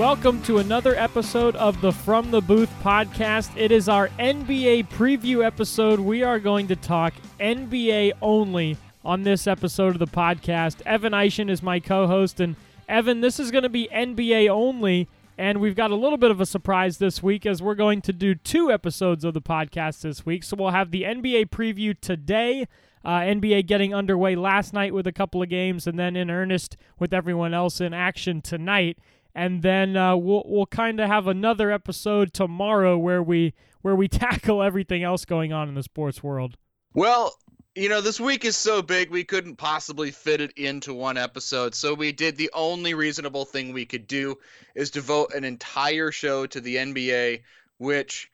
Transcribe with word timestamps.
Welcome 0.00 0.40
to 0.44 0.56
another 0.56 0.96
episode 0.96 1.54
of 1.56 1.82
the 1.82 1.92
From 1.92 2.30
the 2.30 2.40
Booth 2.40 2.72
podcast. 2.82 3.54
It 3.54 3.70
is 3.70 3.86
our 3.86 4.08
NBA 4.18 4.88
preview 4.88 5.44
episode. 5.44 6.00
We 6.00 6.22
are 6.22 6.38
going 6.38 6.68
to 6.68 6.76
talk 6.76 7.12
NBA 7.38 8.12
only 8.22 8.78
on 9.04 9.24
this 9.24 9.46
episode 9.46 9.92
of 9.92 9.98
the 9.98 10.06
podcast. 10.06 10.80
Evan 10.86 11.12
Eischen 11.12 11.50
is 11.50 11.62
my 11.62 11.80
co 11.80 12.06
host. 12.06 12.40
And 12.40 12.56
Evan, 12.88 13.20
this 13.20 13.38
is 13.38 13.50
going 13.50 13.64
to 13.64 13.68
be 13.68 13.90
NBA 13.92 14.48
only. 14.48 15.06
And 15.36 15.60
we've 15.60 15.76
got 15.76 15.90
a 15.90 15.96
little 15.96 16.16
bit 16.16 16.30
of 16.30 16.40
a 16.40 16.46
surprise 16.46 16.96
this 16.96 17.22
week 17.22 17.44
as 17.44 17.60
we're 17.60 17.74
going 17.74 18.00
to 18.00 18.12
do 18.14 18.34
two 18.34 18.72
episodes 18.72 19.22
of 19.22 19.34
the 19.34 19.42
podcast 19.42 20.00
this 20.00 20.24
week. 20.24 20.44
So 20.44 20.56
we'll 20.56 20.70
have 20.70 20.92
the 20.92 21.02
NBA 21.02 21.50
preview 21.50 21.94
today. 22.00 22.66
Uh, 23.04 23.20
NBA 23.20 23.66
getting 23.66 23.94
underway 23.94 24.34
last 24.34 24.72
night 24.72 24.94
with 24.94 25.06
a 25.06 25.12
couple 25.12 25.42
of 25.42 25.50
games, 25.50 25.86
and 25.86 25.98
then 25.98 26.16
in 26.16 26.30
earnest 26.30 26.78
with 26.98 27.12
everyone 27.12 27.52
else 27.52 27.82
in 27.82 27.92
action 27.94 28.40
tonight 28.42 28.98
and 29.34 29.62
then 29.62 29.96
uh, 29.96 30.16
we'll 30.16 30.42
we'll 30.46 30.66
kind 30.66 31.00
of 31.00 31.08
have 31.08 31.26
another 31.26 31.70
episode 31.70 32.32
tomorrow 32.32 32.96
where 32.98 33.22
we 33.22 33.54
where 33.82 33.94
we 33.94 34.08
tackle 34.08 34.62
everything 34.62 35.02
else 35.02 35.24
going 35.24 35.52
on 35.52 35.68
in 35.68 35.74
the 35.74 35.82
sports 35.82 36.22
world. 36.22 36.56
Well, 36.94 37.34
you 37.74 37.88
know, 37.88 38.00
this 38.00 38.18
week 38.18 38.44
is 38.44 38.56
so 38.56 38.82
big 38.82 39.10
we 39.10 39.24
couldn't 39.24 39.56
possibly 39.56 40.10
fit 40.10 40.40
it 40.40 40.52
into 40.56 40.92
one 40.92 41.16
episode. 41.16 41.74
So 41.74 41.94
we 41.94 42.12
did 42.12 42.36
the 42.36 42.50
only 42.52 42.94
reasonable 42.94 43.44
thing 43.44 43.72
we 43.72 43.86
could 43.86 44.06
do 44.06 44.38
is 44.74 44.90
devote 44.90 45.34
an 45.34 45.44
entire 45.44 46.10
show 46.10 46.46
to 46.46 46.60
the 46.60 46.76
NBA, 46.76 47.42
which 47.78 48.28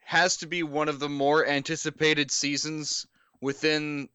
has 0.00 0.36
to 0.38 0.46
be 0.46 0.62
one 0.62 0.88
of 0.88 0.98
the 0.98 1.08
more 1.08 1.46
anticipated 1.46 2.30
seasons 2.30 3.06
within 3.40 4.08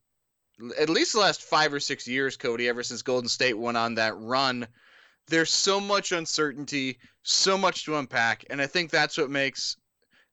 at 0.80 0.90
least 0.90 1.13
the 1.13 1.20
last 1.20 1.41
5 1.41 1.74
or 1.74 1.79
6 1.79 2.07
years, 2.07 2.38
Cody, 2.38 2.68
ever 2.68 2.84
since 2.84 3.01
Golden 3.01 3.29
State 3.29 3.57
went 3.57 3.77
on 3.77 3.96
that 3.96 4.18
run 4.18 4.68
there's 5.27 5.51
so 5.51 5.79
much 5.79 6.11
uncertainty, 6.11 6.97
so 7.23 7.57
much 7.57 7.85
to 7.85 7.97
unpack, 7.97 8.45
and 8.49 8.61
I 8.61 8.67
think 8.67 8.91
that's 8.91 9.17
what 9.17 9.29
makes 9.29 9.77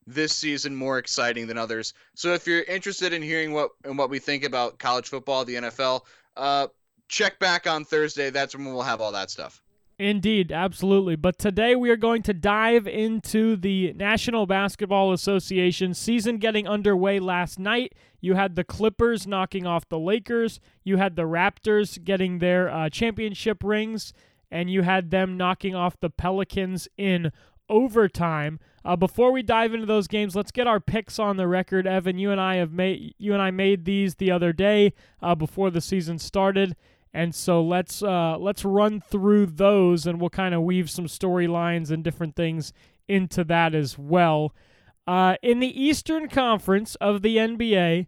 this 0.07 0.35
season 0.35 0.75
more 0.75 0.97
exciting 0.97 1.47
than 1.47 1.57
others. 1.57 1.93
So 2.13 2.33
if 2.33 2.45
you're 2.45 2.63
interested 2.63 3.11
in 3.13 3.21
hearing 3.21 3.53
what 3.53 3.71
and 3.83 3.97
what 3.97 4.09
we 4.09 4.19
think 4.19 4.43
about 4.43 4.77
college 4.77 5.09
football, 5.09 5.45
the 5.45 5.55
NFL, 5.55 6.01
uh, 6.37 6.67
check 7.07 7.39
back 7.39 7.67
on 7.67 7.85
Thursday. 7.85 8.29
That's 8.29 8.55
when 8.55 8.65
we'll 8.65 8.81
have 8.81 9.01
all 9.01 9.11
that 9.11 9.31
stuff. 9.31 9.61
Indeed, 9.97 10.51
absolutely. 10.51 11.15
But 11.15 11.39
today 11.39 11.73
we 11.73 11.89
are 11.89 11.95
going 11.95 12.21
to 12.23 12.33
dive 12.33 12.85
into 12.85 13.55
the 13.55 13.93
National 13.93 14.45
Basketball 14.45 15.13
Association 15.13 15.93
season 15.93 16.37
getting 16.37 16.67
underway 16.67 17.19
last 17.19 17.59
night. 17.59 17.93
You 18.19 18.33
had 18.33 18.55
the 18.55 18.65
Clippers 18.65 19.25
knocking 19.25 19.65
off 19.65 19.87
the 19.87 19.99
Lakers. 19.99 20.59
You 20.83 20.97
had 20.97 21.15
the 21.15 21.23
Raptors 21.23 22.03
getting 22.03 22.39
their 22.39 22.69
uh, 22.69 22.89
championship 22.89 23.63
rings 23.63 24.11
and 24.51 24.69
you 24.69 24.81
had 24.81 25.11
them 25.11 25.37
knocking 25.37 25.75
off 25.75 25.99
the 25.99 26.09
Pelicans 26.09 26.87
in 26.97 27.31
overtime. 27.69 28.59
Uh, 28.83 28.95
before 28.95 29.31
we 29.31 29.41
dive 29.41 29.73
into 29.73 29.85
those 29.85 30.07
games, 30.07 30.35
let's 30.35 30.51
get 30.51 30.67
our 30.67 30.79
picks 30.79 31.17
on 31.17 31.37
the 31.37 31.47
record. 31.47 31.87
Evan, 31.87 32.17
you 32.17 32.31
and 32.31 32.39
I 32.39 32.55
have 32.55 32.71
made 32.71 33.15
you 33.17 33.33
and 33.33 33.41
I 33.41 33.51
made 33.51 33.85
these 33.85 34.15
the 34.15 34.31
other 34.31 34.53
day 34.53 34.93
uh, 35.21 35.35
before 35.35 35.71
the 35.71 35.81
season 35.81 36.19
started, 36.19 36.75
and 37.13 37.33
so 37.33 37.63
let's 37.63 38.03
uh, 38.03 38.37
let's 38.37 38.63
run 38.63 39.01
through 39.01 39.47
those, 39.47 40.05
and 40.05 40.19
we'll 40.19 40.29
kind 40.29 40.53
of 40.53 40.61
weave 40.61 40.89
some 40.89 41.07
storylines 41.07 41.89
and 41.89 42.03
different 42.03 42.35
things 42.35 42.73
into 43.07 43.43
that 43.45 43.73
as 43.73 43.97
well. 43.97 44.53
Uh, 45.07 45.35
in 45.41 45.59
the 45.59 45.81
Eastern 45.81 46.27
Conference 46.27 46.95
of 46.95 47.21
the 47.21 47.37
NBA, 47.37 48.07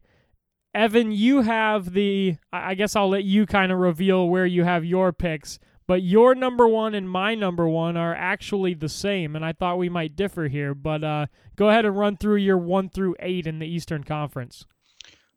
Evan, 0.73 1.11
you 1.11 1.41
have 1.41 1.93
the. 1.93 2.37
I 2.53 2.75
guess 2.75 2.95
I'll 2.95 3.09
let 3.09 3.23
you 3.23 3.45
kind 3.45 3.71
of 3.71 3.79
reveal 3.79 4.29
where 4.29 4.45
you 4.45 4.63
have 4.63 4.85
your 4.85 5.11
picks. 5.11 5.57
But 5.87 6.03
your 6.03 6.35
number 6.35 6.67
one 6.67 6.93
and 6.93 7.09
my 7.09 7.33
number 7.33 7.67
one 7.67 7.95
are 7.95 8.13
actually 8.13 8.73
the 8.73 8.89
same, 8.89 9.37
and 9.37 9.45
I 9.45 9.53
thought 9.53 9.77
we 9.77 9.87
might 9.87 10.17
differ 10.17 10.49
here. 10.49 10.73
But 10.73 11.03
uh, 11.03 11.27
go 11.55 11.69
ahead 11.69 11.85
and 11.85 11.97
run 11.97 12.17
through 12.17 12.35
your 12.37 12.57
one 12.57 12.89
through 12.89 13.15
eight 13.19 13.47
in 13.47 13.59
the 13.59 13.67
Eastern 13.67 14.03
Conference. 14.03 14.65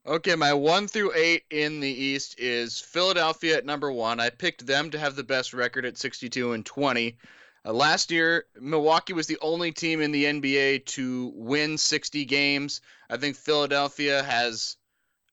Okay, 0.04 0.34
my 0.34 0.52
one 0.52 0.88
through 0.88 1.12
eight 1.14 1.44
in 1.50 1.78
the 1.78 1.88
East 1.88 2.34
is 2.40 2.80
Philadelphia 2.80 3.58
at 3.58 3.64
number 3.64 3.92
one. 3.92 4.18
I 4.18 4.30
picked 4.30 4.66
them 4.66 4.90
to 4.90 4.98
have 4.98 5.14
the 5.14 5.22
best 5.22 5.54
record 5.54 5.84
at 5.84 5.98
62 5.98 6.52
and 6.52 6.66
20. 6.66 7.16
Uh, 7.64 7.72
last 7.72 8.10
year, 8.10 8.46
Milwaukee 8.58 9.12
was 9.12 9.28
the 9.28 9.38
only 9.42 9.70
team 9.70 10.00
in 10.00 10.10
the 10.10 10.24
NBA 10.24 10.86
to 10.86 11.30
win 11.36 11.78
60 11.78 12.24
games. 12.24 12.80
I 13.08 13.18
think 13.18 13.36
Philadelphia 13.36 14.22
has 14.22 14.76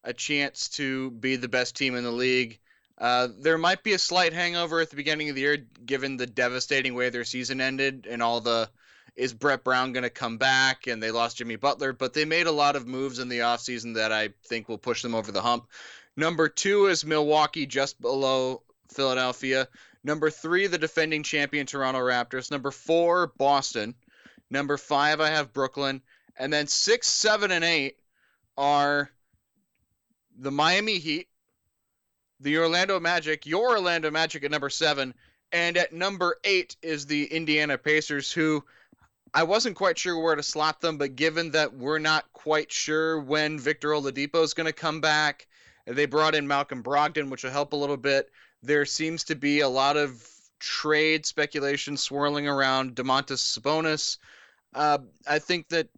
a 0.04 0.12
chance 0.12 0.68
to 0.68 1.10
be 1.12 1.36
the 1.36 1.48
best 1.48 1.74
team 1.74 1.96
in 1.96 2.04
the 2.04 2.12
league. 2.12 2.60
Uh, 2.98 3.28
there 3.38 3.58
might 3.58 3.82
be 3.84 3.92
a 3.92 3.98
slight 3.98 4.32
hangover 4.32 4.80
at 4.80 4.90
the 4.90 4.96
beginning 4.96 5.28
of 5.28 5.36
the 5.36 5.40
year, 5.40 5.56
given 5.86 6.16
the 6.16 6.26
devastating 6.26 6.94
way 6.94 7.10
their 7.10 7.24
season 7.24 7.60
ended 7.60 8.06
and 8.10 8.22
all 8.22 8.40
the 8.40 8.68
is 9.18 9.34
Brett 9.34 9.64
Brown 9.64 9.92
going 9.92 10.04
to 10.04 10.10
come 10.10 10.38
back 10.38 10.86
and 10.86 11.02
they 11.02 11.10
lost 11.10 11.38
Jimmy 11.38 11.56
Butler, 11.56 11.92
but 11.92 12.14
they 12.14 12.24
made 12.24 12.46
a 12.46 12.52
lot 12.52 12.76
of 12.76 12.86
moves 12.86 13.18
in 13.18 13.28
the 13.28 13.40
offseason 13.40 13.94
that 13.96 14.12
I 14.12 14.30
think 14.46 14.68
will 14.68 14.78
push 14.78 15.02
them 15.02 15.14
over 15.14 15.32
the 15.32 15.42
hump. 15.42 15.66
Number 16.16 16.48
two 16.48 16.86
is 16.86 17.04
Milwaukee, 17.04 17.66
just 17.66 18.00
below 18.00 18.62
Philadelphia. 18.92 19.66
Number 20.04 20.30
three, 20.30 20.68
the 20.68 20.78
defending 20.78 21.24
champion 21.24 21.66
Toronto 21.66 21.98
Raptors. 21.98 22.50
Number 22.50 22.70
four, 22.70 23.32
Boston. 23.36 23.94
Number 24.50 24.76
five, 24.76 25.20
I 25.20 25.30
have 25.30 25.52
Brooklyn. 25.52 26.00
And 26.38 26.52
then 26.52 26.68
six, 26.68 27.08
seven, 27.08 27.50
and 27.50 27.64
eight 27.64 27.96
are 28.56 29.10
the 30.38 30.52
Miami 30.52 30.98
Heat, 30.98 31.28
the 32.40 32.58
Orlando 32.58 33.00
Magic, 33.00 33.46
your 33.46 33.70
Orlando 33.70 34.10
Magic 34.10 34.44
at 34.44 34.50
number 34.50 34.70
seven, 34.70 35.14
and 35.52 35.76
at 35.76 35.92
number 35.92 36.36
eight 36.44 36.76
is 36.82 37.06
the 37.06 37.24
Indiana 37.24 37.78
Pacers, 37.78 38.30
who 38.30 38.64
I 39.34 39.42
wasn't 39.42 39.76
quite 39.76 39.98
sure 39.98 40.18
where 40.18 40.34
to 40.34 40.42
slot 40.42 40.80
them, 40.80 40.98
but 40.98 41.16
given 41.16 41.50
that 41.52 41.74
we're 41.74 41.98
not 41.98 42.32
quite 42.32 42.72
sure 42.72 43.20
when 43.20 43.58
Victor 43.58 43.90
Oladipo 43.90 44.42
is 44.42 44.54
going 44.54 44.66
to 44.66 44.72
come 44.72 45.00
back, 45.00 45.46
they 45.86 46.06
brought 46.06 46.34
in 46.34 46.46
Malcolm 46.46 46.82
Brogdon, 46.82 47.30
which 47.30 47.44
will 47.44 47.50
help 47.50 47.72
a 47.72 47.76
little 47.76 47.96
bit. 47.96 48.30
There 48.62 48.84
seems 48.84 49.24
to 49.24 49.34
be 49.34 49.60
a 49.60 49.68
lot 49.68 49.96
of 49.96 50.26
trade 50.58 51.24
speculation 51.26 51.96
swirling 51.96 52.48
around 52.48 52.94
Domantas 52.94 53.58
Sabonis. 53.58 54.18
Uh, 54.74 54.98
I 55.26 55.38
think 55.38 55.68
that 55.68 55.88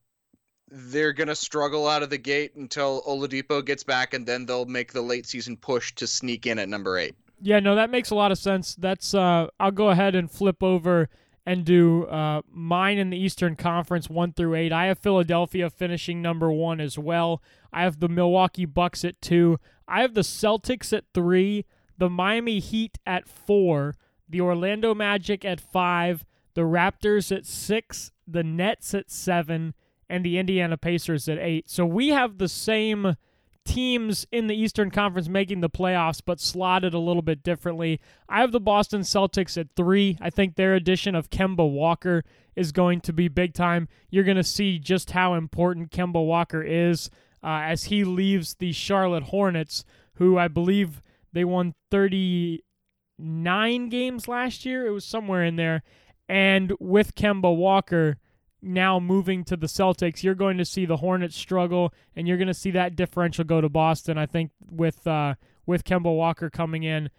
they're 0.70 1.12
going 1.12 1.28
to 1.28 1.34
struggle 1.34 1.88
out 1.88 2.02
of 2.02 2.10
the 2.10 2.18
gate 2.18 2.54
until 2.54 3.02
Oladipo 3.02 3.64
gets 3.64 3.82
back, 3.82 4.14
and 4.14 4.26
then 4.26 4.46
they'll 4.46 4.66
make 4.66 4.92
the 4.92 5.02
late 5.02 5.26
season 5.26 5.56
push 5.56 5.94
to 5.96 6.06
sneak 6.06 6.46
in 6.46 6.58
at 6.58 6.68
number 6.68 6.98
eight. 6.98 7.14
Yeah, 7.42 7.60
no, 7.60 7.74
that 7.74 7.90
makes 7.90 8.10
a 8.10 8.14
lot 8.14 8.32
of 8.32 8.38
sense. 8.38 8.74
That's 8.76 9.14
uh, 9.14 9.48
I'll 9.58 9.70
go 9.70 9.88
ahead 9.90 10.14
and 10.14 10.30
flip 10.30 10.62
over 10.62 11.08
and 11.46 11.64
do 11.64 12.04
uh, 12.04 12.42
mine 12.50 12.98
in 12.98 13.10
the 13.10 13.18
Eastern 13.18 13.56
Conference 13.56 14.10
one 14.10 14.32
through 14.32 14.54
eight. 14.54 14.72
I 14.72 14.86
have 14.86 14.98
Philadelphia 14.98 15.70
finishing 15.70 16.20
number 16.20 16.52
one 16.52 16.80
as 16.80 16.98
well. 16.98 17.42
I 17.72 17.82
have 17.82 18.00
the 18.00 18.08
Milwaukee 18.08 18.66
Bucks 18.66 19.04
at 19.04 19.20
two. 19.20 19.58
I 19.88 20.02
have 20.02 20.14
the 20.14 20.20
Celtics 20.20 20.92
at 20.96 21.04
three. 21.14 21.64
The 21.96 22.10
Miami 22.10 22.60
Heat 22.60 22.98
at 23.06 23.26
four. 23.26 23.94
The 24.28 24.40
Orlando 24.40 24.94
Magic 24.94 25.44
at 25.44 25.60
five. 25.60 26.26
The 26.54 26.62
Raptors 26.62 27.34
at 27.34 27.46
six. 27.46 28.12
The 28.28 28.44
Nets 28.44 28.94
at 28.94 29.10
seven 29.10 29.74
and 30.10 30.24
the 30.24 30.38
Indiana 30.38 30.76
Pacers 30.76 31.28
at 31.28 31.38
eight. 31.38 31.70
So 31.70 31.86
we 31.86 32.08
have 32.08 32.38
the 32.38 32.48
same 32.48 33.16
teams 33.64 34.26
in 34.32 34.46
the 34.48 34.54
Eastern 34.54 34.90
Conference 34.90 35.28
making 35.28 35.60
the 35.60 35.70
playoffs, 35.70 36.20
but 36.24 36.40
slotted 36.40 36.92
a 36.94 36.98
little 36.98 37.22
bit 37.22 37.42
differently. 37.42 38.00
I 38.28 38.40
have 38.40 38.52
the 38.52 38.60
Boston 38.60 39.02
Celtics 39.02 39.56
at 39.58 39.68
three. 39.76 40.18
I 40.20 40.30
think 40.30 40.56
their 40.56 40.74
addition 40.74 41.14
of 41.14 41.30
Kemba 41.30 41.70
Walker 41.70 42.24
is 42.56 42.72
going 42.72 43.00
to 43.02 43.12
be 43.12 43.28
big 43.28 43.54
time. 43.54 43.88
You're 44.10 44.24
going 44.24 44.36
to 44.36 44.42
see 44.42 44.78
just 44.78 45.12
how 45.12 45.34
important 45.34 45.92
Kemba 45.92 46.24
Walker 46.24 46.62
is 46.62 47.10
uh, 47.42 47.62
as 47.64 47.84
he 47.84 48.04
leaves 48.04 48.54
the 48.54 48.72
Charlotte 48.72 49.24
Hornets, 49.24 49.84
who 50.14 50.36
I 50.36 50.48
believe 50.48 51.02
they 51.32 51.44
won 51.44 51.74
39 51.90 53.88
games 53.88 54.26
last 54.26 54.66
year. 54.66 54.86
It 54.86 54.90
was 54.90 55.04
somewhere 55.04 55.44
in 55.44 55.56
there. 55.56 55.82
And 56.28 56.72
with 56.80 57.14
Kemba 57.14 57.54
Walker, 57.54 58.18
now 58.62 59.00
moving 59.00 59.44
to 59.44 59.56
the 59.56 59.66
Celtics, 59.66 60.22
you're 60.22 60.34
going 60.34 60.58
to 60.58 60.64
see 60.64 60.84
the 60.84 60.98
Hornets 60.98 61.36
struggle, 61.36 61.92
and 62.14 62.26
you're 62.26 62.36
going 62.36 62.48
to 62.48 62.54
see 62.54 62.70
that 62.72 62.96
differential 62.96 63.44
go 63.44 63.60
to 63.60 63.68
Boston. 63.68 64.18
I 64.18 64.26
think 64.26 64.50
with 64.70 65.06
uh, 65.06 65.34
with 65.66 65.84
Kemba 65.84 66.14
Walker 66.14 66.50
coming 66.50 66.82
in, 66.82 67.10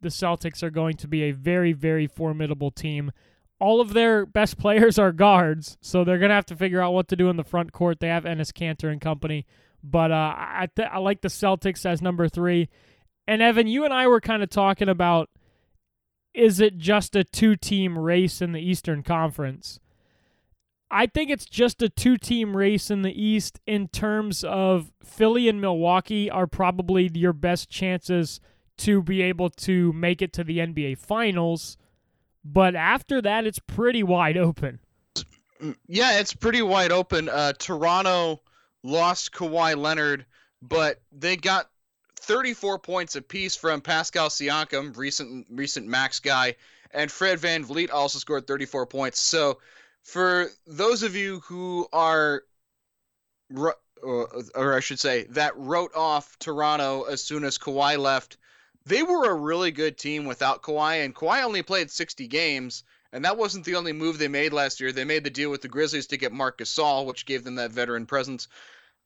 the 0.00 0.08
Celtics 0.08 0.62
are 0.62 0.70
going 0.70 0.96
to 0.96 1.08
be 1.08 1.24
a 1.24 1.32
very 1.32 1.72
very 1.72 2.06
formidable 2.06 2.70
team. 2.70 3.12
All 3.60 3.80
of 3.80 3.92
their 3.92 4.24
best 4.24 4.58
players 4.60 4.98
are 4.98 5.12
guards, 5.12 5.76
so 5.80 6.04
they're 6.04 6.18
going 6.18 6.30
to 6.30 6.34
have 6.34 6.46
to 6.46 6.56
figure 6.56 6.80
out 6.80 6.92
what 6.92 7.08
to 7.08 7.16
do 7.16 7.28
in 7.28 7.36
the 7.36 7.44
front 7.44 7.72
court. 7.72 8.00
They 8.00 8.08
have 8.08 8.24
Enes 8.24 8.52
Kanter 8.52 8.90
and 8.90 9.00
company, 9.00 9.46
but 9.82 10.10
uh, 10.10 10.34
I 10.36 10.68
th- 10.74 10.88
I 10.90 10.98
like 10.98 11.20
the 11.20 11.28
Celtics 11.28 11.84
as 11.84 12.02
number 12.02 12.28
three. 12.28 12.68
And 13.26 13.42
Evan, 13.42 13.66
you 13.66 13.84
and 13.84 13.92
I 13.92 14.06
were 14.06 14.22
kind 14.22 14.42
of 14.42 14.48
talking 14.48 14.88
about 14.88 15.28
is 16.32 16.60
it 16.60 16.78
just 16.78 17.16
a 17.16 17.24
two 17.24 17.56
team 17.56 17.98
race 17.98 18.40
in 18.40 18.52
the 18.52 18.60
Eastern 18.60 19.02
Conference? 19.02 19.80
I 20.90 21.06
think 21.06 21.30
it's 21.30 21.44
just 21.44 21.82
a 21.82 21.88
two 21.88 22.16
team 22.16 22.56
race 22.56 22.90
in 22.90 23.02
the 23.02 23.22
East 23.22 23.60
in 23.66 23.88
terms 23.88 24.42
of 24.42 24.92
Philly 25.04 25.48
and 25.48 25.60
Milwaukee 25.60 26.30
are 26.30 26.46
probably 26.46 27.10
your 27.12 27.32
best 27.32 27.68
chances 27.68 28.40
to 28.78 29.02
be 29.02 29.22
able 29.22 29.50
to 29.50 29.92
make 29.92 30.22
it 30.22 30.32
to 30.34 30.44
the 30.44 30.58
NBA 30.58 30.98
Finals. 30.98 31.76
but 32.44 32.74
after 32.74 33.20
that, 33.20 33.46
it's 33.46 33.58
pretty 33.58 34.02
wide 34.02 34.36
open. 34.36 34.78
Yeah, 35.88 36.20
it's 36.20 36.32
pretty 36.32 36.62
wide 36.62 36.92
open. 36.92 37.28
Uh, 37.28 37.52
Toronto 37.52 38.40
lost 38.84 39.32
Kawhi 39.32 39.76
Leonard, 39.76 40.24
but 40.62 41.00
they 41.12 41.36
got 41.36 41.68
34 42.20 42.78
points 42.78 43.16
apiece 43.16 43.56
from 43.56 43.80
Pascal 43.80 44.28
Siakam, 44.28 44.96
recent 44.96 45.46
recent 45.50 45.86
max 45.86 46.20
guy, 46.20 46.54
and 46.92 47.10
Fred 47.10 47.38
Van 47.40 47.64
VanVleet 47.64 47.90
also 47.92 48.18
scored 48.18 48.46
34 48.46 48.86
points. 48.86 49.20
So, 49.20 49.58
for 50.08 50.50
those 50.66 51.02
of 51.02 51.14
you 51.14 51.40
who 51.40 51.86
are, 51.92 52.42
or 53.54 54.74
I 54.74 54.80
should 54.80 54.98
say, 54.98 55.24
that 55.30 55.56
wrote 55.56 55.94
off 55.94 56.38
Toronto 56.38 57.02
as 57.02 57.22
soon 57.22 57.44
as 57.44 57.58
Kawhi 57.58 57.98
left, 57.98 58.38
they 58.86 59.02
were 59.02 59.28
a 59.28 59.34
really 59.34 59.70
good 59.70 59.98
team 59.98 60.24
without 60.24 60.62
Kawhi, 60.62 61.04
and 61.04 61.14
Kawhi 61.14 61.42
only 61.42 61.62
played 61.62 61.90
60 61.90 62.26
games. 62.26 62.84
And 63.12 63.24
that 63.24 63.36
wasn't 63.36 63.66
the 63.66 63.76
only 63.76 63.92
move 63.92 64.18
they 64.18 64.28
made 64.28 64.52
last 64.54 64.80
year. 64.80 64.92
They 64.92 65.04
made 65.04 65.24
the 65.24 65.30
deal 65.30 65.50
with 65.50 65.60
the 65.60 65.68
Grizzlies 65.68 66.06
to 66.08 66.16
get 66.16 66.32
Marc 66.32 66.58
Gasol, 66.58 67.04
which 67.04 67.26
gave 67.26 67.44
them 67.44 67.56
that 67.56 67.70
veteran 67.70 68.06
presence. 68.06 68.48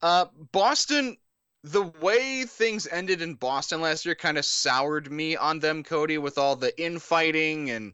Uh, 0.02 0.26
Boston, 0.52 1.16
the 1.64 1.82
way 1.82 2.44
things 2.44 2.86
ended 2.86 3.22
in 3.22 3.34
Boston 3.34 3.80
last 3.80 4.04
year 4.04 4.14
kind 4.14 4.38
of 4.38 4.44
soured 4.44 5.10
me 5.10 5.36
on 5.36 5.58
them, 5.58 5.82
Cody, 5.82 6.18
with 6.18 6.38
all 6.38 6.54
the 6.54 6.80
infighting 6.80 7.70
and 7.70 7.92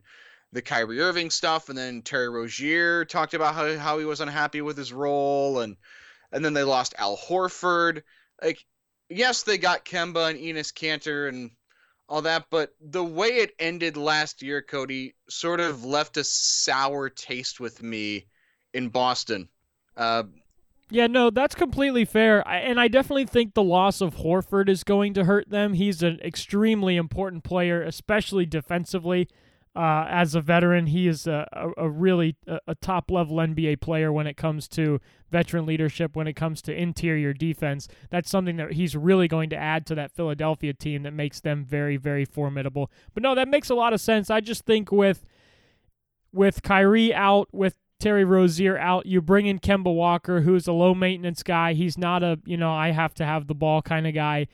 the 0.52 0.62
Kyrie 0.62 1.00
Irving 1.00 1.30
stuff. 1.30 1.68
And 1.68 1.78
then 1.78 2.02
Terry 2.02 2.28
Rozier 2.28 3.04
talked 3.04 3.34
about 3.34 3.54
how, 3.54 3.76
how 3.76 3.98
he 3.98 4.04
was 4.04 4.20
unhappy 4.20 4.60
with 4.60 4.76
his 4.76 4.92
role. 4.92 5.60
And, 5.60 5.76
and 6.32 6.44
then 6.44 6.54
they 6.54 6.64
lost 6.64 6.94
Al 6.98 7.16
Horford. 7.16 8.02
Like, 8.42 8.64
yes, 9.08 9.42
they 9.42 9.58
got 9.58 9.84
Kemba 9.84 10.30
and 10.30 10.38
Enes 10.38 10.72
Kanter 10.72 11.28
and 11.28 11.50
all 12.08 12.22
that, 12.22 12.46
but 12.50 12.74
the 12.80 13.04
way 13.04 13.28
it 13.28 13.54
ended 13.58 13.96
last 13.96 14.42
year, 14.42 14.62
Cody, 14.62 15.14
sort 15.28 15.60
of 15.60 15.84
left 15.84 16.16
a 16.16 16.24
sour 16.24 17.10
taste 17.10 17.60
with 17.60 17.82
me 17.82 18.26
in 18.72 18.88
Boston. 18.88 19.48
Uh, 19.96 20.22
yeah, 20.90 21.06
no, 21.06 21.28
that's 21.28 21.54
completely 21.54 22.06
fair. 22.06 22.46
I, 22.48 22.58
and 22.60 22.80
I 22.80 22.88
definitely 22.88 23.26
think 23.26 23.52
the 23.52 23.62
loss 23.62 24.00
of 24.00 24.16
Horford 24.16 24.70
is 24.70 24.84
going 24.84 25.12
to 25.14 25.24
hurt 25.24 25.50
them. 25.50 25.74
He's 25.74 26.02
an 26.02 26.18
extremely 26.24 26.96
important 26.96 27.44
player, 27.44 27.82
especially 27.82 28.46
defensively. 28.46 29.28
Uh, 29.78 30.08
as 30.10 30.34
a 30.34 30.40
veteran, 30.40 30.88
he 30.88 31.06
is 31.06 31.28
a, 31.28 31.46
a, 31.52 31.84
a 31.84 31.88
really 31.88 32.34
a, 32.48 32.58
a 32.66 32.74
top 32.74 33.12
level 33.12 33.36
NBA 33.36 33.80
player 33.80 34.12
when 34.12 34.26
it 34.26 34.36
comes 34.36 34.66
to 34.66 35.00
veteran 35.30 35.66
leadership, 35.66 36.16
when 36.16 36.26
it 36.26 36.32
comes 36.32 36.60
to 36.62 36.74
interior 36.74 37.32
defense. 37.32 37.86
That's 38.10 38.28
something 38.28 38.56
that 38.56 38.72
he's 38.72 38.96
really 38.96 39.28
going 39.28 39.50
to 39.50 39.56
add 39.56 39.86
to 39.86 39.94
that 39.94 40.10
Philadelphia 40.10 40.74
team 40.74 41.04
that 41.04 41.12
makes 41.12 41.38
them 41.38 41.64
very, 41.64 41.96
very 41.96 42.24
formidable. 42.24 42.90
But 43.14 43.22
no, 43.22 43.36
that 43.36 43.46
makes 43.46 43.70
a 43.70 43.76
lot 43.76 43.92
of 43.92 44.00
sense. 44.00 44.30
I 44.30 44.40
just 44.40 44.66
think 44.66 44.90
with 44.90 45.24
with 46.32 46.62
Kyrie 46.64 47.14
out, 47.14 47.46
with 47.52 47.76
Terry 48.00 48.24
Rozier 48.24 48.76
out. 48.78 49.06
You 49.06 49.20
bring 49.20 49.46
in 49.46 49.60
Kemba 49.60 49.94
Walker, 49.94 50.40
who's 50.40 50.66
a 50.66 50.72
low 50.72 50.92
maintenance 50.92 51.44
guy. 51.44 51.74
He's 51.74 51.96
not 51.96 52.24
a, 52.24 52.40
you 52.44 52.56
know, 52.56 52.72
I 52.72 52.90
have 52.90 53.14
to 53.14 53.24
have 53.24 53.46
the 53.46 53.54
ball 53.54 53.80
kind 53.80 54.06
of 54.06 54.14
guy. 54.14 54.48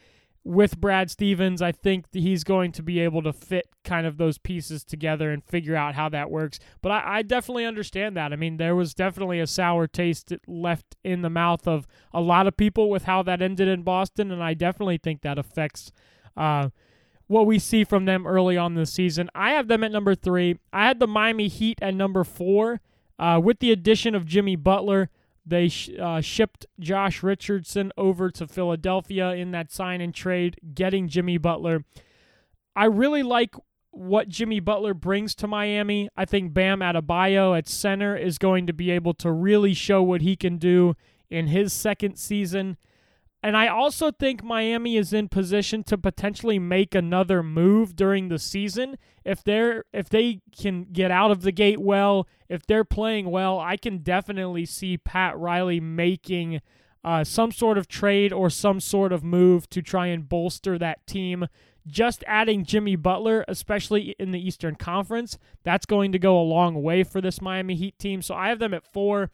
With 0.45 0.79
Brad 0.79 1.09
Stevens, 1.09 1.61
I 1.61 1.71
think 1.71 2.05
he's 2.11 2.43
going 2.43 2.71
to 2.73 2.83
be 2.83 2.99
able 2.99 3.23
to 3.23 3.33
fit 3.33 3.67
kind 3.83 4.05
of 4.05 4.17
those 4.17 4.37
pieces 4.37 4.83
together 4.83 5.31
and 5.31 5.43
figure 5.43 5.75
out 5.75 5.95
how 5.95 6.07
that 6.09 6.29
works. 6.29 6.59
But 6.83 6.91
I, 6.91 7.17
I 7.17 7.21
definitely 7.23 7.65
understand 7.65 8.15
that. 8.15 8.31
I 8.31 8.35
mean, 8.35 8.57
there 8.57 8.75
was 8.75 8.93
definitely 8.93 9.39
a 9.39 9.47
sour 9.47 9.87
taste 9.87 10.31
left 10.47 10.95
in 11.03 11.23
the 11.23 11.31
mouth 11.31 11.67
of 11.67 11.87
a 12.13 12.21
lot 12.21 12.45
of 12.45 12.55
people 12.55 12.91
with 12.91 13.05
how 13.05 13.23
that 13.23 13.41
ended 13.41 13.67
in 13.67 13.81
Boston, 13.81 14.31
and 14.31 14.43
I 14.43 14.53
definitely 14.53 14.99
think 14.99 15.21
that 15.23 15.39
affects. 15.39 15.91
Uh, 16.37 16.69
what 17.27 17.47
we 17.47 17.57
see 17.57 17.83
from 17.83 18.05
them 18.05 18.27
early 18.27 18.57
on 18.57 18.75
this 18.75 18.93
season. 18.93 19.29
I 19.33 19.51
have 19.51 19.67
them 19.67 19.83
at 19.83 19.91
number 19.91 20.15
three. 20.15 20.59
I 20.71 20.85
had 20.85 20.99
the 20.99 21.07
Miami 21.07 21.47
Heat 21.47 21.79
at 21.81 21.95
number 21.95 22.23
four. 22.23 22.81
Uh, 23.17 23.39
with 23.41 23.59
the 23.59 23.71
addition 23.71 24.13
of 24.13 24.25
Jimmy 24.25 24.55
Butler, 24.55 25.09
they 25.45 25.67
sh- 25.69 25.91
uh, 25.99 26.21
shipped 26.21 26.65
Josh 26.79 27.21
Richardson 27.21 27.91
over 27.97 28.29
to 28.31 28.47
Philadelphia 28.47 29.31
in 29.31 29.51
that 29.51 29.71
sign 29.71 30.01
and 30.01 30.13
trade, 30.13 30.59
getting 30.73 31.07
Jimmy 31.07 31.37
Butler. 31.37 31.83
I 32.75 32.85
really 32.85 33.23
like 33.23 33.55
what 33.91 34.27
Jimmy 34.27 34.59
Butler 34.59 34.93
brings 34.93 35.33
to 35.35 35.47
Miami. 35.47 36.09
I 36.17 36.25
think 36.25 36.53
Bam 36.53 36.79
Adebayo 36.79 37.57
at 37.57 37.67
center 37.67 38.17
is 38.17 38.37
going 38.37 38.67
to 38.67 38.73
be 38.73 38.91
able 38.91 39.13
to 39.15 39.31
really 39.31 39.73
show 39.73 40.03
what 40.03 40.21
he 40.21 40.35
can 40.35 40.57
do 40.57 40.95
in 41.29 41.47
his 41.47 41.71
second 41.71 42.17
season. 42.17 42.77
And 43.45 43.55
I 43.55 43.67
also 43.67 44.09
think 44.09 44.43
Miami 44.43 44.97
is 44.97 45.13
in 45.13 45.29
position 45.29 45.83
to 45.83 45.99
potentially 45.99 46.57
make 46.57 46.95
another 46.95 47.43
move 47.43 47.95
during 47.95 48.27
the 48.27 48.39
season. 48.39 48.97
If 49.23 49.43
they're 49.43 49.85
if 49.93 50.09
they 50.09 50.41
can 50.59 50.87
get 50.91 51.11
out 51.11 51.29
of 51.29 51.43
the 51.43 51.51
gate 51.51 51.79
well, 51.79 52.27
if 52.49 52.65
they're 52.65 52.83
playing 52.83 53.29
well, 53.29 53.59
I 53.59 53.77
can 53.77 53.99
definitely 53.99 54.65
see 54.65 54.97
Pat 54.97 55.37
Riley 55.37 55.79
making 55.79 56.59
uh, 57.03 57.23
some 57.23 57.51
sort 57.51 57.77
of 57.77 57.87
trade 57.87 58.33
or 58.33 58.49
some 58.49 58.79
sort 58.79 59.13
of 59.13 59.23
move 59.23 59.69
to 59.69 59.83
try 59.83 60.07
and 60.07 60.27
bolster 60.27 60.79
that 60.79 61.05
team. 61.05 61.45
Just 61.85 62.23
adding 62.25 62.65
Jimmy 62.65 62.95
Butler, 62.95 63.45
especially 63.47 64.15
in 64.17 64.31
the 64.31 64.39
Eastern 64.39 64.73
Conference, 64.73 65.37
that's 65.63 65.85
going 65.85 66.11
to 66.13 66.17
go 66.17 66.35
a 66.35 66.41
long 66.41 66.81
way 66.81 67.03
for 67.03 67.21
this 67.21 67.39
Miami 67.39 67.75
Heat 67.75 67.99
team. 67.99 68.23
So 68.23 68.33
I 68.33 68.49
have 68.49 68.57
them 68.57 68.73
at 68.73 68.91
four. 68.91 69.29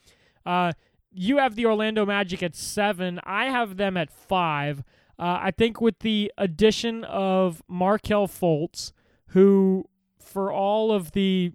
Uh, 0.46 0.74
you 1.12 1.38
have 1.38 1.56
the 1.56 1.66
Orlando 1.66 2.06
Magic 2.06 2.42
at 2.42 2.56
seven. 2.56 3.20
I 3.24 3.46
have 3.46 3.78
them 3.78 3.98
at 3.98 4.12
five. 4.12 4.80
Uh, 5.20 5.40
I 5.42 5.52
think 5.52 5.82
with 5.82 6.00
the 6.00 6.32
addition 6.38 7.04
of 7.04 7.62
Markelle 7.68 8.28
Fultz, 8.28 8.92
who, 9.28 9.86
for 10.20 10.52
all 10.52 10.92
of 10.92 11.12
the 11.12 11.52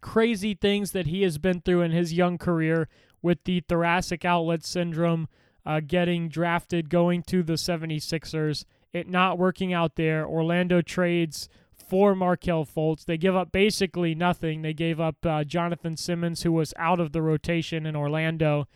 crazy 0.00 0.54
things 0.54 0.92
that 0.92 1.06
he 1.06 1.22
has 1.22 1.38
been 1.38 1.60
through 1.60 1.82
in 1.82 1.92
his 1.92 2.12
young 2.12 2.38
career 2.38 2.88
with 3.22 3.42
the 3.44 3.60
thoracic 3.60 4.24
outlet 4.24 4.64
syndrome, 4.64 5.28
uh, 5.64 5.80
getting 5.84 6.28
drafted, 6.28 6.90
going 6.90 7.22
to 7.22 7.42
the 7.42 7.54
76ers, 7.54 8.64
it 8.92 9.08
not 9.08 9.38
working 9.38 9.72
out 9.72 9.96
there, 9.96 10.26
Orlando 10.26 10.80
trades 10.80 11.48
for 11.88 12.14
Markelle 12.14 12.66
Fultz. 12.66 13.04
They 13.04 13.16
give 13.16 13.34
up 13.34 13.52
basically 13.52 14.14
nothing. 14.14 14.62
They 14.62 14.74
gave 14.74 15.00
up 15.00 15.16
uh, 15.24 15.44
Jonathan 15.44 15.96
Simmons, 15.96 16.42
who 16.42 16.52
was 16.52 16.74
out 16.76 17.00
of 17.00 17.12
the 17.12 17.22
rotation 17.22 17.86
in 17.86 17.96
Orlando, 17.96 18.66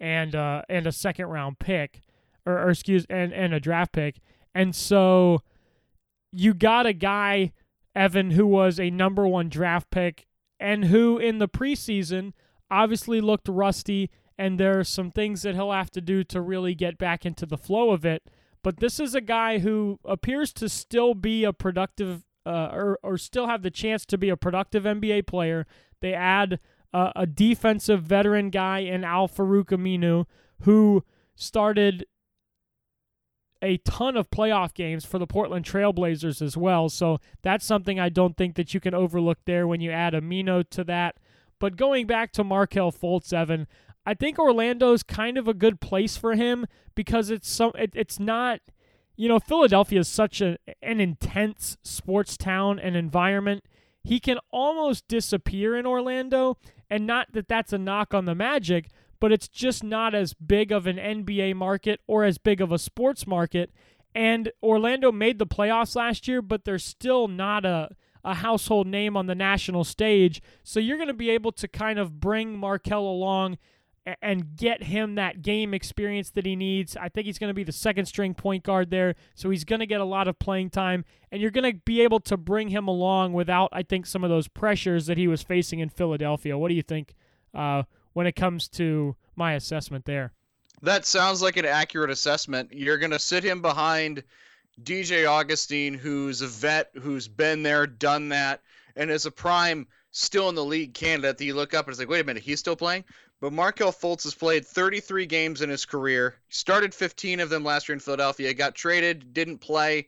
and 0.00 0.34
uh, 0.34 0.62
and 0.68 0.86
a 0.86 0.92
second 0.92 1.26
round 1.26 1.58
pick, 1.58 2.00
or, 2.46 2.58
or 2.58 2.70
excuse, 2.70 3.06
and 3.08 3.32
and 3.32 3.52
a 3.54 3.60
draft 3.60 3.92
pick. 3.92 4.16
And 4.54 4.74
so 4.74 5.42
you 6.32 6.54
got 6.54 6.86
a 6.86 6.92
guy, 6.92 7.52
Evan, 7.94 8.32
who 8.32 8.46
was 8.46 8.80
a 8.80 8.90
number 8.90 9.26
one 9.26 9.48
draft 9.48 9.90
pick, 9.90 10.26
and 10.58 10.86
who 10.86 11.18
in 11.18 11.38
the 11.38 11.48
preseason 11.48 12.32
obviously 12.70 13.20
looked 13.20 13.48
rusty. 13.48 14.10
And 14.38 14.58
there 14.58 14.78
are 14.78 14.84
some 14.84 15.10
things 15.10 15.42
that 15.42 15.54
he'll 15.54 15.72
have 15.72 15.90
to 15.90 16.00
do 16.00 16.24
to 16.24 16.40
really 16.40 16.74
get 16.74 16.98
back 16.98 17.24
into 17.26 17.46
the 17.46 17.58
flow 17.58 17.90
of 17.90 18.04
it. 18.04 18.22
But 18.64 18.78
this 18.78 18.98
is 18.98 19.14
a 19.14 19.20
guy 19.20 19.58
who 19.58 20.00
appears 20.04 20.52
to 20.54 20.68
still 20.68 21.14
be 21.14 21.44
a 21.44 21.52
productive 21.52 22.24
uh, 22.44 22.70
or, 22.72 22.98
or 23.02 23.18
still 23.18 23.46
have 23.46 23.62
the 23.62 23.70
chance 23.70 24.04
to 24.06 24.18
be 24.18 24.28
a 24.28 24.36
productive 24.36 24.84
NBA 24.84 25.26
player. 25.26 25.66
They 26.00 26.14
add 26.14 26.58
uh, 26.92 27.12
a 27.14 27.26
defensive 27.26 28.02
veteran 28.02 28.50
guy 28.50 28.80
in 28.80 29.04
Al 29.04 29.28
Farouq 29.28 29.66
Aminu 29.66 30.26
who 30.62 31.04
started 31.34 32.06
a 33.62 33.76
ton 33.78 34.16
of 34.16 34.30
playoff 34.30 34.74
games 34.74 35.04
for 35.04 35.18
the 35.18 35.26
Portland 35.26 35.64
Trailblazers 35.64 36.42
as 36.42 36.56
well. 36.56 36.88
So 36.88 37.18
that's 37.42 37.64
something 37.64 38.00
I 38.00 38.08
don't 38.08 38.36
think 38.36 38.56
that 38.56 38.74
you 38.74 38.80
can 38.80 38.94
overlook 38.94 39.38
there 39.44 39.66
when 39.66 39.80
you 39.80 39.92
add 39.92 40.14
Aminu 40.14 40.68
to 40.70 40.84
that. 40.84 41.16
But 41.60 41.76
going 41.76 42.08
back 42.08 42.32
to 42.32 42.44
Markelle 42.44 42.90
Fultz, 42.90 43.32
Evan, 43.32 43.68
I 44.04 44.14
think 44.14 44.36
Orlando's 44.36 45.04
kind 45.04 45.38
of 45.38 45.46
a 45.46 45.54
good 45.54 45.80
place 45.80 46.16
for 46.16 46.34
him 46.34 46.66
because 46.96 47.30
it's 47.30 47.48
some 47.48 47.70
it, 47.76 47.92
it's 47.94 48.18
not– 48.18 48.60
you 49.16 49.28
know, 49.28 49.38
Philadelphia 49.38 50.00
is 50.00 50.08
such 50.08 50.40
a, 50.40 50.56
an 50.80 51.00
intense 51.00 51.76
sports 51.82 52.36
town 52.36 52.78
and 52.78 52.96
environment. 52.96 53.64
He 54.02 54.18
can 54.18 54.38
almost 54.50 55.06
disappear 55.06 55.76
in 55.76 55.86
Orlando, 55.86 56.58
and 56.90 57.06
not 57.06 57.32
that 57.32 57.48
that's 57.48 57.72
a 57.72 57.78
knock 57.78 58.14
on 58.14 58.24
the 58.24 58.34
Magic, 58.34 58.88
but 59.20 59.32
it's 59.32 59.48
just 59.48 59.84
not 59.84 60.14
as 60.14 60.34
big 60.34 60.72
of 60.72 60.86
an 60.86 60.96
NBA 60.96 61.54
market 61.54 62.00
or 62.06 62.24
as 62.24 62.38
big 62.38 62.60
of 62.60 62.72
a 62.72 62.78
sports 62.78 63.26
market. 63.26 63.70
And 64.14 64.50
Orlando 64.62 65.12
made 65.12 65.38
the 65.38 65.46
playoffs 65.46 65.94
last 65.94 66.26
year, 66.26 66.42
but 66.42 66.64
they're 66.64 66.78
still 66.78 67.28
not 67.28 67.64
a, 67.64 67.90
a 68.24 68.34
household 68.34 68.86
name 68.86 69.16
on 69.16 69.26
the 69.26 69.34
national 69.34 69.84
stage. 69.84 70.42
So 70.64 70.80
you're 70.80 70.96
going 70.96 71.08
to 71.08 71.14
be 71.14 71.30
able 71.30 71.52
to 71.52 71.68
kind 71.68 71.98
of 71.98 72.18
bring 72.18 72.58
Markelle 72.58 73.06
along 73.06 73.58
and 74.20 74.56
get 74.56 74.82
him 74.82 75.14
that 75.14 75.42
game 75.42 75.72
experience 75.72 76.30
that 76.30 76.44
he 76.44 76.56
needs. 76.56 76.96
I 76.96 77.08
think 77.08 77.26
he's 77.26 77.38
going 77.38 77.50
to 77.50 77.54
be 77.54 77.64
the 77.64 77.72
second 77.72 78.06
string 78.06 78.34
point 78.34 78.64
guard 78.64 78.90
there, 78.90 79.14
so 79.34 79.50
he's 79.50 79.64
going 79.64 79.80
to 79.80 79.86
get 79.86 80.00
a 80.00 80.04
lot 80.04 80.28
of 80.28 80.38
playing 80.38 80.70
time, 80.70 81.04
and 81.30 81.40
you're 81.40 81.50
going 81.50 81.72
to 81.72 81.78
be 81.84 82.00
able 82.00 82.20
to 82.20 82.36
bring 82.36 82.68
him 82.68 82.88
along 82.88 83.32
without, 83.32 83.68
I 83.72 83.82
think, 83.82 84.06
some 84.06 84.24
of 84.24 84.30
those 84.30 84.48
pressures 84.48 85.06
that 85.06 85.18
he 85.18 85.28
was 85.28 85.42
facing 85.42 85.78
in 85.78 85.88
Philadelphia. 85.88 86.58
What 86.58 86.68
do 86.68 86.74
you 86.74 86.82
think 86.82 87.14
uh, 87.54 87.84
when 88.12 88.26
it 88.26 88.36
comes 88.36 88.68
to 88.70 89.16
my 89.36 89.52
assessment 89.52 90.04
there? 90.04 90.32
That 90.82 91.06
sounds 91.06 91.42
like 91.42 91.56
an 91.56 91.64
accurate 91.64 92.10
assessment. 92.10 92.72
You're 92.72 92.98
going 92.98 93.12
to 93.12 93.18
sit 93.20 93.44
him 93.44 93.62
behind 93.62 94.24
DJ 94.82 95.28
Augustin, 95.28 95.94
who's 95.94 96.42
a 96.42 96.48
vet, 96.48 96.90
who's 97.00 97.28
been 97.28 97.62
there, 97.62 97.86
done 97.86 98.30
that 98.30 98.62
and 98.96 99.10
is 99.10 99.26
a 99.26 99.30
prime 99.30 99.86
still 100.10 100.48
in 100.48 100.54
the 100.54 100.64
league 100.64 100.94
candidate 100.94 101.38
that 101.38 101.44
you 101.44 101.54
look 101.54 101.74
up 101.74 101.86
and 101.86 101.92
it's 101.92 101.98
like, 101.98 102.08
wait 102.08 102.20
a 102.20 102.24
minute, 102.24 102.42
he's 102.42 102.60
still 102.60 102.76
playing. 102.76 103.04
But 103.42 103.52
Markelle 103.52 103.92
Fultz 103.92 104.22
has 104.22 104.36
played 104.36 104.64
33 104.64 105.26
games 105.26 105.62
in 105.62 105.68
his 105.68 105.84
career. 105.84 106.36
Started 106.48 106.94
15 106.94 107.40
of 107.40 107.50
them 107.50 107.64
last 107.64 107.88
year 107.88 107.94
in 107.94 107.98
Philadelphia. 107.98 108.54
Got 108.54 108.76
traded, 108.76 109.34
didn't 109.34 109.58
play. 109.58 110.06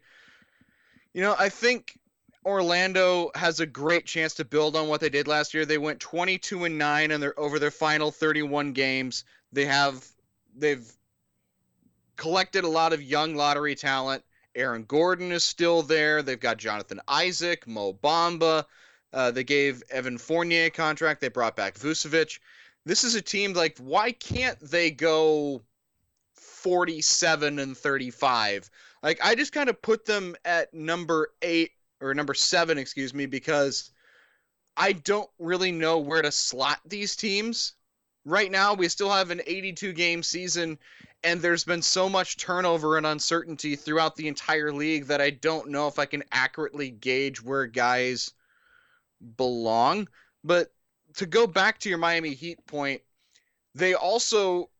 You 1.12 1.22
know, 1.22 1.34
I 1.36 1.48
think 1.48 1.98
Orlando 2.44 3.32
has 3.34 3.58
a 3.58 3.66
great 3.66 4.06
chance 4.06 4.34
to 4.34 4.44
build 4.44 4.76
on 4.76 4.86
what 4.86 5.00
they 5.00 5.08
did 5.08 5.26
last 5.26 5.52
year. 5.52 5.66
They 5.66 5.78
went 5.78 5.98
22 5.98 6.62
and 6.62 6.78
9 6.78 7.10
and 7.10 7.20
they're 7.20 7.38
over 7.38 7.58
their 7.58 7.72
final 7.72 8.12
31 8.12 8.72
games. 8.72 9.24
They 9.52 9.64
have 9.64 10.06
they've 10.54 10.88
collected 12.14 12.62
a 12.62 12.68
lot 12.68 12.92
of 12.92 13.02
young 13.02 13.34
lottery 13.34 13.74
talent. 13.74 14.22
Aaron 14.54 14.84
Gordon 14.84 15.32
is 15.32 15.42
still 15.42 15.82
there. 15.82 16.22
They've 16.22 16.38
got 16.38 16.58
Jonathan 16.58 17.00
Isaac, 17.08 17.66
Mo 17.66 17.94
Bamba. 17.94 18.64
Uh, 19.12 19.32
they 19.32 19.42
gave 19.42 19.82
Evan 19.90 20.18
Fournier 20.18 20.66
a 20.66 20.70
contract. 20.70 21.20
They 21.20 21.28
brought 21.28 21.56
back 21.56 21.74
Vucevic. 21.74 22.38
This 22.84 23.04
is 23.04 23.14
a 23.14 23.22
team 23.22 23.52
like 23.54 23.78
why 23.78 24.12
can't 24.12 24.58
they 24.60 24.90
go 24.90 25.62
47 26.34 27.58
and 27.58 27.76
35? 27.76 28.70
Like 29.02 29.20
I 29.22 29.34
just 29.34 29.52
kind 29.52 29.68
of 29.68 29.80
put 29.82 30.04
them 30.04 30.36
at 30.44 30.72
number 30.74 31.30
8 31.42 31.70
or 32.00 32.14
number 32.14 32.34
7, 32.34 32.78
excuse 32.78 33.14
me, 33.14 33.26
because 33.26 33.90
I 34.76 34.92
don't 34.92 35.30
really 35.38 35.72
know 35.72 35.98
where 35.98 36.22
to 36.22 36.32
slot 36.32 36.80
these 36.84 37.16
teams. 37.16 37.74
Right 38.24 38.50
now, 38.50 38.74
we 38.74 38.88
still 38.88 39.10
have 39.10 39.30
an 39.30 39.42
82 39.46 39.92
game 39.92 40.22
season, 40.22 40.78
and 41.22 41.40
there's 41.40 41.64
been 41.64 41.82
so 41.82 42.08
much 42.08 42.36
turnover 42.36 42.96
and 42.96 43.06
uncertainty 43.06 43.76
throughout 43.76 44.16
the 44.16 44.28
entire 44.28 44.72
league 44.72 45.06
that 45.06 45.20
I 45.20 45.30
don't 45.30 45.68
know 45.68 45.86
if 45.88 45.98
I 45.98 46.06
can 46.06 46.24
accurately 46.32 46.90
gauge 46.90 47.42
where 47.42 47.66
guys 47.66 48.32
belong. 49.36 50.08
But 50.42 50.72
to 51.16 51.26
go 51.26 51.46
back 51.46 51.78
to 51.80 51.88
your 51.88 51.98
Miami 51.98 52.34
Heat 52.34 52.64
point, 52.66 53.02
they 53.74 53.94
also 53.94 54.70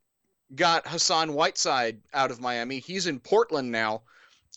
got 0.54 0.86
Hassan 0.86 1.32
Whiteside 1.32 2.00
out 2.12 2.30
of 2.30 2.40
Miami. 2.40 2.78
He's 2.78 3.06
in 3.06 3.20
Portland 3.20 3.70
now. 3.70 4.02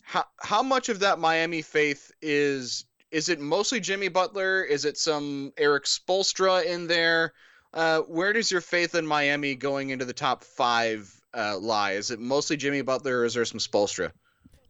How 0.02 0.24
how 0.40 0.62
much 0.62 0.88
of 0.88 1.00
that 1.00 1.18
Miami 1.18 1.62
faith 1.62 2.10
is 2.22 2.84
is 3.10 3.28
it 3.28 3.40
mostly 3.40 3.80
Jimmy 3.80 4.08
Butler? 4.08 4.62
Is 4.62 4.84
it 4.84 4.98
some 4.98 5.52
Erik 5.56 5.84
Spoelstra 5.84 6.64
in 6.64 6.86
there? 6.86 7.32
Uh, 7.74 8.00
where 8.00 8.32
does 8.32 8.50
your 8.50 8.60
faith 8.60 8.94
in 8.94 9.06
Miami 9.06 9.54
going 9.54 9.90
into 9.90 10.04
the 10.04 10.12
top 10.12 10.44
five 10.44 11.12
uh, 11.34 11.58
lie? 11.58 11.92
Is 11.92 12.10
it 12.10 12.18
mostly 12.18 12.56
Jimmy 12.56 12.82
Butler, 12.82 13.20
or 13.20 13.24
is 13.24 13.34
there 13.34 13.44
some 13.44 13.60
Spoelstra? 13.60 14.12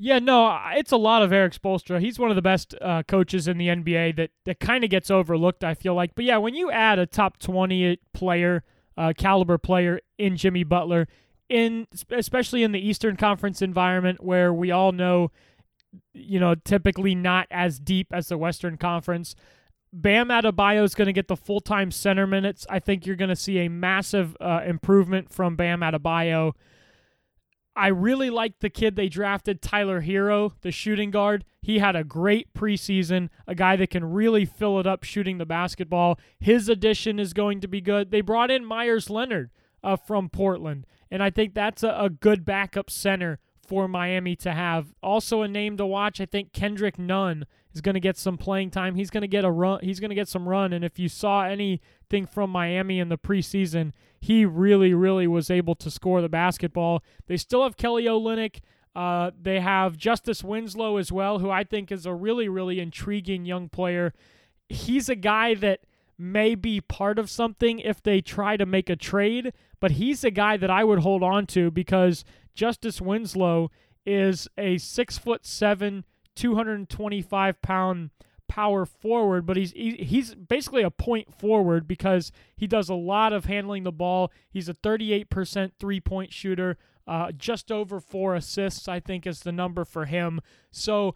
Yeah, 0.00 0.20
no, 0.20 0.56
it's 0.74 0.92
a 0.92 0.96
lot 0.96 1.22
of 1.22 1.32
Erik 1.32 1.52
Spoelstra. 1.52 2.00
He's 2.00 2.20
one 2.20 2.30
of 2.30 2.36
the 2.36 2.42
best 2.42 2.72
uh, 2.80 3.02
coaches 3.02 3.48
in 3.48 3.58
the 3.58 3.66
NBA 3.66 4.14
that, 4.16 4.30
that 4.44 4.60
kind 4.60 4.84
of 4.84 4.90
gets 4.90 5.10
overlooked, 5.10 5.64
I 5.64 5.74
feel 5.74 5.94
like. 5.94 6.14
But 6.14 6.24
yeah, 6.24 6.36
when 6.36 6.54
you 6.54 6.70
add 6.70 7.00
a 7.00 7.06
top 7.06 7.38
20 7.40 7.98
player, 8.14 8.62
uh, 8.96 9.12
caliber 9.18 9.58
player 9.58 10.00
in 10.16 10.36
Jimmy 10.36 10.62
Butler, 10.62 11.08
in 11.48 11.88
especially 12.10 12.62
in 12.62 12.70
the 12.70 12.78
Eastern 12.78 13.16
Conference 13.16 13.60
environment 13.60 14.22
where 14.22 14.52
we 14.52 14.70
all 14.70 14.92
know, 14.92 15.32
you 16.12 16.38
know, 16.38 16.54
typically 16.54 17.16
not 17.16 17.48
as 17.50 17.80
deep 17.80 18.08
as 18.12 18.28
the 18.28 18.38
Western 18.38 18.76
Conference, 18.76 19.34
Bam 19.92 20.28
Adebayo 20.28 20.84
is 20.84 20.94
going 20.94 21.06
to 21.06 21.12
get 21.12 21.26
the 21.26 21.36
full 21.36 21.60
time 21.60 21.90
center 21.90 22.26
minutes. 22.26 22.66
I 22.70 22.78
think 22.78 23.04
you're 23.04 23.16
going 23.16 23.30
to 23.30 23.36
see 23.36 23.58
a 23.60 23.68
massive 23.68 24.36
uh, 24.40 24.60
improvement 24.64 25.32
from 25.32 25.56
Bam 25.56 25.80
Adebayo. 25.80 26.52
I 27.78 27.86
really 27.86 28.28
like 28.28 28.58
the 28.58 28.70
kid 28.70 28.96
they 28.96 29.08
drafted, 29.08 29.62
Tyler 29.62 30.02
Herro, 30.02 30.52
the 30.62 30.72
shooting 30.72 31.12
guard. 31.12 31.44
He 31.62 31.78
had 31.78 31.94
a 31.94 32.02
great 32.02 32.52
preseason, 32.52 33.28
a 33.46 33.54
guy 33.54 33.76
that 33.76 33.90
can 33.90 34.04
really 34.04 34.44
fill 34.44 34.80
it 34.80 34.86
up 34.86 35.04
shooting 35.04 35.38
the 35.38 35.46
basketball. 35.46 36.18
His 36.40 36.68
addition 36.68 37.20
is 37.20 37.32
going 37.32 37.60
to 37.60 37.68
be 37.68 37.80
good. 37.80 38.10
They 38.10 38.20
brought 38.20 38.50
in 38.50 38.64
Meyers 38.64 39.08
Leonard 39.08 39.50
uh, 39.84 39.94
from 39.94 40.28
Portland, 40.28 40.86
and 41.08 41.22
I 41.22 41.30
think 41.30 41.54
that's 41.54 41.84
a, 41.84 41.96
a 41.96 42.10
good 42.10 42.44
backup 42.44 42.90
center 42.90 43.38
for 43.68 43.86
Miami 43.86 44.34
to 44.36 44.52
have. 44.52 44.94
Also 45.02 45.42
a 45.42 45.48
name 45.48 45.76
to 45.76 45.86
watch, 45.86 46.20
I 46.20 46.26
think 46.26 46.52
Kendrick 46.52 46.98
Nunn 46.98 47.46
is 47.74 47.80
going 47.80 47.94
to 47.94 48.00
get 48.00 48.16
some 48.16 48.38
playing 48.38 48.70
time. 48.70 48.94
He's 48.94 49.10
going 49.10 49.22
to 49.22 49.28
get 49.28 49.44
a 49.44 49.50
run. 49.50 49.80
He's 49.82 50.00
going 50.00 50.08
to 50.08 50.14
get 50.14 50.28
some 50.28 50.48
run 50.48 50.72
and 50.72 50.84
if 50.84 50.98
you 50.98 51.08
saw 51.08 51.44
anything 51.44 52.26
from 52.26 52.50
Miami 52.50 52.98
in 52.98 53.10
the 53.10 53.18
preseason, 53.18 53.92
he 54.20 54.44
really 54.44 54.94
really 54.94 55.26
was 55.26 55.50
able 55.50 55.74
to 55.76 55.90
score 55.90 56.22
the 56.22 56.28
basketball. 56.28 57.04
They 57.26 57.36
still 57.36 57.62
have 57.62 57.76
Kelly 57.76 58.04
Olynyk. 58.04 58.60
Uh, 58.96 59.30
they 59.40 59.60
have 59.60 59.96
Justice 59.96 60.42
Winslow 60.42 60.96
as 60.96 61.12
well, 61.12 61.38
who 61.38 61.50
I 61.50 61.62
think 61.62 61.92
is 61.92 62.06
a 62.06 62.14
really 62.14 62.48
really 62.48 62.80
intriguing 62.80 63.44
young 63.44 63.68
player. 63.68 64.14
He's 64.68 65.08
a 65.08 65.14
guy 65.14 65.54
that 65.54 65.80
may 66.18 66.54
be 66.56 66.80
part 66.80 67.18
of 67.18 67.30
something 67.30 67.78
if 67.78 68.02
they 68.02 68.20
try 68.20 68.56
to 68.56 68.66
make 68.66 68.90
a 68.90 68.96
trade, 68.96 69.52
but 69.78 69.92
he's 69.92 70.24
a 70.24 70.30
guy 70.30 70.56
that 70.56 70.70
I 70.70 70.82
would 70.82 70.98
hold 70.98 71.22
on 71.22 71.46
to 71.48 71.70
because 71.70 72.24
Justice 72.58 73.00
Winslow 73.00 73.70
is 74.04 74.48
a 74.58 74.78
six 74.78 75.16
foot 75.16 75.46
seven, 75.46 76.04
225 76.34 77.62
pound 77.62 78.10
power 78.48 78.84
forward, 78.84 79.46
but 79.46 79.56
he's 79.56 79.70
he's 79.70 80.34
basically 80.34 80.82
a 80.82 80.90
point 80.90 81.32
forward 81.32 81.86
because 81.86 82.32
he 82.56 82.66
does 82.66 82.88
a 82.88 82.96
lot 82.96 83.32
of 83.32 83.44
handling 83.44 83.84
the 83.84 83.92
ball. 83.92 84.32
He's 84.50 84.68
a 84.68 84.74
38% 84.74 85.70
three 85.78 86.00
point 86.00 86.32
shooter, 86.32 86.76
uh, 87.06 87.30
just 87.30 87.70
over 87.70 88.00
four 88.00 88.34
assists, 88.34 88.88
I 88.88 88.98
think, 88.98 89.24
is 89.24 89.40
the 89.40 89.52
number 89.52 89.84
for 89.84 90.06
him. 90.06 90.40
So 90.72 91.14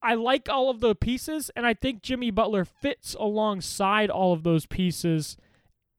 I 0.00 0.14
like 0.14 0.48
all 0.48 0.70
of 0.70 0.78
the 0.78 0.94
pieces, 0.94 1.50
and 1.56 1.66
I 1.66 1.74
think 1.74 2.02
Jimmy 2.02 2.30
Butler 2.30 2.64
fits 2.64 3.16
alongside 3.18 4.10
all 4.10 4.32
of 4.32 4.44
those 4.44 4.64
pieces, 4.64 5.36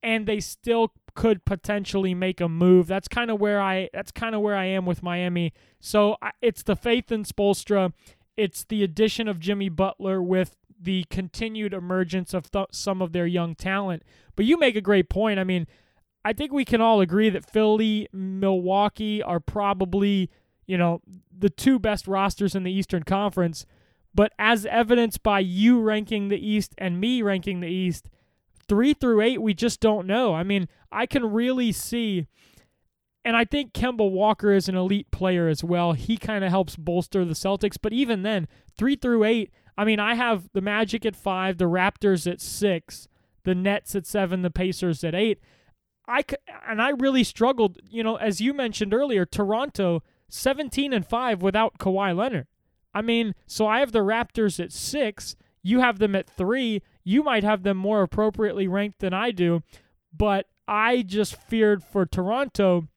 and 0.01 0.25
they 0.25 0.39
still 0.39 0.93
could 1.15 1.45
potentially 1.45 2.13
make 2.13 2.41
a 2.41 2.49
move. 2.49 2.87
That's 2.87 3.07
kind 3.07 3.31
of 3.31 3.39
where 3.39 3.61
I 3.61 3.89
that's 3.93 4.11
kind 4.11 4.35
of 4.35 4.41
where 4.41 4.55
I 4.55 4.65
am 4.65 4.85
with 4.85 5.01
Miami. 5.01 5.53
So 5.79 6.17
it's 6.41 6.61
the 6.61 6.75
faith 6.75 7.11
in 7.11 7.23
Spoelstra, 7.23 7.93
It's 8.37 8.63
the 8.63 8.83
addition 8.83 9.27
of 9.27 9.39
Jimmy 9.39 9.69
Butler 9.69 10.21
with 10.21 10.57
the 10.79 11.05
continued 11.09 11.73
emergence 11.73 12.33
of 12.33 12.51
th- 12.51 12.67
some 12.71 13.01
of 13.01 13.13
their 13.13 13.25
young 13.25 13.55
talent. 13.55 14.03
But 14.35 14.45
you 14.45 14.57
make 14.57 14.75
a 14.75 14.81
great 14.81 15.09
point. 15.09 15.39
I 15.39 15.45
mean, 15.45 15.67
I 16.25 16.33
think 16.33 16.51
we 16.51 16.65
can 16.65 16.81
all 16.81 17.01
agree 17.01 17.29
that 17.29 17.49
Philly, 17.49 18.09
Milwaukee 18.11 19.23
are 19.23 19.39
probably, 19.39 20.29
you 20.65 20.77
know, 20.77 21.01
the 21.35 21.49
two 21.49 21.79
best 21.79 22.07
rosters 22.07 22.55
in 22.55 22.63
the 22.63 22.71
Eastern 22.71 23.03
Conference. 23.03 23.65
But 24.13 24.33
as 24.37 24.65
evidenced 24.65 25.23
by 25.23 25.39
you 25.39 25.79
ranking 25.81 26.27
the 26.27 26.45
East 26.45 26.73
and 26.77 26.99
me 26.99 27.21
ranking 27.21 27.59
the 27.61 27.67
East, 27.67 28.09
three 28.67 28.93
through 28.93 29.21
eight, 29.21 29.41
we 29.41 29.53
just 29.53 29.79
don't 29.79 30.07
know. 30.07 30.33
I 30.33 30.43
mean, 30.43 30.67
I 30.95 31.05
can 31.05 31.33
really 31.33 31.73
see, 31.73 32.25
and 33.25 33.35
I 33.35 33.43
think 33.43 33.73
Kemba 33.73 34.09
Walker 34.09 34.53
is 34.53 34.69
an 34.69 34.75
elite 34.75 35.11
player 35.11 35.49
as 35.49 35.63
well. 35.63 35.91
He 35.91 36.15
kind 36.15 36.45
of 36.45 36.49
helps 36.49 36.77
bolster 36.77 37.25
the 37.25 37.33
Celtics. 37.33 37.77
But 37.81 37.91
even 37.91 38.23
then, 38.23 38.47
three 38.77 38.95
through 38.95 39.25
eight, 39.25 39.51
I 39.77 39.83
mean, 39.83 39.99
I 39.99 40.15
have 40.15 40.49
the 40.53 40.61
Magic 40.61 41.05
at 41.05 41.15
five, 41.15 41.57
the 41.57 41.65
Raptors 41.65 42.31
at 42.31 42.39
six, 42.39 43.09
the 43.43 43.53
Nets 43.53 43.93
at 43.93 44.07
seven, 44.07 44.41
the 44.41 44.49
Pacers 44.49 45.03
at 45.03 45.13
eight. 45.13 45.39
I 46.07 46.23
and 46.67 46.81
I 46.81 46.91
really 46.91 47.23
struggled. 47.23 47.77
You 47.89 48.03
know, 48.03 48.15
as 48.15 48.39
you 48.39 48.53
mentioned 48.53 48.93
earlier, 48.93 49.25
Toronto 49.25 50.01
seventeen 50.29 50.93
and 50.93 51.05
five 51.05 51.41
without 51.41 51.77
Kawhi 51.77 52.15
Leonard. 52.15 52.47
I 52.93 53.01
mean, 53.01 53.35
so 53.45 53.67
I 53.67 53.79
have 53.79 53.91
the 53.91 53.99
Raptors 53.99 54.63
at 54.63 54.71
six. 54.71 55.35
You 55.61 55.79
have 55.81 55.99
them 55.99 56.15
at 56.15 56.29
three. 56.29 56.81
You 57.03 57.21
might 57.21 57.43
have 57.43 57.63
them 57.63 57.75
more 57.75 58.01
appropriately 58.01 58.67
ranked 58.67 58.99
than 58.99 59.13
I 59.13 59.31
do, 59.31 59.61
but 60.15 60.47
I 60.67 61.01
just 61.01 61.35
feared 61.35 61.83
for 61.83 62.05
Toronto 62.05 62.87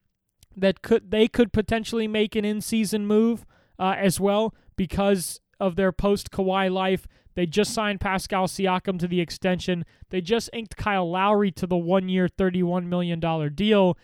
that 0.55 0.81
could 0.81 1.11
they 1.11 1.27
could 1.27 1.53
potentially 1.53 2.07
make 2.07 2.35
an 2.35 2.45
in-season 2.45 3.05
move 3.05 3.45
uh, 3.77 3.95
as 3.97 4.19
well 4.19 4.53
because 4.75 5.39
of 5.59 5.75
their 5.75 5.91
post 5.91 6.31
Kawhi 6.31 6.71
life. 6.71 7.07
They 7.35 7.45
just 7.45 7.73
signed 7.73 8.01
Pascal 8.01 8.47
Siakam 8.47 8.99
to 8.99 9.07
the 9.07 9.21
extension. 9.21 9.85
They 10.09 10.19
just 10.19 10.49
inked 10.51 10.75
Kyle 10.75 11.09
Lowry 11.09 11.51
to 11.51 11.67
the 11.67 11.77
one-year, 11.77 12.27
$31 12.27 12.87
million 12.87 13.19
deal, 13.55 13.97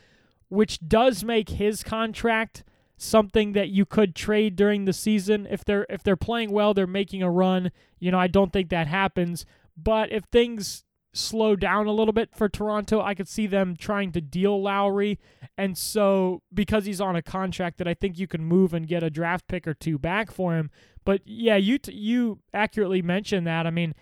which 0.47 0.79
does 0.87 1.23
make 1.23 1.49
his 1.49 1.83
contract 1.83 2.63
something 2.97 3.51
that 3.51 3.69
you 3.69 3.85
could 3.85 4.15
trade 4.15 4.55
during 4.55 4.85
the 4.85 4.93
season 4.93 5.47
if 5.49 5.65
they're 5.65 5.85
if 5.89 6.01
they're 6.03 6.15
playing 6.15 6.51
well, 6.51 6.73
they're 6.73 6.87
making 6.87 7.23
a 7.23 7.29
run. 7.29 7.71
You 7.99 8.11
know, 8.11 8.19
I 8.19 8.27
don't 8.27 8.53
think 8.53 8.69
that 8.69 8.87
happens, 8.87 9.45
but 9.75 10.11
if 10.11 10.23
things 10.25 10.85
slow 11.15 11.55
down 11.55 11.87
a 11.87 11.91
little 11.91 12.13
bit 12.13 12.35
for 12.35 12.49
Toronto, 12.49 13.01
I 13.01 13.15
could 13.15 13.27
see 13.27 13.47
them 13.47 13.75
trying 13.77 14.11
to 14.13 14.21
deal 14.21 14.61
Lowry. 14.61 15.19
And 15.57 15.77
so 15.77 16.41
because 16.53 16.85
he's 16.85 17.01
on 17.01 17.15
a 17.15 17.21
contract 17.21 17.77
that 17.77 17.87
I 17.87 17.93
think 17.93 18.19
you 18.19 18.27
can 18.27 18.43
move 18.43 18.73
and 18.73 18.87
get 18.87 19.03
a 19.03 19.09
draft 19.09 19.47
pick 19.47 19.67
or 19.67 19.73
two 19.73 19.97
back 19.97 20.31
for 20.31 20.55
him. 20.55 20.69
But 21.05 21.21
yeah, 21.25 21.55
you 21.55 21.77
t- 21.77 21.93
you 21.93 22.39
accurately 22.53 23.01
mentioned 23.01 23.47
that. 23.47 23.65
I 23.65 23.71
mean, 23.71 23.95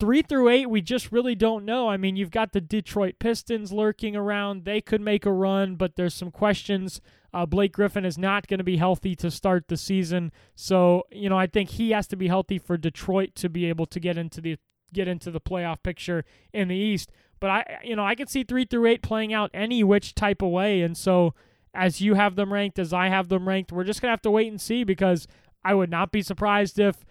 three 0.00 0.22
through 0.22 0.48
eight, 0.48 0.68
we 0.68 0.80
just 0.80 1.12
really 1.12 1.34
don't 1.34 1.64
know. 1.64 1.88
I 1.88 1.96
mean, 1.96 2.16
you've 2.16 2.30
got 2.30 2.52
the 2.52 2.60
Detroit 2.60 3.16
Pistons 3.18 3.72
lurking 3.72 4.16
around. 4.16 4.64
They 4.64 4.80
could 4.80 5.00
make 5.00 5.26
a 5.26 5.32
run, 5.32 5.76
but 5.76 5.96
there's 5.96 6.14
some 6.14 6.30
questions. 6.30 7.00
Uh, 7.32 7.44
Blake 7.44 7.72
Griffin 7.72 8.06
is 8.06 8.16
not 8.16 8.46
going 8.46 8.58
to 8.58 8.64
be 8.64 8.78
healthy 8.78 9.14
to 9.16 9.30
start 9.30 9.68
the 9.68 9.76
season. 9.76 10.32
So, 10.54 11.04
you 11.12 11.28
know, 11.28 11.38
I 11.38 11.46
think 11.46 11.70
he 11.70 11.90
has 11.90 12.06
to 12.08 12.16
be 12.16 12.28
healthy 12.28 12.58
for 12.58 12.78
Detroit 12.78 13.34
to 13.36 13.50
be 13.50 13.66
able 13.66 13.86
to 13.86 14.00
get 14.00 14.16
into 14.16 14.40
the 14.40 14.56
get 14.92 15.08
into 15.08 15.30
the 15.30 15.40
playoff 15.40 15.82
picture 15.82 16.24
in 16.52 16.68
the 16.68 16.76
East. 16.76 17.10
But 17.40 17.50
I, 17.50 17.78
you 17.84 17.96
know, 17.96 18.04
I 18.04 18.14
could 18.14 18.28
see 18.28 18.42
three 18.42 18.64
through 18.64 18.86
eight 18.86 19.02
playing 19.02 19.32
out 19.32 19.50
any 19.54 19.84
which 19.84 20.14
type 20.14 20.42
of 20.42 20.50
way. 20.50 20.82
And 20.82 20.96
so, 20.96 21.34
as 21.74 22.00
you 22.00 22.14
have 22.14 22.34
them 22.34 22.52
ranked, 22.52 22.78
as 22.78 22.92
I 22.92 23.08
have 23.08 23.28
them 23.28 23.46
ranked, 23.46 23.70
we're 23.70 23.84
just 23.84 24.02
gonna 24.02 24.12
have 24.12 24.22
to 24.22 24.30
wait 24.30 24.50
and 24.50 24.60
see 24.60 24.84
because 24.84 25.28
I 25.64 25.74
would 25.74 25.90
not 25.90 26.10
be 26.10 26.22
surprised 26.22 26.78
if 26.78 27.04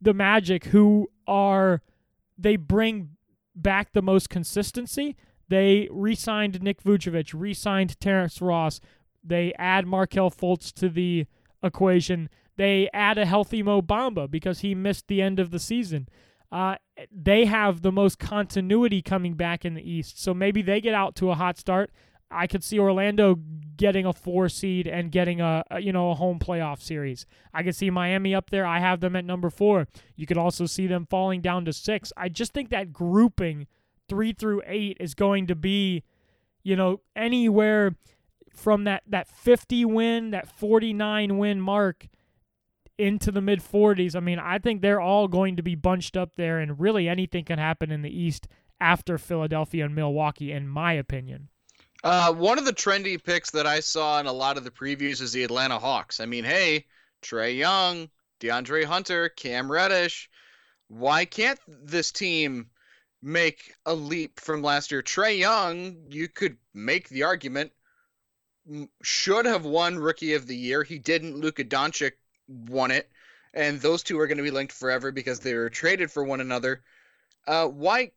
the 0.00 0.14
Magic, 0.14 0.66
who 0.66 1.10
are 1.26 1.82
they 2.38 2.56
bring 2.56 3.10
back 3.54 3.92
the 3.92 4.02
most 4.02 4.28
consistency. 4.28 5.16
They 5.48 5.88
re-signed 5.90 6.62
Nick 6.62 6.82
Vucevic, 6.82 7.32
re-signed 7.34 8.00
Terrence 8.00 8.40
Ross. 8.40 8.80
They 9.22 9.52
add 9.58 9.86
Markelle 9.86 10.30
Fultz 10.30 10.72
to 10.74 10.88
the 10.88 11.26
equation. 11.62 12.28
They 12.56 12.88
add 12.92 13.18
a 13.18 13.26
healthy 13.26 13.62
Mo 13.62 13.82
Bamba 13.82 14.30
because 14.30 14.60
he 14.60 14.74
missed 14.74 15.08
the 15.08 15.22
end 15.22 15.38
of 15.38 15.50
the 15.50 15.58
season. 15.58 16.08
Uh, 16.50 16.76
they 17.10 17.44
have 17.44 17.82
the 17.82 17.92
most 17.92 18.18
continuity 18.18 19.02
coming 19.02 19.34
back 19.34 19.64
in 19.64 19.74
the 19.74 19.90
East, 19.90 20.22
so 20.22 20.32
maybe 20.32 20.62
they 20.62 20.80
get 20.80 20.94
out 20.94 21.14
to 21.16 21.30
a 21.30 21.34
hot 21.34 21.58
start. 21.58 21.90
I 22.30 22.46
could 22.46 22.64
see 22.64 22.78
Orlando 22.78 23.38
getting 23.76 24.06
a 24.06 24.12
four 24.12 24.48
seed 24.48 24.86
and 24.86 25.12
getting 25.12 25.40
a, 25.40 25.64
a, 25.70 25.80
you 25.80 25.92
know 25.92 26.10
a 26.10 26.14
home 26.14 26.38
playoff 26.38 26.80
series. 26.80 27.26
I 27.52 27.62
could 27.62 27.76
see 27.76 27.90
Miami 27.90 28.34
up 28.34 28.50
there. 28.50 28.66
I 28.66 28.80
have 28.80 29.00
them 29.00 29.16
at 29.16 29.24
number 29.24 29.50
four. 29.50 29.86
You 30.16 30.26
could 30.26 30.38
also 30.38 30.66
see 30.66 30.86
them 30.86 31.06
falling 31.08 31.40
down 31.40 31.64
to 31.66 31.72
six. 31.72 32.12
I 32.16 32.28
just 32.28 32.52
think 32.52 32.70
that 32.70 32.92
grouping 32.92 33.66
three 34.08 34.32
through 34.32 34.62
eight 34.66 34.96
is 35.00 35.14
going 35.14 35.46
to 35.48 35.54
be, 35.54 36.02
you 36.62 36.76
know, 36.76 37.00
anywhere 37.14 37.94
from 38.54 38.84
that 38.84 39.02
that 39.06 39.28
50 39.28 39.84
win, 39.84 40.30
that 40.30 40.48
49 40.48 41.38
win 41.38 41.60
mark 41.60 42.08
into 42.98 43.30
the 43.30 43.40
mid 43.40 43.60
40s. 43.60 44.14
I 44.14 44.20
mean, 44.20 44.38
I 44.38 44.58
think 44.58 44.80
they're 44.80 45.00
all 45.00 45.28
going 45.28 45.56
to 45.56 45.62
be 45.62 45.74
bunched 45.74 46.16
up 46.16 46.36
there, 46.36 46.58
and 46.58 46.78
really 46.78 47.08
anything 47.08 47.44
can 47.44 47.58
happen 47.58 47.90
in 47.90 48.02
the 48.02 48.16
East 48.16 48.48
after 48.80 49.18
Philadelphia 49.18 49.84
and 49.84 49.94
Milwaukee, 49.94 50.52
in 50.52 50.68
my 50.68 50.92
opinion. 50.92 51.48
Uh, 52.02 52.32
one 52.32 52.58
of 52.58 52.66
the 52.66 52.72
trendy 52.72 53.22
picks 53.22 53.50
that 53.52 53.66
I 53.66 53.80
saw 53.80 54.20
in 54.20 54.26
a 54.26 54.32
lot 54.32 54.58
of 54.58 54.64
the 54.64 54.70
previews 54.70 55.22
is 55.22 55.32
the 55.32 55.44
Atlanta 55.44 55.78
Hawks. 55.78 56.20
I 56.20 56.26
mean, 56.26 56.44
hey, 56.44 56.84
Trae 57.22 57.56
Young, 57.56 58.10
DeAndre 58.40 58.84
Hunter, 58.84 59.30
Cam 59.30 59.72
Reddish. 59.72 60.28
Why 60.88 61.24
can't 61.24 61.58
this 61.66 62.12
team 62.12 62.66
make 63.22 63.72
a 63.86 63.94
leap 63.94 64.38
from 64.38 64.62
last 64.62 64.92
year? 64.92 65.02
Trae 65.02 65.38
Young, 65.38 65.96
you 66.10 66.28
could 66.28 66.58
make 66.74 67.08
the 67.08 67.22
argument, 67.22 67.72
should 69.02 69.46
have 69.46 69.64
won 69.64 69.98
Rookie 69.98 70.34
of 70.34 70.46
the 70.46 70.56
Year. 70.56 70.82
He 70.82 70.98
didn't. 70.98 71.38
Luka 71.38 71.64
Doncic 71.64 72.12
won 72.48 72.90
it, 72.90 73.10
and 73.52 73.80
those 73.80 74.02
two 74.02 74.18
are 74.18 74.26
going 74.26 74.38
to 74.38 74.44
be 74.44 74.50
linked 74.50 74.72
forever 74.72 75.12
because 75.12 75.40
they 75.40 75.54
were 75.54 75.70
traded 75.70 76.10
for 76.10 76.24
one 76.24 76.40
another. 76.40 76.82
Uh, 77.46 77.66
why? 77.66 78.10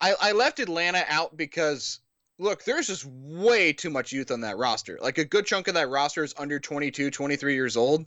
I, 0.00 0.14
I 0.20 0.32
left 0.32 0.60
Atlanta 0.60 1.04
out 1.08 1.36
because 1.36 2.00
look, 2.38 2.64
there's 2.64 2.86
just 2.86 3.04
way 3.04 3.72
too 3.72 3.90
much 3.90 4.12
youth 4.12 4.30
on 4.30 4.40
that 4.40 4.56
roster. 4.56 4.98
Like 5.00 5.18
a 5.18 5.24
good 5.24 5.46
chunk 5.46 5.68
of 5.68 5.74
that 5.74 5.90
roster 5.90 6.24
is 6.24 6.34
under 6.38 6.58
22, 6.58 7.10
23 7.10 7.54
years 7.54 7.76
old. 7.76 8.06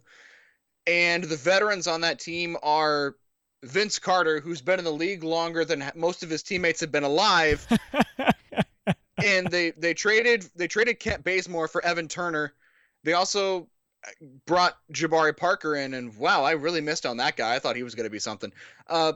And 0.88 1.24
the 1.24 1.38
veterans 1.38 1.88
on 1.88 2.02
that 2.02 2.20
team 2.20 2.58
are 2.64 3.16
Vince 3.64 4.00
Carter, 4.00 4.42
who's 4.42 4.62
been 4.62 4.80
in 4.80 4.86
the 4.86 4.92
league 4.92 5.24
longer 5.24 5.64
than 5.64 5.90
most 5.96 6.24
of 6.24 6.30
his 6.30 6.44
teammates 6.44 6.82
have 6.82 6.92
been 6.92 7.04
alive. 7.04 7.66
and 9.24 9.48
they 9.48 9.72
they 9.72 9.94
traded 9.94 10.50
they 10.56 10.68
traded 10.68 11.00
Kent 11.00 11.24
Bazemore 11.24 11.70
for 11.70 11.86
Evan 11.86 12.08
Turner. 12.08 12.54
They 13.04 13.14
also 13.14 13.70
brought 14.46 14.78
Jabari 14.92 15.36
Parker 15.36 15.76
in, 15.76 15.94
and 15.94 16.16
wow, 16.18 16.44
I 16.44 16.52
really 16.52 16.82
missed 16.82 17.06
on 17.06 17.18
that 17.18 17.36
guy. 17.36 17.56
I 17.56 17.60
thought 17.60 17.76
he 17.76 17.84
was 17.84 17.96
going 17.96 18.06
to 18.06 18.12
be 18.12 18.20
something. 18.20 18.52
Uh, 18.88 19.14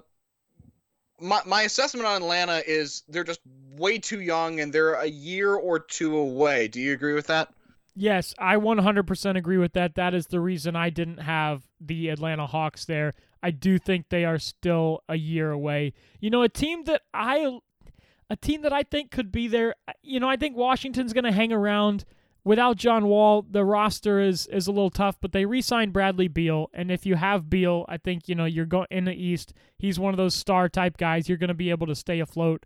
my, 1.20 1.42
my 1.46 1.64
assessment 1.64 2.06
on 2.06 2.22
Atlanta 2.22 2.62
is 2.66 3.04
they're 3.08 3.24
just 3.24 3.42
way 3.76 3.98
too 3.98 4.22
young 4.22 4.60
and 4.60 4.72
they're 4.72 4.94
a 4.94 5.08
year 5.08 5.56
or 5.56 5.80
two 5.80 6.16
away. 6.16 6.68
Do 6.68 6.80
you 6.80 6.94
agree 6.94 7.14
with 7.14 7.28
that? 7.28 7.50
Yes, 7.96 8.36
I 8.38 8.58
100% 8.58 9.38
agree 9.38 9.58
with 9.58 9.74
that. 9.74 9.96
That 9.96 10.14
is 10.14 10.28
the 10.28 10.40
reason 10.40 10.76
I 10.76 10.92
didn't 10.92 11.18
have 11.18 11.64
the 11.82 12.10
Atlanta 12.10 12.46
Hawks 12.46 12.86
there. 12.86 13.14
I 13.42 13.50
do 13.50 13.80
think 13.80 14.10
they 14.10 14.24
are 14.24 14.38
still 14.38 15.04
a 15.10 15.16
year 15.16 15.50
away. 15.50 15.94
You 16.20 16.30
know, 16.30 16.44
a 16.44 16.50
team 16.50 16.84
that 16.84 17.02
I 17.14 17.60
a 18.30 18.36
team 18.36 18.62
that 18.64 18.74
I 18.74 18.84
think 18.84 19.10
could 19.10 19.32
be 19.32 19.48
there, 19.48 19.74
you 20.04 20.20
know, 20.20 20.30
I 20.30 20.36
think 20.36 20.58
Washington's 20.58 21.14
going 21.14 21.24
to 21.24 21.32
hang 21.32 21.54
around 21.54 22.04
without 22.48 22.78
John 22.78 23.08
Wall, 23.08 23.46
the 23.48 23.66
roster 23.66 24.20
is 24.22 24.48
is 24.48 24.68
a 24.68 24.72
little 24.72 24.90
tough, 24.90 25.18
but 25.20 25.34
they 25.34 25.46
re-signed 25.46 25.92
Bradley 25.92 26.30
Beal, 26.30 26.70
and 26.74 26.90
if 26.90 27.06
you 27.06 27.16
have 27.16 27.50
Beal, 27.50 27.86
I 27.90 27.98
think 27.98 28.30
you 28.30 28.36
know 28.36 28.46
you're 28.46 28.66
going 28.66 28.88
in 28.90 29.06
the 29.06 29.14
East. 29.14 29.54
He's 29.78 30.00
one 30.00 30.14
of 30.14 30.18
those 30.18 30.34
star 30.34 30.70
type 30.70 30.98
guys. 30.98 31.28
You're 31.28 31.38
going 31.38 31.50
to 31.50 31.54
be 31.54 31.70
able 31.70 31.88
to 31.88 31.96
stay 31.96 32.20
afloat. 32.20 32.66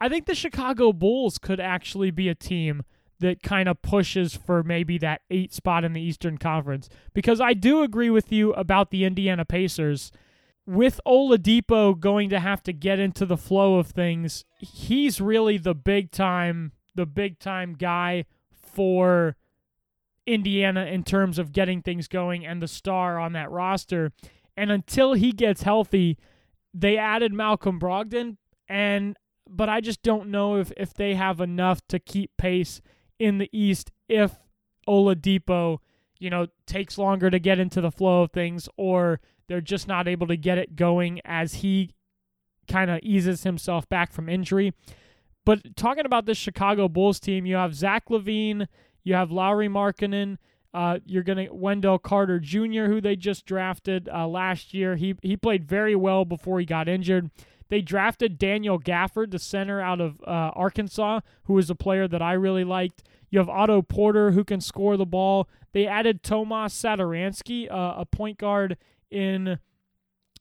I 0.00 0.08
think 0.08 0.26
the 0.26 0.34
Chicago 0.34 0.92
Bulls 0.92 1.38
could 1.38 1.58
actually 1.58 2.10
be 2.10 2.28
a 2.28 2.34
team 2.34 2.84
that 3.18 3.42
kind 3.42 3.68
of 3.68 3.82
pushes 3.82 4.36
for 4.36 4.62
maybe 4.62 4.98
that 4.98 5.22
eight 5.30 5.52
spot 5.52 5.84
in 5.84 5.94
the 5.94 6.02
Eastern 6.02 6.38
Conference 6.38 6.88
because 7.14 7.40
I 7.40 7.54
do 7.54 7.82
agree 7.82 8.10
with 8.10 8.30
you 8.30 8.52
about 8.52 8.90
the 8.90 9.04
Indiana 9.04 9.44
Pacers. 9.44 10.12
With 10.66 11.00
Oladipo 11.06 11.98
going 11.98 12.28
to 12.30 12.40
have 12.40 12.62
to 12.64 12.72
get 12.72 12.98
into 12.98 13.24
the 13.24 13.36
flow 13.36 13.76
of 13.76 13.88
things, 13.88 14.44
he's 14.58 15.20
really 15.20 15.56
the 15.58 15.74
big 15.74 16.10
time, 16.10 16.72
the 16.94 17.06
big 17.06 17.38
time 17.38 17.74
guy 17.74 18.26
for 18.76 19.36
Indiana 20.26 20.84
in 20.84 21.02
terms 21.02 21.38
of 21.38 21.52
getting 21.52 21.80
things 21.80 22.08
going 22.08 22.44
and 22.44 22.60
the 22.60 22.68
star 22.68 23.18
on 23.18 23.32
that 23.32 23.50
roster. 23.50 24.12
And 24.56 24.70
until 24.70 25.14
he 25.14 25.32
gets 25.32 25.62
healthy, 25.62 26.18
they 26.74 26.98
added 26.98 27.32
Malcolm 27.32 27.80
Brogdon 27.80 28.36
and 28.68 29.16
but 29.48 29.68
I 29.68 29.80
just 29.80 30.02
don't 30.02 30.28
know 30.28 30.56
if 30.56 30.72
if 30.76 30.92
they 30.92 31.14
have 31.14 31.40
enough 31.40 31.80
to 31.88 31.98
keep 31.98 32.36
pace 32.36 32.80
in 33.18 33.38
the 33.38 33.48
East 33.52 33.92
if 34.08 34.32
Oladipo, 34.88 35.78
you 36.18 36.30
know, 36.30 36.48
takes 36.66 36.98
longer 36.98 37.30
to 37.30 37.38
get 37.38 37.58
into 37.58 37.80
the 37.80 37.90
flow 37.90 38.22
of 38.22 38.32
things 38.32 38.68
or 38.76 39.20
they're 39.48 39.60
just 39.60 39.88
not 39.88 40.08
able 40.08 40.26
to 40.26 40.36
get 40.36 40.58
it 40.58 40.76
going 40.76 41.20
as 41.24 41.54
he 41.54 41.94
kind 42.68 42.90
of 42.90 42.98
eases 43.02 43.44
himself 43.44 43.88
back 43.88 44.12
from 44.12 44.28
injury. 44.28 44.74
But 45.46 45.76
talking 45.76 46.04
about 46.04 46.26
this 46.26 46.36
Chicago 46.36 46.88
Bulls 46.88 47.20
team, 47.20 47.46
you 47.46 47.54
have 47.54 47.72
Zach 47.72 48.08
LaVine, 48.10 48.66
you 49.04 49.14
have 49.14 49.30
Lauri 49.30 49.68
Markkanen, 49.68 50.38
uh, 50.74 50.98
you're 51.06 51.22
gonna 51.22 51.46
Wendell 51.50 52.00
Carter 52.00 52.40
Jr., 52.40 52.86
who 52.86 53.00
they 53.00 53.14
just 53.14 53.46
drafted 53.46 54.10
uh, 54.12 54.26
last 54.26 54.74
year. 54.74 54.96
He 54.96 55.14
he 55.22 55.36
played 55.36 55.64
very 55.64 55.94
well 55.94 56.24
before 56.24 56.58
he 56.58 56.66
got 56.66 56.88
injured. 56.88 57.30
They 57.68 57.80
drafted 57.80 58.38
Daniel 58.38 58.78
Gafford, 58.78 59.30
the 59.30 59.38
center 59.38 59.80
out 59.80 60.00
of 60.00 60.20
uh, 60.26 60.50
Arkansas, 60.54 61.20
who 61.44 61.56
is 61.58 61.70
a 61.70 61.74
player 61.76 62.08
that 62.08 62.20
I 62.20 62.32
really 62.32 62.64
liked. 62.64 63.04
You 63.30 63.38
have 63.38 63.48
Otto 63.48 63.82
Porter, 63.82 64.32
who 64.32 64.44
can 64.44 64.60
score 64.60 64.96
the 64.96 65.06
ball. 65.06 65.48
They 65.72 65.86
added 65.86 66.22
Tomas 66.24 66.74
Satoransky, 66.74 67.70
uh, 67.70 67.94
a 67.98 68.04
point 68.04 68.38
guard 68.38 68.76
in 69.10 69.60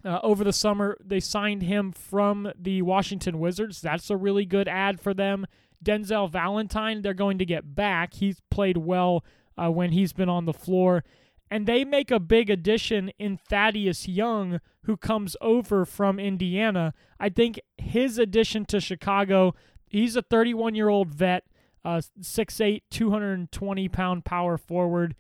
uh, 0.06 0.20
over 0.22 0.44
the 0.44 0.54
summer, 0.54 0.98
they 1.04 1.20
signed 1.20 1.64
him 1.64 1.92
from 1.92 2.52
the 2.60 2.82
Washington 2.84 3.40
Wizards. 3.40 3.82
That's 3.82 4.10
a 4.10 4.18
really 4.18 4.46
good 4.46 4.68
ad 4.68 5.02
for 5.02 5.14
them. 5.14 5.48
Denzel 5.84 6.30
Valentine, 6.30 7.02
they're 7.02 7.14
going 7.14 7.40
to 7.40 7.46
get 7.46 7.76
back. 7.76 8.14
He's 8.14 8.42
played 8.52 8.78
well 8.78 9.26
uh, 9.58 9.72
when 9.72 9.92
he's 9.92 10.14
been 10.14 10.30
on 10.30 10.46
the 10.46 10.54
floor. 10.54 11.04
And 11.50 11.68
they 11.68 11.86
make 11.86 12.12
a 12.12 12.20
big 12.20 12.50
addition 12.50 13.12
in 13.20 13.38
Thaddeus 13.38 14.08
Young, 14.08 14.60
who 14.84 14.98
comes 14.98 15.36
over 15.42 15.86
from 15.86 16.20
Indiana. 16.20 16.94
I 17.20 17.30
think 17.30 17.60
his 17.78 18.18
addition 18.18 18.66
to 18.66 18.80
Chicago, 18.80 19.54
he's 19.88 20.16
a 20.16 20.22
31 20.22 20.76
year 20.76 20.90
old 20.90 21.10
vet, 21.10 21.44
uh, 21.84 22.02
6'8, 22.20 22.82
220 22.90 23.90
pound 23.90 24.26
power 24.26 24.58
forward, 24.58 25.16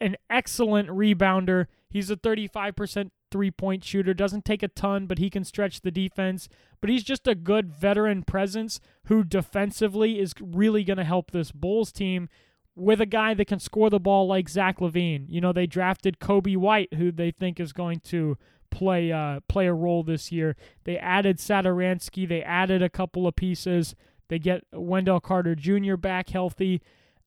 an 0.00 0.16
excellent 0.30 0.88
rebounder. 0.88 1.66
He's 1.90 2.10
a 2.10 2.16
35% 2.16 3.10
three 3.30 3.50
point 3.50 3.84
shooter. 3.84 4.14
Doesn't 4.14 4.44
take 4.44 4.62
a 4.62 4.68
ton, 4.68 5.06
but 5.06 5.18
he 5.18 5.30
can 5.30 5.44
stretch 5.44 5.80
the 5.80 5.90
defense. 5.90 6.48
But 6.80 6.90
he's 6.90 7.04
just 7.04 7.26
a 7.26 7.34
good 7.34 7.72
veteran 7.72 8.22
presence 8.22 8.80
who 9.04 9.24
defensively 9.24 10.18
is 10.18 10.34
really 10.40 10.84
going 10.84 10.98
to 10.98 11.04
help 11.04 11.30
this 11.30 11.52
Bulls 11.52 11.92
team 11.92 12.28
with 12.74 13.00
a 13.00 13.06
guy 13.06 13.34
that 13.34 13.48
can 13.48 13.58
score 13.58 13.90
the 13.90 13.98
ball 13.98 14.26
like 14.26 14.48
Zach 14.48 14.78
LaVine. 14.78 15.26
You 15.28 15.40
know, 15.40 15.52
they 15.52 15.66
drafted 15.66 16.20
Coby 16.20 16.56
White, 16.56 16.94
who 16.94 17.10
they 17.10 17.32
think 17.32 17.58
is 17.58 17.72
going 17.72 18.00
to 18.04 18.38
play 18.70 19.10
uh, 19.10 19.40
play 19.48 19.66
a 19.66 19.74
role 19.74 20.02
this 20.02 20.30
year. 20.30 20.56
They 20.84 20.96
added 20.96 21.38
Satoransky. 21.38 22.28
They 22.28 22.42
added 22.42 22.82
a 22.82 22.88
couple 22.88 23.26
of 23.26 23.36
pieces. 23.36 23.94
They 24.28 24.38
get 24.38 24.64
Wendell 24.72 25.20
Carter 25.20 25.54
Jr. 25.54 25.96
back 25.96 26.28
healthy. 26.28 26.82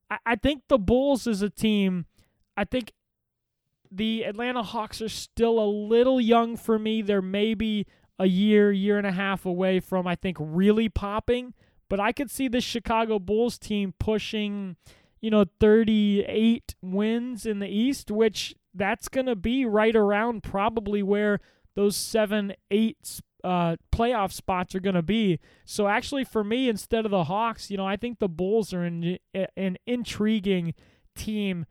I, 0.10 0.18
I 0.26 0.36
think 0.36 0.64
the 0.68 0.78
Bulls 0.78 1.28
is 1.28 1.42
a 1.42 1.50
team. 1.50 2.06
I 2.56 2.64
think 2.64 2.94
the 3.92 4.24
Atlanta 4.24 4.64
Hawks 4.64 5.02
are 5.02 5.10
still 5.10 5.60
a 5.60 5.68
little 5.68 6.22
young 6.22 6.56
for 6.56 6.80
me. 6.80 7.02
They're 7.02 7.22
maybe 7.22 7.86
a 8.18 8.26
year, 8.26 8.72
year 8.72 8.98
and 8.98 9.08
a 9.08 9.12
half 9.12 9.46
away 9.46 9.80
from, 9.80 10.08
I 10.08 10.16
think, 10.16 10.38
really 10.40 10.90
popping. 10.90 11.54
But 11.90 12.00
I 12.00 12.12
could 12.12 12.32
see 12.32 12.48
the 12.48 12.62
Chicago 12.62 13.20
Bulls 13.20 13.58
team 13.58 13.94
pushing, 14.00 14.78
you 15.20 15.30
know, 15.30 15.46
38 15.60 16.76
wins 16.82 17.46
in 17.46 17.60
the 17.60 17.68
East, 17.68 18.10
which 18.10 18.56
that's 18.74 19.10
going 19.10 19.26
to 19.26 19.36
be 19.36 19.66
right 19.66 19.96
around 19.96 20.44
probably 20.44 21.04
where 21.04 21.40
those 21.76 21.96
seven, 21.96 22.54
eight 22.70 23.22
uh, 23.44 23.76
playoff 23.92 24.32
spots 24.32 24.76
are 24.76 24.80
going 24.80 24.96
to 24.96 25.02
be. 25.02 25.40
So 25.66 25.88
actually, 25.88 26.24
for 26.24 26.44
me, 26.44 26.70
instead 26.70 27.06
of 27.06 27.12
the 27.12 27.26
Hawks, 27.26 27.70
you 27.70 27.78
know, 27.78 27.88
I 27.88 27.98
think 27.98 28.20
the 28.20 28.30
Bulls 28.30 28.74
are 28.74 28.84
an, 28.84 29.18
an 29.58 29.78
intriguing 29.86 30.74
team. 31.16 31.66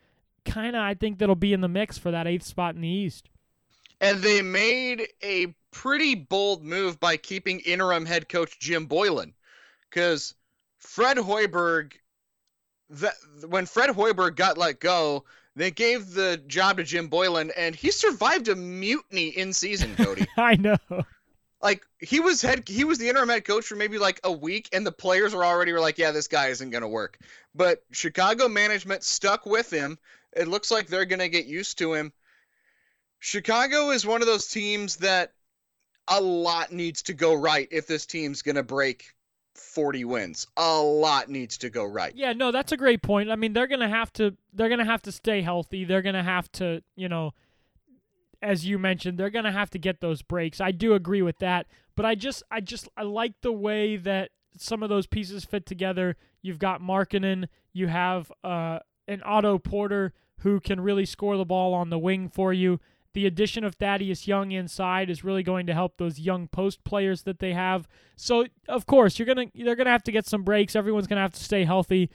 Kind 0.44 0.76
of, 0.76 0.82
I 0.82 0.94
think 0.94 1.18
that'll 1.18 1.34
be 1.34 1.52
in 1.52 1.60
the 1.60 1.68
mix 1.68 1.98
for 1.98 2.10
that 2.10 2.26
eighth 2.26 2.44
spot 2.44 2.74
in 2.74 2.80
the 2.80 2.88
East. 2.88 3.28
And 4.00 4.22
they 4.22 4.40
made 4.42 5.08
a 5.22 5.54
pretty 5.70 6.14
bold 6.14 6.64
move 6.64 6.98
by 6.98 7.16
keeping 7.16 7.60
interim 7.60 8.06
head 8.06 8.28
coach 8.28 8.58
Jim 8.58 8.88
Boylen, 8.88 9.32
because 9.88 10.34
Fred 10.78 11.18
Hoiberg, 11.18 11.92
that 12.90 13.14
when 13.46 13.66
Fred 13.66 13.90
Hoiberg 13.90 14.36
got 14.36 14.56
let 14.56 14.80
go, 14.80 15.24
they 15.56 15.70
gave 15.70 16.12
the 16.12 16.42
job 16.46 16.78
to 16.78 16.84
Jim 16.84 17.10
Boylen, 17.10 17.50
and 17.56 17.74
he 17.74 17.90
survived 17.90 18.48
a 18.48 18.56
mutiny 18.56 19.28
in 19.28 19.52
season. 19.52 19.94
Cody, 19.96 20.26
I 20.36 20.56
know. 20.56 20.78
Like 21.62 21.84
he 21.98 22.20
was 22.20 22.40
head, 22.40 22.66
he 22.66 22.84
was 22.84 22.98
the 22.98 23.08
interim 23.08 23.28
head 23.28 23.44
coach 23.44 23.66
for 23.66 23.76
maybe 23.76 23.98
like 23.98 24.20
a 24.24 24.32
week, 24.32 24.68
and 24.72 24.86
the 24.86 24.92
players 24.92 25.34
were 25.34 25.44
already 25.44 25.72
were 25.72 25.80
like, 25.80 25.98
"Yeah, 25.98 26.12
this 26.12 26.28
guy 26.28 26.46
isn't 26.46 26.70
gonna 26.70 26.88
work." 26.88 27.18
But 27.54 27.82
Chicago 27.90 28.48
management 28.48 29.02
stuck 29.02 29.44
with 29.44 29.70
him. 29.70 29.98
It 30.34 30.48
looks 30.48 30.70
like 30.70 30.86
they're 30.86 31.04
gonna 31.04 31.28
get 31.28 31.46
used 31.46 31.78
to 31.78 31.94
him. 31.94 32.12
Chicago 33.18 33.90
is 33.90 34.06
one 34.06 34.22
of 34.22 34.26
those 34.26 34.46
teams 34.46 34.96
that 34.96 35.32
a 36.08 36.20
lot 36.20 36.72
needs 36.72 37.02
to 37.02 37.14
go 37.14 37.34
right 37.34 37.68
if 37.70 37.86
this 37.86 38.06
team's 38.06 38.42
gonna 38.42 38.62
break 38.62 39.14
40 39.60 40.04
wins. 40.04 40.46
A 40.56 40.80
lot 40.80 41.28
needs 41.28 41.58
to 41.58 41.70
go 41.70 41.84
right. 41.84 42.14
Yeah, 42.14 42.32
no, 42.32 42.50
that's 42.50 42.72
a 42.72 42.76
great 42.76 43.02
point. 43.02 43.30
I 43.30 43.36
mean, 43.36 43.52
they're 43.52 43.66
going 43.66 43.80
to 43.80 43.88
have 43.88 44.12
to 44.14 44.36
they're 44.52 44.68
going 44.68 44.78
to 44.78 44.84
have 44.84 45.02
to 45.02 45.12
stay 45.12 45.42
healthy. 45.42 45.84
They're 45.84 46.02
going 46.02 46.14
to 46.14 46.22
have 46.22 46.50
to, 46.52 46.82
you 46.96 47.08
know, 47.08 47.32
as 48.42 48.66
you 48.66 48.78
mentioned, 48.78 49.18
they're 49.18 49.30
going 49.30 49.44
to 49.44 49.52
have 49.52 49.70
to 49.70 49.78
get 49.78 50.00
those 50.00 50.22
breaks. 50.22 50.60
I 50.60 50.72
do 50.72 50.94
agree 50.94 51.22
with 51.22 51.38
that, 51.38 51.66
but 51.94 52.06
I 52.06 52.14
just 52.14 52.42
I 52.50 52.60
just 52.60 52.88
I 52.96 53.02
like 53.02 53.40
the 53.42 53.52
way 53.52 53.96
that 53.96 54.30
some 54.56 54.82
of 54.82 54.88
those 54.88 55.06
pieces 55.06 55.44
fit 55.44 55.66
together. 55.66 56.16
You've 56.42 56.58
got 56.58 56.80
Markkanen, 56.80 57.48
you 57.72 57.88
have 57.88 58.32
uh 58.42 58.80
an 59.10 59.22
Otto 59.24 59.58
Porter 59.58 60.12
who 60.40 60.60
can 60.60 60.80
really 60.80 61.04
score 61.04 61.36
the 61.36 61.44
ball 61.44 61.74
on 61.74 61.90
the 61.90 61.98
wing 61.98 62.28
for 62.28 62.52
you. 62.52 62.80
The 63.12 63.26
addition 63.26 63.64
of 63.64 63.74
Thaddeus 63.74 64.28
Young 64.28 64.52
inside 64.52 65.10
is 65.10 65.24
really 65.24 65.42
going 65.42 65.66
to 65.66 65.74
help 65.74 65.96
those 65.96 66.20
young 66.20 66.46
post 66.46 66.84
players 66.84 67.22
that 67.22 67.40
they 67.40 67.52
have. 67.52 67.88
So, 68.14 68.46
of 68.68 68.86
course, 68.86 69.18
you're 69.18 69.26
gonna 69.26 69.46
they're 69.54 69.74
gonna 69.74 69.90
have 69.90 70.04
to 70.04 70.12
get 70.12 70.26
some 70.26 70.44
breaks. 70.44 70.76
Everyone's 70.76 71.08
gonna 71.08 71.20
have 71.20 71.34
to 71.34 71.44
stay 71.44 71.64
healthy. 71.64 72.08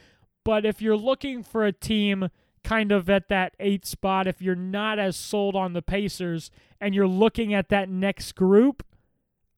But 0.46 0.66
if 0.66 0.82
you're 0.82 0.96
looking 0.96 1.44
for 1.44 1.66
a 1.66 1.74
team 1.74 2.30
kind 2.64 2.92
of 2.92 3.10
at 3.10 3.28
that 3.28 3.56
eight 3.60 3.86
spot, 3.86 4.26
if 4.26 4.42
you're 4.42 4.56
not 4.56 4.98
as 4.98 5.18
sold 5.18 5.56
on 5.56 5.74
the 5.74 5.82
Pacers 5.82 6.50
and 6.80 6.96
you're 6.96 7.08
looking 7.08 7.54
at 7.54 7.70
that 7.70 7.90
next 7.90 8.34
group, 8.34 8.84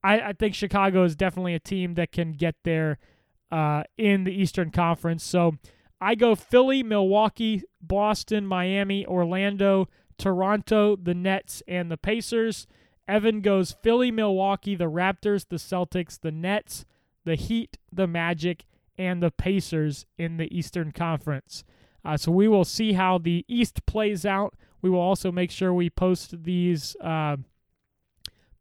I, 0.03 0.19
I 0.21 0.33
think 0.33 0.55
Chicago 0.55 1.03
is 1.03 1.15
definitely 1.15 1.53
a 1.53 1.59
team 1.59 1.93
that 1.95 2.11
can 2.11 2.33
get 2.33 2.55
there 2.63 2.97
uh, 3.51 3.83
in 3.97 4.23
the 4.23 4.31
Eastern 4.31 4.71
Conference. 4.71 5.23
So 5.23 5.57
I 5.99 6.15
go 6.15 6.35
Philly, 6.35 6.83
Milwaukee, 6.83 7.63
Boston, 7.81 8.45
Miami, 8.45 9.05
Orlando, 9.05 9.89
Toronto, 10.17 10.95
the 10.95 11.13
Nets, 11.13 11.63
and 11.67 11.91
the 11.91 11.97
Pacers. 11.97 12.67
Evan 13.07 13.41
goes 13.41 13.71
Philly, 13.71 14.11
Milwaukee, 14.11 14.75
the 14.75 14.89
Raptors, 14.89 15.47
the 15.47 15.55
Celtics, 15.57 16.19
the 16.19 16.31
Nets, 16.31 16.85
the 17.25 17.35
Heat, 17.35 17.77
the 17.91 18.07
Magic, 18.07 18.65
and 18.97 19.21
the 19.21 19.31
Pacers 19.31 20.05
in 20.17 20.37
the 20.37 20.55
Eastern 20.55 20.91
Conference. 20.91 21.63
Uh, 22.03 22.17
so 22.17 22.31
we 22.31 22.47
will 22.47 22.65
see 22.65 22.93
how 22.93 23.17
the 23.17 23.45
East 23.47 23.85
plays 23.85 24.25
out. 24.25 24.55
We 24.81 24.89
will 24.89 24.99
also 24.99 25.31
make 25.31 25.51
sure 25.51 25.73
we 25.73 25.89
post 25.89 26.43
these 26.43 26.95
uh, 27.01 27.37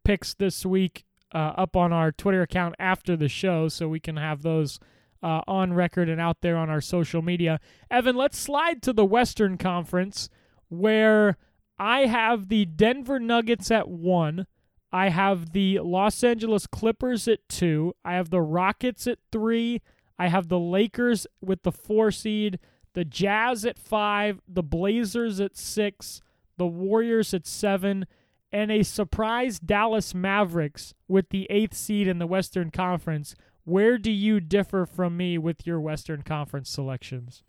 picks 0.05 0.35
this 0.35 0.65
week 0.65 1.05
uh, 1.35 1.53
up 1.57 1.77
on 1.77 1.93
our 1.93 2.13
Twitter 2.13 2.43
account 2.43 2.75
after 2.79 3.17
the 3.17 3.29
show 3.29 3.69
so 3.69 3.89
we 3.89 4.01
can 4.01 4.17
have 4.17 4.43
those 4.43 4.79
uh, 5.23 5.41
on 5.47 5.73
record 5.73 6.09
and 6.09 6.21
out 6.21 6.41
there 6.41 6.57
on 6.57 6.71
our 6.71 6.81
social 6.81 7.23
media. 7.23 7.61
Evan, 7.91 8.17
let's 8.17 8.39
slide 8.39 8.83
to 8.83 8.93
the 8.93 9.05
Western 9.05 9.59
Conference 9.59 10.29
where 10.69 11.37
I 11.79 12.07
have 12.07 12.49
the 12.49 12.65
Denver 12.65 13.21
Nuggets 13.21 13.71
at 13.71 13.89
one. 13.89 14.47
I 14.93 15.11
have 15.11 15.53
the 15.53 15.81
Los 15.81 16.23
Angeles 16.25 16.67
Clippers 16.67 17.29
at 17.29 17.49
two. 17.49 17.95
I 18.05 18.15
have 18.15 18.31
the 18.31 18.41
Rockets 18.41 19.07
at 19.07 19.19
three. 19.31 19.83
I 20.19 20.29
have 20.29 20.49
the 20.49 20.59
Lakers 20.59 21.27
with 21.41 21.63
the 21.63 21.73
four 21.73 22.11
seed, 22.11 22.59
the 22.95 23.05
Jazz 23.05 23.67
at 23.67 23.79
five, 23.79 24.41
the 24.49 24.63
Blazers 24.63 25.41
at 25.41 25.57
six, 25.57 26.23
the 26.57 26.67
Warriors 26.67 27.35
at 27.35 27.47
seven, 27.47 28.07
and 28.51 28.71
a 28.71 28.83
surprise 28.83 29.59
Dallas 29.59 30.15
Mavericks 30.15 30.95
with 31.09 31.29
the 31.29 31.47
eighth 31.51 31.75
seed 31.75 32.09
in 32.09 32.19
the 32.19 32.27
Western 32.27 32.71
Conference. 32.71 33.35
Where 33.67 33.99
do 33.99 34.13
you 34.13 34.39
differ 34.39 34.87
from 34.87 35.17
me 35.17 35.39
with 35.39 35.67
your 35.67 35.81
Western 35.81 36.23
Conference 36.23 36.71
selections? 36.71 37.43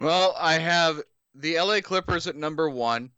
Well, 0.00 0.34
I 0.36 0.54
have 0.54 1.00
the 1.32 1.60
LA 1.60 1.80
Clippers 1.80 2.26
at 2.26 2.34
number 2.34 2.68
one. 2.68 3.12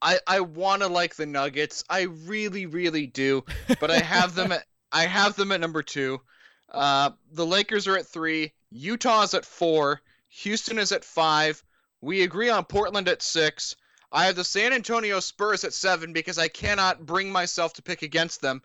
I 0.00 0.18
I 0.26 0.40
want 0.40 0.80
to 0.80 0.88
like 0.88 1.14
the 1.14 1.26
Nuggets. 1.26 1.84
I 1.90 2.02
really 2.02 2.64
really 2.64 3.06
do, 3.06 3.44
but 3.80 3.90
I 3.90 3.98
have 3.98 4.34
them 4.34 4.50
at 4.50 4.64
I 4.92 5.04
have 5.04 5.36
them 5.36 5.52
at 5.52 5.60
number 5.60 5.82
two. 5.82 6.22
Uh, 6.70 7.10
the 7.32 7.44
Lakers 7.44 7.86
are 7.86 7.98
at 7.98 8.06
three. 8.06 8.54
Utah's 8.70 9.34
at 9.34 9.44
four. 9.44 10.00
Houston 10.28 10.78
is 10.78 10.90
at 10.90 11.04
five. 11.04 11.62
We 12.00 12.22
agree 12.22 12.48
on 12.48 12.64
Portland 12.64 13.08
at 13.08 13.20
six. 13.20 13.76
I 14.10 14.24
have 14.24 14.36
the 14.36 14.44
San 14.44 14.72
Antonio 14.72 15.20
Spurs 15.20 15.64
at 15.64 15.74
seven 15.74 16.14
because 16.14 16.38
I 16.38 16.48
cannot 16.48 17.04
bring 17.04 17.30
myself 17.30 17.74
to 17.74 17.82
pick 17.82 18.00
against 18.00 18.40
them. 18.40 18.62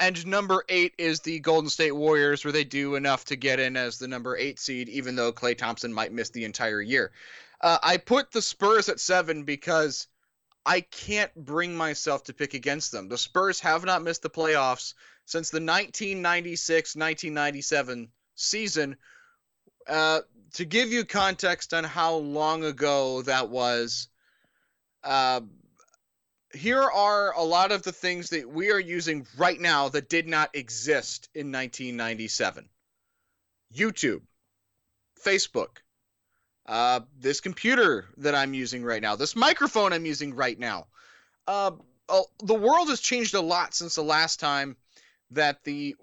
And 0.00 0.26
number 0.26 0.64
eight 0.68 0.94
is 0.98 1.20
the 1.20 1.38
Golden 1.40 1.70
State 1.70 1.92
Warriors, 1.92 2.44
where 2.44 2.52
they 2.52 2.64
do 2.64 2.96
enough 2.96 3.24
to 3.26 3.36
get 3.36 3.60
in 3.60 3.76
as 3.76 3.98
the 3.98 4.08
number 4.08 4.36
eight 4.36 4.58
seed, 4.58 4.88
even 4.88 5.14
though 5.14 5.32
Klay 5.32 5.56
Thompson 5.56 5.92
might 5.92 6.12
miss 6.12 6.30
the 6.30 6.44
entire 6.44 6.80
year. 6.80 7.12
Uh, 7.60 7.78
I 7.82 7.96
put 7.98 8.32
the 8.32 8.42
Spurs 8.42 8.88
at 8.88 9.00
seven 9.00 9.44
because 9.44 10.08
I 10.66 10.80
can't 10.80 11.34
bring 11.34 11.76
myself 11.76 12.24
to 12.24 12.34
pick 12.34 12.54
against 12.54 12.90
them. 12.90 13.08
The 13.08 13.18
Spurs 13.18 13.60
have 13.60 13.84
not 13.84 14.02
missed 14.02 14.22
the 14.22 14.30
playoffs 14.30 14.94
since 15.26 15.50
the 15.50 15.56
1996 15.56 16.96
1997 16.96 18.08
season. 18.34 18.96
Uh, 19.86 20.20
to 20.54 20.64
give 20.64 20.90
you 20.90 21.04
context 21.04 21.74
on 21.74 21.84
how 21.84 22.14
long 22.14 22.64
ago 22.64 23.22
that 23.22 23.48
was, 23.50 24.08
uh, 25.02 25.40
here 26.54 26.82
are 26.82 27.32
a 27.34 27.42
lot 27.42 27.72
of 27.72 27.82
the 27.82 27.92
things 27.92 28.30
that 28.30 28.48
we 28.48 28.70
are 28.70 28.80
using 28.80 29.26
right 29.36 29.60
now 29.60 29.88
that 29.88 30.08
did 30.08 30.26
not 30.28 30.54
exist 30.54 31.28
in 31.34 31.52
1997 31.52 32.68
YouTube, 33.74 34.22
Facebook, 35.24 35.78
uh, 36.66 37.00
this 37.18 37.40
computer 37.40 38.06
that 38.18 38.34
I'm 38.34 38.54
using 38.54 38.84
right 38.84 39.02
now, 39.02 39.16
this 39.16 39.34
microphone 39.34 39.92
I'm 39.92 40.06
using 40.06 40.34
right 40.34 40.58
now. 40.58 40.86
Uh, 41.46 41.72
the 42.42 42.54
world 42.54 42.88
has 42.88 43.00
changed 43.00 43.34
a 43.34 43.40
lot 43.40 43.74
since 43.74 43.96
the 43.96 44.02
last 44.02 44.40
time 44.40 44.76
that 45.30 45.64
the 45.64 45.96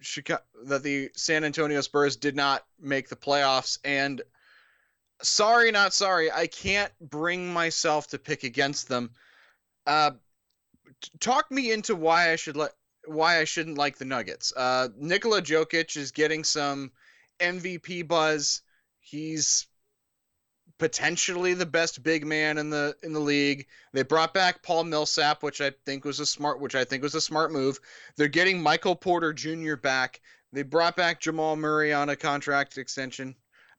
Chicago, 0.00 0.42
that 0.64 0.82
the 0.82 1.10
San 1.14 1.44
Antonio 1.44 1.80
Spurs 1.80 2.16
did 2.16 2.34
not 2.34 2.64
make 2.80 3.08
the 3.08 3.16
playoffs, 3.16 3.78
and 3.84 4.20
sorry, 5.22 5.70
not 5.70 5.94
sorry, 5.94 6.30
I 6.32 6.48
can't 6.48 6.92
bring 7.00 7.52
myself 7.52 8.08
to 8.08 8.18
pick 8.18 8.42
against 8.42 8.88
them. 8.88 9.10
Uh, 9.86 10.12
talk 11.20 11.50
me 11.50 11.72
into 11.72 11.94
why 11.94 12.30
I 12.32 12.36
should 12.36 12.56
let 12.56 12.72
why 13.06 13.38
I 13.38 13.44
shouldn't 13.44 13.78
like 13.78 13.98
the 13.98 14.04
Nuggets. 14.04 14.52
Uh, 14.56 14.88
Nikola 14.96 15.42
Jokic 15.42 15.96
is 15.96 16.12
getting 16.12 16.44
some 16.44 16.92
MVP 17.40 18.06
buzz. 18.06 18.62
He's 19.00 19.66
potentially 20.78 21.54
the 21.54 21.66
best 21.66 22.02
big 22.02 22.26
man 22.26 22.58
in 22.58 22.70
the 22.70 22.96
in 23.02 23.12
the 23.12 23.20
league. 23.20 23.66
They 23.92 24.02
brought 24.02 24.34
back 24.34 24.62
Paul 24.62 24.84
Millsap, 24.84 25.42
which 25.42 25.60
I 25.60 25.72
think 25.84 26.04
was 26.04 26.20
a 26.20 26.26
smart 26.26 26.60
which 26.60 26.74
I 26.74 26.84
think 26.84 27.02
was 27.02 27.14
a 27.14 27.20
smart 27.20 27.52
move. 27.52 27.78
They're 28.16 28.28
getting 28.28 28.62
Michael 28.62 28.96
Porter 28.96 29.32
Jr. 29.32 29.76
back. 29.76 30.20
They 30.52 30.62
brought 30.62 30.96
back 30.96 31.20
Jamal 31.20 31.56
Murray 31.56 31.92
on 31.92 32.10
a 32.10 32.16
contract 32.16 32.78
extension. 32.78 33.34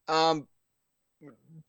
Um, 0.07 0.47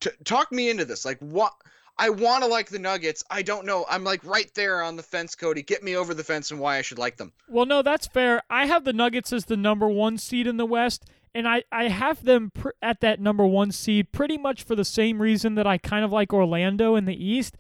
t- 0.00 0.10
talk 0.24 0.50
me 0.50 0.70
into 0.70 0.84
this. 0.84 1.04
Like 1.04 1.18
what? 1.18 1.52
I 1.96 2.10
want 2.10 2.42
to 2.42 2.48
like 2.48 2.68
the 2.68 2.78
Nuggets. 2.78 3.22
I 3.30 3.42
don't 3.42 3.66
know. 3.66 3.86
I'm 3.88 4.02
like 4.02 4.24
right 4.24 4.50
there 4.54 4.82
on 4.82 4.96
the 4.96 5.02
fence, 5.02 5.34
Cody. 5.34 5.62
Get 5.62 5.82
me 5.82 5.96
over 5.96 6.12
the 6.12 6.24
fence 6.24 6.50
and 6.50 6.58
why 6.58 6.78
I 6.78 6.82
should 6.82 6.98
like 6.98 7.16
them. 7.16 7.32
Well, 7.48 7.66
no, 7.66 7.82
that's 7.82 8.06
fair. 8.06 8.42
I 8.50 8.66
have 8.66 8.84
the 8.84 8.92
Nuggets 8.92 9.32
as 9.32 9.44
the 9.44 9.56
number 9.56 9.88
one 9.88 10.18
seed 10.18 10.46
in 10.46 10.56
the 10.56 10.66
West, 10.66 11.04
and 11.34 11.46
I, 11.46 11.62
I 11.70 11.88
have 11.88 12.24
them 12.24 12.50
pr- 12.52 12.70
at 12.82 13.00
that 13.00 13.20
number 13.20 13.46
one 13.46 13.70
seed 13.70 14.10
pretty 14.12 14.36
much 14.36 14.64
for 14.64 14.74
the 14.74 14.84
same 14.84 15.22
reason 15.22 15.54
that 15.54 15.66
I 15.66 15.78
kind 15.78 16.04
of 16.04 16.12
like 16.12 16.32
Orlando 16.32 16.96
in 16.96 17.04
the 17.04 17.24
East. 17.24 17.56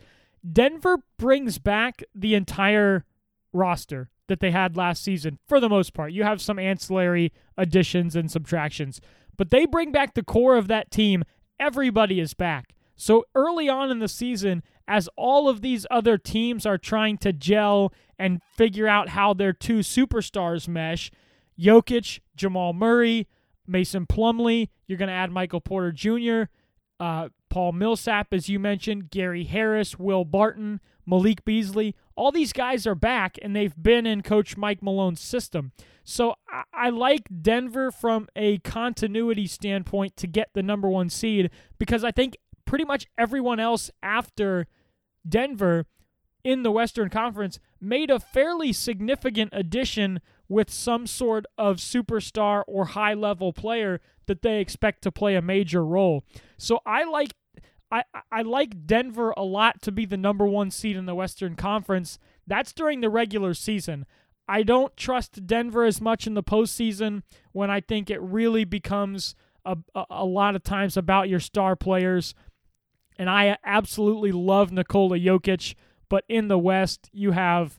Denver 0.50 0.98
brings 1.16 1.58
back 1.58 2.02
the 2.14 2.34
entire 2.34 3.04
roster 3.52 4.10
that 4.26 4.40
they 4.40 4.50
had 4.50 4.76
last 4.76 5.02
season 5.02 5.38
for 5.46 5.60
the 5.60 5.68
most 5.68 5.94
part. 5.94 6.12
You 6.12 6.24
have 6.24 6.40
some 6.40 6.58
ancillary 6.58 7.32
additions 7.56 8.16
and 8.16 8.30
subtractions, 8.30 9.00
but 9.36 9.50
they 9.50 9.64
bring 9.64 9.92
back 9.92 10.14
the 10.14 10.24
core 10.24 10.56
of 10.56 10.68
that 10.68 10.90
team. 10.90 11.24
Everybody 11.60 12.20
is 12.20 12.34
back. 12.34 12.74
So 12.96 13.24
early 13.34 13.68
on 13.68 13.90
in 13.90 13.98
the 13.98 14.08
season, 14.08 14.62
as 14.86 15.08
all 15.16 15.48
of 15.48 15.60
these 15.60 15.86
other 15.90 16.18
teams 16.18 16.66
are 16.66 16.78
trying 16.78 17.18
to 17.18 17.32
gel 17.32 17.92
and 18.18 18.40
figure 18.56 18.86
out 18.86 19.10
how 19.10 19.34
their 19.34 19.52
two 19.52 19.78
superstars 19.78 20.68
mesh, 20.68 21.10
Jokic, 21.58 22.20
Jamal 22.36 22.72
Murray, 22.72 23.26
Mason 23.66 24.06
Plumlee, 24.06 24.68
you're 24.86 24.98
going 24.98 25.08
to 25.08 25.14
add 25.14 25.30
Michael 25.30 25.60
Porter 25.60 25.92
Jr., 25.92 26.50
uh, 27.00 27.28
Paul 27.50 27.72
Millsap, 27.72 28.32
as 28.32 28.48
you 28.48 28.58
mentioned, 28.58 29.10
Gary 29.10 29.44
Harris, 29.44 29.98
Will 29.98 30.24
Barton, 30.24 30.80
Malik 31.06 31.44
Beasley. 31.44 31.94
All 32.16 32.32
these 32.32 32.52
guys 32.52 32.86
are 32.86 32.94
back, 32.94 33.38
and 33.42 33.54
they've 33.54 33.74
been 33.80 34.06
in 34.06 34.22
Coach 34.22 34.56
Mike 34.56 34.82
Malone's 34.82 35.20
system. 35.20 35.72
So 36.04 36.34
I, 36.48 36.62
I 36.72 36.90
like 36.90 37.28
Denver 37.42 37.90
from 37.90 38.28
a 38.36 38.58
continuity 38.58 39.46
standpoint 39.46 40.16
to 40.18 40.26
get 40.26 40.50
the 40.52 40.62
number 40.62 40.88
one 40.88 41.08
seed 41.08 41.50
because 41.78 42.04
I 42.04 42.10
think 42.10 42.36
pretty 42.64 42.84
much 42.84 43.06
everyone 43.18 43.60
else 43.60 43.90
after 44.02 44.66
Denver 45.28 45.86
in 46.42 46.62
the 46.62 46.70
Western 46.70 47.08
Conference 47.08 47.58
made 47.80 48.10
a 48.10 48.20
fairly 48.20 48.72
significant 48.72 49.50
addition 49.52 50.20
with 50.48 50.70
some 50.70 51.06
sort 51.06 51.46
of 51.56 51.76
superstar 51.76 52.62
or 52.66 52.86
high 52.86 53.14
level 53.14 53.52
player 53.52 54.00
that 54.26 54.42
they 54.42 54.60
expect 54.60 55.02
to 55.02 55.12
play 55.12 55.34
a 55.34 55.42
major 55.42 55.84
role. 55.84 56.22
So 56.58 56.80
I 56.86 57.04
like 57.04 57.32
I, 57.90 58.02
I 58.32 58.42
like 58.42 58.86
Denver 58.86 59.32
a 59.36 59.44
lot 59.44 59.80
to 59.82 59.92
be 59.92 60.04
the 60.04 60.16
number 60.16 60.46
one 60.46 60.70
seed 60.70 60.96
in 60.96 61.06
the 61.06 61.14
Western 61.14 61.54
Conference. 61.54 62.18
That's 62.46 62.72
during 62.72 63.00
the 63.00 63.10
regular 63.10 63.54
season. 63.54 64.04
I 64.48 64.62
don't 64.62 64.96
trust 64.96 65.46
Denver 65.46 65.84
as 65.84 66.00
much 66.00 66.26
in 66.26 66.34
the 66.34 66.42
postseason 66.42 67.22
when 67.52 67.70
I 67.70 67.80
think 67.80 68.10
it 68.10 68.20
really 68.20 68.64
becomes 68.64 69.34
a, 69.64 69.76
a, 69.94 70.04
a 70.10 70.24
lot 70.24 70.56
of 70.56 70.62
times 70.62 70.96
about 70.96 71.28
your 71.28 71.40
star 71.40 71.76
players. 71.76 72.34
And 73.16 73.30
I 73.30 73.56
absolutely 73.64 74.32
love 74.32 74.72
Nikola 74.72 75.18
Jokic, 75.18 75.74
but 76.08 76.24
in 76.28 76.48
the 76.48 76.58
West, 76.58 77.08
you 77.12 77.32
have 77.32 77.78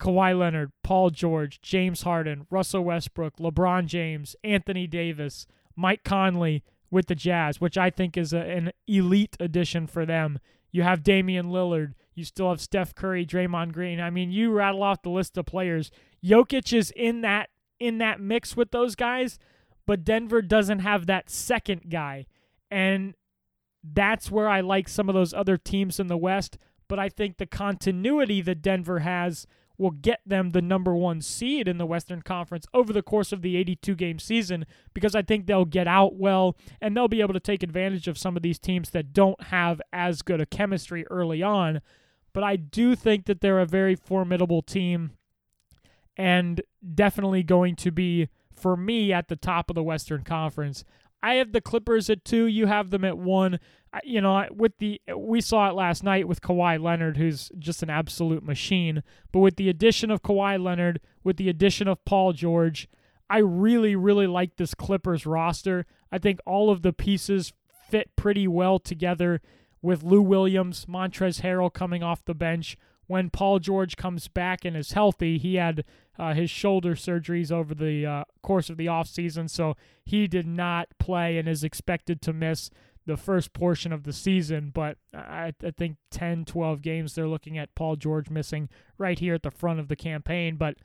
Kawhi 0.00 0.38
Leonard, 0.38 0.72
Paul 0.82 1.10
George, 1.10 1.60
James 1.60 2.02
Harden, 2.02 2.46
Russell 2.50 2.84
Westbrook, 2.84 3.36
LeBron 3.38 3.86
James, 3.86 4.34
Anthony 4.42 4.86
Davis, 4.86 5.46
Mike 5.76 6.04
Conley 6.04 6.62
with 6.90 7.06
the 7.06 7.14
Jazz, 7.14 7.60
which 7.60 7.78
I 7.78 7.90
think 7.90 8.16
is 8.16 8.32
a, 8.32 8.40
an 8.40 8.72
elite 8.86 9.36
addition 9.38 9.86
for 9.86 10.04
them. 10.04 10.38
You 10.72 10.82
have 10.82 11.02
Damian 11.02 11.50
Lillard. 11.50 11.94
You 12.14 12.24
still 12.24 12.50
have 12.50 12.60
Steph 12.60 12.94
Curry, 12.94 13.24
Draymond 13.24 13.72
Green. 13.72 14.00
I 14.00 14.10
mean, 14.10 14.30
you 14.30 14.50
rattle 14.52 14.82
off 14.82 15.02
the 15.02 15.10
list 15.10 15.38
of 15.38 15.46
players. 15.46 15.90
Jokic 16.24 16.72
is 16.76 16.92
in 16.96 17.22
that 17.22 17.50
in 17.78 17.98
that 17.98 18.20
mix 18.20 18.56
with 18.56 18.72
those 18.72 18.94
guys, 18.94 19.38
but 19.86 20.04
Denver 20.04 20.42
doesn't 20.42 20.80
have 20.80 21.06
that 21.06 21.30
second 21.30 21.88
guy. 21.88 22.26
And 22.70 23.14
that's 23.82 24.30
where 24.30 24.48
I 24.48 24.60
like 24.60 24.88
some 24.88 25.08
of 25.08 25.14
those 25.14 25.34
other 25.34 25.56
teams 25.56 25.98
in 25.98 26.08
the 26.08 26.16
West, 26.16 26.58
but 26.88 26.98
I 26.98 27.08
think 27.08 27.36
the 27.38 27.46
continuity 27.46 28.40
that 28.42 28.62
Denver 28.62 29.00
has 29.00 29.46
will 29.80 29.90
get 29.90 30.20
them 30.26 30.50
the 30.50 30.60
number 30.60 30.94
one 30.94 31.22
seed 31.22 31.66
in 31.66 31.78
the 31.78 31.86
Western 31.86 32.20
Conference 32.20 32.66
over 32.74 32.92
the 32.92 33.02
course 33.02 33.32
of 33.32 33.40
the 33.40 33.56
82 33.56 33.94
game 33.94 34.18
season 34.18 34.66
because 34.92 35.14
I 35.14 35.22
think 35.22 35.46
they'll 35.46 35.64
get 35.64 35.88
out 35.88 36.16
well 36.16 36.54
and 36.82 36.94
they'll 36.94 37.08
be 37.08 37.22
able 37.22 37.32
to 37.32 37.40
take 37.40 37.62
advantage 37.62 38.06
of 38.06 38.18
some 38.18 38.36
of 38.36 38.42
these 38.42 38.58
teams 38.58 38.90
that 38.90 39.14
don't 39.14 39.44
have 39.44 39.80
as 39.90 40.20
good 40.20 40.38
a 40.38 40.46
chemistry 40.46 41.06
early 41.10 41.42
on. 41.42 41.80
But 42.34 42.44
I 42.44 42.56
do 42.56 42.94
think 42.94 43.24
that 43.24 43.40
they're 43.40 43.58
a 43.58 43.66
very 43.66 43.94
formidable 43.94 44.60
team 44.60 45.12
and 46.14 46.60
definitely 46.94 47.42
going 47.42 47.74
to 47.76 47.90
be, 47.90 48.28
for 48.54 48.76
me, 48.76 49.14
at 49.14 49.28
the 49.28 49.36
top 49.36 49.70
of 49.70 49.74
the 49.74 49.82
Western 49.82 50.22
Conference. 50.22 50.84
I 51.22 51.34
have 51.34 51.52
the 51.52 51.60
Clippers 51.60 52.08
at 52.08 52.24
two. 52.24 52.46
You 52.46 52.66
have 52.66 52.90
them 52.90 53.04
at 53.04 53.18
one. 53.18 53.60
You 54.04 54.20
know, 54.20 54.46
with 54.50 54.78
the 54.78 55.00
we 55.16 55.40
saw 55.40 55.68
it 55.68 55.74
last 55.74 56.04
night 56.04 56.28
with 56.28 56.40
Kawhi 56.40 56.80
Leonard, 56.80 57.16
who's 57.16 57.50
just 57.58 57.82
an 57.82 57.90
absolute 57.90 58.44
machine. 58.44 59.02
But 59.32 59.40
with 59.40 59.56
the 59.56 59.68
addition 59.68 60.10
of 60.10 60.22
Kawhi 60.22 60.62
Leonard, 60.62 61.00
with 61.24 61.36
the 61.36 61.48
addition 61.48 61.88
of 61.88 62.04
Paul 62.04 62.32
George, 62.32 62.88
I 63.28 63.38
really, 63.38 63.96
really 63.96 64.26
like 64.26 64.56
this 64.56 64.74
Clippers 64.74 65.26
roster. 65.26 65.86
I 66.10 66.18
think 66.18 66.40
all 66.46 66.70
of 66.70 66.82
the 66.82 66.92
pieces 66.92 67.52
fit 67.88 68.14
pretty 68.16 68.46
well 68.48 68.78
together. 68.78 69.40
With 69.82 70.02
Lou 70.02 70.20
Williams, 70.20 70.84
Montrezl 70.86 71.40
Harrell 71.40 71.72
coming 71.72 72.02
off 72.02 72.24
the 72.24 72.34
bench, 72.34 72.76
when 73.10 73.28
Paul 73.28 73.58
George 73.58 73.96
comes 73.96 74.28
back 74.28 74.64
and 74.64 74.76
is 74.76 74.92
healthy, 74.92 75.36
he 75.36 75.56
had 75.56 75.84
uh, 76.16 76.32
his 76.32 76.48
shoulder 76.48 76.94
surgeries 76.94 77.50
over 77.50 77.74
the 77.74 78.06
uh, 78.06 78.24
course 78.40 78.70
of 78.70 78.76
the 78.76 78.86
offseason, 78.86 79.50
so 79.50 79.76
he 80.04 80.28
did 80.28 80.46
not 80.46 80.86
play 81.00 81.36
and 81.36 81.48
is 81.48 81.64
expected 81.64 82.22
to 82.22 82.32
miss 82.32 82.70
the 83.06 83.16
first 83.16 83.52
portion 83.52 83.92
of 83.92 84.04
the 84.04 84.12
season. 84.12 84.70
But 84.72 84.96
I, 85.12 85.52
I 85.60 85.72
think 85.76 85.96
10, 86.12 86.44
12 86.44 86.82
games 86.82 87.16
they're 87.16 87.26
looking 87.26 87.58
at 87.58 87.74
Paul 87.74 87.96
George 87.96 88.30
missing 88.30 88.68
right 88.96 89.18
here 89.18 89.34
at 89.34 89.42
the 89.42 89.50
front 89.50 89.80
of 89.80 89.88
the 89.88 89.96
campaign. 89.96 90.54
But 90.54 90.76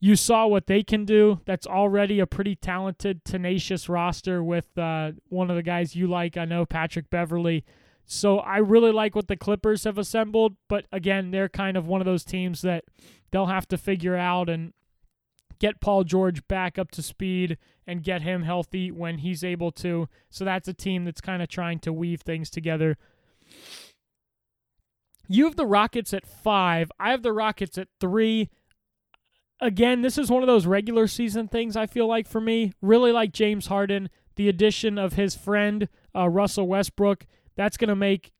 you 0.00 0.16
saw 0.16 0.46
what 0.46 0.68
they 0.68 0.82
can 0.82 1.04
do. 1.04 1.40
That's 1.44 1.66
already 1.66 2.18
a 2.18 2.26
pretty 2.26 2.56
talented, 2.56 3.26
tenacious 3.26 3.90
roster 3.90 4.42
with 4.42 4.78
uh, 4.78 5.12
one 5.28 5.50
of 5.50 5.56
the 5.56 5.62
guys 5.62 5.94
you 5.94 6.06
like. 6.06 6.38
I 6.38 6.46
know 6.46 6.64
Patrick 6.64 7.10
Beverley. 7.10 7.62
So 8.04 8.38
I 8.38 8.58
really 8.58 8.92
like 8.92 9.14
what 9.14 9.28
the 9.28 9.36
Clippers 9.36 9.84
have 9.84 9.96
assembled, 9.98 10.56
but 10.68 10.86
again, 10.92 11.30
they're 11.30 11.48
kind 11.48 11.76
of 11.76 11.86
one 11.86 12.00
of 12.00 12.04
those 12.04 12.24
teams 12.24 12.62
that 12.62 12.84
they'll 13.30 13.46
have 13.46 13.66
to 13.68 13.78
figure 13.78 14.16
out 14.16 14.48
and 14.48 14.72
get 15.58 15.80
Paul 15.80 16.04
George 16.04 16.46
back 16.48 16.78
up 16.78 16.90
to 16.90 17.02
speed 17.02 17.56
and 17.86 18.02
get 18.02 18.22
him 18.22 18.42
healthy 18.42 18.90
when 18.90 19.18
he's 19.18 19.44
able 19.44 19.70
to. 19.72 20.08
So 20.28 20.44
that's 20.44 20.68
a 20.68 20.74
team 20.74 21.04
that's 21.04 21.20
kind 21.20 21.40
of 21.40 21.48
trying 21.48 21.78
to 21.80 21.92
weave 21.92 22.22
things 22.22 22.50
together. 22.50 22.98
You 25.28 25.44
have 25.44 25.56
the 25.56 25.66
Rockets 25.66 26.12
at 26.12 26.26
five. 26.26 26.90
I 26.98 27.12
have 27.12 27.22
the 27.22 27.32
Rockets 27.32 27.78
at 27.78 27.88
three. 28.00 28.50
Again, 29.60 30.02
this 30.02 30.18
is 30.18 30.30
one 30.30 30.42
of 30.42 30.48
those 30.48 30.66
regular 30.66 31.06
season 31.06 31.46
things 31.46 31.76
I 31.76 31.86
feel 31.86 32.08
like 32.08 32.26
for 32.26 32.40
me. 32.40 32.72
Really 32.82 33.12
like 33.12 33.32
James 33.32 33.66
Harden. 33.66 34.10
The 34.34 34.48
addition 34.48 34.98
of 34.98 35.12
his 35.12 35.36
friend, 35.36 35.88
uh, 36.14 36.28
Russell 36.28 36.66
Westbrook 36.66 37.26
that's 37.56 37.76
going 37.76 37.88
to 37.88 37.96
make 37.96 38.32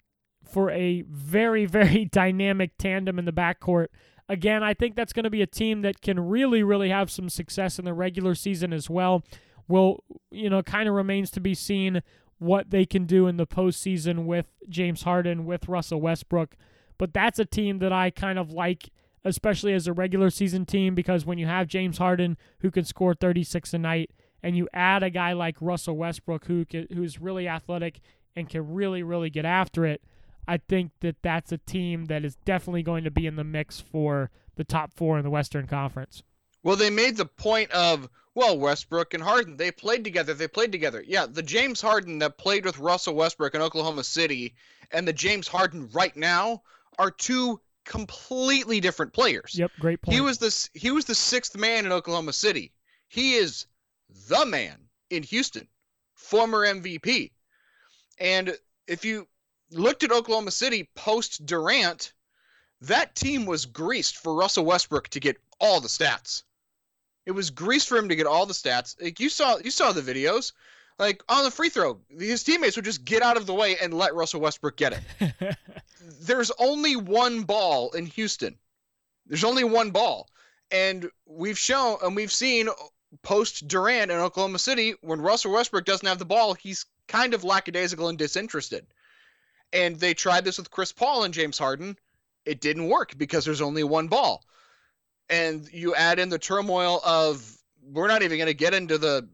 for 0.44 0.70
a 0.70 1.02
very, 1.08 1.66
very 1.66 2.04
dynamic 2.04 2.72
tandem 2.78 3.18
in 3.18 3.24
the 3.24 3.32
backcourt. 3.32 3.88
Again, 4.28 4.62
I 4.62 4.74
think 4.74 4.94
that's 4.94 5.12
going 5.12 5.24
to 5.24 5.30
be 5.30 5.42
a 5.42 5.46
team 5.46 5.82
that 5.82 6.00
can 6.00 6.20
really, 6.20 6.62
really 6.62 6.90
have 6.90 7.10
some 7.10 7.28
success 7.28 7.78
in 7.78 7.84
the 7.84 7.92
regular 7.92 8.34
season 8.34 8.72
as 8.72 8.88
well. 8.88 9.24
Will, 9.68 10.02
you 10.30 10.48
know, 10.48 10.62
kind 10.62 10.88
of 10.88 10.94
remains 10.94 11.30
to 11.32 11.40
be 11.40 11.54
seen 11.54 12.02
what 12.38 12.70
they 12.70 12.84
can 12.84 13.04
do 13.04 13.26
in 13.26 13.36
the 13.36 13.46
postseason 13.46 14.24
with 14.24 14.46
James 14.68 15.02
Harden, 15.02 15.44
with 15.44 15.68
Russell 15.68 16.00
Westbrook. 16.00 16.56
But 16.98 17.12
that's 17.12 17.38
a 17.38 17.44
team 17.44 17.78
that 17.78 17.92
I 17.92 18.10
kind 18.10 18.38
of 18.38 18.50
like, 18.50 18.90
especially 19.24 19.74
as 19.74 19.86
a 19.86 19.92
regular 19.92 20.30
season 20.30 20.66
team, 20.66 20.94
because 20.94 21.24
when 21.24 21.38
you 21.38 21.46
have 21.46 21.68
James 21.68 21.98
Harden 21.98 22.36
who 22.60 22.70
can 22.70 22.84
score 22.84 23.14
36 23.14 23.74
a 23.74 23.78
night, 23.78 24.10
and 24.42 24.56
you 24.56 24.68
add 24.72 25.02
a 25.02 25.10
guy 25.10 25.32
like 25.32 25.56
Russell 25.60 25.96
Westbrook 25.96 26.46
who 26.46 26.66
who's 26.92 27.20
really 27.20 27.46
athletic 27.46 28.00
and 28.36 28.48
can 28.48 28.72
really, 28.72 29.02
really 29.02 29.30
get 29.30 29.44
after 29.44 29.84
it, 29.84 30.02
I 30.46 30.56
think 30.56 30.92
that 31.00 31.16
that's 31.22 31.52
a 31.52 31.58
team 31.58 32.06
that 32.06 32.24
is 32.24 32.36
definitely 32.44 32.82
going 32.82 33.04
to 33.04 33.10
be 33.10 33.26
in 33.26 33.36
the 33.36 33.44
mix 33.44 33.80
for 33.80 34.30
the 34.56 34.64
top 34.64 34.92
four 34.92 35.16
in 35.18 35.24
the 35.24 35.30
Western 35.30 35.66
Conference. 35.66 36.22
Well, 36.62 36.76
they 36.76 36.90
made 36.90 37.16
the 37.16 37.26
point 37.26 37.70
of, 37.72 38.08
well, 38.34 38.58
Westbrook 38.58 39.14
and 39.14 39.22
Harden, 39.22 39.56
they 39.56 39.70
played 39.70 40.04
together. 40.04 40.34
They 40.34 40.48
played 40.48 40.72
together. 40.72 41.02
Yeah, 41.06 41.26
the 41.26 41.42
James 41.42 41.80
Harden 41.80 42.18
that 42.20 42.38
played 42.38 42.64
with 42.64 42.78
Russell 42.78 43.14
Westbrook 43.14 43.54
in 43.54 43.62
Oklahoma 43.62 44.04
City 44.04 44.54
and 44.90 45.06
the 45.06 45.12
James 45.12 45.48
Harden 45.48 45.88
right 45.92 46.16
now 46.16 46.62
are 46.98 47.10
two 47.10 47.60
completely 47.84 48.80
different 48.80 49.12
players. 49.12 49.58
Yep, 49.58 49.70
great 49.80 50.02
point. 50.02 50.14
He 50.14 50.20
was 50.20 50.38
the 50.38 50.68
he 50.74 50.90
was 50.90 51.04
the 51.04 51.14
sixth 51.14 51.56
man 51.56 51.86
in 51.86 51.92
Oklahoma 51.92 52.32
City. 52.32 52.72
He 53.08 53.34
is 53.34 53.66
the 54.28 54.46
man 54.46 54.78
in 55.10 55.22
Houston, 55.24 55.66
former 56.14 56.60
MVP. 56.60 57.30
And 58.18 58.56
if 58.86 59.04
you 59.04 59.26
looked 59.70 60.04
at 60.04 60.12
Oklahoma 60.12 60.50
City 60.50 60.88
post 60.94 61.46
Durant, 61.46 62.12
that 62.82 63.14
team 63.14 63.46
was 63.46 63.66
greased 63.66 64.16
for 64.16 64.34
Russell 64.34 64.64
Westbrook 64.64 65.08
to 65.08 65.20
get 65.20 65.36
all 65.60 65.80
the 65.80 65.88
stats. 65.88 66.42
It 67.24 67.30
was 67.30 67.50
greased 67.50 67.88
for 67.88 67.96
him 67.96 68.08
to 68.08 68.16
get 68.16 68.26
all 68.26 68.46
the 68.46 68.54
stats. 68.54 69.00
Like 69.00 69.20
you 69.20 69.28
saw 69.28 69.58
you 69.58 69.70
saw 69.70 69.92
the 69.92 70.02
videos. 70.02 70.52
Like 70.98 71.22
on 71.28 71.44
the 71.44 71.50
free 71.50 71.70
throw, 71.70 72.00
his 72.10 72.44
teammates 72.44 72.76
would 72.76 72.84
just 72.84 73.04
get 73.04 73.22
out 73.22 73.36
of 73.36 73.46
the 73.46 73.54
way 73.54 73.76
and 73.78 73.94
let 73.94 74.14
Russell 74.14 74.40
Westbrook 74.40 74.76
get 74.76 75.00
it. 75.20 75.56
There's 76.20 76.50
only 76.58 76.96
one 76.96 77.42
ball 77.42 77.90
in 77.92 78.06
Houston. 78.06 78.58
There's 79.26 79.44
only 79.44 79.64
one 79.64 79.90
ball. 79.90 80.28
And 80.70 81.10
we've 81.26 81.58
shown 81.58 81.98
and 82.02 82.14
we've 82.14 82.32
seen 82.32 82.68
post 83.22 83.68
Durant 83.68 84.10
in 84.10 84.18
Oklahoma 84.18 84.58
City 84.58 84.94
when 85.00 85.20
Russell 85.20 85.52
Westbrook 85.52 85.84
doesn't 85.84 86.06
have 86.06 86.18
the 86.18 86.24
ball, 86.24 86.54
he's 86.54 86.86
kind 87.08 87.34
of 87.34 87.44
lackadaisical 87.44 88.08
and 88.08 88.18
disinterested. 88.18 88.86
And 89.72 89.96
they 89.96 90.14
tried 90.14 90.44
this 90.44 90.58
with 90.58 90.70
Chris 90.70 90.92
Paul 90.92 91.24
and 91.24 91.32
James 91.32 91.58
Harden. 91.58 91.96
It 92.44 92.60
didn't 92.60 92.88
work 92.88 93.16
because 93.16 93.44
there's 93.44 93.60
only 93.60 93.84
one 93.84 94.08
ball. 94.08 94.44
And 95.30 95.68
you 95.72 95.94
add 95.94 96.18
in 96.18 96.28
the 96.28 96.38
turmoil 96.38 97.00
of 97.04 97.58
we're 97.82 98.08
not 98.08 98.22
even 98.22 98.38
going 98.38 98.48
to 98.48 98.54
get 98.54 98.74
into 98.74 98.98
the 98.98 99.28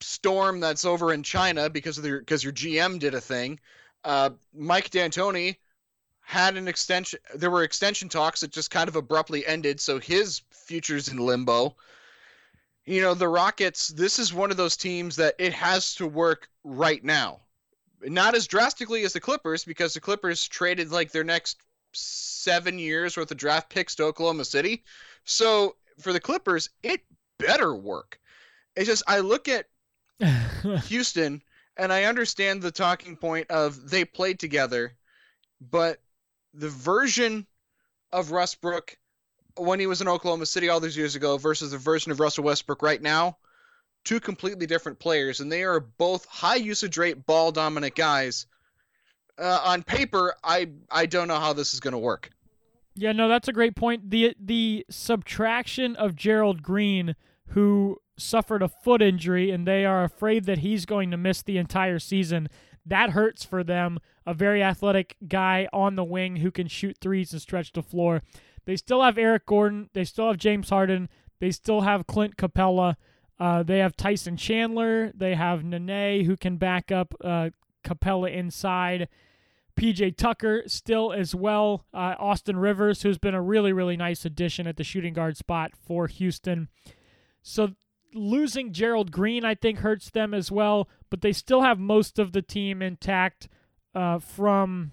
storm 0.00 0.60
that's 0.60 0.84
over 0.84 1.12
in 1.12 1.22
China 1.22 1.68
because 1.68 1.98
of 1.98 2.04
their 2.04 2.18
because 2.18 2.44
your 2.44 2.52
GM 2.52 2.98
did 2.98 3.14
a 3.14 3.20
thing. 3.20 3.60
Uh, 4.04 4.30
Mike 4.54 4.90
D'Antoni 4.90 5.56
had 6.20 6.56
an 6.56 6.68
extension. 6.68 7.18
There 7.34 7.50
were 7.50 7.62
extension 7.62 8.08
talks 8.08 8.40
that 8.40 8.50
just 8.50 8.70
kind 8.70 8.88
of 8.88 8.96
abruptly 8.96 9.46
ended, 9.46 9.80
so 9.80 9.98
his 9.98 10.42
future's 10.50 11.08
in 11.08 11.18
limbo. 11.18 11.76
You 12.86 13.00
know, 13.00 13.14
the 13.14 13.28
Rockets. 13.28 13.88
This 13.88 14.18
is 14.18 14.32
one 14.32 14.50
of 14.50 14.56
those 14.56 14.76
teams 14.76 15.16
that 15.16 15.34
it 15.38 15.52
has 15.52 15.94
to 15.96 16.06
work 16.06 16.48
right 16.64 17.02
now. 17.02 17.40
Not 18.02 18.34
as 18.34 18.46
drastically 18.46 19.04
as 19.04 19.12
the 19.12 19.20
Clippers 19.20 19.64
because 19.64 19.94
the 19.94 20.00
Clippers 20.00 20.46
traded 20.46 20.92
like 20.92 21.10
their 21.10 21.24
next 21.24 21.58
seven 21.92 22.78
years 22.78 23.16
worth 23.16 23.30
of 23.30 23.36
draft 23.36 23.70
picks 23.70 23.94
to 23.96 24.04
Oklahoma 24.04 24.44
City. 24.44 24.84
So 25.24 25.76
for 25.98 26.12
the 26.12 26.20
Clippers, 26.20 26.70
it 26.82 27.00
better 27.38 27.74
work. 27.74 28.20
It's 28.76 28.86
just 28.86 29.02
I 29.06 29.20
look 29.20 29.48
at 29.48 29.66
Houston 30.84 31.42
and 31.76 31.92
I 31.92 32.04
understand 32.04 32.62
the 32.62 32.70
talking 32.70 33.16
point 33.16 33.50
of 33.50 33.90
they 33.90 34.04
played 34.04 34.38
together, 34.38 34.94
but 35.60 36.00
the 36.54 36.68
version 36.68 37.46
of 38.12 38.30
Westbrook 38.30 38.96
when 39.56 39.80
he 39.80 39.86
was 39.86 40.00
in 40.00 40.08
Oklahoma 40.08 40.46
City 40.46 40.68
all 40.68 40.80
those 40.80 40.96
years 40.96 41.16
ago 41.16 41.38
versus 41.38 41.70
the 41.70 41.78
version 41.78 42.12
of 42.12 42.20
Russell 42.20 42.44
Westbrook 42.44 42.82
right 42.82 43.00
now, 43.00 43.38
two 44.04 44.20
completely 44.20 44.66
different 44.66 44.98
players, 44.98 45.40
and 45.40 45.50
they 45.50 45.64
are 45.64 45.80
both 45.80 46.24
high 46.26 46.56
usage 46.56 46.96
rate, 46.96 47.26
ball 47.26 47.52
dominant 47.52 47.94
guys. 47.94 48.46
Uh, 49.38 49.60
on 49.64 49.82
paper, 49.82 50.34
I 50.42 50.68
I 50.90 51.06
don't 51.06 51.28
know 51.28 51.38
how 51.38 51.52
this 51.52 51.74
is 51.74 51.80
going 51.80 51.92
to 51.92 51.98
work. 51.98 52.30
Yeah, 52.94 53.12
no, 53.12 53.28
that's 53.28 53.48
a 53.48 53.52
great 53.52 53.76
point. 53.76 54.10
the 54.10 54.34
The 54.40 54.86
subtraction 54.88 55.96
of 55.96 56.16
Gerald 56.16 56.62
Green, 56.62 57.14
who 57.48 57.98
suffered 58.16 58.62
a 58.62 58.68
foot 58.68 59.02
injury, 59.02 59.50
and 59.50 59.66
they 59.66 59.84
are 59.84 60.04
afraid 60.04 60.44
that 60.44 60.58
he's 60.58 60.86
going 60.86 61.10
to 61.10 61.16
miss 61.16 61.42
the 61.42 61.58
entire 61.58 61.98
season. 61.98 62.48
That 62.86 63.10
hurts 63.10 63.44
for 63.44 63.62
them. 63.62 63.98
A 64.24 64.32
very 64.32 64.62
athletic 64.62 65.16
guy 65.28 65.68
on 65.72 65.96
the 65.96 66.04
wing 66.04 66.36
who 66.36 66.50
can 66.50 66.66
shoot 66.66 66.96
threes 67.00 67.32
and 67.32 67.42
stretch 67.42 67.72
the 67.72 67.82
floor. 67.82 68.22
They 68.66 68.76
still 68.76 69.02
have 69.02 69.16
Eric 69.16 69.46
Gordon. 69.46 69.90
They 69.94 70.04
still 70.04 70.28
have 70.28 70.36
James 70.36 70.68
Harden. 70.68 71.08
They 71.40 71.50
still 71.50 71.82
have 71.82 72.06
Clint 72.06 72.36
Capela. 72.36 72.96
Uh, 73.38 73.62
they 73.62 73.78
have 73.78 73.96
Tyson 73.96 74.36
Chandler. 74.36 75.12
They 75.14 75.34
have 75.34 75.64
Nene 75.64 76.24
who 76.24 76.36
can 76.36 76.56
back 76.56 76.90
up 76.90 77.14
uh, 77.22 77.50
Capela 77.84 78.32
inside. 78.32 79.08
PJ 79.76 80.16
Tucker 80.16 80.62
still 80.66 81.12
as 81.12 81.34
well. 81.34 81.84
Uh, 81.92 82.14
Austin 82.18 82.56
Rivers, 82.56 83.02
who's 83.02 83.18
been 83.18 83.34
a 83.34 83.42
really, 83.42 83.72
really 83.72 83.96
nice 83.96 84.24
addition 84.24 84.66
at 84.66 84.76
the 84.76 84.84
shooting 84.84 85.12
guard 85.12 85.36
spot 85.36 85.72
for 85.76 86.06
Houston. 86.06 86.68
So 87.42 87.74
losing 88.14 88.72
Gerald 88.72 89.12
Green, 89.12 89.44
I 89.44 89.54
think, 89.54 89.80
hurts 89.80 90.10
them 90.10 90.32
as 90.32 90.50
well, 90.50 90.88
but 91.10 91.20
they 91.20 91.32
still 91.32 91.62
have 91.62 91.78
most 91.78 92.18
of 92.18 92.32
the 92.32 92.42
team 92.42 92.80
intact 92.80 93.48
uh, 93.94 94.18
from 94.18 94.92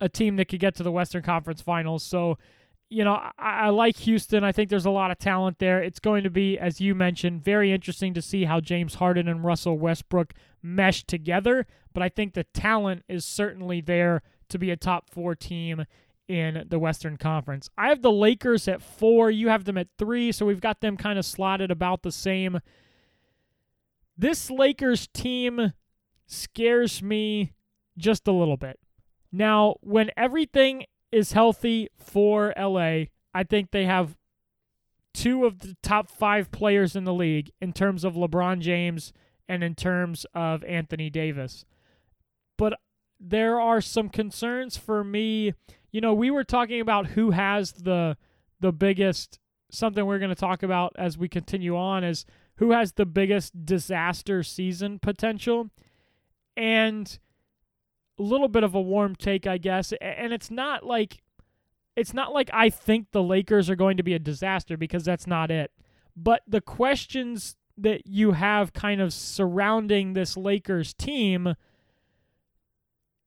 a 0.00 0.08
team 0.08 0.36
that 0.36 0.48
could 0.48 0.60
get 0.60 0.74
to 0.74 0.82
the 0.82 0.92
Western 0.92 1.22
Conference 1.22 1.62
Finals. 1.62 2.02
So, 2.02 2.38
you 2.92 3.04
know, 3.04 3.14
I, 3.14 3.32
I, 3.38 3.68
like 3.70 3.96
Houston. 3.98 4.44
I 4.44 4.52
think 4.52 4.68
there's 4.68 4.84
a 4.84 4.90
lot 4.90 5.10
of 5.10 5.18
talent 5.18 5.58
there. 5.58 5.82
It's 5.82 5.98
going 5.98 6.24
to 6.24 6.30
be, 6.30 6.58
as 6.58 6.80
you 6.80 6.94
mentioned, 6.94 7.42
very 7.42 7.72
interesting 7.72 8.12
to 8.14 8.20
see 8.20 8.44
how 8.44 8.60
James 8.60 8.96
Harden 8.96 9.28
and 9.28 9.42
Russell 9.42 9.78
Westbrook 9.78 10.34
mesh 10.62 11.04
together. 11.04 11.66
But 11.94 12.02
I 12.02 12.10
think 12.10 12.34
the 12.34 12.44
talent 12.44 13.04
is 13.08 13.24
certainly 13.24 13.80
there 13.80 14.22
to 14.50 14.58
be 14.58 14.70
a 14.70 14.76
top 14.76 15.08
four 15.08 15.34
team 15.34 15.86
in 16.28 16.66
the 16.68 16.78
Western 16.78 17.16
Conference. 17.16 17.70
I 17.78 17.88
have 17.88 18.02
the 18.02 18.12
Lakers 18.12 18.68
at 18.68 18.82
four. 18.82 19.30
You 19.30 19.48
have 19.48 19.64
them 19.64 19.78
at 19.78 19.88
three. 19.98 20.30
So 20.30 20.44
we've 20.44 20.60
got 20.60 20.82
them 20.82 20.98
kind 20.98 21.18
of 21.18 21.24
slotted 21.24 21.70
about 21.70 22.02
the 22.02 22.12
same. 22.12 22.60
This 24.18 24.50
Lakers 24.50 25.08
team 25.08 25.72
scares 26.26 27.02
me 27.02 27.52
just 27.96 28.28
a 28.28 28.32
little 28.32 28.58
bit. 28.58 28.78
Now, 29.32 29.76
when 29.80 30.10
everything 30.14 30.84
is 31.12 31.32
healthy 31.32 31.88
for 31.96 32.52
LA, 32.58 33.04
I 33.34 33.44
think 33.44 33.70
they 33.70 33.84
have 33.84 34.16
two 35.14 35.44
of 35.44 35.60
the 35.60 35.76
top 35.82 36.10
five 36.10 36.50
players 36.50 36.96
in 36.96 37.04
the 37.04 37.14
league 37.14 37.52
in 37.60 37.72
terms 37.72 38.02
of 38.02 38.14
LeBron 38.14 38.60
James 38.60 39.12
and 39.48 39.62
in 39.62 39.74
terms 39.74 40.24
of 40.34 40.64
Anthony 40.64 41.10
Davis. 41.10 41.64
But 42.56 42.78
there 43.20 43.60
are 43.60 43.80
some 43.80 44.08
concerns 44.08 44.76
for 44.76 45.04
me 45.04 45.52
you 45.92 46.00
know, 46.00 46.14
we 46.14 46.30
were 46.30 46.44
talking 46.44 46.80
about 46.80 47.08
who 47.08 47.30
has 47.30 47.72
the 47.72 48.16
the 48.60 48.72
biggest 48.72 49.38
something 49.70 50.04
we're 50.04 50.18
going 50.18 50.30
to 50.30 50.34
talk 50.34 50.62
about 50.62 50.92
as 50.96 51.16
we 51.16 51.28
continue 51.28 51.76
on 51.76 52.04
is 52.04 52.24
who 52.56 52.72
has 52.72 52.92
the 52.92 53.06
biggest 53.06 53.64
disaster 53.64 54.42
season 54.42 54.98
potential. 54.98 55.70
And 56.56 57.18
little 58.22 58.48
bit 58.48 58.64
of 58.64 58.74
a 58.74 58.80
warm 58.80 59.14
take, 59.14 59.46
I 59.46 59.58
guess. 59.58 59.92
And 60.00 60.32
it's 60.32 60.50
not 60.50 60.84
like 60.84 61.22
it's 61.96 62.14
not 62.14 62.32
like 62.32 62.50
I 62.52 62.70
think 62.70 63.10
the 63.10 63.22
Lakers 63.22 63.68
are 63.68 63.76
going 63.76 63.96
to 63.98 64.02
be 64.02 64.14
a 64.14 64.18
disaster 64.18 64.76
because 64.76 65.04
that's 65.04 65.26
not 65.26 65.50
it. 65.50 65.70
But 66.16 66.42
the 66.46 66.60
questions 66.60 67.56
that 67.76 68.06
you 68.06 68.32
have 68.32 68.72
kind 68.72 69.00
of 69.00 69.12
surrounding 69.12 70.12
this 70.12 70.36
Lakers 70.36 70.92
team 70.94 71.54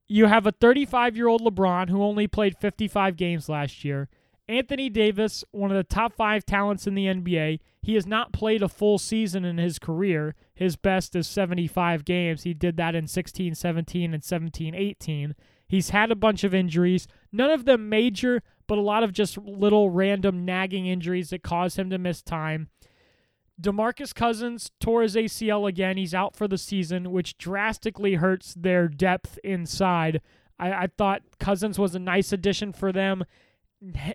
you 0.08 0.28
have 0.28 0.46
a 0.46 0.52
35 0.52 1.16
year 1.16 1.28
old 1.28 1.42
LeBron 1.42 1.90
who 1.90 2.04
only 2.04 2.28
played 2.28 2.58
55 2.58 3.16
games 3.16 3.50
last 3.50 3.84
year. 3.84 4.08
Anthony 4.48 4.90
Davis, 4.90 5.44
one 5.52 5.72
of 5.72 5.78
the 5.78 5.84
top 5.84 6.14
five 6.14 6.46
talents 6.46 6.86
in 6.86 6.94
the 6.94 7.08
NBA. 7.08 7.60
He 7.82 7.96
has 7.96 8.06
not 8.06 8.32
played 8.32 8.62
a 8.62 8.70
full 8.70 9.00
season 9.00 9.44
in 9.44 9.58
his 9.58 9.80
career. 9.80 10.36
His 10.56 10.78
best 10.78 11.16
is 11.16 11.28
75 11.28 12.06
games. 12.06 12.44
He 12.44 12.54
did 12.54 12.78
that 12.78 12.96
in 12.96 13.08
16 13.08 13.56
17 13.56 14.14
and 14.14 14.24
17 14.24 14.74
18. 14.74 15.36
He's 15.68 15.90
had 15.90 16.12
a 16.12 16.16
bunch 16.16 16.44
of 16.44 16.54
injuries, 16.54 17.08
none 17.32 17.52
of 17.52 17.66
them 17.66 17.90
major, 17.90 18.42
but 18.68 18.78
a 18.78 18.82
lot 18.82 19.04
of 19.04 19.14
just 19.14 19.38
little 19.38 19.90
random 19.90 20.46
nagging 20.46 20.86
injuries 20.86 21.32
that 21.32 21.44
cause 21.44 21.78
him 21.78 21.90
to 21.90 21.98
miss 21.98 22.22
time. 22.22 22.70
DeMarcus 23.62 24.14
Cousins 24.14 24.72
tore 24.80 25.02
his 25.02 25.16
ACL 25.16 25.68
again. 25.68 25.98
He's 25.98 26.14
out 26.14 26.36
for 26.36 26.48
the 26.48 26.58
season, 26.58 27.12
which 27.12 27.38
drastically 27.38 28.16
hurts 28.16 28.54
their 28.54 28.88
depth 28.88 29.40
inside. 29.44 30.22
I, 30.60 30.72
I 30.74 30.88
thought 30.88 31.22
Cousins 31.40 31.80
was 31.80 31.96
a 31.96 32.00
nice 32.00 32.32
addition 32.32 32.74
for 32.74 32.92
them. 32.92 33.24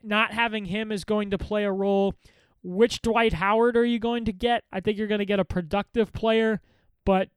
Not 0.03 0.33
having 0.33 0.66
him 0.66 0.92
is 0.92 1.05
going 1.05 1.31
to 1.31 1.38
play 1.38 1.64
a 1.64 1.72
role. 1.72 2.14
Which 2.62 3.03
Dwight 3.03 3.35
Howard 3.35 3.77
are 3.77 3.85
you 3.85 3.99
going 3.99 4.25
to 4.27 4.33
get? 4.33 4.64
I 4.73 4.81
think 4.81 4.99
you're 4.99 5.07
going 5.07 5.20
to 5.20 5.27
get 5.27 5.40
a 5.40 5.44
productive 5.44 6.12
player, 6.12 6.61
but 7.07 7.31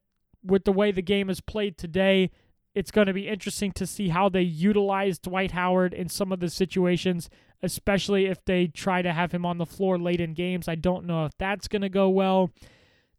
with 0.44 0.66
the 0.66 0.74
way 0.74 0.92
the 0.92 1.02
game 1.02 1.30
is 1.30 1.40
played 1.40 1.78
today, 1.78 2.32
it's 2.76 2.92
going 2.92 3.08
to 3.08 3.14
be 3.14 3.30
interesting 3.30 3.72
to 3.74 3.88
see 3.88 4.10
how 4.10 4.28
they 4.30 4.42
utilize 4.42 5.20
Dwight 5.20 5.52
Howard 5.52 5.94
in 5.94 6.10
some 6.10 6.32
of 6.32 6.40
the 6.40 6.50
situations 6.50 7.30
especially 7.64 8.26
if 8.26 8.44
they 8.44 8.68
try 8.68 9.02
to 9.02 9.14
have 9.14 9.32
him 9.32 9.46
on 9.46 9.58
the 9.58 9.66
floor 9.66 9.98
late 9.98 10.20
in 10.20 10.34
games. 10.34 10.68
I 10.68 10.76
don't 10.76 11.06
know 11.06 11.26
if 11.26 11.32
that's 11.40 11.70
going 11.70 11.82
to 11.82 11.90
go 11.90 12.10
well. 12.10 12.52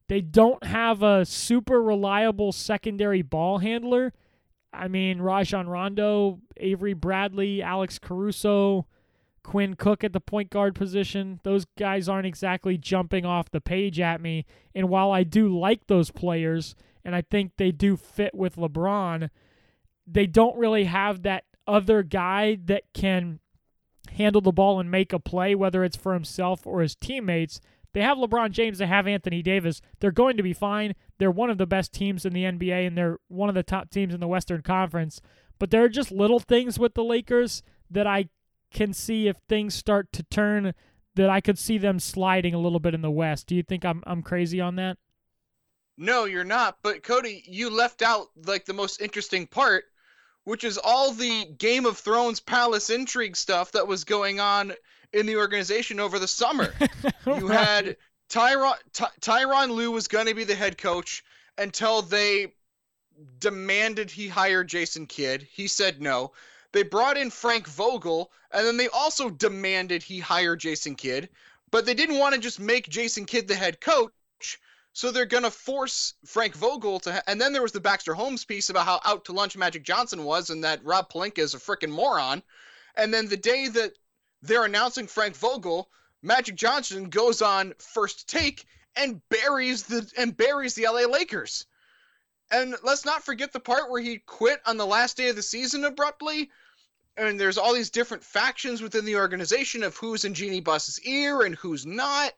They 0.08 0.20
don't 0.20 0.62
have 0.64 1.02
a 1.02 1.24
super 1.24 1.82
reliable 1.82 2.52
secondary 2.52 3.22
ball 3.22 3.58
handler. 3.58 4.12
I 4.70 4.88
mean, 4.88 5.22
Rajon 5.22 5.66
Rondo, 5.66 6.40
Avery 6.58 6.92
Bradley, 6.92 7.62
Alex 7.62 7.98
Caruso, 7.98 8.86
Quinn 9.44 9.76
Cook 9.76 10.02
at 10.02 10.12
the 10.12 10.20
point 10.20 10.50
guard 10.50 10.74
position. 10.74 11.38
Those 11.44 11.66
guys 11.78 12.09
aren't 12.09 12.26
exactly 12.26 12.76
jumping 12.76 13.24
off 13.24 13.50
the 13.50 13.61
page 13.61 14.00
at 14.00 14.20
me. 14.20 14.46
And 14.74 14.88
while 14.88 15.12
I 15.12 15.22
do 15.22 15.57
like 15.57 15.87
those 15.87 16.11
players, 16.11 16.74
and 17.04 17.14
I 17.14 17.20
think 17.20 17.52
they 17.57 17.70
do 17.70 17.96
fit 17.96 18.35
with 18.35 18.57
LeBron, 18.57 19.30
they 20.07 20.26
don't 20.26 20.59
really 20.59 20.85
have 20.85 21.22
that 21.22 21.44
other 21.66 22.02
guy 22.02 22.59
that 22.64 22.85
can 22.92 23.38
handle 24.12 24.40
the 24.40 24.52
ball 24.52 24.80
and 24.80 24.90
make 24.90 25.12
a 25.12 25.18
play, 25.18 25.54
whether 25.54 25.85
it's 25.85 25.96
for 25.96 26.14
himself 26.14 26.66
or 26.66 26.80
his 26.80 26.96
teammates. 26.96 27.61
They 27.92 28.00
have 28.00 28.18
LeBron 28.18 28.50
James, 28.50 28.78
they 28.78 28.87
have 28.87 29.07
Anthony 29.07 29.42
Davis. 29.42 29.81
They're 30.00 30.10
going 30.10 30.37
to 30.37 30.42
be 30.42 30.52
fine. 30.52 30.94
They're 31.18 31.31
one 31.31 31.50
of 31.50 31.58
the 31.58 31.66
best 31.66 31.92
teams 31.92 32.25
in 32.25 32.33
the 32.33 32.44
NBA, 32.44 32.87
and 32.87 32.98
they're 32.98 33.18
one 33.29 33.48
of 33.48 33.54
the 33.54 33.62
top 33.62 33.90
teams 33.90 34.12
in 34.12 34.21
the 34.21 34.27
Western 34.27 34.62
Conference. 34.62 35.21
But 35.58 35.71
there 35.71 35.85
are 35.85 35.88
just 35.88 36.10
little 36.10 36.40
things 36.40 36.79
with 36.79 36.94
the 36.94 37.04
Lakers 37.04 37.62
that 37.90 38.06
I 38.06 38.29
can 38.75 38.92
see 38.92 39.29
if 39.29 39.38
things 39.48 39.75
start 39.75 40.12
to 40.12 40.22
turn 40.25 40.75
that 41.14 41.31
I 41.31 41.40
could 41.40 41.58
see 41.58 41.79
them 41.79 41.98
sliding 41.98 42.52
a 42.52 42.58
little 42.58 42.81
bit 42.81 42.92
in 42.92 43.00
the 43.00 43.10
West. 43.10 43.46
Do 43.46 43.54
you 43.54 43.62
think 43.62 43.85
I'm 43.85 44.02
I'm 44.06 44.22
crazy 44.22 44.60
on 44.60 44.77
that? 44.77 44.98
No, 45.96 46.25
you're 46.25 46.44
not. 46.44 46.79
But 46.83 47.02
Cody, 47.02 47.42
you 47.46 47.70
left 47.70 48.02
out 48.02 48.29
like 48.44 48.64
the 48.64 48.72
most 48.75 49.00
interesting 49.00 49.46
part, 49.46 49.85
which 50.42 50.64
is 50.64 50.77
all 50.77 51.12
the 51.12 51.46
Game 51.56 51.87
of 51.87 51.96
Thrones 51.96 52.40
palace 52.40 52.90
intrigue 52.90 53.37
stuff 53.37 53.72
that 53.72 53.87
was 53.87 54.04
going 54.04 54.40
on 54.40 54.75
in 55.12 55.27
the 55.27 55.37
organization 55.37 56.00
over 56.00 56.18
the 56.18 56.29
summer. 56.29 56.75
you 57.27 57.46
had 57.46 57.96
Tyron 58.29 58.75
Ty- 58.92 59.08
Tyronn 59.20 59.70
Lue 59.70 59.92
was 59.92 60.08
going 60.08 60.27
to 60.27 60.35
be 60.35 60.44
the 60.44 60.54
head 60.54 60.77
coach 60.77 61.25
until 61.56 62.02
they 62.02 62.52
demanded 63.38 64.10
he 64.10 64.27
hire 64.27 64.64
Jason 64.64 65.06
Kidd. 65.06 65.46
He 65.48 65.68
said 65.68 66.02
no. 66.02 66.33
They 66.75 66.83
brought 66.83 67.16
in 67.16 67.31
Frank 67.31 67.68
Vogel, 67.68 68.33
and 68.50 68.66
then 68.66 68.77
they 68.77 68.88
also 68.88 69.31
demanded 69.31 70.02
he 70.02 70.18
hire 70.18 70.56
Jason 70.56 70.96
Kidd, 70.96 71.29
but 71.70 71.87
they 71.87 71.94
didn't 71.94 72.18
want 72.18 72.35
to 72.35 72.40
just 72.40 72.58
make 72.58 72.88
Jason 72.88 73.27
Kidd 73.27 73.46
the 73.46 73.54
head 73.54 73.81
coach. 73.81 74.10
So 74.92 75.12
they're 75.12 75.25
going 75.25 75.44
to 75.44 75.52
force 75.52 76.14
Frank 76.27 76.56
Vogel 76.56 76.98
to. 76.98 77.12
Ha- 77.12 77.22
and 77.29 77.40
then 77.40 77.52
there 77.52 77.62
was 77.62 77.70
the 77.70 77.81
Baxter 77.81 78.12
Holmes 78.12 78.44
piece 78.44 78.70
about 78.70 78.87
how 78.87 79.00
out 79.04 79.25
to 79.27 79.33
lunch 79.33 79.56
Magic 79.56 79.85
Johnson 79.85 80.25
was 80.25 80.50
and 80.50 80.64
that 80.64 80.85
Rob 80.85 81.12
Pelinka 81.12 81.38
is 81.38 81.54
a 81.54 81.58
freaking 81.58 81.90
moron. 81.90 82.42
And 82.96 83.14
then 83.14 83.29
the 83.29 83.37
day 83.37 83.68
that 83.68 83.92
they're 84.42 84.64
announcing 84.64 85.06
Frank 85.06 85.37
Vogel, 85.37 85.88
Magic 86.22 86.56
Johnson 86.56 87.08
goes 87.08 87.40
on 87.40 87.75
first 87.79 88.29
take 88.29 88.64
and 88.96 89.20
buries 89.29 89.85
the 89.85 90.10
and 90.18 90.37
buries 90.37 90.75
the 90.75 90.87
LA 90.87 91.02
Lakers. 91.02 91.66
And 92.50 92.75
let's 92.83 93.04
not 93.04 93.25
forget 93.25 93.52
the 93.52 93.60
part 93.60 93.90
where 93.90 94.02
he 94.02 94.18
quit 94.18 94.60
on 94.66 94.77
the 94.77 94.87
last 94.87 95.16
day 95.16 95.29
of 95.29 95.37
the 95.37 95.42
season 95.42 95.85
abruptly. 95.85 96.50
And 97.17 97.38
there's 97.38 97.58
all 97.58 97.75
these 97.75 97.90
different 97.90 98.25
factions 98.25 98.83
within 98.83 99.04
the 99.04 99.17
organization 99.17 99.83
of 99.83 99.96
who's 99.96 100.25
in 100.25 100.35
Jeanie 100.35 100.60
Buss's 100.60 101.00
ear 101.02 101.42
and 101.42 101.54
who's 101.54 101.87
not. 101.87 102.33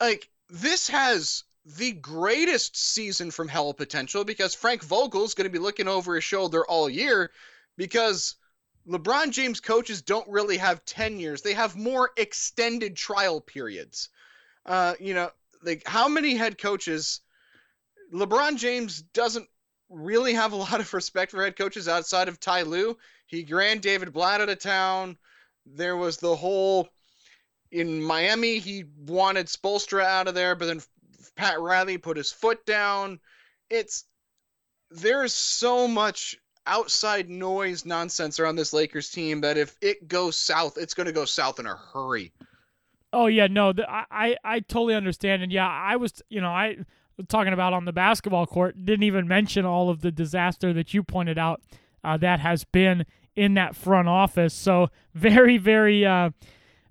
Like 0.00 0.28
this 0.50 0.88
has 0.88 1.44
the 1.64 1.92
greatest 1.92 2.76
season 2.76 3.30
from 3.30 3.48
hell 3.48 3.72
potential 3.72 4.24
because 4.24 4.54
Frank 4.54 4.82
Vogel's 4.82 5.34
going 5.34 5.46
to 5.46 5.52
be 5.52 5.58
looking 5.58 5.88
over 5.88 6.14
his 6.14 6.24
shoulder 6.24 6.66
all 6.66 6.90
year 6.90 7.30
because 7.78 8.36
LeBron 8.86 9.30
James 9.30 9.60
coaches 9.60 10.02
don't 10.02 10.28
really 10.28 10.58
have 10.58 10.84
10 10.84 11.18
years. 11.18 11.40
They 11.40 11.54
have 11.54 11.74
more 11.74 12.10
extended 12.18 12.96
trial 12.96 13.40
periods. 13.40 14.10
Uh, 14.66 14.94
you 15.00 15.14
know, 15.14 15.30
like 15.62 15.82
how 15.86 16.08
many 16.08 16.34
head 16.34 16.58
coaches 16.58 17.20
LeBron 18.12 18.56
James 18.56 19.02
doesn't 19.02 19.48
really 19.94 20.34
have 20.34 20.52
a 20.52 20.56
lot 20.68 20.80
of 20.80 20.92
respect 20.92 21.30
for 21.30 21.42
head 21.42 21.56
coaches 21.56 21.88
outside 21.88 22.28
of 22.28 22.40
Ty 22.40 22.62
Lue. 22.62 22.96
He 23.26 23.44
ran 23.44 23.78
David 23.78 24.12
Blatt 24.12 24.40
out 24.40 24.48
of 24.48 24.58
town. 24.58 25.16
There 25.66 25.96
was 25.96 26.18
the 26.18 26.36
whole 26.36 26.88
in 27.74 28.00
Miami, 28.02 28.58
he 28.58 28.84
wanted 29.06 29.46
Spoelstra 29.46 30.04
out 30.04 30.28
of 30.28 30.34
there, 30.34 30.54
but 30.54 30.66
then 30.66 30.80
Pat 31.34 31.60
Riley 31.60 31.98
put 31.98 32.16
his 32.16 32.30
foot 32.30 32.64
down. 32.64 33.18
It's 33.68 34.04
there's 34.90 35.32
so 35.32 35.88
much 35.88 36.36
outside 36.66 37.28
noise 37.28 37.84
nonsense 37.84 38.38
around 38.38 38.56
this 38.56 38.72
Lakers 38.72 39.10
team 39.10 39.40
that 39.40 39.58
if 39.58 39.76
it 39.80 40.06
goes 40.06 40.38
south, 40.38 40.78
it's 40.78 40.94
going 40.94 41.06
to 41.06 41.12
go 41.12 41.24
south 41.24 41.58
in 41.58 41.66
a 41.66 41.74
hurry. 41.74 42.32
Oh 43.12 43.26
yeah, 43.26 43.48
no, 43.48 43.72
the, 43.72 43.88
I, 43.90 44.36
I 44.44 44.60
totally 44.60 44.94
understand, 44.94 45.42
and 45.42 45.52
yeah, 45.52 45.68
I 45.68 45.96
was 45.96 46.22
you 46.28 46.40
know 46.40 46.50
I 46.50 46.78
talking 47.28 47.52
about 47.52 47.72
on 47.72 47.84
the 47.84 47.92
basketball 47.92 48.46
court 48.46 48.84
didn't 48.84 49.04
even 49.04 49.28
mention 49.28 49.64
all 49.64 49.90
of 49.90 50.00
the 50.00 50.10
disaster 50.10 50.72
that 50.72 50.94
you 50.94 51.02
pointed 51.02 51.38
out 51.38 51.62
uh, 52.02 52.16
that 52.18 52.40
has 52.40 52.64
been 52.64 53.04
in 53.36 53.54
that 53.54 53.74
front 53.76 54.08
office. 54.08 54.54
So 54.54 54.88
very 55.14 55.58
very 55.58 56.04
uh, 56.04 56.30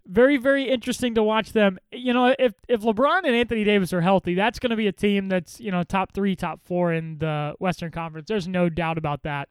very 0.06 0.38
very 0.38 0.70
interesting 0.70 1.16
to 1.16 1.24
watch 1.24 1.54
them. 1.54 1.80
You 1.92 2.14
know, 2.14 2.36
if 2.38 2.54
if 2.68 2.82
LeBron 2.82 3.20
and 3.26 3.36
Anthony 3.36 3.64
Davis 3.64 3.94
are 3.94 4.02
healthy, 4.02 4.34
that's 4.34 4.60
going 4.60 4.72
to 4.72 4.76
be 4.76 4.88
a 4.88 4.92
team 4.92 5.30
that's 5.30 5.60
you 5.60 5.72
know 5.72 5.84
top 5.84 6.14
three, 6.14 6.36
top 6.36 6.62
four 6.64 6.94
in 6.94 7.20
the 7.20 7.56
Western 7.60 7.92
Conference. 7.92 8.28
There's 8.28 8.48
no 8.48 8.70
doubt 8.70 8.98
about 8.98 9.24
that. 9.24 9.50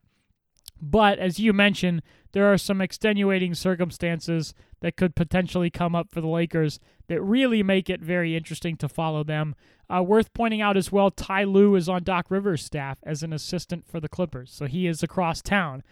But 0.80 1.20
as 1.20 1.38
you 1.38 1.52
mentioned, 1.52 2.02
there 2.32 2.52
are 2.52 2.58
some 2.58 2.80
extenuating 2.80 3.54
circumstances 3.54 4.52
that 4.82 4.96
could 4.96 5.14
potentially 5.14 5.70
come 5.70 5.94
up 5.94 6.10
for 6.10 6.20
the 6.20 6.28
Lakers 6.28 6.78
that 7.08 7.22
really 7.22 7.62
make 7.62 7.88
it 7.88 8.00
very 8.00 8.36
interesting 8.36 8.76
to 8.76 8.88
follow 8.88 9.24
them. 9.24 9.54
Uh, 9.88 10.02
worth 10.02 10.32
pointing 10.34 10.60
out 10.60 10.76
as 10.76 10.92
well, 10.92 11.10
Ty 11.10 11.44
Lue 11.44 11.74
is 11.76 11.88
on 11.88 12.02
Doc 12.02 12.26
Rivers' 12.28 12.64
staff 12.64 12.98
as 13.02 13.22
an 13.22 13.32
assistant 13.32 13.86
for 13.86 14.00
the 14.00 14.08
Clippers, 14.08 14.52
so 14.52 14.66
he 14.66 14.86
is 14.86 15.02
across 15.02 15.40
town, 15.40 15.82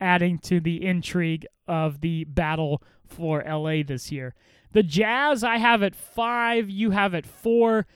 adding 0.00 0.38
to 0.38 0.60
the 0.60 0.84
intrigue 0.84 1.46
of 1.66 2.00
the 2.00 2.24
battle 2.24 2.82
for 3.06 3.42
LA 3.46 3.82
this 3.82 4.10
year. 4.10 4.34
The 4.72 4.82
Jazz, 4.82 5.42
I 5.42 5.58
have 5.58 5.82
at 5.82 5.96
five, 5.96 6.68
you 6.68 6.90
have 6.90 7.14
at 7.14 7.26
four. 7.26 7.86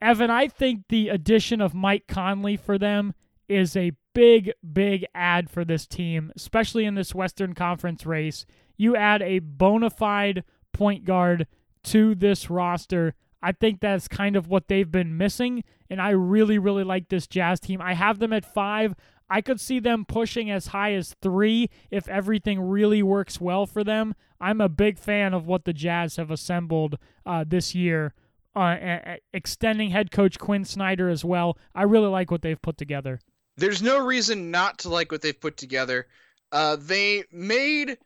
Evan, 0.00 0.30
I 0.30 0.48
think 0.48 0.84
the 0.88 1.08
addition 1.08 1.60
of 1.60 1.74
Mike 1.74 2.06
Conley 2.06 2.56
for 2.56 2.78
them 2.78 3.14
is 3.48 3.76
a 3.76 3.92
big, 4.14 4.52
big 4.72 5.06
add 5.14 5.50
for 5.50 5.64
this 5.64 5.86
team, 5.86 6.32
especially 6.36 6.84
in 6.84 6.94
this 6.94 7.14
Western 7.14 7.54
Conference 7.54 8.04
race. 8.06 8.46
You 8.78 8.96
add 8.96 9.20
a 9.20 9.40
bona 9.40 9.90
fide 9.90 10.44
point 10.72 11.04
guard 11.04 11.46
to 11.84 12.14
this 12.14 12.48
roster. 12.48 13.14
I 13.42 13.52
think 13.52 13.80
that's 13.80 14.08
kind 14.08 14.36
of 14.36 14.48
what 14.48 14.68
they've 14.68 14.90
been 14.90 15.16
missing, 15.16 15.62
and 15.90 16.00
I 16.00 16.10
really, 16.10 16.58
really 16.58 16.84
like 16.84 17.08
this 17.08 17.26
Jazz 17.26 17.60
team. 17.60 17.80
I 17.80 17.94
have 17.94 18.18
them 18.18 18.32
at 18.32 18.44
five. 18.44 18.94
I 19.30 19.42
could 19.42 19.60
see 19.60 19.78
them 19.78 20.04
pushing 20.06 20.50
as 20.50 20.68
high 20.68 20.94
as 20.94 21.14
three 21.20 21.68
if 21.90 22.08
everything 22.08 22.60
really 22.60 23.02
works 23.02 23.40
well 23.40 23.66
for 23.66 23.84
them. 23.84 24.14
I'm 24.40 24.60
a 24.60 24.68
big 24.68 24.98
fan 24.98 25.34
of 25.34 25.46
what 25.46 25.64
the 25.64 25.72
Jazz 25.72 26.16
have 26.16 26.30
assembled 26.30 26.98
uh, 27.26 27.44
this 27.46 27.74
year, 27.74 28.14
uh, 28.56 29.16
extending 29.32 29.90
head 29.90 30.10
coach 30.10 30.38
Quin 30.38 30.64
Snyder 30.64 31.08
as 31.08 31.24
well. 31.24 31.58
I 31.74 31.82
really 31.82 32.08
like 32.08 32.30
what 32.30 32.42
they've 32.42 32.60
put 32.60 32.78
together. 32.78 33.20
There's 33.56 33.82
no 33.82 34.04
reason 34.04 34.50
not 34.50 34.78
to 34.78 34.88
like 34.88 35.12
what 35.12 35.20
they've 35.20 35.38
put 35.38 35.56
together. 35.56 36.06
Uh, 36.50 36.76
they 36.76 37.24
made 37.30 37.98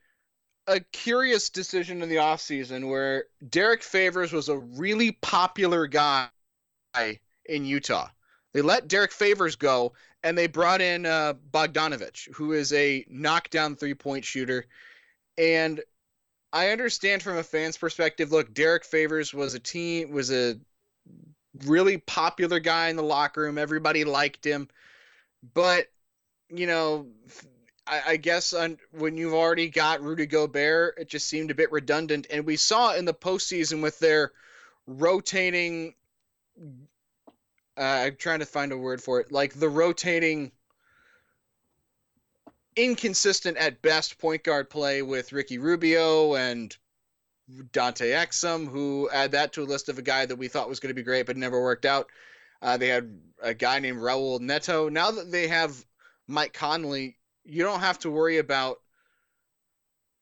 a 0.66 0.80
curious 0.92 1.50
decision 1.50 2.02
in 2.02 2.08
the 2.08 2.16
offseason 2.16 2.88
where 2.88 3.24
Derrick 3.48 3.82
Favors 3.82 4.32
was 4.32 4.48
a 4.48 4.58
really 4.58 5.12
popular 5.12 5.86
guy 5.86 6.28
in 7.46 7.64
Utah. 7.64 8.08
They 8.52 8.62
let 8.62 8.88
Derrick 8.88 9.12
Favors 9.12 9.56
go 9.56 9.94
and 10.22 10.36
they 10.36 10.46
brought 10.46 10.80
in 10.80 11.06
uh, 11.06 11.34
Bogdanovich, 11.50 12.32
who 12.34 12.52
is 12.52 12.72
a 12.72 13.04
knockdown 13.08 13.76
three 13.76 13.94
point 13.94 14.24
shooter. 14.24 14.66
And 15.36 15.80
I 16.52 16.68
understand 16.68 17.22
from 17.22 17.38
a 17.38 17.42
fan's 17.42 17.78
perspective. 17.78 18.30
Look, 18.30 18.52
Derrick 18.52 18.84
Favors 18.84 19.32
was 19.32 19.54
a 19.54 19.60
team 19.60 20.10
was 20.10 20.30
a 20.30 20.56
really 21.64 21.98
popular 21.98 22.60
guy 22.60 22.88
in 22.88 22.96
the 22.96 23.02
locker 23.02 23.42
room. 23.42 23.58
Everybody 23.58 24.04
liked 24.04 24.44
him, 24.44 24.68
but 25.54 25.86
you 26.50 26.66
know, 26.66 27.06
I, 27.86 28.02
I 28.06 28.16
guess 28.16 28.52
on, 28.52 28.78
when 28.92 29.16
you've 29.16 29.34
already 29.34 29.68
got 29.68 30.02
Rudy 30.02 30.26
Gobert, 30.26 30.98
it 30.98 31.08
just 31.08 31.28
seemed 31.28 31.50
a 31.50 31.54
bit 31.54 31.72
redundant. 31.72 32.26
And 32.30 32.46
we 32.46 32.56
saw 32.56 32.94
in 32.94 33.04
the 33.04 33.14
postseason 33.14 33.82
with 33.82 33.98
their 33.98 34.32
rotating 34.86 35.94
uh, 37.76 38.04
I'm 38.06 38.16
trying 38.16 38.40
to 38.40 38.46
find 38.46 38.72
a 38.72 38.76
word 38.76 39.02
for 39.02 39.20
it. 39.20 39.32
Like 39.32 39.54
the 39.54 39.68
rotating, 39.68 40.52
inconsistent 42.76 43.56
at 43.56 43.82
best 43.82 44.18
point 44.18 44.44
guard 44.44 44.70
play 44.70 45.02
with 45.02 45.32
Ricky 45.32 45.58
Rubio 45.58 46.34
and 46.34 46.76
Dante 47.72 48.10
Exum, 48.10 48.68
who 48.68 49.08
add 49.12 49.32
that 49.32 49.54
to 49.54 49.62
a 49.62 49.64
list 49.64 49.88
of 49.88 49.98
a 49.98 50.02
guy 50.02 50.26
that 50.26 50.36
we 50.36 50.48
thought 50.48 50.68
was 50.68 50.80
going 50.80 50.90
to 50.90 50.94
be 50.94 51.02
great 51.02 51.26
but 51.26 51.36
never 51.36 51.60
worked 51.60 51.86
out. 51.86 52.08
Uh, 52.60 52.76
they 52.76 52.88
had 52.88 53.18
a 53.42 53.54
guy 53.54 53.78
named 53.78 53.98
Raul 53.98 54.40
Neto. 54.40 54.88
Now 54.88 55.10
that 55.10 55.32
they 55.32 55.48
have 55.48 55.84
Mike 56.28 56.52
Conley, 56.52 57.16
you 57.44 57.62
don't 57.62 57.80
have 57.80 57.98
to 58.00 58.10
worry 58.10 58.38
about 58.38 58.80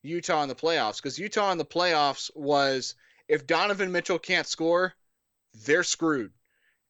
Utah 0.03 0.43
in 0.43 0.49
the 0.49 0.55
playoffs 0.55 0.97
because 0.97 1.19
Utah 1.19 1.53
in 1.53 1.59
the 1.59 1.65
playoffs 1.65 2.31
was 2.35 2.95
if 3.29 3.47
Donovan 3.47 3.93
Mitchell 3.93 4.19
can't 4.19 4.47
score, 4.47 4.95
they're 5.65 5.85
screwed. 5.85 6.33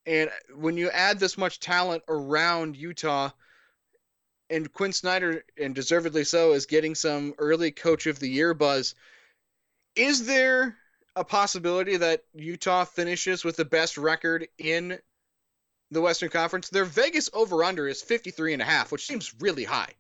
And 0.06 0.30
when 0.56 0.76
you 0.76 0.90
add 0.90 1.18
this 1.18 1.36
much 1.36 1.60
talent 1.60 2.02
around 2.08 2.76
Utah, 2.76 3.30
and 4.50 4.72
Quin 4.72 4.92
Snyder, 4.92 5.44
and 5.56 5.74
deservedly 5.74 6.24
so, 6.24 6.52
is 6.52 6.66
getting 6.66 6.94
some 6.94 7.34
early 7.38 7.70
Coach 7.70 8.06
of 8.06 8.18
the 8.18 8.28
Year 8.28 8.52
buzz, 8.52 8.94
is 9.94 10.26
there 10.26 10.76
a 11.14 11.24
possibility 11.24 11.96
that 11.96 12.24
Utah 12.34 12.84
finishes 12.84 13.44
with 13.44 13.56
the 13.56 13.64
best 13.64 13.96
record 13.96 14.48
in 14.58 14.98
the 15.90 16.00
Western 16.00 16.30
Conference? 16.30 16.68
Their 16.68 16.84
Vegas 16.84 17.30
over 17.32 17.62
under 17.62 17.86
is 17.86 18.02
53 18.02 18.54
and 18.54 18.62
a 18.62 18.64
half, 18.64 18.90
which 18.90 19.06
seems 19.06 19.34
really 19.40 19.64
high. 19.64 19.94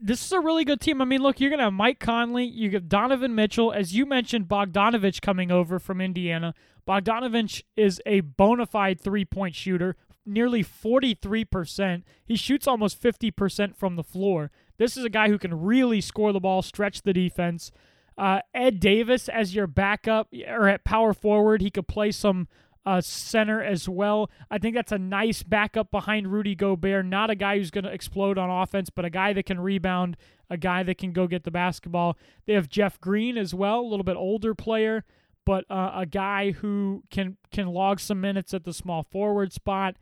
This 0.00 0.24
is 0.24 0.32
a 0.32 0.40
really 0.40 0.64
good 0.64 0.80
team. 0.80 1.00
I 1.00 1.04
mean, 1.04 1.22
look, 1.22 1.40
you're 1.40 1.50
going 1.50 1.58
to 1.58 1.64
have 1.64 1.72
Mike 1.72 1.98
Conley, 1.98 2.44
you 2.44 2.70
have 2.72 2.88
Donovan 2.88 3.34
Mitchell, 3.34 3.72
as 3.72 3.94
you 3.94 4.06
mentioned, 4.06 4.48
Bogdanovich 4.48 5.20
coming 5.20 5.50
over 5.50 5.78
from 5.78 6.00
Indiana. 6.00 6.54
Bogdanovich 6.86 7.62
is 7.76 8.00
a 8.04 8.20
bona 8.20 8.66
fide 8.66 9.00
three 9.00 9.24
point 9.24 9.54
shooter, 9.54 9.96
nearly 10.26 10.62
43%. 10.62 12.02
He 12.24 12.36
shoots 12.36 12.66
almost 12.66 13.02
50% 13.02 13.76
from 13.76 13.96
the 13.96 14.02
floor. 14.02 14.50
This 14.76 14.96
is 14.96 15.04
a 15.04 15.10
guy 15.10 15.28
who 15.28 15.38
can 15.38 15.62
really 15.62 16.00
score 16.00 16.32
the 16.32 16.40
ball, 16.40 16.62
stretch 16.62 17.02
the 17.02 17.12
defense. 17.12 17.70
Uh, 18.16 18.40
Ed 18.52 18.80
Davis 18.80 19.28
as 19.28 19.54
your 19.54 19.66
backup 19.66 20.28
or 20.48 20.68
at 20.68 20.84
power 20.84 21.12
forward, 21.12 21.62
he 21.62 21.70
could 21.70 21.88
play 21.88 22.12
some 22.12 22.48
uh, 22.86 23.00
center 23.00 23.62
as 23.62 23.88
well. 23.88 24.30
I 24.50 24.58
think 24.58 24.74
that's 24.74 24.92
a 24.92 24.98
nice 24.98 25.42
backup 25.42 25.90
behind 25.90 26.32
Rudy 26.32 26.54
Gobert. 26.54 27.06
Not 27.06 27.30
a 27.30 27.34
guy 27.34 27.58
who's 27.58 27.70
going 27.70 27.84
to 27.84 27.92
explode 27.92 28.38
on 28.38 28.50
offense, 28.50 28.90
but 28.90 29.04
a 29.04 29.10
guy 29.10 29.32
that 29.32 29.46
can 29.46 29.60
rebound, 29.60 30.16
a 30.50 30.56
guy 30.56 30.82
that 30.82 30.98
can 30.98 31.12
go 31.12 31.26
get 31.26 31.44
the 31.44 31.50
basketball. 31.50 32.16
They 32.46 32.54
have 32.54 32.68
Jeff 32.68 33.00
Green 33.00 33.38
as 33.38 33.54
well, 33.54 33.80
a 33.80 33.88
little 33.88 34.04
bit 34.04 34.16
older 34.16 34.54
player 34.54 35.04
but 35.44 35.64
uh, 35.70 35.92
a 35.94 36.06
guy 36.06 36.52
who 36.52 37.02
can 37.10 37.36
can 37.52 37.68
log 37.68 38.00
some 38.00 38.20
minutes 38.20 38.54
at 38.54 38.64
the 38.64 38.72
small 38.72 39.02
forward 39.02 39.52
spot. 39.52 39.96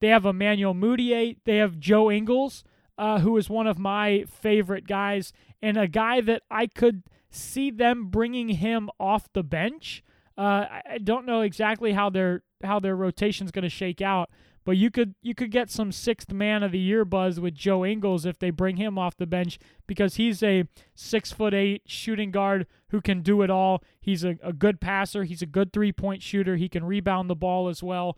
They 0.00 0.08
have 0.08 0.24
Emmanuel 0.24 0.74
Mudiay. 0.74 1.36
They 1.44 1.56
have 1.56 1.78
Joe 1.78 2.10
Ingles, 2.10 2.64
uh, 2.96 3.20
who 3.20 3.36
is 3.36 3.48
one 3.48 3.66
of 3.66 3.78
my 3.78 4.24
favorite 4.28 4.86
guys, 4.86 5.32
and 5.62 5.76
a 5.76 5.88
guy 5.88 6.20
that 6.20 6.42
I 6.50 6.66
could 6.66 7.04
see 7.30 7.70
them 7.70 8.06
bringing 8.06 8.50
him 8.50 8.90
off 8.98 9.32
the 9.32 9.42
bench 9.42 10.02
Uh, 10.38 10.66
I 10.88 10.98
don't 11.02 11.26
know 11.26 11.40
exactly 11.40 11.92
how 11.92 12.10
their 12.10 12.44
how 12.62 12.78
their 12.78 12.94
rotation's 12.94 13.50
going 13.50 13.64
to 13.64 13.68
shake 13.68 14.00
out, 14.00 14.30
but 14.64 14.76
you 14.76 14.88
could 14.88 15.16
you 15.20 15.34
could 15.34 15.50
get 15.50 15.68
some 15.68 15.90
sixth 15.90 16.32
man 16.32 16.62
of 16.62 16.70
the 16.70 16.78
year 16.78 17.04
buzz 17.04 17.40
with 17.40 17.56
Joe 17.56 17.84
Ingles 17.84 18.24
if 18.24 18.38
they 18.38 18.50
bring 18.50 18.76
him 18.76 18.98
off 18.98 19.16
the 19.16 19.26
bench 19.26 19.58
because 19.88 20.14
he's 20.14 20.40
a 20.44 20.64
six 20.94 21.32
foot 21.32 21.54
eight 21.54 21.82
shooting 21.86 22.30
guard 22.30 22.68
who 22.90 23.00
can 23.00 23.20
do 23.20 23.42
it 23.42 23.50
all. 23.50 23.82
He's 24.00 24.22
a, 24.22 24.36
a 24.40 24.52
good 24.52 24.80
passer. 24.80 25.24
He's 25.24 25.42
a 25.42 25.46
good 25.46 25.72
three 25.72 25.90
point 25.90 26.22
shooter. 26.22 26.54
He 26.54 26.68
can 26.68 26.84
rebound 26.84 27.28
the 27.28 27.34
ball 27.34 27.68
as 27.68 27.82
well. 27.82 28.16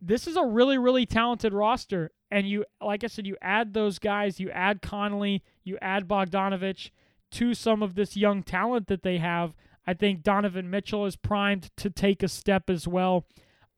This 0.00 0.26
is 0.26 0.36
a 0.36 0.46
really 0.46 0.78
really 0.78 1.04
talented 1.04 1.52
roster, 1.52 2.10
and 2.30 2.48
you 2.48 2.64
like 2.80 3.04
I 3.04 3.08
said, 3.08 3.26
you 3.26 3.36
add 3.42 3.74
those 3.74 3.98
guys, 3.98 4.40
you 4.40 4.48
add 4.50 4.80
Conley, 4.80 5.42
you 5.62 5.76
add 5.82 6.08
Bogdanovich 6.08 6.90
to 7.32 7.52
some 7.52 7.82
of 7.82 7.96
this 7.96 8.16
young 8.16 8.42
talent 8.42 8.86
that 8.86 9.02
they 9.02 9.18
have. 9.18 9.52
I 9.86 9.94
think 9.94 10.22
Donovan 10.22 10.70
Mitchell 10.70 11.06
is 11.06 11.16
primed 11.16 11.70
to 11.76 11.90
take 11.90 12.22
a 12.22 12.28
step 12.28 12.70
as 12.70 12.88
well. 12.88 13.26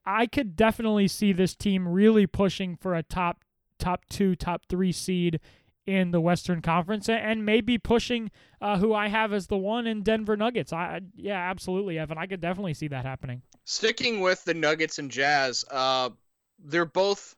I 0.05 0.27
could 0.27 0.55
definitely 0.55 1.09
see 1.09 1.33
this 1.33 1.55
team 1.55 1.89
really 1.89 2.27
pushing 2.27 2.77
for 2.77 2.95
a 2.95 3.03
top 3.03 3.45
top 3.79 4.05
two, 4.09 4.37
top 4.37 4.63
three 4.69 4.93
seed 4.93 5.41
in 5.87 6.11
the 6.11 6.21
Western 6.21 6.63
Conference, 6.63 7.09
and 7.09 7.45
maybe 7.45 7.79
pushing 7.79 8.31
uh, 8.61 8.79
who 8.79 8.93
I 8.93 9.09
have 9.09 9.33
as 9.33 9.47
the 9.47 9.57
one 9.57 9.87
in 9.87 10.03
Denver 10.03 10.37
Nuggets. 10.37 10.73
I 10.73 11.01
yeah, 11.17 11.39
absolutely, 11.51 11.99
Evan. 11.99 12.19
I 12.19 12.27
could 12.27 12.41
definitely 12.41 12.75
see 12.75 12.89
that 12.89 13.05
happening. 13.05 13.43
Sticking 13.65 14.21
with 14.21 14.45
the 14.45 14.55
Nuggets 14.55 14.99
and 14.99 15.11
Jazz, 15.11 15.65
uh, 15.71 16.11
they're 16.59 16.85
both 16.85 17.35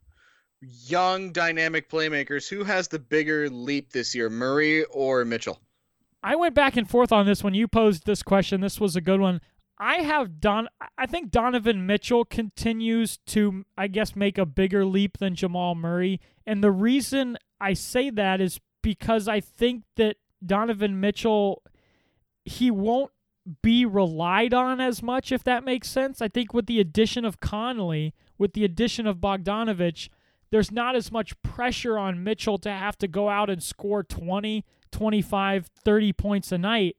young, 0.60 1.32
dynamic 1.32 1.90
playmakers. 1.90 2.48
Who 2.48 2.64
has 2.64 2.88
the 2.88 2.98
bigger 2.98 3.48
leap 3.48 3.92
this 3.92 4.14
year, 4.14 4.28
Murray 4.28 4.84
or 4.84 5.24
Mitchell? 5.24 5.60
I 6.22 6.36
went 6.36 6.54
back 6.54 6.76
and 6.76 6.88
forth 6.88 7.12
on 7.12 7.26
this 7.26 7.44
when 7.44 7.54
you 7.54 7.68
posed 7.68 8.06
this 8.06 8.22
question. 8.22 8.60
This 8.60 8.80
was 8.80 8.96
a 8.96 9.00
good 9.00 9.20
one. 9.20 9.40
I 9.78 9.96
have 9.96 10.40
Don. 10.40 10.68
I 10.96 11.06
think 11.06 11.30
Donovan 11.30 11.86
Mitchell 11.86 12.24
continues 12.24 13.18
to, 13.26 13.64
I 13.76 13.86
guess, 13.86 14.16
make 14.16 14.36
a 14.36 14.46
bigger 14.46 14.84
leap 14.84 15.18
than 15.18 15.36
Jamal 15.36 15.74
Murray, 15.76 16.20
and 16.46 16.64
the 16.64 16.72
reason 16.72 17.38
I 17.60 17.74
say 17.74 18.10
that 18.10 18.40
is 18.40 18.60
because 18.82 19.28
I 19.28 19.40
think 19.40 19.84
that 19.96 20.16
Donovan 20.44 20.98
Mitchell, 20.98 21.62
he 22.44 22.70
won't 22.70 23.12
be 23.62 23.86
relied 23.86 24.52
on 24.52 24.80
as 24.80 25.02
much, 25.02 25.32
if 25.32 25.44
that 25.44 25.64
makes 25.64 25.88
sense. 25.88 26.20
I 26.20 26.28
think 26.28 26.52
with 26.52 26.66
the 26.66 26.80
addition 26.80 27.24
of 27.24 27.40
Conley, 27.40 28.14
with 28.36 28.52
the 28.54 28.64
addition 28.64 29.06
of 29.06 29.18
Bogdanovich, 29.18 30.08
there's 30.50 30.72
not 30.72 30.96
as 30.96 31.12
much 31.12 31.40
pressure 31.42 31.98
on 31.98 32.24
Mitchell 32.24 32.58
to 32.58 32.70
have 32.70 32.96
to 32.98 33.08
go 33.08 33.28
out 33.28 33.50
and 33.50 33.62
score 33.62 34.02
20, 34.02 34.64
25, 34.90 35.70
30 35.84 36.12
points 36.12 36.52
a 36.52 36.58
night 36.58 36.96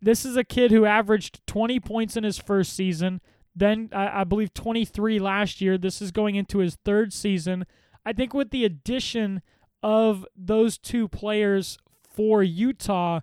this 0.00 0.24
is 0.24 0.36
a 0.36 0.44
kid 0.44 0.70
who 0.70 0.84
averaged 0.84 1.46
20 1.46 1.80
points 1.80 2.16
in 2.16 2.24
his 2.24 2.38
first 2.38 2.74
season, 2.74 3.20
then 3.54 3.88
I, 3.92 4.20
I 4.20 4.24
believe 4.24 4.52
23 4.52 5.18
last 5.18 5.60
year. 5.60 5.78
This 5.78 6.02
is 6.02 6.10
going 6.10 6.36
into 6.36 6.58
his 6.58 6.76
third 6.84 7.12
season. 7.12 7.66
I 8.04 8.12
think 8.12 8.34
with 8.34 8.50
the 8.50 8.64
addition 8.64 9.42
of 9.82 10.26
those 10.36 10.78
two 10.78 11.08
players 11.08 11.78
for 12.08 12.42
Utah, 12.42 13.20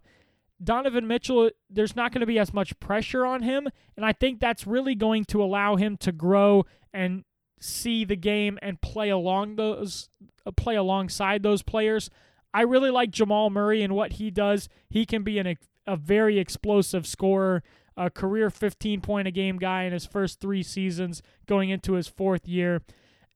Donovan 0.63 1.07
Mitchell, 1.07 1.51
there's 1.69 1.95
not 1.95 2.11
going 2.11 2.21
to 2.21 2.25
be 2.27 2.39
as 2.39 2.53
much 2.53 2.79
pressure 2.79 3.25
on 3.25 3.43
him. 3.43 3.67
And 3.95 4.05
I 4.05 4.13
think 4.13 4.39
that's 4.39 4.65
really 4.65 4.95
going 4.95 5.25
to 5.25 5.43
allow 5.43 5.75
him 5.75 5.97
to 5.97 6.11
grow 6.11 6.65
and 6.93 7.23
see 7.63 8.03
the 8.03 8.15
game 8.15 8.59
and 8.61 8.81
play 8.81 9.09
along 9.09 9.55
those 9.55 10.09
uh, 10.45 10.51
play 10.51 10.75
alongside 10.75 11.43
those 11.43 11.63
players. 11.63 12.09
I 12.53 12.61
really 12.61 12.91
like 12.91 13.09
Jamal 13.09 13.49
Murray 13.49 13.81
and 13.81 13.95
what 13.95 14.13
he 14.13 14.29
does. 14.29 14.69
He 14.89 15.05
can 15.05 15.23
be 15.23 15.39
an 15.39 15.57
a 15.85 15.97
very 15.97 16.39
explosive 16.39 17.05
scorer, 17.05 17.63
a 17.97 18.09
career 18.09 18.49
15 18.49 19.01
point 19.01 19.27
a 19.27 19.31
game 19.31 19.57
guy 19.57 19.83
in 19.83 19.93
his 19.93 20.05
first 20.05 20.39
three 20.39 20.63
seasons, 20.63 21.21
going 21.45 21.69
into 21.69 21.93
his 21.93 22.07
fourth 22.07 22.47
year. 22.47 22.81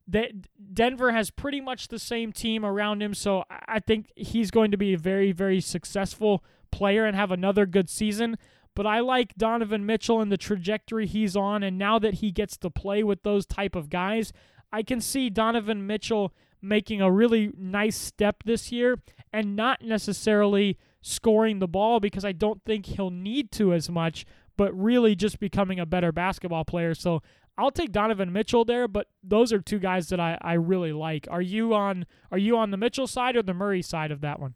That 0.07 0.31
Denver 0.73 1.11
has 1.11 1.31
pretty 1.31 1.59
much 1.59 1.89
the 1.89 1.99
same 1.99 2.31
team 2.31 2.63
around 2.63 3.01
him, 3.01 3.13
so 3.13 3.43
I 3.49 3.79
think 3.79 4.11
he's 4.15 4.51
going 4.51 4.71
to 4.71 4.77
be 4.77 4.93
a 4.93 4.97
very, 4.97 5.33
very 5.33 5.59
successful 5.59 6.43
player 6.71 7.05
and 7.05 7.15
have 7.15 7.31
another 7.31 7.65
good 7.65 7.89
season. 7.89 8.37
But 8.77 8.85
I 8.85 8.99
like 8.99 9.33
Donovan 9.33 9.87
Mitchell 9.87 10.21
and 10.21 10.31
the 10.31 10.37
trajectory 10.37 11.07
he's 11.07 11.35
on, 11.35 11.63
and 11.63 11.79
now 11.79 11.97
that 11.97 12.13
he 12.15 12.29
gets 12.29 12.57
to 12.57 12.69
play 12.69 13.03
with 13.03 13.23
those 13.23 13.43
type 13.47 13.75
of 13.75 13.89
guys, 13.89 14.31
I 14.71 14.83
can 14.83 15.01
see 15.01 15.31
Donovan 15.31 15.87
Mitchell 15.87 16.31
making 16.61 17.01
a 17.01 17.11
really 17.11 17.51
nice 17.57 17.97
step 17.97 18.43
this 18.45 18.71
year 18.71 19.01
and 19.33 19.55
not 19.55 19.81
necessarily 19.81 20.77
scoring 21.01 21.57
the 21.57 21.67
ball 21.67 21.99
because 21.99 22.23
I 22.23 22.33
don't 22.33 22.63
think 22.65 22.85
he'll 22.85 23.09
need 23.09 23.51
to 23.53 23.73
as 23.73 23.89
much, 23.89 24.27
but 24.57 24.79
really 24.79 25.15
just 25.15 25.39
becoming 25.39 25.79
a 25.79 25.85
better 25.87 26.11
basketball 26.11 26.63
player. 26.63 26.93
So 26.93 27.23
I'll 27.57 27.71
take 27.71 27.91
Donovan 27.91 28.31
Mitchell 28.31 28.63
there, 28.63 28.87
but 28.87 29.07
those 29.23 29.51
are 29.51 29.59
two 29.59 29.79
guys 29.79 30.09
that 30.09 30.19
I, 30.19 30.37
I 30.39 30.53
really 30.53 30.93
like. 30.93 31.27
Are 31.31 31.41
you 31.41 31.73
on 31.73 32.05
are 32.31 32.37
you 32.37 32.55
on 32.55 32.69
the 32.69 32.77
Mitchell 32.77 33.07
side 33.07 33.35
or 33.37 33.41
the 33.41 33.55
Murray 33.55 33.81
side 33.81 34.11
of 34.11 34.21
that 34.21 34.39
one? 34.39 34.53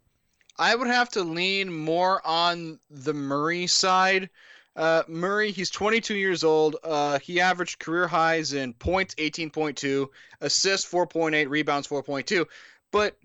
I 0.57 0.75
would 0.75 0.87
have 0.87 1.09
to 1.11 1.23
lean 1.23 1.73
more 1.73 2.25
on 2.25 2.79
the 2.89 3.13
Murray 3.13 3.67
side. 3.67 4.29
Uh, 4.75 5.03
Murray, 5.07 5.51
he's 5.51 5.69
22 5.69 6.15
years 6.15 6.43
old. 6.43 6.77
Uh, 6.83 7.19
he 7.19 7.41
averaged 7.41 7.79
career 7.79 8.07
highs 8.07 8.53
in 8.53 8.73
points 8.73 9.15
18.2, 9.15 10.07
assists 10.39 10.89
4.8, 10.89 11.49
rebounds 11.49 11.87
4.2. 11.87 12.45
But 12.91 13.17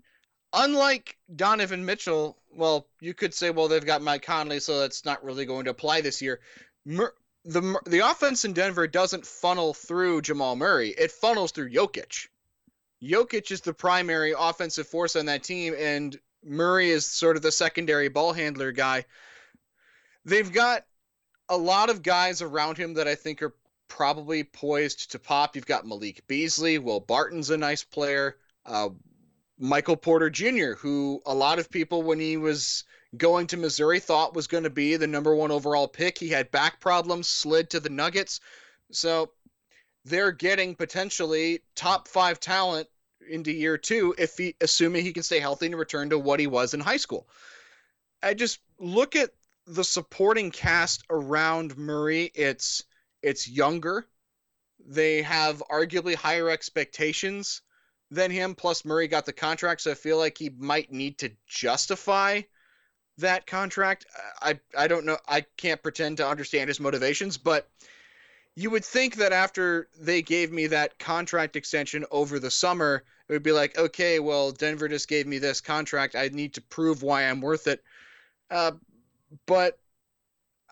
unlike 0.53 1.17
Donovan 1.35 1.85
Mitchell, 1.85 2.37
well, 2.53 2.87
you 2.99 3.13
could 3.13 3.33
say, 3.33 3.49
well, 3.49 3.67
they've 3.67 3.85
got 3.85 4.01
Mike 4.01 4.23
Conley, 4.23 4.59
so 4.59 4.79
that's 4.79 5.05
not 5.05 5.23
really 5.23 5.45
going 5.45 5.65
to 5.65 5.71
apply 5.71 6.01
this 6.01 6.21
year. 6.21 6.39
Mur- 6.85 7.13
the 7.45 7.79
the 7.85 7.99
offense 7.99 8.43
in 8.43 8.51
Denver 8.51 8.87
doesn't 8.87 9.25
funnel 9.25 9.73
through 9.73 10.21
Jamal 10.21 10.57
Murray; 10.57 10.89
it 10.89 11.11
funnels 11.11 11.51
through 11.51 11.69
Jokic. 11.71 12.27
Jokic 13.01 13.51
is 13.51 13.61
the 13.61 13.73
primary 13.73 14.33
offensive 14.37 14.87
force 14.87 15.15
on 15.15 15.27
that 15.27 15.43
team, 15.43 15.73
and 15.77 16.19
Murray 16.47 16.89
is 16.89 17.05
sort 17.05 17.35
of 17.35 17.41
the 17.41 17.51
secondary 17.51 18.07
ball 18.07 18.33
handler 18.33 18.71
guy. 18.71 19.05
They've 20.25 20.51
got 20.51 20.85
a 21.49 21.57
lot 21.57 21.89
of 21.89 22.03
guys 22.03 22.41
around 22.41 22.77
him 22.77 22.95
that 22.95 23.07
I 23.07 23.15
think 23.15 23.41
are 23.41 23.55
probably 23.87 24.43
poised 24.43 25.11
to 25.11 25.19
pop. 25.19 25.55
You've 25.55 25.65
got 25.65 25.87
Malik 25.87 26.25
Beasley, 26.27 26.79
Will 26.79 26.99
Barton's 26.99 27.49
a 27.49 27.57
nice 27.57 27.83
player. 27.83 28.37
Uh, 28.65 28.89
Michael 29.59 29.95
Porter 29.95 30.29
Jr., 30.29 30.73
who 30.77 31.21
a 31.25 31.33
lot 31.33 31.59
of 31.59 31.69
people, 31.69 32.03
when 32.03 32.19
he 32.19 32.37
was 32.37 32.83
going 33.15 33.47
to 33.47 33.57
Missouri, 33.57 33.99
thought 33.99 34.35
was 34.35 34.47
going 34.47 34.65
to 34.65 34.69
be 34.69 34.97
the 34.97 35.07
number 35.07 35.35
one 35.35 35.51
overall 35.51 35.87
pick. 35.87 36.17
He 36.17 36.29
had 36.29 36.51
back 36.51 36.79
problems, 36.79 37.27
slid 37.27 37.69
to 37.71 37.79
the 37.79 37.89
Nuggets. 37.89 38.39
So 38.91 39.31
they're 40.05 40.31
getting 40.31 40.75
potentially 40.75 41.61
top 41.75 42.07
five 42.07 42.39
talent 42.39 42.87
into 43.27 43.51
year 43.51 43.77
two 43.77 44.15
if 44.17 44.37
he 44.37 44.55
assuming 44.61 45.03
he 45.03 45.13
can 45.13 45.23
stay 45.23 45.39
healthy 45.39 45.67
and 45.67 45.77
return 45.77 46.09
to 46.09 46.19
what 46.19 46.39
he 46.39 46.47
was 46.47 46.73
in 46.73 46.79
high 46.79 46.97
school. 46.97 47.27
I 48.23 48.33
just 48.33 48.59
look 48.79 49.15
at 49.15 49.31
the 49.67 49.83
supporting 49.83 50.51
cast 50.51 51.03
around 51.09 51.77
Murray. 51.77 52.31
It's 52.33 52.83
it's 53.21 53.47
younger. 53.47 54.07
They 54.85 55.21
have 55.23 55.61
arguably 55.69 56.15
higher 56.15 56.49
expectations 56.49 57.61
than 58.09 58.31
him. 58.31 58.55
Plus, 58.55 58.85
Murray 58.85 59.07
got 59.07 59.25
the 59.25 59.33
contract, 59.33 59.81
so 59.81 59.91
I 59.91 59.95
feel 59.95 60.17
like 60.17 60.37
he 60.37 60.49
might 60.49 60.91
need 60.91 61.17
to 61.19 61.31
justify 61.45 62.41
that 63.17 63.45
contract. 63.45 64.05
I 64.41 64.59
I 64.77 64.87
don't 64.87 65.05
know. 65.05 65.17
I 65.27 65.41
can't 65.57 65.83
pretend 65.83 66.17
to 66.17 66.27
understand 66.27 66.69
his 66.69 66.79
motivations, 66.79 67.37
but 67.37 67.69
you 68.55 68.69
would 68.71 68.85
think 68.85 69.15
that 69.17 69.33
after 69.33 69.89
they 69.99 70.21
gave 70.21 70.51
me 70.51 70.67
that 70.67 70.97
contract 70.97 71.55
extension 71.55 72.05
over 72.09 72.39
the 72.39 72.49
summer, 72.49 73.03
it 73.27 73.33
would 73.33 73.43
be 73.43 73.51
like, 73.51 73.77
okay, 73.77 74.19
well, 74.19 74.51
Denver 74.51 74.87
just 74.87 75.07
gave 75.07 75.27
me 75.27 75.39
this 75.39 75.61
contract. 75.61 76.15
I 76.15 76.29
need 76.29 76.53
to 76.53 76.61
prove 76.61 77.03
why 77.03 77.23
I'm 77.23 77.41
worth 77.41 77.67
it. 77.67 77.83
Uh, 78.49 78.71
but 79.45 79.77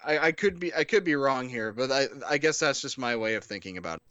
I, 0.05 0.19
I 0.19 0.31
could 0.31 0.59
be 0.59 0.73
I 0.73 0.83
could 0.83 1.03
be 1.03 1.15
wrong 1.15 1.49
here, 1.49 1.73
but 1.73 1.91
I 1.91 2.07
I 2.29 2.37
guess 2.37 2.59
that's 2.59 2.81
just 2.81 2.97
my 2.97 3.15
way 3.15 3.35
of 3.35 3.43
thinking 3.43 3.77
about 3.77 3.97
it. 3.97 4.01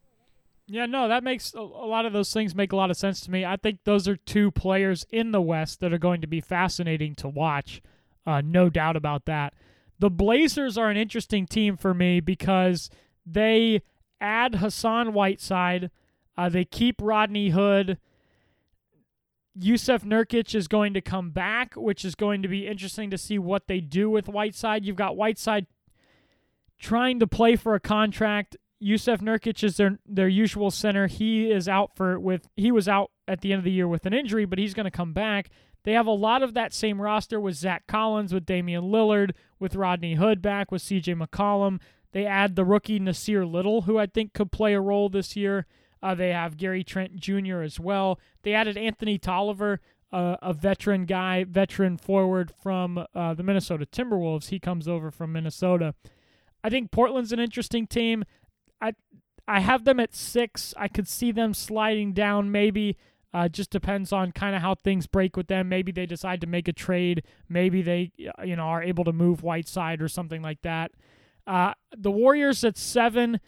Yeah, 0.66 0.86
no, 0.86 1.08
that 1.08 1.22
makes 1.22 1.52
a, 1.52 1.60
lot 1.60 2.06
of 2.06 2.14
those 2.14 2.32
things 2.32 2.54
make 2.54 2.72
a 2.72 2.76
lot 2.76 2.90
of 2.90 2.96
sense 2.96 3.20
to 3.22 3.30
me. 3.30 3.44
I 3.44 3.56
think 3.56 3.80
those 3.84 4.08
are 4.08 4.16
two 4.16 4.50
players 4.50 5.04
in 5.10 5.30
the 5.30 5.42
West 5.42 5.80
that 5.80 5.92
are 5.92 5.98
going 5.98 6.22
to 6.22 6.26
be 6.26 6.40
fascinating 6.40 7.14
to 7.16 7.28
watch. 7.28 7.82
Uh, 8.26 8.40
no 8.42 8.70
doubt 8.70 8.96
about 8.96 9.26
that. 9.26 9.52
The 9.98 10.08
Blazers 10.08 10.78
are 10.78 10.88
an 10.88 10.96
interesting 10.96 11.46
team 11.46 11.76
for 11.76 11.92
me 11.92 12.20
because 12.20 12.88
they 13.26 13.82
add 14.22 14.56
Hassan 14.56 15.12
Whiteside, 15.12 15.90
uh, 16.36 16.48
they 16.48 16.64
keep 16.64 16.96
Rodney 17.00 17.50
Hood. 17.50 17.98
Jusuf 19.58 20.02
Nurkic 20.02 20.54
is 20.54 20.66
going 20.68 20.94
to 20.94 21.00
come 21.00 21.30
back, 21.30 21.74
which 21.74 22.04
is 22.04 22.14
going 22.14 22.42
to 22.42 22.48
be 22.48 22.66
interesting 22.66 23.10
to 23.10 23.18
see 23.18 23.38
what 23.38 23.68
they 23.68 23.80
do 23.80 24.10
with 24.10 24.28
Whiteside. 24.28 24.84
You've 24.84 24.96
got 24.96 25.16
Whiteside 25.16 25.66
trying 26.78 27.20
to 27.20 27.26
play 27.26 27.54
for 27.56 27.74
a 27.74 27.80
contract 27.80 28.56
Jusuf 28.84 29.20
Nurkic 29.20 29.64
is 29.64 29.76
their 29.76 29.98
their 30.06 30.28
usual 30.28 30.70
center. 30.70 31.06
He 31.06 31.50
is 31.50 31.68
out 31.68 31.96
for 31.96 32.20
with 32.20 32.48
he 32.56 32.70
was 32.70 32.86
out 32.86 33.10
at 33.26 33.40
the 33.40 33.52
end 33.52 33.58
of 33.58 33.64
the 33.64 33.72
year 33.72 33.88
with 33.88 34.04
an 34.04 34.12
injury, 34.12 34.44
but 34.44 34.58
he's 34.58 34.74
going 34.74 34.84
to 34.84 34.90
come 34.90 35.12
back. 35.12 35.48
They 35.84 35.92
have 35.92 36.06
a 36.06 36.12
lot 36.12 36.42
of 36.42 36.54
that 36.54 36.72
same 36.72 37.00
roster 37.00 37.40
with 37.40 37.54
Zach 37.54 37.86
Collins, 37.86 38.32
with 38.32 38.46
Damian 38.46 38.84
Lillard, 38.84 39.32
with 39.58 39.74
Rodney 39.74 40.14
Hood 40.14 40.40
back, 40.42 40.70
with 40.70 40.82
CJ 40.82 41.20
McCollum. 41.20 41.80
They 42.12 42.26
add 42.26 42.56
the 42.56 42.64
rookie 42.64 43.00
Nassir 43.00 43.50
Little, 43.50 43.82
who 43.82 43.98
I 43.98 44.06
think 44.06 44.34
could 44.34 44.52
play 44.52 44.74
a 44.74 44.80
role 44.80 45.08
this 45.08 45.36
year. 45.36 45.66
Uh, 46.04 46.14
they 46.14 46.28
have 46.32 46.58
Gary 46.58 46.84
Trent 46.84 47.16
Jr. 47.16 47.62
as 47.62 47.80
well. 47.80 48.20
They 48.42 48.52
added 48.52 48.76
Anthony 48.76 49.16
Tolliver, 49.16 49.80
uh, 50.12 50.36
a 50.42 50.52
veteran 50.52 51.06
guy, 51.06 51.44
veteran 51.44 51.96
forward 51.96 52.52
from 52.62 53.06
uh, 53.14 53.32
the 53.32 53.42
Minnesota 53.42 53.86
Timberwolves. 53.86 54.50
He 54.50 54.60
comes 54.60 54.86
over 54.86 55.10
from 55.10 55.32
Minnesota. 55.32 55.94
I 56.62 56.68
think 56.68 56.90
Portland's 56.90 57.32
an 57.32 57.40
interesting 57.40 57.86
team. 57.86 58.24
I 58.82 58.92
I 59.48 59.60
have 59.60 59.84
them 59.84 59.98
at 59.98 60.14
six. 60.14 60.74
I 60.76 60.88
could 60.88 61.08
see 61.08 61.32
them 61.32 61.54
sliding 61.54 62.12
down 62.12 62.52
maybe. 62.52 62.98
Uh, 63.32 63.48
just 63.48 63.70
depends 63.70 64.12
on 64.12 64.30
kind 64.30 64.54
of 64.54 64.60
how 64.60 64.74
things 64.74 65.06
break 65.06 65.38
with 65.38 65.46
them. 65.46 65.70
Maybe 65.70 65.90
they 65.90 66.06
decide 66.06 66.42
to 66.42 66.46
make 66.46 66.68
a 66.68 66.72
trade. 66.72 67.22
Maybe 67.48 67.80
they, 67.80 68.12
you 68.44 68.56
know, 68.56 68.62
are 68.64 68.82
able 68.82 69.04
to 69.04 69.12
move 69.12 69.42
Whiteside 69.42 70.02
or 70.02 70.08
something 70.08 70.42
like 70.42 70.60
that. 70.62 70.92
Uh, 71.46 71.72
the 71.96 72.10
Warriors 72.10 72.62
at 72.62 72.76
seven. 72.76 73.40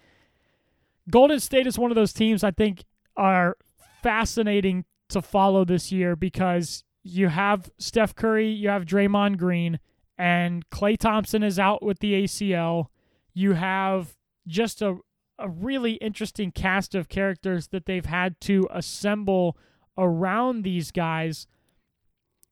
Golden 1.10 1.40
State 1.40 1.66
is 1.66 1.78
one 1.78 1.90
of 1.90 1.94
those 1.94 2.12
teams 2.12 2.42
I 2.42 2.50
think 2.50 2.84
are 3.16 3.56
fascinating 4.02 4.84
to 5.08 5.22
follow 5.22 5.64
this 5.64 5.92
year 5.92 6.16
because 6.16 6.84
you 7.02 7.28
have 7.28 7.70
Steph 7.78 8.14
Curry, 8.14 8.48
you 8.48 8.68
have 8.68 8.84
Draymond 8.84 9.38
Green, 9.38 9.78
and 10.18 10.68
Klay 10.70 10.98
Thompson 10.98 11.42
is 11.42 11.58
out 11.58 11.82
with 11.82 12.00
the 12.00 12.24
ACL. 12.24 12.86
You 13.32 13.52
have 13.52 14.16
just 14.46 14.82
a, 14.82 14.96
a 15.38 15.48
really 15.48 15.92
interesting 15.94 16.50
cast 16.50 16.94
of 16.94 17.08
characters 17.08 17.68
that 17.68 17.86
they've 17.86 18.06
had 18.06 18.40
to 18.42 18.66
assemble 18.72 19.56
around 19.96 20.62
these 20.62 20.90
guys. 20.90 21.46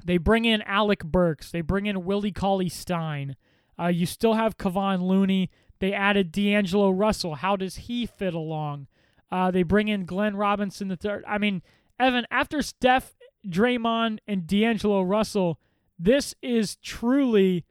They 0.04 0.18
bring 0.18 0.44
in 0.44 0.62
Alec 0.62 1.04
Burks, 1.04 1.50
they 1.50 1.62
bring 1.62 1.86
in 1.86 2.04
Willie 2.04 2.32
Cauley 2.32 2.68
Stein. 2.68 3.36
Uh, 3.76 3.88
you 3.88 4.06
still 4.06 4.34
have 4.34 4.56
Kevon 4.56 5.02
Looney. 5.02 5.50
They 5.84 5.92
added 5.92 6.32
D'Angelo 6.32 6.88
Russell. 6.88 7.34
How 7.34 7.56
does 7.56 7.76
he 7.76 8.06
fit 8.06 8.32
along? 8.32 8.86
Uh, 9.30 9.50
they 9.50 9.62
bring 9.62 9.88
in 9.88 10.06
Glenn 10.06 10.34
Robinson 10.34 10.88
the 10.88 10.96
third. 10.96 11.22
I 11.28 11.36
mean, 11.36 11.60
Evan, 12.00 12.24
after 12.30 12.62
Steph, 12.62 13.14
Draymond, 13.46 14.20
and 14.26 14.46
D'Angelo 14.46 15.02
Russell, 15.02 15.60
this 15.98 16.34
is 16.40 16.76
truly 16.76 17.66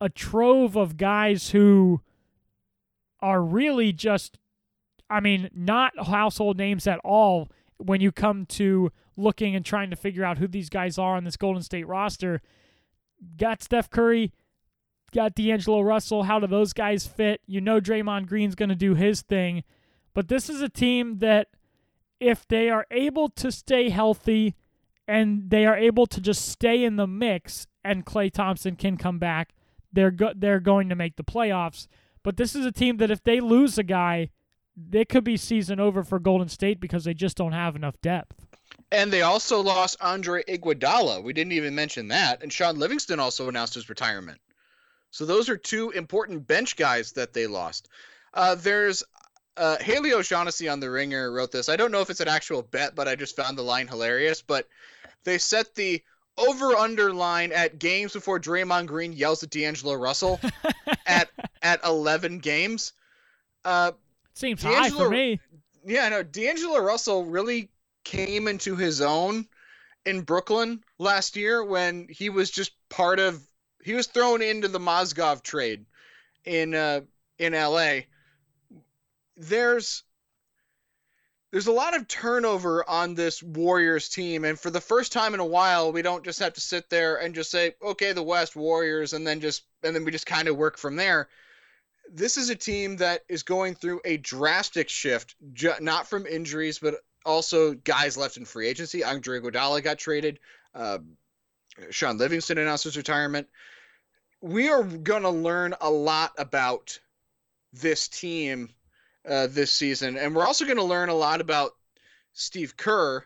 a 0.00 0.08
trove 0.08 0.76
of 0.76 0.96
guys 0.96 1.50
who 1.50 2.02
are 3.18 3.42
really 3.42 3.92
just, 3.92 4.38
I 5.10 5.18
mean, 5.18 5.50
not 5.52 6.06
household 6.06 6.56
names 6.56 6.86
at 6.86 7.00
all 7.02 7.48
when 7.78 8.00
you 8.00 8.12
come 8.12 8.46
to 8.46 8.92
looking 9.16 9.56
and 9.56 9.64
trying 9.64 9.90
to 9.90 9.96
figure 9.96 10.22
out 10.22 10.38
who 10.38 10.46
these 10.46 10.68
guys 10.68 10.98
are 10.98 11.16
on 11.16 11.24
this 11.24 11.36
Golden 11.36 11.64
State 11.64 11.88
roster. 11.88 12.42
Got 13.36 13.60
Steph 13.60 13.90
Curry, 13.90 14.30
got 15.10 15.34
D'Angelo 15.34 15.80
Russell. 15.80 16.24
How 16.24 16.38
do 16.38 16.46
those 16.46 16.72
guys 16.72 17.06
fit? 17.06 17.40
You 17.46 17.60
know, 17.60 17.80
Draymond 17.80 18.26
Green's 18.26 18.54
going 18.54 18.68
to 18.68 18.74
do 18.74 18.94
his 18.94 19.22
thing. 19.22 19.64
But 20.14 20.28
this 20.28 20.48
is 20.48 20.60
a 20.60 20.68
team 20.68 21.18
that 21.18 21.48
if 22.18 22.46
they 22.46 22.68
are 22.68 22.86
able 22.90 23.28
to 23.30 23.50
stay 23.50 23.90
healthy 23.90 24.54
and 25.08 25.50
they 25.50 25.66
are 25.66 25.76
able 25.76 26.06
to 26.06 26.20
just 26.20 26.48
stay 26.48 26.84
in 26.84 26.96
the 26.96 27.06
mix 27.06 27.66
and 27.84 28.04
Klay 28.04 28.30
Thompson 28.30 28.76
can 28.76 28.96
come 28.96 29.18
back, 29.18 29.54
they're 29.92 30.10
go- 30.10 30.32
they're 30.36 30.60
going 30.60 30.88
to 30.88 30.94
make 30.94 31.16
the 31.16 31.24
playoffs. 31.24 31.86
But 32.22 32.36
this 32.36 32.54
is 32.54 32.66
a 32.66 32.72
team 32.72 32.98
that 32.98 33.10
if 33.10 33.22
they 33.22 33.40
lose 33.40 33.78
a 33.78 33.82
guy, 33.82 34.30
it 34.92 35.08
could 35.08 35.24
be 35.24 35.36
season 35.36 35.80
over 35.80 36.04
for 36.04 36.18
Golden 36.18 36.48
State 36.48 36.80
because 36.80 37.04
they 37.04 37.14
just 37.14 37.36
don't 37.36 37.52
have 37.52 37.76
enough 37.76 38.00
depth. 38.02 38.46
And 38.92 39.12
they 39.12 39.22
also 39.22 39.60
lost 39.60 39.96
Andre 40.00 40.42
Iguodala. 40.44 41.22
We 41.22 41.32
didn't 41.32 41.52
even 41.52 41.74
mention 41.74 42.08
that. 42.08 42.42
And 42.42 42.52
Shaun 42.52 42.78
Livingston 42.78 43.20
also 43.20 43.48
announced 43.48 43.74
his 43.74 43.88
retirement. 43.88 44.40
So 45.10 45.24
those 45.26 45.48
are 45.48 45.56
two 45.56 45.90
important 45.90 46.46
bench 46.46 46.76
guys 46.76 47.12
that 47.12 47.32
they 47.32 47.46
lost. 47.46 47.88
Uh, 48.32 48.54
there's 48.54 49.02
uh, 49.56 49.76
Haley 49.78 50.12
O'Shaughnessy 50.12 50.68
on 50.68 50.80
the 50.80 50.90
Ringer 50.90 51.32
wrote 51.32 51.52
this. 51.52 51.68
I 51.68 51.76
don't 51.76 51.92
know 51.92 52.00
if 52.00 52.10
it's 52.10 52.20
an 52.20 52.28
actual 52.28 52.62
bet, 52.62 52.94
but 52.94 53.08
I 53.08 53.16
just 53.16 53.36
found 53.36 53.58
the 53.58 53.62
line 53.62 53.88
hilarious. 53.88 54.40
But 54.42 54.68
they 55.24 55.38
set 55.38 55.74
the 55.74 56.02
over 56.38 56.74
under 56.76 57.12
line 57.12 57.52
at 57.52 57.78
games 57.78 58.12
before 58.12 58.40
Draymond 58.40 58.86
Green 58.86 59.12
yells 59.12 59.42
at 59.42 59.50
D'Angelo 59.50 59.94
Russell 59.94 60.40
at 61.06 61.28
at 61.62 61.84
11 61.84 62.38
games. 62.38 62.92
Uh, 63.64 63.92
Seems 64.34 64.62
high 64.62 64.90
for 64.90 65.10
me. 65.10 65.40
Yeah, 65.84 66.08
no. 66.08 66.22
D'Angelo 66.22 66.78
Russell 66.78 67.24
really 67.24 67.68
came 68.04 68.48
into 68.48 68.76
his 68.76 69.00
own 69.00 69.46
in 70.06 70.22
Brooklyn 70.22 70.82
last 70.98 71.36
year 71.36 71.62
when 71.62 72.06
he 72.08 72.30
was 72.30 72.50
just 72.50 72.72
part 72.88 73.18
of. 73.18 73.46
He 73.82 73.94
was 73.94 74.06
thrown 74.06 74.42
into 74.42 74.68
the 74.68 74.78
Mozgov 74.78 75.42
trade 75.42 75.86
in 76.44 76.74
uh, 76.74 77.00
in 77.38 77.52
LA 77.52 78.00
there's 79.40 80.04
there's 81.50 81.66
a 81.66 81.72
lot 81.72 81.96
of 81.96 82.06
turnover 82.06 82.88
on 82.88 83.14
this 83.14 83.42
Warriors 83.42 84.08
team, 84.08 84.44
and 84.44 84.58
for 84.58 84.70
the 84.70 84.80
first 84.80 85.10
time 85.10 85.34
in 85.34 85.40
a 85.40 85.44
while, 85.44 85.90
we 85.90 86.00
don't 86.00 86.24
just 86.24 86.38
have 86.38 86.52
to 86.52 86.60
sit 86.60 86.88
there 86.88 87.16
and 87.16 87.34
just 87.34 87.50
say, 87.50 87.74
"Okay, 87.82 88.12
the 88.12 88.22
West 88.22 88.54
Warriors," 88.54 89.14
and 89.14 89.26
then 89.26 89.40
just 89.40 89.64
and 89.82 89.94
then 89.94 90.04
we 90.04 90.12
just 90.12 90.26
kind 90.26 90.46
of 90.46 90.56
work 90.56 90.78
from 90.78 90.94
there. 90.94 91.28
This 92.12 92.36
is 92.36 92.50
a 92.50 92.54
team 92.54 92.96
that 92.98 93.22
is 93.28 93.42
going 93.42 93.74
through 93.74 94.00
a 94.04 94.16
drastic 94.18 94.88
shift, 94.88 95.34
ju- 95.52 95.72
not 95.80 96.08
from 96.08 96.26
injuries, 96.26 96.78
but 96.78 96.96
also 97.24 97.74
guys 97.74 98.16
left 98.16 98.36
in 98.36 98.44
free 98.44 98.68
agency. 98.68 99.02
Andre 99.02 99.40
Iguodala 99.40 99.82
got 99.82 99.98
traded. 99.98 100.38
Uh, 100.74 100.98
Shaun 101.90 102.18
Livingston 102.18 102.58
announced 102.58 102.84
his 102.84 102.96
retirement. 102.96 103.48
We 104.40 104.68
are 104.68 104.82
going 104.82 105.22
to 105.22 105.30
learn 105.30 105.74
a 105.80 105.90
lot 105.90 106.32
about 106.38 106.98
this 107.72 108.08
team 108.08 108.70
uh, 109.28 109.48
this 109.48 109.70
season, 109.70 110.16
and 110.16 110.34
we're 110.34 110.46
also 110.46 110.64
going 110.64 110.78
to 110.78 110.82
learn 110.82 111.08
a 111.08 111.14
lot 111.14 111.40
about 111.40 111.72
Steve 112.32 112.76
Kerr 112.76 113.24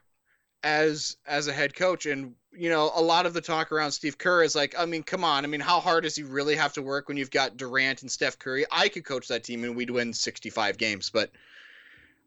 as 0.63 1.17
as 1.27 1.47
a 1.47 1.53
head 1.53 1.75
coach. 1.75 2.07
And 2.07 2.35
you 2.53 2.69
know, 2.69 2.91
a 2.95 3.03
lot 3.03 3.27
of 3.27 3.35
the 3.35 3.41
talk 3.41 3.73
around 3.73 3.93
Steve 3.93 4.19
Kerr 4.19 4.43
is 4.43 4.55
like, 4.55 4.75
I 4.79 4.87
mean, 4.87 5.03
come 5.03 5.25
on, 5.25 5.45
I 5.45 5.49
mean, 5.49 5.61
how 5.61 5.81
hard 5.81 6.05
does 6.05 6.17
he 6.17 6.23
really 6.23 6.57
have 6.57 6.73
to 6.75 6.83
work 6.83 7.09
when 7.09 7.17
you've 7.17 7.31
got 7.31 7.57
Durant 7.57 8.03
and 8.03 8.11
Steph 8.11 8.39
Curry? 8.39 8.65
I 8.71 8.89
could 8.89 9.05
coach 9.05 9.29
that 9.29 9.45
team 9.45 9.65
and 9.65 9.77
we'd 9.77 9.91
win 9.91 10.13
65 10.13 10.79
games, 10.79 11.11
but 11.11 11.31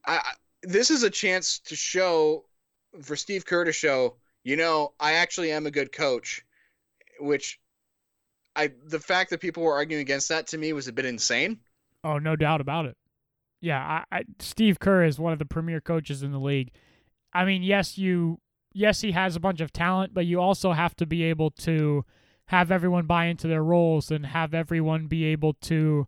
I, 0.05 0.21
this 0.63 0.91
is 0.91 1.03
a 1.03 1.09
chance 1.09 1.59
to 1.59 1.75
show 1.75 2.45
for 3.01 3.15
Steve 3.15 3.45
Kerr 3.45 3.63
to 3.65 3.71
show, 3.71 4.15
you 4.43 4.57
know, 4.57 4.93
I 4.99 5.13
actually 5.13 5.51
am 5.51 5.65
a 5.65 5.71
good 5.71 5.91
coach, 5.91 6.43
which 7.19 7.59
I 8.57 8.71
the 8.85 8.99
fact 8.99 9.29
that 9.29 9.39
people 9.39 9.63
were 9.63 9.73
arguing 9.73 10.01
against 10.01 10.29
that 10.29 10.47
to 10.47 10.57
me 10.57 10.73
was 10.73 10.87
a 10.87 10.93
bit 10.93 11.05
insane. 11.05 11.59
Oh, 12.03 12.17
no 12.17 12.35
doubt 12.35 12.59
about 12.61 12.85
it 12.85 12.97
yeah, 13.61 14.03
I, 14.11 14.17
I, 14.17 14.23
Steve 14.39 14.79
Kerr 14.79 15.03
is 15.03 15.19
one 15.19 15.33
of 15.33 15.39
the 15.39 15.45
premier 15.45 15.81
coaches 15.81 16.23
in 16.23 16.31
the 16.31 16.39
league. 16.39 16.71
I 17.33 17.45
mean, 17.45 17.63
yes, 17.63 17.97
you 17.97 18.39
yes 18.73 19.01
he 19.01 19.11
has 19.11 19.35
a 19.35 19.39
bunch 19.39 19.61
of 19.61 19.73
talent, 19.73 20.13
but 20.13 20.25
you 20.25 20.39
also 20.39 20.73
have 20.73 20.95
to 20.97 21.05
be 21.05 21.23
able 21.23 21.51
to 21.51 22.05
have 22.47 22.71
everyone 22.71 23.05
buy 23.05 23.25
into 23.25 23.47
their 23.47 23.63
roles 23.63 24.11
and 24.11 24.27
have 24.27 24.53
everyone 24.53 25.07
be 25.07 25.25
able 25.25 25.53
to 25.53 26.07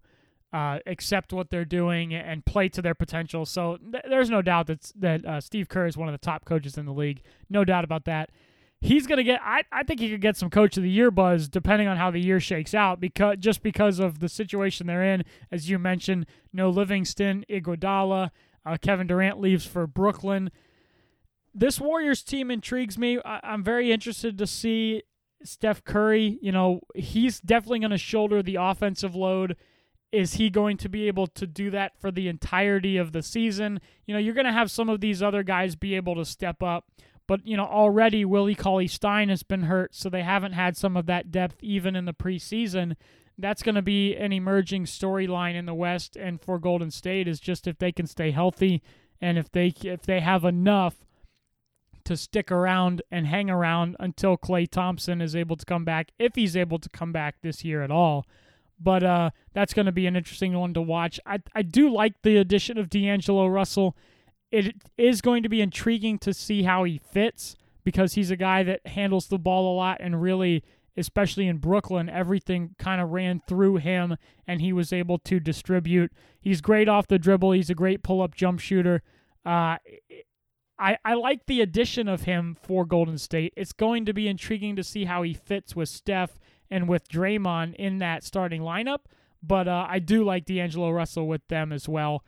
uh, 0.54 0.80
accept 0.86 1.34
what 1.34 1.50
they're 1.50 1.66
doing 1.66 2.14
and 2.14 2.46
play 2.46 2.70
to 2.70 2.82
their 2.82 2.96
potential. 2.96 3.46
So 3.46 3.78
th- 3.78 4.06
there's 4.08 4.30
no 4.30 4.42
doubt 4.42 4.68
that 4.68 4.92
that 4.96 5.26
uh, 5.26 5.42
Steve 5.42 5.70
Kerr 5.70 5.88
is 5.88 5.98
one 5.98 6.08
of 6.08 6.14
the 6.14 6.26
top 6.26 6.46
coaches 6.46 6.78
in 6.78 6.86
the 6.86 6.94
league. 6.94 7.22
No 7.50 7.66
doubt 7.66 7.84
about 7.84 8.06
that 8.06 8.30
he's 8.82 9.08
gonna 9.08 9.24
get. 9.24 9.42
I, 9.44 9.64
I 9.72 9.84
think 9.84 10.00
he 10.00 10.10
could 10.10 10.22
get 10.22 10.38
some 10.38 10.50
Coach 10.50 10.78
of 10.78 10.84
the 10.84 10.90
Year 10.90 11.12
buzz 11.12 11.48
depending 11.48 11.88
on 11.88 11.98
how 11.98 12.12
the 12.12 12.20
year 12.20 12.40
shakes 12.40 12.74
out 12.74 13.00
because 13.00 13.38
just 13.40 13.62
because 13.62 14.00
of 14.00 14.20
the 14.20 14.30
situation 14.30 14.88
they're 14.88 15.04
in, 15.04 15.24
as 15.52 15.70
you 15.70 15.80
mentioned. 15.80 16.26
No 16.52 16.70
Livingston, 16.70 17.46
Iguodala, 17.50 18.32
uh, 18.66 18.78
Kevin 18.82 19.08
Durant 19.08 19.40
leaves 19.40 19.66
for 19.66 19.88
Brooklyn. 19.88 20.52
This 21.54 21.80
Warriors 21.80 22.24
team 22.24 22.52
intrigues 22.52 22.98
me. 22.98 23.20
I, 23.26 23.40
I'm 23.44 23.64
very 23.64 23.92
interested 23.92 24.38
to 24.38 24.48
see 24.48 25.04
Steph 25.44 25.84
Curry. 25.84 26.38
You 26.42 26.52
know, 26.52 26.82
he's 26.96 27.40
definitely 27.40 27.80
going 27.80 27.92
to 27.92 27.98
shoulder 27.98 28.42
the 28.42 28.56
offensive 28.56 29.16
load. 29.16 29.56
Is 30.12 30.36
he 30.36 30.50
going 30.50 30.78
to 30.78 30.90
be 30.90 31.08
able 31.08 31.28
to 31.28 31.46
do 31.46 31.70
that 31.72 32.00
for 32.00 32.12
the 32.12 32.28
entirety 32.28 32.98
of 32.98 33.12
the 33.12 33.22
season? 33.22 33.80
You 34.08 34.14
know, 34.14 34.20
you're 34.20 34.34
going 34.34 34.46
to 34.46 34.52
have 34.52 34.72
some 34.72 34.90
of 34.90 35.02
these 35.02 35.22
other 35.22 35.44
guys 35.44 35.76
be 35.76 35.96
able 35.96 36.16
to 36.16 36.26
step 36.26 36.64
up. 36.64 36.86
But, 37.30 37.46
you 37.46 37.56
know, 37.56 37.66
already 37.66 38.26
Willie 38.26 38.56
Cauley 38.56 38.88
Stein 38.88 39.30
has 39.30 39.44
been 39.44 39.62
hurt, 39.62 39.94
so 39.94 40.10
they 40.10 40.24
haven't 40.24 40.54
had 40.54 40.76
some 40.76 40.98
of 40.98 41.06
that 41.06 41.30
depth 41.30 41.58
even 41.62 41.96
in 41.96 42.06
the 42.06 42.14
preseason. 42.14 42.96
That's 43.38 43.62
going 43.62 43.76
to 43.76 43.84
be 43.84 44.16
an 44.16 44.34
emerging 44.34 44.86
storyline 44.86 45.54
in 45.54 45.68
the 45.68 45.76
West 45.76 46.16
and 46.16 46.42
for 46.42 46.58
Golden 46.58 46.90
State 46.90 47.28
is 47.28 47.40
just 47.40 47.68
if 47.68 47.78
they 47.78 47.92
can 47.92 48.08
stay 48.08 48.32
healthy 48.32 48.82
and 49.22 49.38
if 49.38 49.52
they 49.52 49.72
if 49.84 50.02
they 50.02 50.22
have 50.22 50.44
enough 50.44 51.06
to 52.06 52.18
stick 52.18 52.52
around 52.52 53.04
and 53.12 53.28
hang 53.28 53.52
around 53.52 53.96
until 54.00 54.36
Klay 54.36 54.68
Thompson 54.68 55.22
is 55.22 55.36
able 55.36 55.56
to 55.56 55.66
come 55.66 55.86
back, 55.86 56.10
if 56.18 56.34
he's 56.34 56.58
able 56.58 56.80
to 56.80 56.90
come 56.90 57.12
back 57.12 57.36
this 57.44 57.64
year 57.64 57.84
at 57.84 57.92
all. 57.92 58.26
But 58.80 59.04
uh, 59.04 59.30
that's 59.54 59.76
going 59.76 59.86
to 59.86 59.92
be 59.92 60.08
an 60.08 60.16
interesting 60.16 60.58
one 60.58 60.74
to 60.74 60.82
watch. 60.82 61.20
I, 61.28 61.38
I 61.54 61.62
do 61.62 61.94
like 61.94 62.24
the 62.24 62.38
addition 62.38 62.80
of 62.80 62.90
D'Angelo 62.90 63.46
Russell 63.46 63.96
it 64.52 64.76
is 64.98 65.22
going 65.22 65.44
to 65.44 65.50
be 65.50 65.62
intriguing 65.62 66.18
to 66.20 66.34
see 66.34 66.64
how 66.64 66.84
he 66.84 66.98
fits 66.98 67.56
because 67.84 68.14
he's 68.14 68.32
a 68.32 68.36
guy 68.36 68.64
that 68.64 68.86
handles 68.88 69.28
the 69.28 69.40
ball 69.40 69.74
a 69.74 69.76
lot 69.76 69.98
and 70.00 70.22
really 70.22 70.64
especially 71.00 71.48
in 71.48 71.58
Brooklyn, 71.58 72.10
everything 72.10 72.76
kind 72.78 73.00
of 73.00 73.10
ran 73.10 73.42
through 73.48 73.78
him 73.78 74.18
and 74.46 74.62
he 74.62 74.74
was 74.74 74.92
able 74.92 75.18
to 75.20 75.40
distribute. 75.40 76.12
He's 76.42 76.62
great 76.62 76.90
off 76.90 77.08
the 77.08 77.18
dribble. 77.18 77.54
He's 77.54 77.70
a 77.70 77.76
great 77.76 78.04
pull 78.04 78.22
up 78.22 78.36
jump 78.36 78.60
shooter. 78.60 79.02
Uh, 79.46 79.78
I, 80.78 80.98
I 81.04 81.14
like 81.14 81.46
the 81.46 81.62
addition 81.62 82.08
of 82.08 82.24
him 82.24 82.58
for 82.62 82.86
Golden 82.86 83.18
State. 83.18 83.54
It's 83.56 83.74
going 83.74 84.06
to 84.06 84.14
be 84.14 84.28
intriguing 84.28 84.76
to 84.76 84.84
see 84.84 85.06
how 85.06 85.24
he 85.24 85.34
fits 85.34 85.76
with 85.76 85.90
Steph 85.90 86.40
and 86.70 86.88
with 86.88 87.08
Draymond 87.10 87.76
in 87.76 88.00
that 88.00 88.24
starting 88.24 88.62
lineup. 88.62 89.00
But 89.42 89.68
uh, 89.68 89.88
I 89.90 90.00
do 90.00 90.24
like 90.24 90.46
D'Angelo 90.46 90.92
Russell 90.92 91.28
with 91.28 91.48
them 91.48 91.72
as 91.72 91.88
well. 91.88 92.24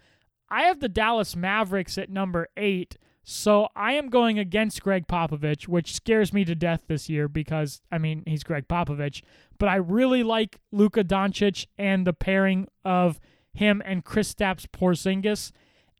I 0.51 0.63
have 0.63 0.81
the 0.81 0.89
Dallas 0.89 1.35
Mavericks 1.35 1.97
at 1.97 2.09
number 2.09 2.49
eight. 2.57 2.97
So 3.23 3.69
I 3.75 3.93
am 3.93 4.09
going 4.09 4.37
against 4.37 4.81
Gregg 4.81 5.07
Popovich, 5.07 5.67
which 5.67 5.95
scares 5.95 6.33
me 6.33 6.43
to 6.43 6.55
death 6.55 6.83
this 6.87 7.07
year 7.07 7.27
because 7.27 7.81
I 7.91 7.97
mean 7.97 8.23
he's 8.25 8.43
Gregg 8.43 8.67
Popovich, 8.67 9.21
but 9.59 9.69
I 9.69 9.75
really 9.75 10.23
like 10.23 10.59
Luka 10.71 11.03
Doncic 11.03 11.67
and 11.77 12.05
the 12.05 12.13
pairing 12.13 12.67
of 12.83 13.19
him 13.53 13.81
and 13.85 14.03
Kristaps 14.03 14.65
Porzingis, 14.67 15.51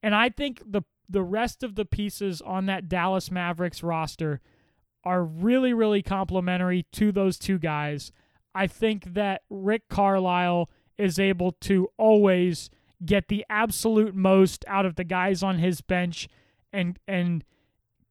and 0.02 0.16
I 0.16 0.30
think 0.30 0.62
the 0.66 0.82
the 1.08 1.22
rest 1.22 1.62
of 1.62 1.76
the 1.76 1.86
pieces 1.86 2.42
on 2.42 2.66
that 2.68 2.90
Dallas 2.90 3.30
Mavericks 3.30 3.84
roster 3.84 4.42
are 5.04 5.24
really 5.24 5.74
really 5.74 6.02
complementary 6.02 6.88
to 6.94 7.12
those 7.12 7.38
two 7.38 7.60
guys. 7.60 8.12
I 8.56 8.66
think 8.66 9.14
that 9.14 9.44
Rick 9.50 9.90
Carlisle 9.90 10.70
is 10.98 11.20
able 11.20 11.52
to 11.62 11.90
always 11.98 12.70
get 13.06 13.28
the 13.28 13.46
absolute 13.50 14.16
most 14.16 14.64
out 14.68 14.86
of 14.86 14.96
the 14.96 15.04
guys 15.04 15.44
on 15.44 15.58
his 15.58 15.82
bench 15.82 16.28
and 16.72 17.00
and 17.08 17.44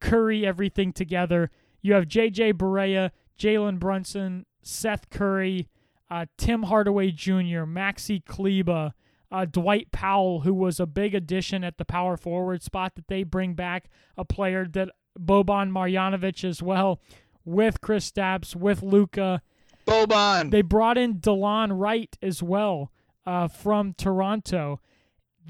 curry 0.00 0.46
everything 0.46 0.92
together. 0.92 1.50
You 1.82 1.94
have 1.94 2.08
J.J. 2.08 2.54
Barea, 2.54 3.10
Jalen 3.38 3.78
Brunson, 3.78 4.44
Seth 4.62 5.08
Curry, 5.08 5.68
uh, 6.10 6.26
Tim 6.36 6.64
Hardaway 6.64 7.10
Jr., 7.10 7.64
Maxi 7.64 8.22
Kleber, 8.24 8.92
uh, 9.32 9.44
Dwight 9.46 9.90
Powell, 9.92 10.40
who 10.40 10.52
was 10.52 10.78
a 10.78 10.86
big 10.86 11.14
addition 11.14 11.64
at 11.64 11.78
the 11.78 11.84
power 11.84 12.16
forward 12.18 12.62
spot 12.62 12.96
that 12.96 13.08
they 13.08 13.22
bring 13.22 13.54
back, 13.54 13.88
a 14.18 14.24
player 14.24 14.66
that 14.72 14.90
Boban 15.18 15.70
Marjanovic 15.70 16.44
as 16.44 16.62
well, 16.62 17.00
with 17.44 17.80
Kristaps, 17.80 18.54
with 18.54 18.82
Luka. 18.82 19.40
Boban. 19.86 20.50
They 20.50 20.62
brought 20.62 20.98
in 20.98 21.14
Delon 21.14 21.78
Wright 21.78 22.14
as 22.20 22.42
well 22.42 22.92
uh, 23.30 23.48
from 23.48 23.94
Toronto 23.94 24.80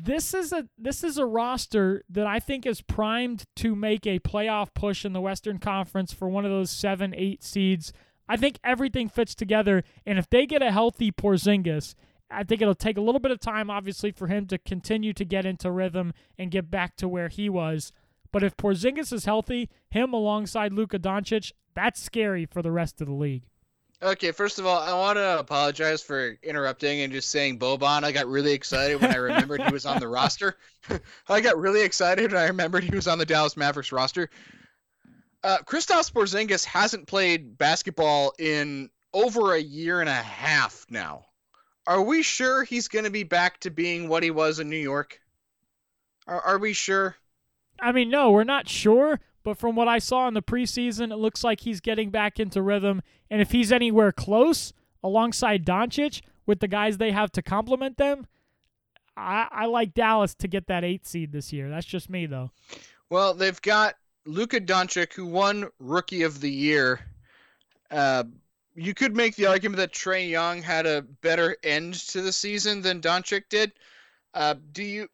this 0.02 0.34
is 0.34 0.52
a 0.52 0.68
this 0.78 1.02
is 1.04 1.18
a 1.18 1.26
roster 1.26 2.02
that 2.08 2.26
I 2.26 2.38
think 2.38 2.64
is 2.64 2.80
primed 2.80 3.44
to 3.56 3.74
make 3.74 4.06
a 4.06 4.18
playoff 4.20 4.72
push 4.74 5.04
in 5.04 5.12
the 5.12 5.20
Western 5.20 5.58
Conference 5.58 6.12
for 6.12 6.28
one 6.28 6.44
of 6.44 6.50
those 6.50 6.70
seven, 6.70 7.14
eight 7.16 7.42
seeds. 7.42 7.92
I 8.28 8.36
think 8.36 8.58
everything 8.62 9.08
fits 9.08 9.34
together, 9.34 9.82
and 10.06 10.18
if 10.18 10.30
they 10.30 10.46
get 10.46 10.62
a 10.62 10.70
healthy 10.70 11.10
Porzingis, 11.10 11.94
I 12.30 12.44
think 12.44 12.62
it'll 12.62 12.76
take 12.76 12.96
a 12.96 13.00
little 13.00 13.18
bit 13.18 13.32
of 13.32 13.40
time, 13.40 13.68
obviously, 13.70 14.12
for 14.12 14.28
him 14.28 14.46
to 14.46 14.58
continue 14.58 15.12
to 15.12 15.24
get 15.24 15.44
into 15.44 15.70
rhythm 15.70 16.12
and 16.38 16.52
get 16.52 16.70
back 16.70 16.96
to 16.98 17.08
where 17.08 17.28
he 17.28 17.48
was. 17.48 17.92
But 18.30 18.44
if 18.44 18.56
Porzingis 18.56 19.12
is 19.12 19.24
healthy, 19.24 19.68
him 19.90 20.12
alongside 20.12 20.72
Luka 20.72 21.00
Doncic, 21.00 21.50
that's 21.74 22.00
scary 22.00 22.46
for 22.46 22.62
the 22.62 22.70
rest 22.70 23.00
of 23.00 23.08
the 23.08 23.14
league. 23.14 23.49
Okay, 24.02 24.32
first 24.32 24.58
of 24.58 24.64
all, 24.64 24.78
I 24.78 24.94
want 24.94 25.18
to 25.18 25.38
apologize 25.38 26.02
for 26.02 26.38
interrupting 26.42 27.02
and 27.02 27.12
just 27.12 27.28
saying 27.28 27.58
Boban. 27.58 28.02
I 28.02 28.12
got 28.12 28.26
really 28.28 28.52
excited 28.52 28.98
when 28.98 29.12
I 29.12 29.16
remembered 29.16 29.60
he 29.60 29.72
was 29.72 29.84
on 29.84 30.00
the 30.00 30.08
roster. 30.08 30.56
I 31.28 31.40
got 31.42 31.58
really 31.58 31.82
excited 31.82 32.32
when 32.32 32.40
I 32.40 32.46
remembered 32.46 32.82
he 32.82 32.94
was 32.94 33.06
on 33.06 33.18
the 33.18 33.26
Dallas 33.26 33.58
Mavericks 33.58 33.92
roster. 33.92 34.30
Uh, 35.44 35.58
Kristaps 35.66 36.10
Porzingis 36.10 36.64
hasn't 36.64 37.08
played 37.08 37.58
basketball 37.58 38.32
in 38.38 38.88
over 39.12 39.54
a 39.54 39.60
year 39.60 40.00
and 40.00 40.08
a 40.08 40.14
half 40.14 40.86
now. 40.88 41.26
Are 41.86 42.00
we 42.02 42.22
sure 42.22 42.64
he's 42.64 42.88
going 42.88 43.04
to 43.04 43.10
be 43.10 43.24
back 43.24 43.60
to 43.60 43.70
being 43.70 44.08
what 44.08 44.22
he 44.22 44.30
was 44.30 44.60
in 44.60 44.70
New 44.70 44.76
York? 44.76 45.20
Are, 46.26 46.40
are 46.40 46.58
we 46.58 46.72
sure? 46.72 47.16
I 47.80 47.92
mean, 47.92 48.08
no, 48.08 48.30
we're 48.30 48.44
not 48.44 48.68
sure, 48.68 49.20
but 49.42 49.58
from 49.58 49.74
what 49.74 49.88
I 49.88 49.98
saw 49.98 50.28
in 50.28 50.34
the 50.34 50.42
preseason, 50.42 51.12
it 51.12 51.16
looks 51.16 51.42
like 51.42 51.60
he's 51.60 51.80
getting 51.80 52.10
back 52.10 52.38
into 52.38 52.62
rhythm. 52.62 53.02
And 53.30 53.40
if 53.40 53.52
he's 53.52 53.72
anywhere 53.72 54.12
close 54.12 54.72
alongside 55.02 55.64
Doncic 55.64 56.20
with 56.46 56.60
the 56.60 56.68
guys 56.68 56.98
they 56.98 57.12
have 57.12 57.32
to 57.32 57.42
complement 57.42 57.96
them, 57.96 58.26
I, 59.16 59.48
I 59.50 59.66
like 59.66 59.94
Dallas 59.94 60.34
to 60.36 60.48
get 60.48 60.66
that 60.68 60.84
eight 60.84 61.06
seed 61.06 61.32
this 61.32 61.52
year. 61.52 61.70
That's 61.70 61.86
just 61.86 62.10
me, 62.10 62.26
though. 62.26 62.50
Well, 63.08 63.34
they've 63.34 63.60
got 63.62 63.94
Luka 64.26 64.60
Doncic, 64.60 65.12
who 65.14 65.26
won 65.26 65.68
Rookie 65.78 66.22
of 66.22 66.40
the 66.40 66.50
Year. 66.50 67.00
Uh, 67.90 68.24
you 68.74 68.94
could 68.94 69.16
make 69.16 69.36
the 69.36 69.46
argument 69.46 69.78
that 69.78 69.92
Trae 69.92 70.28
Young 70.28 70.62
had 70.62 70.86
a 70.86 71.02
better 71.02 71.56
end 71.62 71.94
to 72.08 72.22
the 72.22 72.32
season 72.32 72.82
than 72.82 73.00
Doncic 73.00 73.44
did. 73.48 73.72
Uh, 74.32 74.54
do 74.72 74.82
you? 74.82 75.08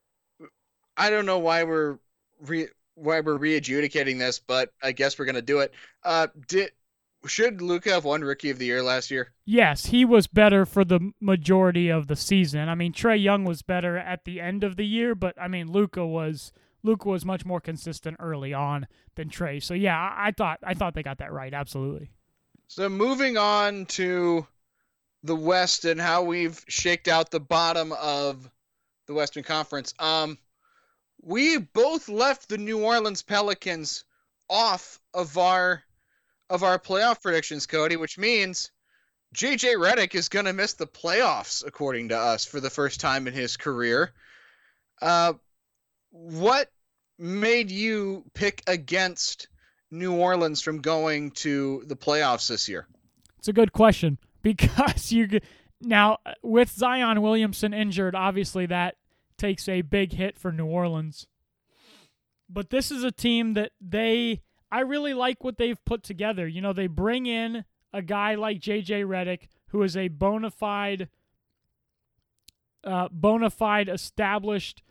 I 0.96 1.10
don't 1.10 1.26
know 1.26 1.38
why 1.38 1.64
we're 1.64 1.98
re, 2.40 2.68
why 2.96 3.20
we're 3.20 3.36
re-adjudicating 3.36 4.18
this, 4.18 4.38
but 4.38 4.72
I 4.82 4.92
guess 4.92 5.18
we're 5.18 5.26
gonna 5.26 5.42
do 5.42 5.60
it. 5.60 5.72
Uh, 6.02 6.26
did 6.48 6.72
should 7.26 7.62
Luka 7.62 7.90
have 7.90 8.04
won 8.04 8.22
Rookie 8.22 8.50
of 8.50 8.58
the 8.58 8.66
Year 8.66 8.82
last 8.82 9.10
year? 9.10 9.32
Yes, 9.44 9.86
he 9.86 10.04
was 10.04 10.26
better 10.26 10.64
for 10.64 10.84
the 10.84 11.12
majority 11.20 11.88
of 11.88 12.06
the 12.06 12.16
season. 12.16 12.68
I 12.68 12.74
mean, 12.74 12.92
Trae 12.92 13.20
Young 13.20 13.44
was 13.44 13.62
better 13.62 13.96
at 13.96 14.24
the 14.24 14.40
end 14.40 14.64
of 14.64 14.76
the 14.76 14.86
year, 14.86 15.14
but 15.14 15.34
I 15.40 15.48
mean, 15.48 15.70
Luka 15.70 16.06
was 16.06 16.52
Luka 16.82 17.08
was 17.08 17.24
much 17.24 17.44
more 17.44 17.60
consistent 17.60 18.16
early 18.20 18.54
on 18.54 18.86
than 19.16 19.28
Trae. 19.28 19.62
So 19.62 19.74
yeah, 19.74 19.96
I, 19.96 20.28
I 20.28 20.30
thought 20.32 20.60
I 20.62 20.74
thought 20.74 20.94
they 20.94 21.02
got 21.02 21.18
that 21.18 21.32
right. 21.32 21.52
Absolutely. 21.52 22.10
So 22.68 22.88
moving 22.88 23.36
on 23.36 23.86
to 23.86 24.46
the 25.22 25.36
West 25.36 25.84
and 25.84 26.00
how 26.00 26.22
we've 26.22 26.64
shaked 26.68 27.08
out 27.08 27.30
the 27.30 27.40
bottom 27.40 27.92
of 27.92 28.48
the 29.06 29.14
Western 29.14 29.42
Conference. 29.42 29.94
Um, 29.98 30.38
we 31.26 31.58
both 31.58 32.08
left 32.08 32.48
the 32.48 32.56
New 32.56 32.84
Orleans 32.84 33.22
Pelicans 33.22 34.04
off 34.48 35.00
of 35.12 35.36
our 35.36 35.82
of 36.48 36.62
our 36.62 36.78
playoff 36.78 37.20
predictions, 37.20 37.66
Cody, 37.66 37.96
which 37.96 38.16
means 38.16 38.70
JJ 39.34 39.74
Redick 39.74 40.14
is 40.14 40.28
going 40.28 40.44
to 40.44 40.52
miss 40.52 40.74
the 40.74 40.86
playoffs, 40.86 41.66
according 41.66 42.10
to 42.10 42.16
us, 42.16 42.44
for 42.44 42.60
the 42.60 42.70
first 42.70 43.00
time 43.00 43.26
in 43.26 43.34
his 43.34 43.56
career. 43.56 44.12
Uh, 45.02 45.32
what 46.10 46.70
made 47.18 47.72
you 47.72 48.24
pick 48.32 48.62
against 48.68 49.48
New 49.90 50.14
Orleans 50.14 50.62
from 50.62 50.80
going 50.80 51.32
to 51.32 51.82
the 51.86 51.96
playoffs 51.96 52.46
this 52.48 52.68
year? 52.68 52.86
It's 53.38 53.48
a 53.48 53.52
good 53.52 53.72
question 53.72 54.18
because 54.42 55.10
you 55.10 55.40
now 55.80 56.18
with 56.44 56.70
Zion 56.70 57.20
Williamson 57.20 57.74
injured, 57.74 58.14
obviously 58.14 58.66
that 58.66 58.94
takes 59.36 59.68
a 59.68 59.82
big 59.82 60.12
hit 60.12 60.38
for 60.38 60.52
New 60.52 60.66
Orleans. 60.66 61.26
But 62.48 62.70
this 62.70 62.90
is 62.90 63.02
a 63.02 63.12
team 63.12 63.54
that 63.54 63.72
they 63.80 64.42
I 64.70 64.80
really 64.80 65.14
like 65.14 65.44
what 65.44 65.58
they've 65.58 65.84
put 65.84 66.02
together. 66.02 66.46
You 66.46 66.60
know, 66.60 66.72
they 66.72 66.86
bring 66.86 67.26
in 67.26 67.64
a 67.92 68.02
guy 68.02 68.34
like 68.34 68.60
JJ 68.60 69.04
Redick 69.04 69.48
who 69.68 69.82
is 69.82 69.96
a 69.96 70.08
bona 70.08 70.50
fide 70.50 71.08
uh, 72.84 73.08
bona 73.10 73.50
fide 73.50 73.88
established 73.88 74.82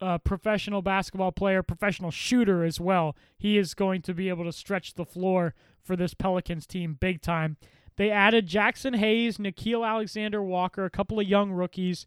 uh, 0.00 0.18
professional 0.18 0.82
basketball 0.82 1.32
player, 1.32 1.62
professional 1.62 2.10
shooter 2.10 2.64
as 2.64 2.80
well. 2.80 3.16
He 3.38 3.58
is 3.58 3.74
going 3.74 4.02
to 4.02 4.14
be 4.14 4.28
able 4.28 4.44
to 4.44 4.52
stretch 4.52 4.94
the 4.94 5.04
floor 5.04 5.54
for 5.82 5.96
this 5.96 6.14
Pelicans 6.14 6.66
team 6.66 6.96
big 6.98 7.22
time. 7.22 7.56
They 7.96 8.10
added 8.10 8.48
Jaxson 8.48 8.96
Hayes, 8.96 9.38
Nickeil 9.38 9.86
Alexander 9.86 10.42
Walker, 10.42 10.84
a 10.84 10.90
couple 10.90 11.18
of 11.18 11.26
young 11.26 11.52
rookies. 11.52 12.06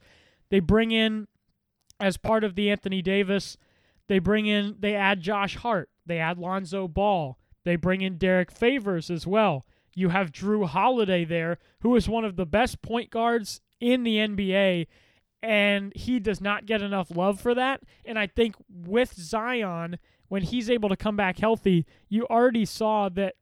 They 0.49 0.59
bring 0.59 0.91
in, 0.91 1.27
as 1.99 2.17
part 2.17 2.43
of 2.43 2.55
the 2.55 2.69
Anthony 2.69 3.01
Davis, 3.01 3.57
they 4.07 4.19
bring 4.19 4.47
in, 4.47 4.75
they 4.79 4.95
add 4.95 5.21
Josh 5.21 5.55
Hart. 5.55 5.89
They 6.05 6.17
add 6.17 6.39
Lonzo 6.39 6.87
Ball. 6.87 7.37
They 7.63 7.75
bring 7.75 8.01
in 8.01 8.17
Derrick 8.17 8.51
Favors 8.51 9.11
as 9.11 9.27
well. 9.27 9.65
You 9.95 10.09
have 10.09 10.31
Jrue 10.31 10.67
Holiday 10.67 11.25
there, 11.25 11.59
who 11.81 11.95
is 11.95 12.09
one 12.09 12.25
of 12.25 12.35
the 12.35 12.45
best 12.45 12.81
point 12.81 13.11
guards 13.11 13.61
in 13.79 14.03
the 14.03 14.17
NBA, 14.17 14.87
and 15.43 15.93
he 15.95 16.19
does 16.19 16.41
not 16.41 16.65
get 16.65 16.81
enough 16.81 17.15
love 17.15 17.39
for 17.39 17.53
that. 17.53 17.81
And 18.03 18.17
I 18.17 18.27
think 18.27 18.55
with 18.69 19.13
Zion, 19.13 19.99
when 20.27 20.41
he's 20.41 20.69
able 20.69 20.89
to 20.89 20.97
come 20.97 21.15
back 21.15 21.39
healthy, 21.39 21.85
you 22.07 22.25
already 22.27 22.65
saw 22.65 23.09
that 23.09 23.35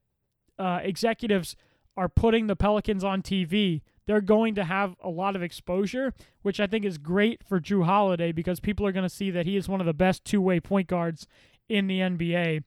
uh, 0.60 0.80
executives 0.84 1.56
are 1.96 2.10
putting 2.10 2.48
the 2.48 2.56
Pelicans 2.56 3.04
on 3.04 3.22
TV 3.22 3.82
they're 4.08 4.22
going 4.22 4.56
to 4.56 4.64
have 4.64 4.96
a 5.04 5.10
lot 5.10 5.36
of 5.36 5.44
exposure, 5.44 6.14
which 6.42 6.60
I 6.60 6.66
think 6.66 6.86
is 6.86 6.98
great 6.98 7.44
for 7.44 7.60
Jrue 7.60 7.86
Holiday 7.86 8.32
because 8.32 8.60
people 8.60 8.88
are 8.88 8.92
going 8.92 9.08
to 9.08 9.14
see 9.14 9.30
that 9.32 9.46
he 9.46 9.58
is 9.58 9.70
one 9.70 9.82
of 9.82 9.86
the 9.86 9.94
best 9.94 10.26
two 10.26 10.42
way 10.42 10.60
point 10.60 10.88
guards 10.88 11.28
in 11.70 11.88
the 11.88 12.00
NBA. 12.00 12.64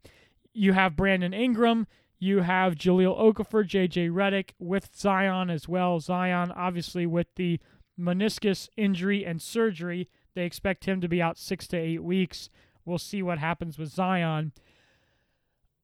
You 0.53 0.75
have 0.75 0.97
Brandon 0.97 1.33
Ingram, 1.33 1.87
you 2.19 2.43
have 2.43 2.75
Jahlil 2.75 3.19
Okafor, 3.19 3.67
JJ 3.67 4.11
Redick 4.11 4.51
with 4.59 4.91
Zion 4.95 5.49
as 5.49 5.67
well. 5.67 5.99
Zion, 5.99 6.53
obviously, 6.53 7.07
with 7.07 7.29
the 7.37 7.59
meniscus 7.99 8.69
injury 8.77 9.25
and 9.25 9.41
surgery, 9.41 10.09
they 10.35 10.45
expect 10.45 10.85
him 10.85 11.01
to 11.01 11.09
be 11.09 11.23
out 11.23 11.39
six 11.39 11.67
to 11.69 11.79
eight 11.79 12.05
weeks. 12.05 12.51
We'll 12.85 12.99
see 12.99 13.23
what 13.23 13.39
happens 13.39 13.79
with 13.79 13.89
Zion. 13.89 14.53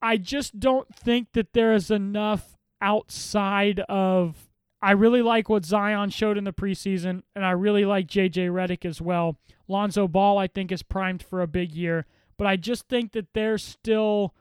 I 0.02 0.18
just 0.18 0.60
don't 0.60 0.94
think 0.94 1.32
that 1.32 1.54
there 1.54 1.72
is 1.72 1.90
enough 1.90 2.56
outside 2.82 3.80
of 3.88 4.45
I 4.82 4.92
really 4.92 5.22
like 5.22 5.48
what 5.48 5.64
Zion 5.64 6.10
showed 6.10 6.36
in 6.36 6.44
the 6.44 6.52
preseason, 6.52 7.22
and 7.34 7.44
I 7.44 7.52
really 7.52 7.84
like 7.84 8.06
JJ 8.06 8.50
Redick 8.50 8.84
as 8.84 9.00
well. 9.00 9.38
Lonzo 9.68 10.06
Ball, 10.06 10.38
I 10.38 10.46
think, 10.46 10.70
is 10.70 10.82
primed 10.82 11.22
for 11.22 11.40
a 11.40 11.46
big 11.46 11.72
year, 11.72 12.06
but 12.36 12.46
I 12.46 12.56
just 12.56 12.88
think 12.88 13.12
that 13.12 13.32
they're 13.32 13.58
still 13.58 14.34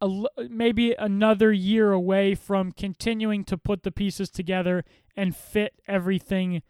a, 0.00 0.24
maybe 0.48 0.94
another 0.98 1.52
year 1.52 1.92
away 1.92 2.34
from 2.34 2.72
continuing 2.72 3.44
to 3.44 3.56
put 3.56 3.82
the 3.82 3.90
pieces 3.90 4.30
together 4.30 4.84
and 5.16 5.34
fit 5.34 5.74
everything 5.88 6.62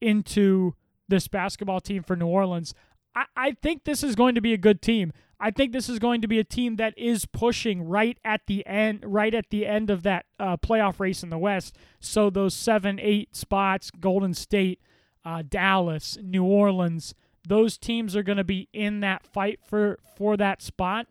into 0.00 0.74
this 1.08 1.28
basketball 1.28 1.80
team 1.80 2.02
for 2.02 2.16
New 2.16 2.26
Orleans. 2.26 2.74
I, 3.14 3.24
I 3.36 3.52
think 3.52 3.84
this 3.84 4.02
is 4.02 4.14
going 4.14 4.34
to 4.34 4.40
be 4.40 4.52
a 4.52 4.58
good 4.58 4.82
team. 4.82 5.12
I 5.44 5.50
think 5.50 5.72
this 5.72 5.90
is 5.90 5.98
going 5.98 6.22
to 6.22 6.26
be 6.26 6.38
a 6.38 6.44
team 6.44 6.76
that 6.76 6.96
is 6.96 7.26
pushing 7.26 7.86
right 7.86 8.16
at 8.24 8.46
the 8.46 8.66
end, 8.66 9.00
right 9.04 9.34
at 9.34 9.50
the 9.50 9.66
end 9.66 9.90
of 9.90 10.02
that 10.04 10.24
uh, 10.40 10.56
playoff 10.56 10.98
race 10.98 11.22
in 11.22 11.28
the 11.28 11.36
West. 11.36 11.76
So 12.00 12.30
those 12.30 12.54
seven, 12.54 12.98
eight 12.98 13.36
spots, 13.36 13.90
Golden 13.90 14.32
State, 14.32 14.80
uh, 15.22 15.42
Dallas, 15.46 16.16
New 16.22 16.44
Orleans, 16.44 17.14
those 17.46 17.76
teams 17.76 18.16
are 18.16 18.22
going 18.22 18.38
to 18.38 18.44
be 18.44 18.70
in 18.72 19.00
that 19.00 19.26
fight 19.26 19.60
for 19.62 19.98
for 20.16 20.38
that 20.38 20.62
spot. 20.62 21.08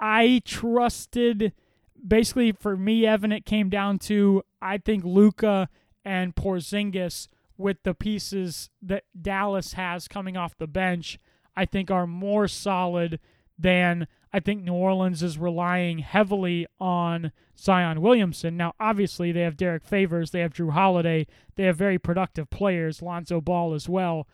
I 0.00 0.40
trusted, 0.46 1.52
basically 2.08 2.52
for 2.52 2.74
me, 2.74 3.04
Evan. 3.04 3.32
It 3.32 3.44
came 3.44 3.68
down 3.68 3.98
to 3.98 4.44
I 4.62 4.78
think 4.78 5.04
Luka 5.04 5.68
and 6.06 6.34
Porzingis 6.34 7.28
with 7.58 7.82
the 7.82 7.92
pieces 7.92 8.70
that 8.80 9.04
Dallas 9.20 9.74
has 9.74 10.08
coming 10.08 10.38
off 10.38 10.56
the 10.56 10.66
bench. 10.66 11.18
I 11.54 11.66
think 11.66 11.90
are 11.90 12.06
more 12.06 12.48
solid 12.48 13.20
than 13.58 14.06
I 14.32 14.40
think 14.40 14.62
New 14.62 14.74
Orleans 14.74 15.22
is 15.22 15.38
relying 15.38 15.98
heavily 15.98 16.66
on 16.80 17.32
Zion 17.58 18.00
Williamson. 18.00 18.56
Now, 18.56 18.72
obviously, 18.80 19.30
they 19.30 19.42
have 19.42 19.56
Derrick 19.56 19.84
Favors, 19.84 20.30
they 20.30 20.40
have 20.40 20.54
Jrue 20.54 20.72
Holiday, 20.72 21.26
they 21.56 21.64
have 21.64 21.76
very 21.76 21.98
productive 21.98 22.48
players, 22.50 23.02
Lonzo 23.02 23.40
Ball 23.40 23.74
as 23.74 23.88
well, 23.88 24.26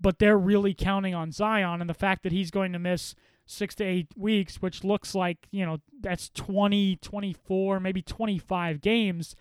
but 0.00 0.18
they're 0.18 0.38
really 0.38 0.74
counting 0.74 1.14
on 1.14 1.32
Zion 1.32 1.80
and 1.80 1.90
the 1.90 1.94
fact 1.94 2.22
that 2.22 2.32
he's 2.32 2.50
going 2.50 2.72
to 2.72 2.78
miss 2.78 3.14
six 3.46 3.74
to 3.76 3.84
eight 3.84 4.08
weeks, 4.16 4.62
which 4.62 4.84
looks 4.84 5.14
like, 5.14 5.48
you 5.50 5.66
know, 5.66 5.78
that's 6.00 6.30
20, 6.30 6.96
24, 6.96 7.80
maybe 7.80 8.02
25 8.02 8.80
games. 8.80 9.34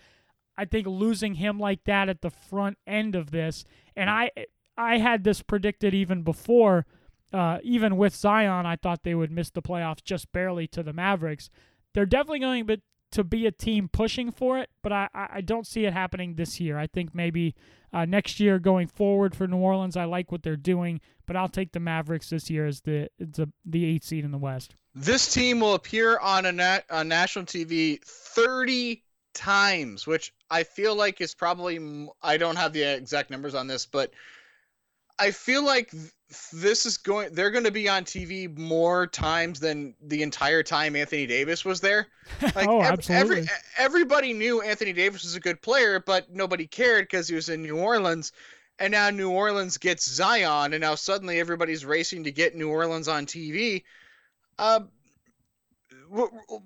I 0.57 0.65
think 0.65 0.87
losing 0.87 1.35
him 1.35 1.59
like 1.59 1.83
that 1.85 2.09
at 2.09 2.21
the 2.21 2.29
front 2.29 2.77
end 2.85 3.15
of 3.15 3.31
this, 3.31 3.65
and 3.95 4.09
I 4.09 4.31
I 4.77 4.97
had 4.97 5.23
this 5.23 5.41
predicted 5.41 5.93
even 5.93 6.23
before 6.23 6.85
uh, 7.33 7.59
even 7.63 7.97
with 7.97 8.15
Zion, 8.15 8.65
I 8.65 8.75
thought 8.75 9.03
they 9.03 9.15
would 9.15 9.31
miss 9.31 9.49
the 9.49 9.61
playoffs 9.61 10.03
just 10.03 10.31
barely 10.31 10.67
to 10.67 10.83
the 10.83 10.93
Mavericks. 10.93 11.49
They're 11.93 12.05
definitely 12.05 12.39
going 12.39 12.81
to 13.11 13.23
be 13.23 13.45
a 13.45 13.51
team 13.51 13.89
pushing 13.91 14.31
for 14.31 14.59
it, 14.59 14.69
but 14.81 14.91
I, 14.91 15.09
I 15.13 15.41
don't 15.41 15.67
see 15.67 15.85
it 15.85 15.93
happening 15.93 16.35
this 16.35 16.59
year. 16.59 16.77
I 16.77 16.87
think 16.87 17.13
maybe 17.13 17.55
uh, 17.93 18.05
next 18.05 18.39
year 18.39 18.59
going 18.59 18.87
forward 18.87 19.35
for 19.35 19.47
New 19.47 19.57
Orleans, 19.57 19.97
I 19.97 20.05
like 20.05 20.31
what 20.31 20.43
they're 20.43 20.55
doing, 20.55 21.01
but 21.25 21.35
I'll 21.35 21.49
take 21.49 21.73
the 21.73 21.79
Mavericks 21.79 22.29
this 22.29 22.49
year 22.49 22.65
as 22.65 22.81
the 22.81 23.09
the, 23.19 23.49
the 23.65 23.85
eight 23.85 24.03
seed 24.03 24.23
in 24.23 24.31
the 24.31 24.37
West. 24.37 24.75
This 24.95 25.33
team 25.33 25.59
will 25.59 25.73
appear 25.73 26.17
on 26.19 26.45
a 26.45 26.51
nat, 26.51 26.85
on 26.89 27.07
national 27.07 27.45
TV 27.45 28.01
30 28.03 29.03
times, 29.33 30.05
which 30.05 30.33
I 30.49 30.63
feel 30.63 30.95
like 30.95 31.21
is 31.21 31.33
probably 31.33 32.07
I 32.21 32.37
don't 32.37 32.57
have 32.57 32.73
the 32.73 32.83
exact 32.83 33.29
numbers 33.29 33.55
on 33.55 33.67
this, 33.67 33.85
but 33.85 34.11
I 35.21 35.29
feel 35.29 35.63
like 35.63 35.93
this 36.51 36.87
is 36.87 36.97
going 36.97 37.31
they're 37.33 37.51
going 37.51 37.63
to 37.63 37.71
be 37.71 37.87
on 37.87 38.05
TV 38.05 38.57
more 38.57 39.05
times 39.05 39.59
than 39.59 39.93
the 40.01 40.23
entire 40.23 40.63
time 40.63 40.95
Anthony 40.95 41.27
Davis 41.27 41.63
was 41.63 41.79
there. 41.79 42.07
Like 42.55 42.67
oh, 42.67 42.81
absolutely. 42.81 43.37
Every, 43.37 43.49
everybody 43.77 44.33
knew 44.33 44.61
Anthony 44.61 44.93
Davis 44.93 45.23
was 45.23 45.35
a 45.35 45.39
good 45.39 45.61
player, 45.61 45.99
but 45.99 46.33
nobody 46.33 46.65
cared 46.65 47.03
because 47.03 47.27
he 47.27 47.35
was 47.35 47.49
in 47.49 47.61
New 47.61 47.77
Orleans. 47.77 48.31
And 48.79 48.91
now 48.91 49.11
New 49.11 49.29
Orleans 49.29 49.77
gets 49.77 50.09
Zion, 50.09 50.73
and 50.73 50.81
now 50.81 50.95
suddenly 50.95 51.39
everybody's 51.39 51.85
racing 51.85 52.23
to 52.23 52.31
get 52.31 52.55
New 52.55 52.69
Orleans 52.69 53.07
on 53.07 53.27
TV. 53.27 53.83
Uh, 54.57 54.79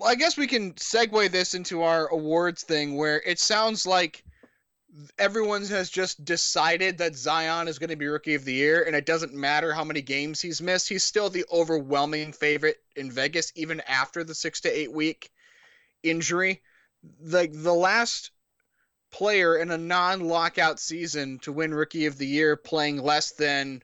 I 0.05 0.15
guess 0.15 0.37
we 0.37 0.47
can 0.47 0.71
segue 0.73 1.29
this 1.29 1.55
into 1.55 1.83
our 1.83 2.07
awards 2.07 2.63
thing 2.63 2.95
where 2.95 3.21
it 3.25 3.37
sounds 3.37 3.85
like– 3.85 4.23
everyone 5.17 5.65
has 5.65 5.89
just 5.89 6.23
decided 6.23 6.97
that 6.97 7.15
Zion 7.15 7.67
is 7.67 7.79
going 7.79 7.89
to 7.89 7.95
be 7.95 8.07
rookie 8.07 8.35
of 8.35 8.45
the 8.45 8.53
year, 8.53 8.83
and 8.83 8.95
it 8.95 9.05
doesn't 9.05 9.33
matter 9.33 9.73
how 9.73 9.83
many 9.83 10.01
games 10.01 10.41
he's 10.41 10.61
missed. 10.61 10.89
He's 10.89 11.03
still 11.03 11.29
the 11.29 11.45
overwhelming 11.51 12.33
favorite 12.33 12.77
in 12.95 13.11
Vegas, 13.11 13.51
even 13.55 13.81
after 13.81 14.23
the 14.23 14.35
six 14.35 14.61
to 14.61 14.69
eight 14.69 14.91
week 14.91 15.31
injury. 16.03 16.61
Like 17.21 17.51
the, 17.51 17.59
the 17.59 17.73
last 17.73 18.31
player 19.11 19.57
in 19.57 19.71
a 19.71 19.77
non-lockout 19.77 20.79
season 20.79 21.39
to 21.39 21.51
win 21.51 21.73
rookie 21.73 22.05
of 22.05 22.17
the 22.17 22.27
year 22.27 22.55
playing 22.55 23.01
less 23.01 23.31
than 23.31 23.81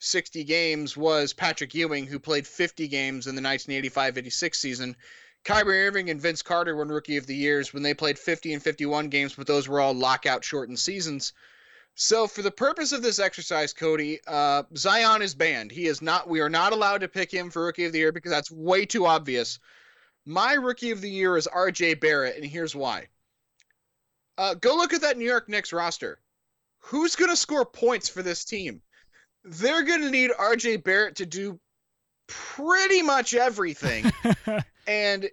60 0.00 0.44
games 0.44 0.96
was 0.96 1.32
Patrick 1.32 1.74
Ewing, 1.74 2.06
who 2.06 2.18
played 2.18 2.46
50 2.46 2.88
games 2.88 3.26
in 3.26 3.34
the 3.34 3.42
1985-86 3.42 4.54
season. 4.54 4.96
Kyrie 5.44 5.86
Irving 5.86 6.08
and 6.08 6.20
Vince 6.20 6.42
Carter 6.42 6.74
won 6.74 6.88
Rookie 6.88 7.18
of 7.18 7.26
the 7.26 7.36
Years 7.36 7.72
when 7.72 7.82
they 7.82 7.92
played 7.92 8.18
50 8.18 8.54
and 8.54 8.62
51 8.62 9.08
games, 9.10 9.34
but 9.34 9.46
those 9.46 9.68
were 9.68 9.80
all 9.80 9.92
lockout 9.92 10.42
shortened 10.42 10.78
seasons. 10.78 11.34
So, 11.96 12.26
for 12.26 12.42
the 12.42 12.50
purpose 12.50 12.92
of 12.92 13.02
this 13.02 13.18
exercise, 13.18 13.72
Cody, 13.72 14.20
uh, 14.26 14.64
Zion 14.76 15.22
is 15.22 15.34
banned. 15.34 15.70
He 15.70 15.86
is 15.86 16.02
not. 16.02 16.28
We 16.28 16.40
are 16.40 16.48
not 16.48 16.72
allowed 16.72 17.02
to 17.02 17.08
pick 17.08 17.30
him 17.30 17.50
for 17.50 17.66
Rookie 17.66 17.84
of 17.84 17.92
the 17.92 17.98
Year 17.98 18.10
because 18.10 18.32
that's 18.32 18.50
way 18.50 18.84
too 18.84 19.06
obvious. 19.06 19.60
My 20.24 20.54
Rookie 20.54 20.90
of 20.90 21.00
the 21.00 21.10
Year 21.10 21.36
is 21.36 21.46
R.J. 21.46 21.94
Barrett, 21.94 22.36
and 22.36 22.44
here's 22.44 22.74
why. 22.74 23.08
Uh, 24.36 24.54
go 24.54 24.74
look 24.74 24.92
at 24.92 25.02
that 25.02 25.18
New 25.18 25.26
York 25.26 25.48
Knicks 25.48 25.72
roster. 25.72 26.18
Who's 26.78 27.14
going 27.14 27.30
to 27.30 27.36
score 27.36 27.64
points 27.64 28.08
for 28.08 28.22
this 28.22 28.44
team? 28.44 28.82
They're 29.44 29.84
going 29.84 30.00
to 30.00 30.10
need 30.10 30.32
R.J. 30.36 30.78
Barrett 30.78 31.16
to 31.16 31.26
do 31.26 31.60
pretty 32.26 33.02
much 33.02 33.34
everything. 33.34 34.10
and 34.86 35.28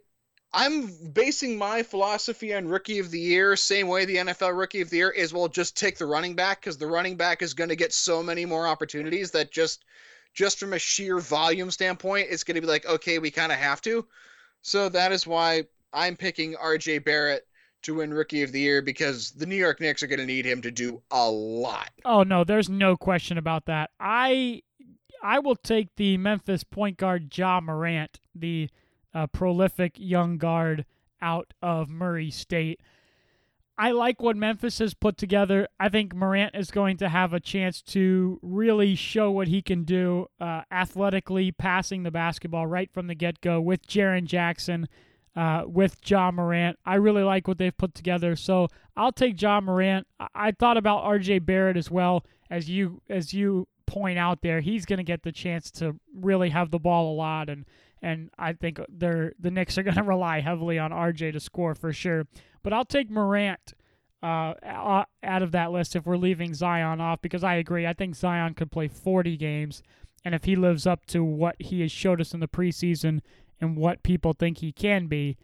I'm 0.53 0.91
basing 1.13 1.57
my 1.57 1.81
philosophy 1.83 2.53
on 2.53 2.67
rookie 2.67 2.99
of 2.99 3.09
the 3.09 3.19
year, 3.19 3.55
same 3.55 3.87
way 3.87 4.03
the 4.03 4.17
NFL 4.17 4.57
rookie 4.57 4.81
of 4.81 4.89
the 4.89 4.97
year 4.97 5.09
is 5.09 5.33
well, 5.33 5.47
just 5.47 5.77
take 5.77 5.97
the 5.97 6.05
running 6.05 6.35
back 6.35 6.59
because 6.59 6.77
the 6.77 6.87
running 6.87 7.15
back 7.15 7.41
is 7.41 7.53
going 7.53 7.69
to 7.69 7.75
get 7.75 7.93
so 7.93 8.21
many 8.21 8.45
more 8.45 8.67
opportunities 8.67 9.31
that 9.31 9.51
just 9.51 9.85
just 10.33 10.59
from 10.59 10.73
a 10.73 10.79
sheer 10.79 11.19
volume 11.19 11.71
standpoint, 11.71 12.27
it's 12.29 12.43
going 12.43 12.55
to 12.55 12.61
be 12.61 12.67
like, 12.67 12.85
okay, 12.85 13.19
we 13.19 13.31
kind 13.31 13.51
of 13.51 13.57
have 13.57 13.81
to. 13.81 14.05
So 14.61 14.89
that 14.89 15.11
is 15.11 15.27
why 15.27 15.65
I'm 15.93 16.15
picking 16.15 16.53
RJ 16.53 17.03
Barrett 17.03 17.45
to 17.83 17.95
win 17.95 18.13
rookie 18.13 18.43
of 18.43 18.51
the 18.51 18.59
year 18.59 18.81
because 18.81 19.31
the 19.31 19.45
New 19.45 19.55
York 19.55 19.81
Knicks 19.81 20.03
are 20.03 20.07
going 20.07 20.19
to 20.19 20.25
need 20.25 20.45
him 20.45 20.61
to 20.61 20.71
do 20.71 21.01
a 21.11 21.29
lot. 21.29 21.89
Oh 22.05 22.23
no, 22.23 22.43
there's 22.43 22.69
no 22.69 22.95
question 22.95 23.37
about 23.37 23.65
that. 23.65 23.89
I 23.99 24.61
I 25.23 25.39
will 25.39 25.55
take 25.55 25.95
the 25.95 26.17
Memphis 26.17 26.63
point 26.63 26.97
guard 26.97 27.35
Ja 27.35 27.59
Morant, 27.59 28.19
the 28.35 28.69
uh, 29.13 29.27
prolific 29.27 29.93
young 29.97 30.37
guard 30.37 30.85
out 31.21 31.53
of 31.61 31.89
Murray 31.89 32.31
State. 32.31 32.79
I 33.77 33.91
like 33.91 34.21
what 34.21 34.35
Memphis 34.35 34.79
has 34.79 34.93
put 34.93 35.17
together. 35.17 35.67
I 35.79 35.89
think 35.89 36.13
Morant 36.13 36.55
is 36.55 36.69
going 36.69 36.97
to 36.97 37.09
have 37.09 37.33
a 37.33 37.39
chance 37.39 37.81
to 37.83 38.39
really 38.43 38.95
show 38.95 39.31
what 39.31 39.47
he 39.47 39.61
can 39.61 39.83
do 39.85 40.27
uh, 40.39 40.61
athletically, 40.71 41.51
passing 41.51 42.03
the 42.03 42.11
basketball 42.11 42.67
right 42.67 42.91
from 42.93 43.07
the 43.07 43.15
get 43.15 43.41
go 43.41 43.59
with 43.59 43.87
Jaren 43.87 44.25
Jackson, 44.25 44.87
uh, 45.35 45.63
with 45.65 45.97
Ja 46.05 46.29
Morant. 46.31 46.77
I 46.85 46.95
really 46.95 47.23
like 47.23 47.47
what 47.47 47.57
they've 47.57 47.75
put 47.75 47.95
together. 47.95 48.35
So 48.35 48.67
I'll 48.95 49.11
take 49.11 49.41
Ja 49.41 49.59
Morant. 49.61 50.05
I, 50.19 50.27
I 50.35 50.51
thought 50.51 50.77
about 50.77 51.03
RJ 51.03 51.45
Barrett 51.45 51.77
as 51.77 51.89
well 51.89 52.23
as 52.49 52.69
you 52.69 53.01
as 53.09 53.33
you 53.33 53.67
point 53.87 54.19
out 54.19 54.41
there. 54.41 54.61
He's 54.61 54.85
going 54.85 54.97
to 54.97 55.03
get 55.03 55.23
the 55.23 55.31
chance 55.31 55.71
to 55.71 55.95
really 56.13 56.49
have 56.49 56.71
the 56.71 56.79
ball 56.79 57.13
a 57.13 57.15
lot 57.15 57.49
and 57.49 57.65
and 58.01 58.29
I 58.37 58.53
think 58.53 58.79
they're 58.89 59.33
the 59.39 59.51
Knicks 59.51 59.77
are 59.77 59.83
going 59.83 59.95
to 59.95 60.03
rely 60.03 60.41
heavily 60.41 60.79
on 60.79 60.91
RJ 60.91 61.33
to 61.33 61.39
score 61.39 61.75
for 61.75 61.93
sure. 61.93 62.27
But 62.63 62.73
I'll 62.73 62.85
take 62.85 63.09
Morant 63.09 63.73
uh, 64.23 64.53
out 65.23 65.41
of 65.41 65.51
that 65.51 65.71
list 65.71 65.95
if 65.95 66.05
we're 66.05 66.17
leaving 66.17 66.53
Zion 66.53 67.01
off 67.01 67.21
because 67.21 67.43
I 67.43 67.55
agree. 67.55 67.87
I 67.87 67.93
think 67.93 68.15
Zion 68.15 68.53
could 68.53 68.71
play 68.71 68.87
40 68.87 69.35
games, 69.37 69.81
and 70.23 70.35
if 70.35 70.43
he 70.43 70.55
lives 70.55 70.85
up 70.85 71.05
to 71.07 71.23
what 71.23 71.55
he 71.59 71.81
has 71.81 71.91
showed 71.91 72.21
us 72.21 72.33
in 72.33 72.39
the 72.39 72.47
preseason 72.47 73.21
and 73.59 73.75
what 73.75 74.03
people 74.03 74.33
think 74.33 74.59
he 74.59 74.71
can 74.71 75.07
be, 75.07 75.37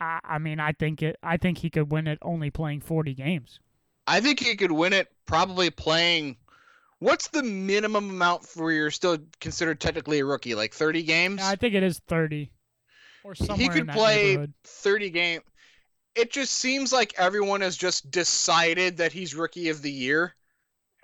I, 0.00 0.20
I 0.22 0.38
mean, 0.38 0.60
I 0.60 0.72
think 0.72 1.02
it. 1.02 1.16
I 1.22 1.36
think 1.36 1.58
he 1.58 1.70
could 1.70 1.90
win 1.90 2.06
it 2.06 2.18
only 2.22 2.50
playing 2.50 2.80
40 2.80 3.14
games. 3.14 3.60
I 4.06 4.20
think 4.20 4.40
he 4.40 4.56
could 4.56 4.72
win 4.72 4.92
it 4.92 5.08
probably 5.26 5.70
playing 5.70 6.36
What's 7.00 7.28
the 7.28 7.42
minimum 7.42 8.10
amount 8.10 8.46
for 8.46 8.70
you're 8.70 8.90
still 8.90 9.18
considered 9.40 9.80
technically 9.80 10.20
a 10.20 10.24
rookie? 10.24 10.54
Like 10.54 10.74
30 10.74 11.02
games? 11.02 11.42
I 11.42 11.56
think 11.56 11.74
it 11.74 11.82
is 11.82 11.98
30. 12.06 12.50
Or 13.24 13.34
somewhere 13.34 13.56
He 13.56 13.68
could 13.68 13.88
play 13.88 14.46
30 14.64 15.10
games. 15.10 15.44
It 16.14 16.30
just 16.30 16.52
seems 16.52 16.92
like 16.92 17.14
everyone 17.16 17.62
has 17.62 17.76
just 17.76 18.10
decided 18.10 18.98
that 18.98 19.12
he's 19.12 19.34
rookie 19.34 19.70
of 19.70 19.80
the 19.80 19.90
year, 19.90 20.34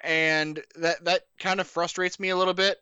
and 0.02 0.60
that 0.74 1.04
that 1.04 1.22
kind 1.38 1.60
of 1.60 1.68
frustrates 1.68 2.18
me 2.18 2.30
a 2.30 2.36
little 2.36 2.54
bit. 2.54 2.78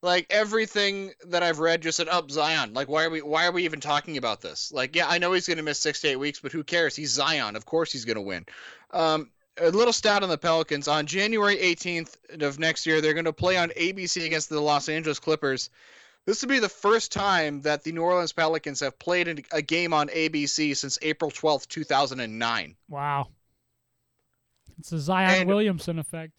Like 0.00 0.26
everything 0.30 1.12
that 1.26 1.42
I've 1.42 1.58
read 1.58 1.82
just 1.82 1.96
said, 1.96 2.08
"Up 2.08 2.26
oh, 2.26 2.32
Zion." 2.32 2.72
Like, 2.72 2.88
why 2.88 3.04
are 3.04 3.10
we 3.10 3.20
why 3.20 3.46
are 3.46 3.52
we 3.52 3.64
even 3.64 3.80
talking 3.80 4.16
about 4.16 4.40
this? 4.40 4.70
Like, 4.70 4.94
yeah, 4.94 5.08
I 5.08 5.18
know 5.18 5.32
he's 5.32 5.48
going 5.48 5.56
to 5.56 5.64
miss 5.64 5.80
six 5.80 6.00
to 6.02 6.08
eight 6.08 6.16
weeks, 6.16 6.38
but 6.38 6.52
who 6.52 6.62
cares? 6.62 6.94
He's 6.94 7.10
Zion. 7.10 7.56
Of 7.56 7.66
course, 7.66 7.90
he's 7.90 8.04
going 8.04 8.16
to 8.16 8.22
win. 8.22 8.46
Um, 8.92 9.30
a 9.58 9.70
little 9.70 9.92
stat 9.92 10.22
on 10.22 10.28
the 10.28 10.38
Pelicans 10.38 10.88
on 10.88 11.06
January 11.06 11.56
18th 11.56 12.42
of 12.42 12.58
next 12.58 12.86
year, 12.86 13.00
they're 13.00 13.14
going 13.14 13.24
to 13.24 13.32
play 13.32 13.56
on 13.56 13.70
ABC 13.70 14.24
against 14.24 14.48
the 14.48 14.60
Los 14.60 14.88
Angeles 14.88 15.18
Clippers. 15.18 15.70
This 16.26 16.42
would 16.42 16.48
be 16.48 16.58
the 16.58 16.68
first 16.68 17.12
time 17.12 17.62
that 17.62 17.84
the 17.84 17.92
New 17.92 18.02
Orleans 18.02 18.32
Pelicans 18.32 18.80
have 18.80 18.98
played 18.98 19.46
a 19.52 19.62
game 19.62 19.92
on 19.92 20.08
ABC 20.08 20.76
since 20.76 20.98
April 21.00 21.30
12th, 21.30 21.68
2009. 21.68 22.76
Wow. 22.88 23.28
It's 24.78 24.92
a 24.92 24.98
Zion 24.98 25.40
and, 25.42 25.48
Williamson 25.48 25.98
effect. 25.98 26.32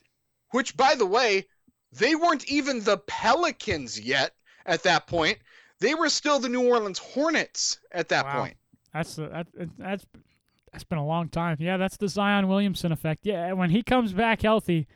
Which, 0.51 0.75
by 0.75 0.95
the 0.95 1.05
way, 1.05 1.47
they 1.93 2.15
weren't 2.15 2.45
even 2.49 2.83
the 2.83 2.97
Pelicans 2.97 3.99
yet 3.99 4.33
at 4.65 4.83
that 4.83 5.07
point. 5.07 5.39
They 5.79 5.95
were 5.95 6.09
still 6.09 6.39
the 6.39 6.49
New 6.49 6.67
Orleans 6.67 6.99
Hornets 6.99 7.79
at 7.91 8.09
that 8.09 8.25
wow. 8.25 8.41
point. 8.41 8.57
That's 8.93 9.15
that, 9.15 9.47
that's 9.77 10.05
that's 10.71 10.83
been 10.83 10.97
a 10.97 11.05
long 11.05 11.29
time. 11.29 11.57
Yeah, 11.59 11.77
that's 11.77 11.97
the 11.97 12.07
Zion 12.07 12.47
Williamson 12.47 12.91
effect. 12.91 13.21
Yeah, 13.25 13.53
when 13.53 13.69
he 13.69 13.83
comes 13.83 14.13
back 14.13 14.41
healthy, 14.41 14.87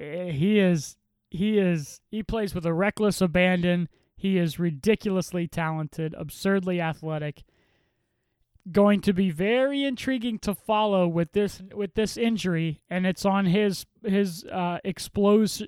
eh, 0.00 0.30
he 0.30 0.58
is 0.58 0.96
he 1.30 1.58
is 1.58 2.00
he 2.10 2.22
plays 2.22 2.54
with 2.54 2.66
a 2.66 2.74
reckless 2.74 3.20
abandon. 3.20 3.88
He 4.16 4.38
is 4.38 4.58
ridiculously 4.58 5.48
talented, 5.48 6.14
absurdly 6.16 6.80
athletic. 6.80 7.42
Going 8.70 9.00
to 9.00 9.12
be 9.12 9.30
very 9.30 9.82
intriguing 9.82 10.38
to 10.40 10.54
follow 10.54 11.08
with 11.08 11.32
this 11.32 11.62
with 11.74 11.94
this 11.94 12.16
injury, 12.16 12.80
and 12.88 13.06
it's 13.06 13.24
on 13.24 13.46
his 13.46 13.86
his 14.04 14.44
uh, 14.44 14.78
explos 14.84 15.66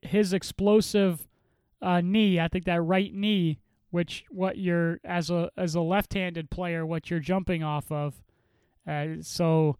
his 0.00 0.32
explosive 0.32 1.28
uh, 1.82 2.00
knee. 2.00 2.40
I 2.40 2.48
think 2.48 2.64
that 2.64 2.80
right 2.80 3.12
knee, 3.12 3.58
which 3.90 4.24
what 4.30 4.56
you're 4.56 5.00
as 5.04 5.28
a 5.28 5.50
as 5.58 5.74
a 5.74 5.82
left-handed 5.82 6.48
player, 6.48 6.86
what 6.86 7.10
you're 7.10 7.20
jumping 7.20 7.62
off 7.62 7.90
of. 7.92 8.22
Uh, 8.86 9.06
so 9.20 9.76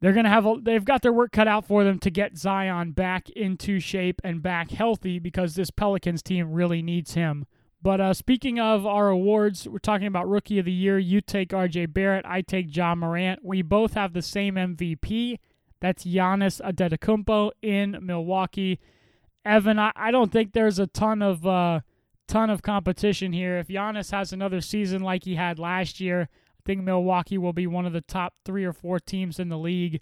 they're 0.00 0.12
gonna 0.12 0.28
have 0.28 0.46
a, 0.46 0.56
they've 0.60 0.84
got 0.84 1.02
their 1.02 1.12
work 1.12 1.32
cut 1.32 1.48
out 1.48 1.66
for 1.66 1.84
them 1.84 1.98
to 2.00 2.10
get 2.10 2.36
Zion 2.36 2.92
back 2.92 3.30
into 3.30 3.80
shape 3.80 4.20
and 4.22 4.42
back 4.42 4.70
healthy 4.70 5.18
because 5.18 5.54
this 5.54 5.70
Pelicans 5.70 6.22
team 6.22 6.52
really 6.52 6.82
needs 6.82 7.14
him. 7.14 7.46
But 7.82 8.00
uh, 8.00 8.14
speaking 8.14 8.58
of 8.58 8.86
our 8.86 9.08
awards, 9.08 9.68
we're 9.68 9.78
talking 9.78 10.06
about 10.06 10.28
Rookie 10.28 10.58
of 10.58 10.64
the 10.64 10.72
Year. 10.72 10.98
You 10.98 11.20
take 11.20 11.54
R.J. 11.54 11.86
Barrett, 11.86 12.24
I 12.26 12.40
take 12.40 12.74
Ja 12.74 12.94
Morant. 12.94 13.44
We 13.44 13.62
both 13.62 13.94
have 13.94 14.12
the 14.12 14.22
same 14.22 14.56
MVP. 14.56 15.38
That's 15.80 16.04
Giannis 16.04 16.60
Antetokounmpo 16.60 17.52
in 17.62 17.98
Milwaukee. 18.00 18.80
Evan, 19.44 19.78
I, 19.78 19.92
I 19.94 20.10
don't 20.10 20.32
think 20.32 20.52
there's 20.52 20.78
a 20.78 20.88
ton 20.88 21.22
of 21.22 21.46
uh, 21.46 21.80
ton 22.26 22.50
of 22.50 22.62
competition 22.62 23.32
here. 23.32 23.58
If 23.58 23.68
Giannis 23.68 24.10
has 24.10 24.32
another 24.32 24.60
season 24.60 25.02
like 25.02 25.24
he 25.24 25.36
had 25.36 25.58
last 25.58 26.00
year, 26.00 26.28
think 26.66 26.82
Milwaukee 26.82 27.38
will 27.38 27.52
be 27.52 27.66
one 27.66 27.86
of 27.86 27.92
the 27.92 28.02
top 28.02 28.34
three 28.44 28.64
or 28.64 28.72
four 28.72 29.00
teams 29.00 29.38
in 29.38 29.48
the 29.48 29.56
league. 29.56 30.00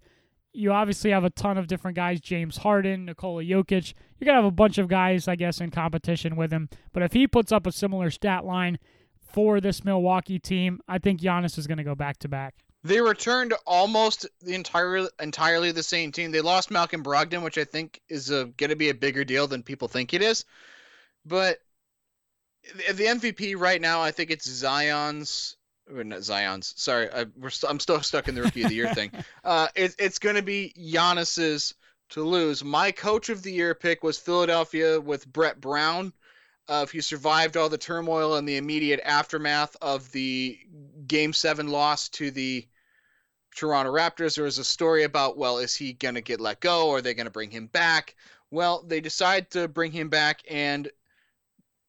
You 0.52 0.72
obviously 0.72 1.10
have 1.10 1.24
a 1.24 1.30
ton 1.30 1.58
of 1.58 1.66
different 1.66 1.96
guys 1.96 2.20
James 2.20 2.56
Harden, 2.58 3.04
Nikola 3.04 3.42
Jokic. 3.42 3.94
You're 4.18 4.26
going 4.26 4.36
to 4.36 4.42
have 4.42 4.44
a 4.44 4.50
bunch 4.50 4.78
of 4.78 4.88
guys, 4.88 5.28
I 5.28 5.36
guess, 5.36 5.60
in 5.60 5.70
competition 5.70 6.36
with 6.36 6.52
him. 6.52 6.68
But 6.92 7.02
if 7.02 7.12
he 7.12 7.26
puts 7.26 7.52
up 7.52 7.66
a 7.66 7.72
similar 7.72 8.10
stat 8.10 8.44
line 8.44 8.78
for 9.32 9.60
this 9.60 9.84
Milwaukee 9.84 10.38
team, 10.38 10.80
I 10.88 10.98
think 10.98 11.20
Giannis 11.20 11.58
is 11.58 11.66
going 11.66 11.78
to 11.78 11.84
go 11.84 11.94
back 11.94 12.18
to 12.20 12.28
back. 12.28 12.54
They 12.84 13.00
returned 13.00 13.54
almost 13.66 14.26
the 14.42 14.54
entire 14.54 15.08
entirely 15.18 15.72
the 15.72 15.82
same 15.82 16.12
team. 16.12 16.30
They 16.30 16.42
lost 16.42 16.70
Malcolm 16.70 17.02
Brogdon, 17.02 17.42
which 17.42 17.58
I 17.58 17.64
think 17.64 18.00
is 18.08 18.28
going 18.28 18.54
to 18.56 18.76
be 18.76 18.90
a 18.90 18.94
bigger 18.94 19.24
deal 19.24 19.46
than 19.46 19.62
people 19.62 19.88
think 19.88 20.14
it 20.14 20.22
is. 20.22 20.44
But 21.24 21.58
the 22.92 23.04
MVP 23.04 23.58
right 23.58 23.80
now, 23.80 24.02
I 24.02 24.10
think 24.10 24.30
it's 24.30 24.48
Zion's 24.48 25.56
not 25.88 26.22
Zion's. 26.22 26.74
Sorry, 26.76 27.10
I, 27.10 27.20
am 27.20 27.50
st- 27.50 27.82
still 27.82 28.00
stuck 28.02 28.28
in 28.28 28.34
the 28.34 28.42
rookie 28.42 28.62
of 28.62 28.68
the 28.68 28.74
year 28.74 28.94
thing. 28.94 29.10
Uh, 29.44 29.68
it, 29.74 29.94
it's 29.98 30.18
going 30.18 30.36
to 30.36 30.42
be 30.42 30.72
Giannis's 30.78 31.74
to 32.10 32.22
lose. 32.22 32.64
My 32.64 32.92
coach 32.92 33.28
of 33.28 33.42
the 33.42 33.52
year 33.52 33.74
pick 33.74 34.02
was 34.02 34.18
Philadelphia 34.18 34.98
with 34.98 35.30
Brett 35.30 35.60
Brown. 35.60 36.14
Uh, 36.66 36.80
if 36.84 36.92
he 36.92 37.02
survived 37.02 37.56
all 37.56 37.68
the 37.68 37.76
turmoil 37.76 38.36
and 38.36 38.48
the 38.48 38.56
immediate 38.56 39.00
aftermath 39.04 39.76
of 39.82 40.10
the 40.12 40.58
Game 41.06 41.34
Seven 41.34 41.68
loss 41.68 42.08
to 42.10 42.30
the 42.30 42.66
Toronto 43.54 43.92
Raptors, 43.92 44.36
there 44.36 44.44
was 44.44 44.58
a 44.58 44.64
story 44.64 45.02
about, 45.02 45.36
well, 45.36 45.58
is 45.58 45.74
he 45.74 45.92
going 45.92 46.14
to 46.14 46.22
get 46.22 46.40
let 46.40 46.60
go? 46.60 46.88
Or 46.88 46.98
are 46.98 47.02
they 47.02 47.12
going 47.12 47.26
to 47.26 47.30
bring 47.30 47.50
him 47.50 47.66
back? 47.66 48.14
Well, 48.50 48.82
they 48.86 49.00
decide 49.00 49.50
to 49.50 49.68
bring 49.68 49.92
him 49.92 50.08
back, 50.08 50.42
and 50.48 50.90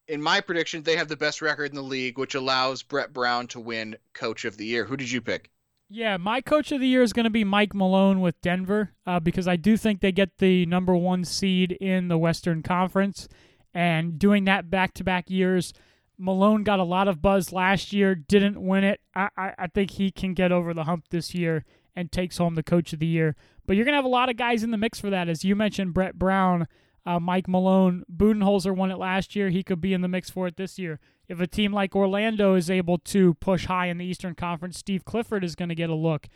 in 0.08 0.22
my 0.22 0.42
prediction, 0.42 0.84
they 0.84 0.96
have 0.98 1.08
the 1.08 1.18
best 1.18 1.42
record 1.42 1.70
in 1.70 1.76
the 1.76 1.82
league, 1.82 2.18
which 2.18 2.36
allows 2.36 2.84
Brett 2.84 3.14
Brown 3.14 3.48
to 3.48 3.60
win 3.60 3.96
Coach 4.14 4.46
of 4.46 4.58
the 4.58 4.66
Year. 4.66 4.86
Who 4.86 4.98
did 4.98 5.12
you 5.12 5.22
pick? 5.22 5.50
Yeah, 5.90 6.18
my 6.18 6.42
Coach 6.42 6.72
of 6.72 6.80
the 6.80 6.88
Year 6.88 7.04
is 7.04 7.14
going 7.14 7.26
to 7.26 7.30
be 7.30 7.44
Mike 7.44 7.76
Malone 7.76 8.22
with 8.22 8.42
Denver 8.42 8.92
uh, 9.06 9.20
because 9.20 9.48
I 9.48 9.56
do 9.56 9.78
think 9.78 10.02
they 10.02 10.12
get 10.12 10.40
the 10.40 10.66
number 10.66 10.96
one 10.96 11.24
seed 11.24 11.74
in 11.74 12.08
the 12.08 12.18
Western 12.18 12.64
Conference. 12.64 13.28
And 13.74 14.18
doing 14.18 14.46
that 14.46 14.70
back 14.70 14.94
to 14.96 15.04
back 15.04 15.30
years, 15.30 15.74
Malone 16.18 16.64
got 16.64 16.80
a 16.80 16.84
lot 16.84 17.08
of 17.08 17.22
buzz 17.22 17.52
last 17.52 17.94
year, 17.94 18.16
didn't 18.16 18.60
win 18.60 18.84
it. 18.84 19.02
I, 19.14 19.30
I, 19.38 19.54
I 19.60 19.68
think 19.68 19.92
he 19.92 20.12
can 20.12 20.34
get 20.34 20.52
over 20.52 20.74
the 20.74 20.86
hump 20.86 21.06
this 21.10 21.36
year 21.36 21.66
and 21.96 22.12
takes 22.12 22.38
home 22.38 22.56
the 22.56 22.64
Coach 22.64 22.94
of 22.94 23.00
the 23.00 23.06
Year. 23.06 23.36
But 23.66 23.76
you're 23.76 23.86
going 23.86 23.94
to 23.94 23.98
have 23.98 24.06
a 24.06 24.10
lot 24.10 24.30
of 24.30 24.38
guys 24.38 24.64
in 24.64 24.72
the 24.72 24.78
mix 24.78 25.00
for 25.00 25.10
that. 25.10 25.30
As 25.30 25.44
you 25.44 25.56
mentioned, 25.56 25.94
Brett 25.94 26.18
Brown 26.18 26.68
uh, 27.06 27.20
Mike 27.20 27.48
Malone, 27.48 28.04
Budenholzer 28.14 28.76
won 28.76 28.92
it 28.92 28.98
last 28.98 29.36
year. 29.36 29.50
He 29.50 29.64
could 29.64 29.80
be 29.80 29.94
in 29.94 30.02
the 30.02 30.08
mix 30.08 30.30
for 30.30 30.48
it 30.48 30.58
this 30.58 30.80
year. 30.80 31.00
If 31.28 31.40
a 31.40 31.48
team 31.48 31.72
like 31.72 31.96
Orlando 31.96 32.56
is 32.56 32.70
able 32.70 32.98
to 33.00 33.36
push 33.36 33.66
high 33.66 33.88
in 33.88 33.98
the 33.98 34.06
Eastern 34.06 34.36
Conference, 34.36 34.80
Steve 34.80 35.06
Clifford 35.06 35.44
is 35.44 35.56
going 35.56 35.70
to 35.70 35.76
get 35.76 35.90
a 35.90 35.96
look. 35.96 36.28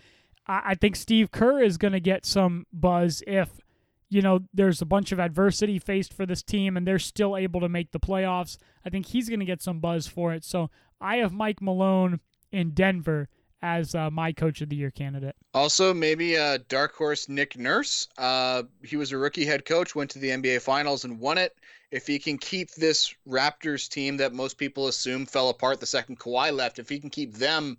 I, 0.47 0.61
I 0.65 0.75
think 0.75 0.95
Steve 0.95 1.31
Kerr 1.31 1.61
is 1.61 1.77
going 1.77 1.93
to 1.93 1.99
get 1.99 2.25
some 2.25 2.67
buzz 2.71 3.23
if, 3.25 3.61
you 4.09 4.21
know, 4.21 4.41
there's 4.53 4.81
a 4.81 4.85
bunch 4.85 5.11
of 5.11 5.19
adversity 5.19 5.79
faced 5.79 6.13
for 6.13 6.25
this 6.25 6.43
team 6.43 6.77
and 6.77 6.87
they're 6.87 6.99
still 6.99 7.35
able 7.35 7.61
to 7.61 7.69
make 7.69 7.91
the 7.91 7.99
playoffs. 7.99 8.57
I 8.85 8.89
think 8.89 9.07
he's 9.07 9.29
going 9.29 9.39
to 9.39 9.45
get 9.45 9.61
some 9.61 9.79
buzz 9.79 10.07
for 10.07 10.33
it. 10.33 10.43
So 10.43 10.69
I 11.01 11.17
have 11.17 11.33
Mike 11.33 11.61
Malone 11.61 12.19
in 12.51 12.71
Denver 12.71 13.29
as 13.61 13.95
uh, 13.95 14.09
my 14.09 14.31
coach 14.31 14.61
of 14.61 14.69
the 14.69 14.75
year 14.75 14.91
candidate. 14.91 15.35
Also, 15.53 15.93
maybe 15.93 16.37
uh, 16.37 16.59
dark 16.67 16.95
horse 16.95 17.27
Nick 17.27 17.57
Nurse. 17.57 18.07
Uh, 18.17 18.63
he 18.83 18.95
was 18.95 19.11
a 19.11 19.17
rookie 19.17 19.45
head 19.45 19.65
coach, 19.65 19.95
went 19.95 20.11
to 20.11 20.19
the 20.19 20.29
NBA 20.29 20.61
Finals 20.61 21.03
and 21.03 21.19
won 21.19 21.37
it. 21.37 21.55
If 21.91 22.05
he 22.07 22.19
can 22.19 22.37
keep 22.37 22.71
this 22.71 23.13
Raptors 23.27 23.89
team 23.89 24.17
that 24.17 24.33
most 24.33 24.57
people 24.57 24.87
assume 24.87 25.25
fell 25.25 25.49
apart 25.49 25.79
the 25.79 25.85
second 25.85 26.19
Kawhi 26.19 26.55
left, 26.55 26.79
if 26.79 26.87
he 26.87 26.99
can 26.99 27.09
keep 27.09 27.33
them 27.33 27.77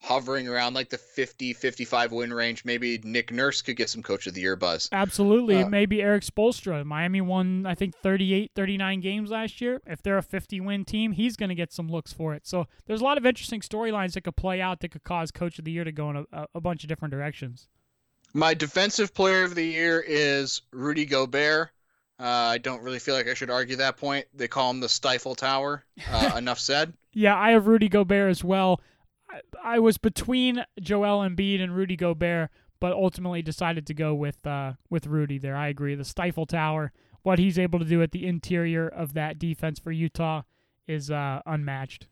hovering 0.00 0.46
around 0.46 0.74
like 0.74 0.90
the 0.90 0.98
50 0.98 1.52
55 1.54 2.12
win 2.12 2.32
range 2.32 2.64
maybe 2.64 3.00
nick 3.02 3.32
nurse 3.32 3.62
could 3.62 3.76
get 3.76 3.90
some 3.90 4.02
coach 4.02 4.26
of 4.26 4.34
the 4.34 4.40
year 4.40 4.54
buzz 4.54 4.88
absolutely 4.92 5.62
uh, 5.62 5.68
maybe 5.68 6.02
Erik 6.02 6.22
Spoelstra 6.22 6.84
miami 6.84 7.20
won 7.20 7.64
i 7.66 7.74
think 7.74 7.96
38 7.96 8.52
39 8.54 9.00
games 9.00 9.30
last 9.30 9.60
year 9.60 9.80
if 9.86 10.02
they're 10.02 10.18
a 10.18 10.22
50 10.22 10.60
win 10.60 10.84
team 10.84 11.12
he's 11.12 11.36
going 11.36 11.48
to 11.48 11.54
get 11.54 11.72
some 11.72 11.88
looks 11.88 12.12
for 12.12 12.34
it 12.34 12.46
so 12.46 12.66
there's 12.86 13.00
a 13.00 13.04
lot 13.04 13.18
of 13.18 13.26
interesting 13.26 13.60
storylines 13.60 14.12
that 14.12 14.22
could 14.22 14.36
play 14.36 14.60
out 14.60 14.80
that 14.80 14.90
could 14.90 15.04
cause 15.04 15.30
coach 15.30 15.58
of 15.58 15.64
the 15.64 15.72
year 15.72 15.84
to 15.84 15.92
go 15.92 16.10
in 16.10 16.26
a, 16.32 16.46
a 16.54 16.60
bunch 16.60 16.84
of 16.84 16.88
different 16.88 17.12
directions 17.12 17.68
my 18.34 18.52
defensive 18.52 19.14
player 19.14 19.44
of 19.44 19.54
the 19.54 19.64
year 19.64 20.04
is 20.06 20.62
rudy 20.72 21.06
gobert 21.06 21.70
uh, 22.18 22.24
I 22.24 22.58
don't 22.58 22.82
really 22.82 22.98
feel 22.98 23.14
like 23.14 23.28
I 23.28 23.34
should 23.34 23.50
argue 23.50 23.76
that 23.76 23.98
point. 23.98 24.26
They 24.32 24.48
call 24.48 24.70
him 24.70 24.80
the 24.80 24.88
Stifle 24.88 25.34
Tower. 25.34 25.84
Uh, 26.10 26.32
enough 26.38 26.58
said. 26.58 26.94
Yeah, 27.12 27.36
I 27.36 27.50
have 27.50 27.66
Rudy 27.66 27.88
Gobert 27.88 28.30
as 28.30 28.42
well. 28.42 28.80
I, 29.62 29.78
was 29.78 29.98
between 29.98 30.64
Joel 30.80 31.28
Embiid 31.28 31.62
and 31.62 31.74
Rudy 31.74 31.96
Gobert, 31.96 32.50
but 32.80 32.92
ultimately 32.92 33.42
decided 33.42 33.86
to 33.86 33.94
go 33.94 34.14
with 34.14 34.46
uh, 34.46 34.74
with 34.90 35.06
Rudy 35.06 35.38
there. 35.38 35.56
I 35.56 35.68
agree. 35.68 35.94
The 35.94 36.04
Stifle 36.04 36.46
Tower, 36.46 36.92
what 37.22 37.38
he's 37.38 37.58
able 37.58 37.78
to 37.78 37.84
do 37.84 38.02
at 38.02 38.12
the 38.12 38.26
interior 38.26 38.88
of 38.88 39.14
that 39.14 39.38
defense 39.38 39.78
for 39.78 39.92
Utah 39.92 40.42
is 40.86 41.10
uh, 41.10 41.42
unmatched. 41.46 42.06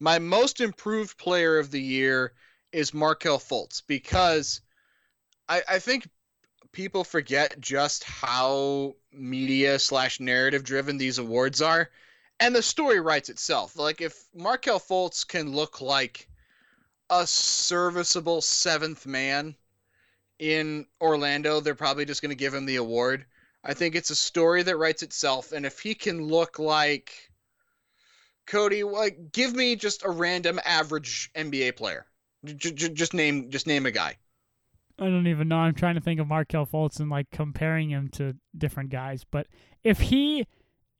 My 0.00 0.18
most 0.18 0.60
improved 0.60 1.18
player 1.18 1.58
of 1.58 1.70
the 1.70 1.80
year 1.80 2.32
is 2.72 2.94
Markelle 2.94 3.38
Fultz 3.38 3.82
because 3.86 4.60
I, 5.48 5.62
I 5.68 5.78
think 5.78 6.08
people 6.72 7.04
forget 7.04 7.58
just 7.60 8.04
how 8.04 8.94
media 9.12 9.78
slash 9.78 10.20
narrative 10.20 10.62
driven 10.64 10.98
these 10.98 11.18
awards 11.18 11.62
are. 11.62 11.90
And 12.40 12.54
the 12.54 12.62
story 12.62 13.00
writes 13.00 13.30
itself. 13.30 13.76
Like 13.76 14.00
if 14.00 14.24
Markelle 14.34 14.78
Fultz 14.78 15.26
can 15.26 15.52
look 15.52 15.80
like 15.80 16.28
a 17.10 17.26
serviceable 17.26 18.40
seventh 18.40 19.06
man 19.06 19.54
in 20.38 20.86
Orlando, 21.00 21.60
they're 21.60 21.74
probably 21.74 22.04
just 22.04 22.22
going 22.22 22.30
to 22.30 22.36
give 22.36 22.54
him 22.54 22.66
the 22.66 22.76
award. 22.76 23.24
I 23.64 23.74
think 23.74 23.94
it's 23.94 24.10
a 24.10 24.16
story 24.16 24.62
that 24.62 24.76
writes 24.76 25.02
itself, 25.02 25.52
and 25.52 25.66
if 25.66 25.80
he 25.80 25.94
can 25.94 26.22
look 26.22 26.58
like 26.58 27.30
Cody, 28.46 28.82
like 28.82 29.32
give 29.32 29.54
me 29.54 29.76
just 29.76 30.04
a 30.04 30.10
random 30.10 30.60
average 30.64 31.30
NBA 31.34 31.76
player. 31.76 32.06
J- 32.44 32.72
j- 32.72 32.88
just 32.88 33.14
name 33.14 33.50
just 33.50 33.66
name 33.66 33.84
a 33.84 33.90
guy. 33.90 34.16
I 34.98 35.04
don't 35.06 35.26
even 35.26 35.48
know. 35.48 35.56
I'm 35.56 35.74
trying 35.74 35.94
to 35.94 36.00
think 36.00 36.18
of 36.18 36.26
Markelle 36.26 36.66
Fultz 36.66 36.98
and 36.98 37.10
like 37.10 37.30
comparing 37.30 37.90
him 37.90 38.08
to 38.12 38.36
different 38.56 38.90
guys, 38.90 39.24
but 39.28 39.46
if 39.84 40.00
he 40.00 40.46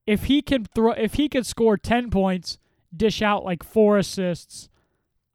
if 0.06 0.24
he 0.24 0.42
can 0.42 0.64
throw 0.64 0.92
if 0.92 1.14
he 1.14 1.28
could 1.28 1.46
score 1.46 1.76
10 1.76 2.10
points, 2.10 2.58
dish 2.94 3.22
out 3.22 3.44
like 3.44 3.62
four 3.62 3.98
assists, 3.98 4.68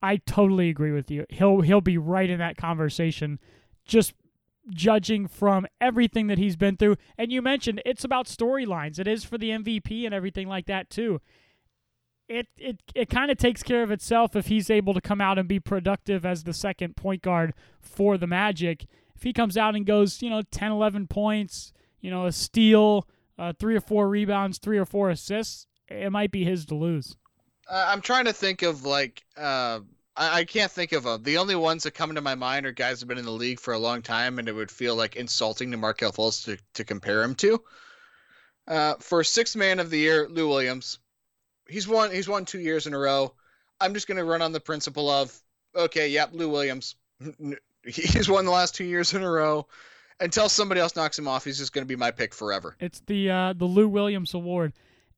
I 0.03 0.17
totally 0.17 0.69
agree 0.69 0.91
with 0.91 1.09
you. 1.09 1.25
He'll 1.29 1.61
he'll 1.61 1.81
be 1.81 1.97
right 1.97 2.29
in 2.29 2.37
that 2.39 2.57
conversation 2.57 3.39
just 3.85 4.13
judging 4.69 5.27
from 5.27 5.65
everything 5.79 6.27
that 6.27 6.37
he's 6.37 6.57
been 6.57 6.75
through. 6.75 6.97
And 7.17 7.31
you 7.31 7.41
mentioned 7.41 7.81
it's 7.85 8.03
about 8.03 8.27
storylines. 8.27 8.99
It 8.99 9.07
is 9.07 9.23
for 9.23 9.37
the 9.37 9.49
MVP 9.51 10.05
and 10.05 10.13
everything 10.13 10.49
like 10.49 10.65
that 10.65 10.89
too. 10.89 11.21
It 12.27 12.47
it 12.57 12.81
it 12.93 13.09
kind 13.09 13.31
of 13.31 13.37
takes 13.37 13.63
care 13.63 13.81
of 13.81 13.91
itself 13.91 14.35
if 14.35 14.47
he's 14.47 14.69
able 14.69 14.93
to 14.93 15.01
come 15.01 15.21
out 15.21 15.39
and 15.39 15.47
be 15.47 15.61
productive 15.61 16.25
as 16.25 16.43
the 16.43 16.53
second 16.53 16.97
point 16.97 17.21
guard 17.21 17.53
for 17.79 18.17
the 18.17 18.27
Magic. 18.27 18.85
If 19.15 19.23
he 19.23 19.31
comes 19.31 19.55
out 19.55 19.73
and 19.73 19.85
goes, 19.85 20.21
you 20.21 20.29
know, 20.29 20.41
10 20.41 20.69
11 20.69 21.07
points, 21.07 21.71
you 22.01 22.11
know, 22.11 22.25
a 22.25 22.33
steal, 22.33 23.07
uh, 23.39 23.53
three 23.57 23.75
or 23.77 23.81
four 23.81 24.09
rebounds, 24.09 24.57
three 24.57 24.77
or 24.77 24.85
four 24.85 25.09
assists, 25.09 25.65
it 25.87 26.11
might 26.11 26.31
be 26.31 26.43
his 26.43 26.65
to 26.65 26.75
lose. 26.75 27.15
Uh, 27.69 27.85
I'm 27.87 28.01
trying 28.01 28.25
to 28.25 28.33
think 28.33 28.61
of 28.61 28.85
like 28.85 29.23
uh, 29.37 29.79
I, 30.15 30.39
I 30.39 30.43
can't 30.45 30.71
think 30.71 30.91
of 30.91 31.03
them. 31.03 31.23
The 31.23 31.37
only 31.37 31.55
ones 31.55 31.83
that 31.83 31.91
come 31.91 32.09
into 32.09 32.21
my 32.21 32.35
mind 32.35 32.65
are 32.65 32.71
guys 32.71 32.99
who've 32.99 33.07
been 33.07 33.17
in 33.17 33.25
the 33.25 33.31
league 33.31 33.59
for 33.59 33.73
a 33.73 33.79
long 33.79 34.01
time, 34.01 34.39
and 34.39 34.47
it 34.47 34.53
would 34.53 34.71
feel 34.71 34.95
like 34.95 35.15
insulting 35.15 35.71
to 35.71 35.77
Markelle 35.77 36.11
Fultz 36.11 36.43
to, 36.45 36.57
to 36.73 36.83
compare 36.83 37.23
him 37.23 37.35
to. 37.35 37.63
Uh, 38.67 38.95
for 38.99 39.23
sixth 39.23 39.55
man 39.55 39.79
of 39.79 39.89
the 39.89 39.99
year, 39.99 40.27
Lou 40.29 40.47
Williams. 40.47 40.99
He's 41.67 41.87
won. 41.87 42.11
He's 42.11 42.27
won 42.27 42.45
two 42.45 42.59
years 42.59 42.87
in 42.87 42.93
a 42.93 42.99
row. 42.99 43.33
I'm 43.79 43.93
just 43.93 44.07
going 44.07 44.17
to 44.17 44.23
run 44.23 44.41
on 44.41 44.51
the 44.51 44.59
principle 44.59 45.09
of 45.09 45.37
okay, 45.75 46.07
yep, 46.09 46.29
Lou 46.33 46.49
Williams. 46.49 46.95
He's 47.85 48.29
won 48.29 48.45
the 48.45 48.51
last 48.51 48.75
two 48.75 48.85
years 48.85 49.13
in 49.13 49.23
a 49.23 49.29
row. 49.29 49.67
Until 50.21 50.47
somebody 50.47 50.79
else 50.79 50.95
knocks 50.95 51.19
him 51.19 51.27
off, 51.27 51.43
he's 51.43 51.57
just 51.57 51.73
going 51.73 51.83
to 51.83 51.87
be 51.87 51.97
my 51.97 52.11
pick 52.11 52.33
forever. 52.33 52.77
It's 52.79 53.01
the 53.07 53.29
uh, 53.29 53.53
the 53.53 53.65
Lou 53.65 53.89
Williams 53.89 54.33
Award 54.33 54.71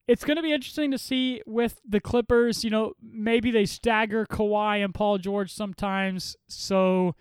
it's 0.08 0.24
going 0.24 0.38
to 0.38 0.44
be 0.44 0.54
interesting 0.54 0.92
to 0.92 0.98
see 0.98 1.42
with 1.46 1.82
the 1.88 2.00
Clippers. 2.00 2.64
You 2.64 2.70
know, 2.70 2.94
maybe 3.02 3.52
they 3.52 3.66
stagger 3.66 4.26
Kawhi 4.26 4.84
and 4.84 4.94
Paul 4.94 5.18
George 5.18 5.52
sometimes. 5.52 6.36
So 6.48 7.16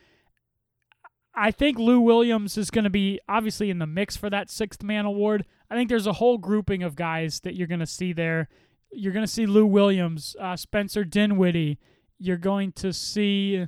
I 1.35 1.51
think 1.51 1.79
Lou 1.79 2.01
Williams 2.01 2.57
is 2.59 2.71
going 2.71 2.85
to 2.85 2.91
be 2.91 3.21
obviously 3.29 3.71
in 3.71 3.79
the 3.79 3.87
mix 3.87 4.17
for 4.17 4.31
that 4.31 4.51
sixth 4.51 4.83
man 4.83 5.07
award. 5.07 5.45
I 5.71 5.75
think 5.75 5.89
there's 5.89 6.07
a 6.07 6.15
whole 6.15 6.39
grouping 6.39 6.83
of 6.83 6.95
guys 6.95 7.41
that 7.41 7.55
you're 7.55 7.67
going 7.67 7.81
to 7.81 7.87
see 7.87 8.13
there. 8.13 8.49
You're 8.93 9.13
going 9.13 9.27
to 9.27 9.33
see 9.33 9.47
Lou 9.47 9.67
Williams, 9.67 10.37
uh, 10.39 10.57
Spencer 10.57 11.05
Dinwiddie. 11.05 11.79
You're 12.19 12.37
going 12.37 12.73
to 12.73 12.93
see 12.93 13.67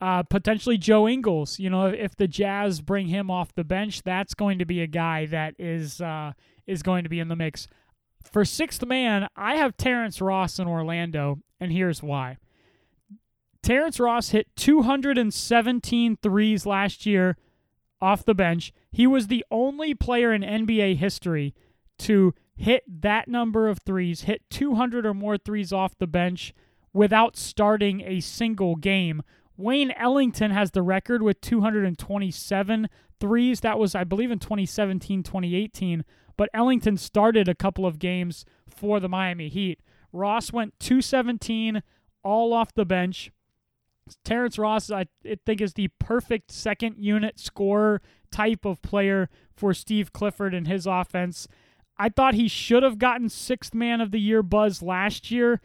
uh, 0.00 0.22
potentially 0.24 0.78
Joe 0.78 1.06
Ingles. 1.06 1.60
You 1.60 1.70
know, 1.70 1.86
if 1.86 2.16
the 2.16 2.26
Jazz 2.26 2.80
bring 2.80 3.06
him 3.06 3.30
off 3.30 3.54
the 3.54 3.62
bench, 3.62 4.02
that's 4.02 4.34
going 4.34 4.58
to 4.58 4.64
be 4.64 4.80
a 4.80 4.86
guy 4.86 5.26
that 5.26 5.54
is 5.58 6.00
uh, 6.00 6.32
is 6.66 6.82
going 6.82 7.04
to 7.04 7.10
be 7.10 7.20
in 7.20 7.28
the 7.28 7.36
mix. 7.36 7.68
For 8.30 8.44
sixth 8.44 8.84
man, 8.84 9.28
I 9.36 9.56
have 9.56 9.76
Terrence 9.76 10.20
Ross 10.20 10.58
in 10.58 10.66
Orlando, 10.66 11.38
and 11.60 11.70
here's 11.70 12.02
why. 12.02 12.38
Terrence 13.62 13.98
Ross 13.98 14.30
hit 14.30 14.48
217 14.56 16.18
threes 16.22 16.66
last 16.66 17.06
year 17.06 17.36
off 18.00 18.24
the 18.24 18.34
bench. 18.34 18.72
He 18.92 19.06
was 19.06 19.28
the 19.28 19.44
only 19.50 19.94
player 19.94 20.32
in 20.32 20.42
NBA 20.42 20.96
history 20.96 21.54
to 22.00 22.34
hit 22.56 22.84
that 23.02 23.28
number 23.28 23.68
of 23.68 23.78
threes, 23.78 24.22
hit 24.22 24.42
200 24.50 25.06
or 25.06 25.14
more 25.14 25.38
threes 25.38 25.72
off 25.72 25.96
the 25.98 26.06
bench 26.06 26.52
without 26.92 27.36
starting 27.36 28.02
a 28.02 28.20
single 28.20 28.76
game. 28.76 29.22
Wayne 29.56 29.92
Ellington 29.92 30.50
has 30.50 30.72
the 30.72 30.82
record 30.82 31.22
with 31.22 31.40
227 31.40 32.88
threes. 33.20 33.60
That 33.60 33.78
was, 33.78 33.94
I 33.94 34.04
believe, 34.04 34.30
in 34.30 34.38
2017 34.38 35.22
2018 35.22 36.04
but 36.36 36.50
Ellington 36.54 36.96
started 36.96 37.48
a 37.48 37.54
couple 37.54 37.86
of 37.86 37.98
games 37.98 38.44
for 38.68 39.00
the 39.00 39.08
Miami 39.08 39.48
Heat. 39.48 39.80
Ross 40.12 40.52
went 40.52 40.78
217 40.80 41.82
all 42.22 42.52
off 42.52 42.74
the 42.74 42.84
bench. 42.84 43.30
Terrence 44.24 44.58
Ross, 44.58 44.90
I 44.90 45.06
think, 45.46 45.60
is 45.60 45.74
the 45.74 45.88
perfect 45.98 46.50
second 46.50 46.96
unit 46.98 47.38
scorer 47.38 48.02
type 48.30 48.64
of 48.64 48.82
player 48.82 49.30
for 49.56 49.72
Steve 49.72 50.12
Clifford 50.12 50.54
and 50.54 50.68
his 50.68 50.86
offense. 50.86 51.48
I 51.96 52.08
thought 52.08 52.34
he 52.34 52.48
should 52.48 52.82
have 52.82 52.98
gotten 52.98 53.28
sixth 53.28 53.72
man 53.72 54.00
of 54.00 54.10
the 54.10 54.20
year 54.20 54.42
buzz 54.42 54.82
last 54.82 55.30
year 55.30 55.60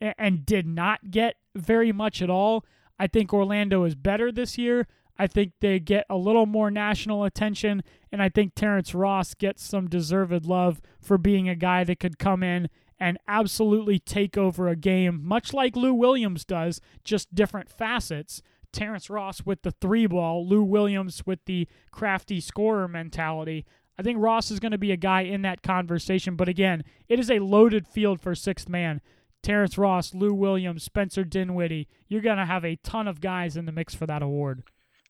and 0.00 0.44
did 0.44 0.66
not 0.66 1.10
get 1.10 1.36
very 1.54 1.92
much 1.92 2.20
at 2.20 2.30
all. 2.30 2.64
I 2.98 3.06
think 3.06 3.32
Orlando 3.32 3.84
is 3.84 3.94
better 3.94 4.30
this 4.30 4.58
year. 4.58 4.86
I 5.18 5.26
think 5.26 5.52
they 5.60 5.78
get 5.80 6.06
a 6.10 6.16
little 6.16 6.46
more 6.46 6.70
national 6.70 7.24
attention, 7.24 7.82
and 8.12 8.22
I 8.22 8.28
think 8.28 8.54
Terrence 8.54 8.94
Ross 8.94 9.34
gets 9.34 9.64
some 9.64 9.88
deserved 9.88 10.46
love 10.46 10.80
for 11.00 11.18
being 11.18 11.48
a 11.48 11.54
guy 11.54 11.84
that 11.84 12.00
could 12.00 12.18
come 12.18 12.42
in 12.42 12.68
and 12.98 13.18
absolutely 13.28 13.98
take 13.98 14.36
over 14.38 14.68
a 14.68 14.76
game, 14.76 15.20
much 15.22 15.52
like 15.52 15.76
Lou 15.76 15.92
Williams 15.92 16.44
does, 16.44 16.80
just 17.04 17.34
different 17.34 17.70
facets. 17.70 18.42
Terrence 18.72 19.08
Ross 19.08 19.42
with 19.44 19.62
the 19.62 19.70
three 19.70 20.06
ball, 20.06 20.46
Lou 20.46 20.62
Williams 20.62 21.22
with 21.24 21.44
the 21.46 21.68
crafty 21.90 22.40
scorer 22.40 22.88
mentality. 22.88 23.64
I 23.98 24.02
think 24.02 24.18
Ross 24.18 24.50
is 24.50 24.60
going 24.60 24.72
to 24.72 24.78
be 24.78 24.92
a 24.92 24.96
guy 24.96 25.22
in 25.22 25.42
that 25.42 25.62
conversation, 25.62 26.36
but 26.36 26.48
again, 26.48 26.84
it 27.08 27.18
is 27.18 27.30
a 27.30 27.38
loaded 27.38 27.86
field 27.86 28.20
for 28.20 28.34
sixth 28.34 28.68
man. 28.68 29.00
Terrence 29.42 29.78
Ross, 29.78 30.12
Lou 30.12 30.34
Williams, 30.34 30.82
Spencer 30.82 31.24
Dinwiddie. 31.24 31.88
You're 32.08 32.20
going 32.20 32.36
to 32.38 32.46
have 32.46 32.64
a 32.64 32.76
ton 32.76 33.06
of 33.06 33.20
guys 33.20 33.56
in 33.56 33.64
the 33.64 33.72
mix 33.72 33.94
for 33.94 34.06
that 34.06 34.22
award. 34.22 34.64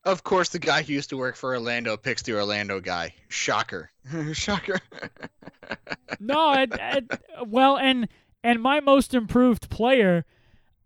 Of 0.07 0.23
course, 0.23 0.51
the 0.51 0.61
guy 0.61 0.83
who 0.85 0.93
used 0.93 1.11
to 1.11 1.17
work 1.17 1.35
for 1.35 1.53
Orlando 1.53 1.97
picks 1.97 2.23
the 2.23 2.35
Orlando 2.35 2.81
guy. 2.81 3.13
Shocker, 3.29 3.91
shocker. 4.33 4.79
no, 6.21 6.53
it, 6.53 6.71
it, 6.73 7.21
well, 7.45 7.77
and 7.77 8.07
and 8.45 8.63
my 8.63 8.79
most 8.79 9.15
improved 9.15 9.69
player, 9.69 10.25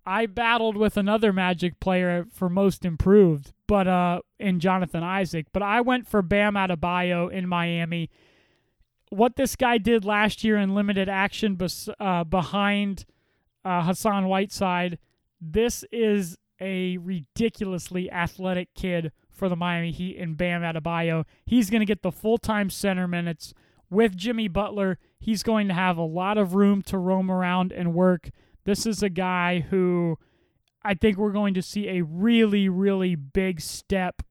I 0.07 0.25
battled 0.25 0.79
with 0.79 0.97
another 0.97 1.35
Magic 1.35 1.79
player 1.81 2.27
for 2.33 2.49
most 2.49 2.87
improved, 2.87 3.53
but 3.67 3.87
uh, 3.87 4.23
in 4.39 4.59
Jonathan 4.59 5.03
Isaac. 5.03 5.49
But 5.53 5.63
I 5.63 5.83
went 5.83 6.09
for 6.09 6.23
Bam 6.23 6.55
Adebayo 6.55 7.31
in 7.31 7.47
Miami. 7.47 8.09
What 9.11 9.37
this 9.37 9.55
guy 9.55 9.77
did 9.77 10.03
last 10.03 10.45
year 10.45 10.57
in 10.57 10.75
limited 10.75 11.11
action 11.11 11.57
bes- 11.57 11.91
uh, 12.01 12.25
behind 12.25 13.05
uh, 13.67 13.83
Hassan 13.83 14.29
Whiteside, 14.29 14.99
this 15.43 15.85
is 15.93 16.39
a 16.61 16.99
ridiculously 16.99 18.11
athletic 18.11 18.75
kid 18.75 19.13
for 19.31 19.49
the 19.49 19.57
Miami 19.57 19.91
Heat 19.91 20.17
in 20.17 20.35
Bam 20.35 20.63
Adebayo. 20.63 21.25
He's 21.47 21.71
going 21.71 21.81
to 21.81 21.87
get 21.87 22.03
the 22.03 22.13
full 22.13 22.39
time 22.39 22.71
center 22.71 23.09
minutes 23.09 23.55
with 23.89 24.17
Jimmy 24.17 24.49
Butler. 24.49 24.99
He's 25.19 25.43
going 25.43 25.69
to 25.69 25.75
have 25.75 25.97
a 25.97 26.03
lot 26.03 26.39
of 26.39 26.55
room 26.55 26.83
to 26.83 26.99
roam 26.99 27.31
around 27.31 27.73
and 27.73 27.95
work. 27.95 28.31
This 28.65 28.87
is 28.87 29.03
a 29.03 29.09
guy 29.09 29.61
who 29.61 30.19
I 30.83 30.95
think 30.95 31.19
we're 31.19 31.33
going 31.33 31.55
to 31.55 31.63
see 31.63 31.89
a 31.89 32.03
really, 32.03 32.69
really 32.69 33.15
big 33.15 33.61
step 33.61 34.23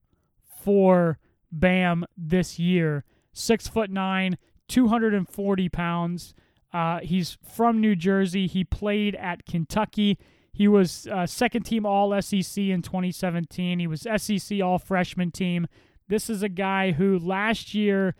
for 0.62 1.18
Bam 1.52 2.04
this 2.16 2.58
year. 2.58 3.04
Six 3.32 3.68
foot 3.68 3.90
nine, 3.90 4.38
240 4.68 5.68
pounds. 5.68 6.34
Uh, 6.72 7.00
he's 7.00 7.36
from 7.42 7.80
New 7.80 7.96
Jersey. 7.96 8.46
He 8.46 8.64
played 8.64 9.14
at 9.16 9.44
Kentucky. 9.46 10.18
He 10.52 10.68
was 10.68 11.06
uh, 11.06 11.26
second 11.26 11.62
team 11.62 11.86
All 11.86 12.20
SEC 12.20 12.58
in 12.58 12.82
2017. 12.82 13.78
He 13.78 13.86
was 13.86 14.06
SEC 14.16 14.60
All 14.62 14.78
Freshman 14.78 15.30
team. 15.30 15.66
This 16.08 16.28
is 16.28 16.42
a 16.42 16.48
guy 16.48 16.92
who 16.92 17.18
last 17.18 17.74
year 17.74 18.14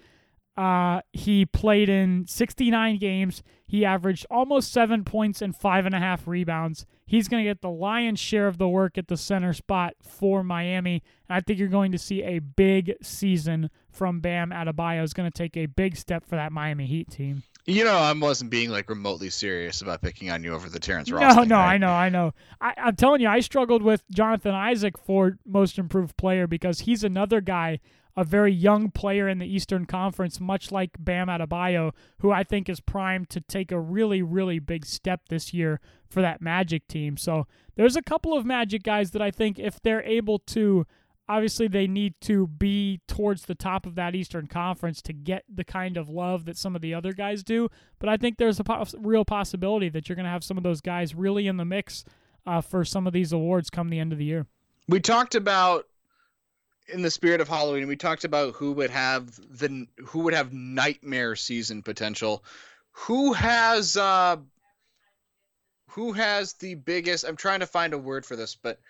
uh, 0.56 1.00
he 1.12 1.46
played 1.46 1.88
in 1.88 2.26
69 2.26 2.98
games. 2.98 3.42
He 3.66 3.84
averaged 3.84 4.26
almost 4.30 4.72
seven 4.72 5.04
points 5.04 5.40
and 5.40 5.56
five 5.56 5.86
and 5.86 5.94
a 5.94 5.98
half 5.98 6.26
rebounds. 6.26 6.86
He's 7.06 7.28
going 7.28 7.42
to 7.42 7.48
get 7.50 7.62
the 7.62 7.70
lion's 7.70 8.20
share 8.20 8.46
of 8.46 8.58
the 8.58 8.68
work 8.68 8.98
at 8.98 9.08
the 9.08 9.16
center 9.16 9.52
spot 9.52 9.94
for 10.02 10.44
Miami. 10.44 11.02
And 11.28 11.36
I 11.36 11.40
think 11.40 11.58
you're 11.58 11.68
going 11.68 11.92
to 11.92 11.98
see 11.98 12.22
a 12.22 12.40
big 12.40 12.94
season 13.02 13.70
from 13.90 14.20
Bam 14.20 14.50
Adebayo. 14.50 15.02
Is 15.02 15.14
going 15.14 15.30
to 15.30 15.36
take 15.36 15.56
a 15.56 15.66
big 15.66 15.96
step 15.96 16.26
for 16.26 16.36
that 16.36 16.52
Miami 16.52 16.86
Heat 16.86 17.10
team. 17.10 17.42
You 17.70 17.84
know, 17.84 17.96
I 17.96 18.12
wasn't 18.12 18.50
being 18.50 18.70
like 18.70 18.88
remotely 18.88 19.30
serious 19.30 19.80
about 19.80 20.02
picking 20.02 20.30
on 20.30 20.42
you 20.44 20.54
over 20.54 20.68
the 20.68 20.78
Terrence 20.78 21.10
Ross. 21.10 21.34
No, 21.34 21.40
thing, 21.42 21.48
no, 21.50 21.56
right? 21.56 21.74
I 21.74 21.78
know, 21.78 21.90
I 21.90 22.08
know. 22.08 22.34
I, 22.60 22.74
I'm 22.76 22.96
telling 22.96 23.20
you, 23.20 23.28
I 23.28 23.40
struggled 23.40 23.82
with 23.82 24.02
Jonathan 24.10 24.54
Isaac 24.54 24.98
for 24.98 25.38
most 25.46 25.78
improved 25.78 26.16
player 26.16 26.46
because 26.46 26.80
he's 26.80 27.04
another 27.04 27.40
guy, 27.40 27.80
a 28.16 28.24
very 28.24 28.52
young 28.52 28.90
player 28.90 29.28
in 29.28 29.38
the 29.38 29.46
Eastern 29.46 29.86
Conference, 29.86 30.40
much 30.40 30.72
like 30.72 30.90
Bam 30.98 31.28
Adebayo, 31.28 31.92
who 32.18 32.32
I 32.32 32.42
think 32.42 32.68
is 32.68 32.80
primed 32.80 33.30
to 33.30 33.40
take 33.40 33.70
a 33.70 33.80
really, 33.80 34.22
really 34.22 34.58
big 34.58 34.84
step 34.84 35.28
this 35.28 35.54
year 35.54 35.80
for 36.08 36.20
that 36.22 36.42
Magic 36.42 36.88
team. 36.88 37.16
So 37.16 37.46
there's 37.76 37.96
a 37.96 38.02
couple 38.02 38.36
of 38.36 38.44
Magic 38.44 38.82
guys 38.82 39.12
that 39.12 39.22
I 39.22 39.30
think 39.30 39.58
if 39.58 39.80
they're 39.80 40.02
able 40.02 40.38
to 40.40 40.86
obviously 41.30 41.68
they 41.68 41.86
need 41.86 42.14
to 42.22 42.48
be 42.48 43.00
towards 43.06 43.42
the 43.42 43.54
top 43.54 43.86
of 43.86 43.94
that 43.94 44.16
Eastern 44.16 44.48
Conference 44.48 45.00
to 45.02 45.12
get 45.12 45.44
the 45.48 45.62
kind 45.62 45.96
of 45.96 46.08
love 46.08 46.44
that 46.46 46.58
some 46.58 46.74
of 46.74 46.82
the 46.82 46.92
other 46.92 47.12
guys 47.12 47.44
do. 47.44 47.68
But 48.00 48.08
I 48.08 48.16
think 48.16 48.36
there's 48.36 48.58
a 48.58 48.86
real 48.98 49.24
possibility 49.24 49.88
that 49.90 50.08
you're 50.08 50.16
going 50.16 50.24
to 50.24 50.30
have 50.30 50.42
some 50.42 50.56
of 50.56 50.64
those 50.64 50.80
guys 50.80 51.14
really 51.14 51.46
in 51.46 51.56
the 51.56 51.64
mix 51.64 52.04
uh, 52.46 52.60
for 52.60 52.84
some 52.84 53.06
of 53.06 53.12
these 53.12 53.32
awards 53.32 53.70
come 53.70 53.90
the 53.90 54.00
end 54.00 54.12
of 54.12 54.18
the 54.18 54.24
year. 54.24 54.46
We 54.88 54.98
talked 54.98 55.36
about 55.36 55.86
in 56.88 57.02
the 57.02 57.10
spirit 57.12 57.40
of 57.40 57.46
Halloween. 57.46 57.86
We 57.86 57.94
talked 57.94 58.24
about 58.24 58.54
who 58.54 58.72
would 58.72 58.90
have 58.90 59.36
the 59.56 59.86
who 60.04 60.20
would 60.20 60.34
have 60.34 60.52
nightmare 60.52 61.36
season 61.36 61.82
potential. 61.82 62.42
who 62.90 63.32
has 63.34 63.96
uh, 63.96 64.36
who 65.90 66.12
has 66.12 66.54
the 66.54 66.74
biggest? 66.74 67.24
I'm 67.24 67.36
trying 67.36 67.60
to 67.60 67.66
find 67.66 67.92
a 67.92 67.98
word 67.98 68.26
for 68.26 68.34
this, 68.34 68.56
but 68.56 68.80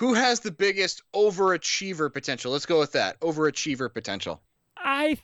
who 0.00 0.14
has 0.14 0.40
the 0.40 0.50
biggest 0.50 1.02
overachiever 1.14 2.10
potential? 2.10 2.52
Let's 2.52 2.64
go 2.64 2.78
with 2.78 2.92
that. 2.92 3.20
Overachiever 3.20 3.92
potential. 3.92 4.40
I 4.78 5.18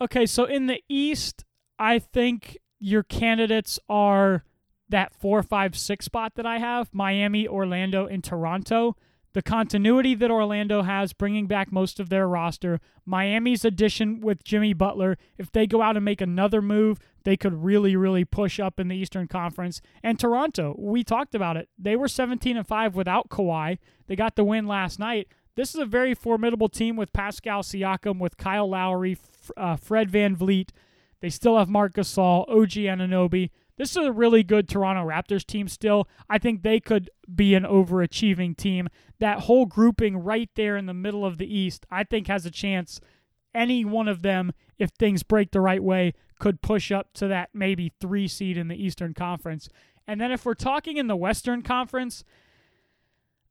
okay, 0.00 0.24
so 0.24 0.46
in 0.46 0.66
the 0.66 0.82
East, 0.88 1.44
I 1.78 1.98
think 1.98 2.56
your 2.80 3.02
candidates 3.02 3.78
are 3.90 4.44
that 4.88 5.12
four, 5.14 5.42
five, 5.42 5.76
six 5.76 6.06
spot 6.06 6.32
that 6.36 6.46
I 6.46 6.56
have: 6.56 6.88
Miami, 6.94 7.46
Orlando, 7.46 8.06
and 8.06 8.24
Toronto. 8.24 8.96
The 9.34 9.42
continuity 9.42 10.14
that 10.14 10.30
Orlando 10.30 10.82
has, 10.82 11.14
bringing 11.14 11.46
back 11.46 11.72
most 11.72 11.98
of 11.98 12.10
their 12.10 12.28
roster, 12.28 12.80
Miami's 13.06 13.64
addition 13.64 14.20
with 14.20 14.44
Jimmy 14.44 14.74
Butler. 14.74 15.16
If 15.38 15.50
they 15.50 15.66
go 15.66 15.80
out 15.80 15.96
and 15.96 16.04
make 16.04 16.20
another 16.20 16.60
move, 16.60 16.98
they 17.24 17.38
could 17.38 17.64
really, 17.64 17.96
really 17.96 18.26
push 18.26 18.60
up 18.60 18.78
in 18.78 18.88
the 18.88 18.96
Eastern 18.96 19.28
Conference. 19.28 19.80
And 20.02 20.18
Toronto, 20.18 20.74
we 20.78 21.02
talked 21.02 21.34
about 21.34 21.56
it. 21.56 21.70
They 21.78 21.96
were 21.96 22.08
17 22.08 22.58
and 22.58 22.66
5 22.66 22.94
without 22.94 23.30
Kawhi. 23.30 23.78
They 24.06 24.16
got 24.16 24.36
the 24.36 24.44
win 24.44 24.66
last 24.66 24.98
night. 24.98 25.28
This 25.54 25.74
is 25.74 25.80
a 25.80 25.86
very 25.86 26.14
formidable 26.14 26.68
team 26.68 26.96
with 26.96 27.12
Pascal 27.12 27.62
Siakam, 27.62 28.18
with 28.18 28.36
Kyle 28.36 28.68
Lowry, 28.68 29.16
uh, 29.56 29.76
Fred 29.76 30.10
VanVleet. 30.10 30.70
They 31.20 31.30
still 31.30 31.56
have 31.58 31.68
Marc 31.68 31.94
Gasol, 31.94 32.48
OG 32.50 32.70
Anunoby. 32.70 33.50
This 33.82 33.96
is 33.96 34.06
a 34.06 34.12
really 34.12 34.44
good 34.44 34.68
Toronto 34.68 35.04
Raptors 35.04 35.44
team 35.44 35.66
still. 35.66 36.06
I 36.30 36.38
think 36.38 36.62
they 36.62 36.78
could 36.78 37.10
be 37.34 37.56
an 37.56 37.64
overachieving 37.64 38.56
team. 38.56 38.88
That 39.18 39.40
whole 39.40 39.66
grouping 39.66 40.18
right 40.18 40.48
there 40.54 40.76
in 40.76 40.86
the 40.86 40.94
middle 40.94 41.26
of 41.26 41.36
the 41.36 41.52
East, 41.52 41.84
I 41.90 42.04
think 42.04 42.28
has 42.28 42.46
a 42.46 42.50
chance. 42.52 43.00
Any 43.52 43.84
one 43.84 44.06
of 44.06 44.22
them, 44.22 44.52
if 44.78 44.90
things 44.90 45.24
break 45.24 45.50
the 45.50 45.60
right 45.60 45.82
way, 45.82 46.14
could 46.38 46.62
push 46.62 46.92
up 46.92 47.12
to 47.14 47.26
that 47.26 47.48
maybe 47.54 47.92
three 48.00 48.28
seed 48.28 48.56
in 48.56 48.68
the 48.68 48.80
Eastern 48.80 49.14
Conference. 49.14 49.68
And 50.06 50.20
then 50.20 50.30
if 50.30 50.44
we're 50.44 50.54
talking 50.54 50.96
in 50.96 51.08
the 51.08 51.16
Western 51.16 51.62
Conference, 51.62 52.22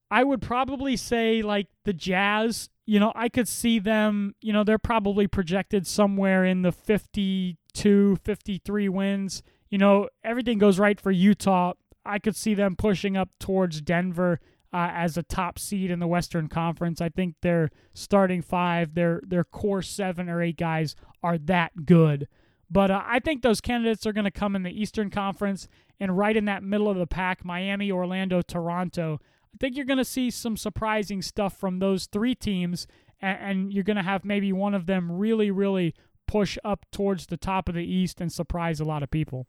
I 0.10 0.24
would 0.24 0.42
probably 0.42 0.96
say 0.96 1.42
like 1.42 1.68
the 1.84 1.92
Jazz, 1.92 2.70
you 2.86 3.02
know, 3.02 3.12
I 3.16 3.28
could 3.28 3.50
see 3.50 3.80
them, 3.80 4.36
you 4.40 4.54
know, 4.54 4.64
they're 4.64 4.78
probably 4.78 5.28
projected 5.28 5.86
somewhere 5.86 6.46
in 6.46 6.62
the 6.62 6.72
52, 6.72 8.16
53 8.24 8.88
wins. 8.88 9.44
You 9.72 9.78
know, 9.78 10.10
everything 10.24 10.60
goes 10.60 10.78
right 10.78 11.00
for 11.00 11.12
Utah. 11.12 11.74
I 12.06 12.20
could 12.20 12.36
see 12.36 12.54
them 12.54 12.76
pushing 12.76 13.18
up 13.18 13.30
towards 13.40 13.82
Denver 13.82 14.40
uh, 14.74 14.90
as 14.94 15.18
a 15.18 15.24
top 15.24 15.58
seed 15.58 15.90
in 15.90 16.00
the 16.00 16.08
Western 16.08 16.48
Conference. 16.48 17.02
I 17.02 17.10
think 17.10 17.36
their 17.42 17.70
starting 17.94 18.42
five, 18.42 18.94
their 18.94 19.22
their 19.26 19.44
core 19.44 19.82
seven 19.82 20.30
or 20.30 20.42
eight 20.42 20.58
guys 20.58 20.96
are 21.24 21.38
that 21.38 21.86
good. 21.86 22.28
But 22.70 22.92
uh, 22.92 23.02
I 23.06 23.20
think 23.20 23.42
those 23.42 23.62
candidates 23.62 24.06
are 24.06 24.14
going 24.14 24.26
to 24.26 24.32
come 24.32 24.56
in 24.56 24.64
the 24.64 24.82
Eastern 24.82 25.10
Conference 25.10 25.68
and 26.00 26.18
right 26.18 26.36
in 26.38 26.46
that 26.46 26.64
middle 26.64 26.90
of 26.90 26.98
the 26.98 27.08
pack 27.08 27.44
Miami, 27.44 27.92
Orlando, 27.92 28.42
Toronto. 28.42 29.20
I 29.54 29.58
think 29.60 29.76
you're 29.76 29.86
going 29.86 29.98
to 29.98 30.06
see 30.06 30.32
some 30.32 30.56
surprising 30.56 31.22
stuff 31.22 31.58
from 31.58 31.80
those 31.80 32.06
three 32.06 32.34
teams, 32.34 32.88
and, 33.22 33.38
and 33.40 33.74
you're 33.74 33.84
going 33.84 33.98
to 33.98 34.04
have 34.04 34.24
maybe 34.24 34.54
one 34.54 34.74
of 34.74 34.86
them 34.86 35.12
really, 35.12 35.52
really 35.52 35.94
push 36.28 36.58
up 36.64 36.86
towards 36.92 37.28
the 37.28 37.36
top 37.36 37.68
of 37.68 37.76
the 37.76 37.86
East 37.86 38.22
and 38.22 38.32
surprise 38.32 38.80
a 38.80 38.86
lot 38.86 39.04
of 39.04 39.12
people. 39.12 39.48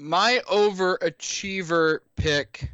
My 0.00 0.40
overachiever 0.50 2.00
pick 2.16 2.72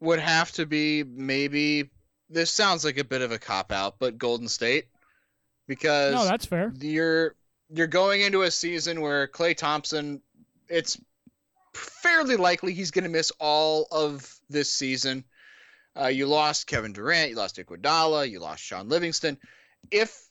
would 0.00 0.20
have 0.20 0.52
to 0.52 0.66
be 0.66 1.02
maybe 1.04 1.90
this 2.30 2.50
sounds 2.50 2.84
like 2.84 2.98
a 2.98 3.04
bit 3.04 3.22
of 3.22 3.32
a 3.32 3.38
cop 3.38 3.72
out, 3.72 3.96
but 3.98 4.18
Golden 4.18 4.48
State 4.48 4.86
because 5.66 6.14
no, 6.14 6.24
that's 6.24 6.46
fair. 6.46 6.72
You're 6.80 7.34
you're 7.74 7.86
going 7.86 8.20
into 8.20 8.42
a 8.42 8.50
season 8.50 9.00
where 9.00 9.26
Klay 9.26 9.56
Thompson, 9.56 10.20
it's 10.68 11.00
fairly 11.74 12.36
likely 12.36 12.74
he's 12.74 12.90
going 12.90 13.04
to 13.04 13.10
miss 13.10 13.32
all 13.40 13.86
of 13.90 14.38
this 14.48 14.70
season. 14.70 15.24
Uh, 15.98 16.06
you 16.06 16.26
lost 16.26 16.66
Kevin 16.66 16.92
Durant, 16.92 17.30
you 17.30 17.36
lost 17.36 17.56
Iguodala, 17.56 18.30
you 18.30 18.40
lost 18.40 18.62
Shaun 18.62 18.88
Livingston. 18.88 19.38
If 19.90 20.28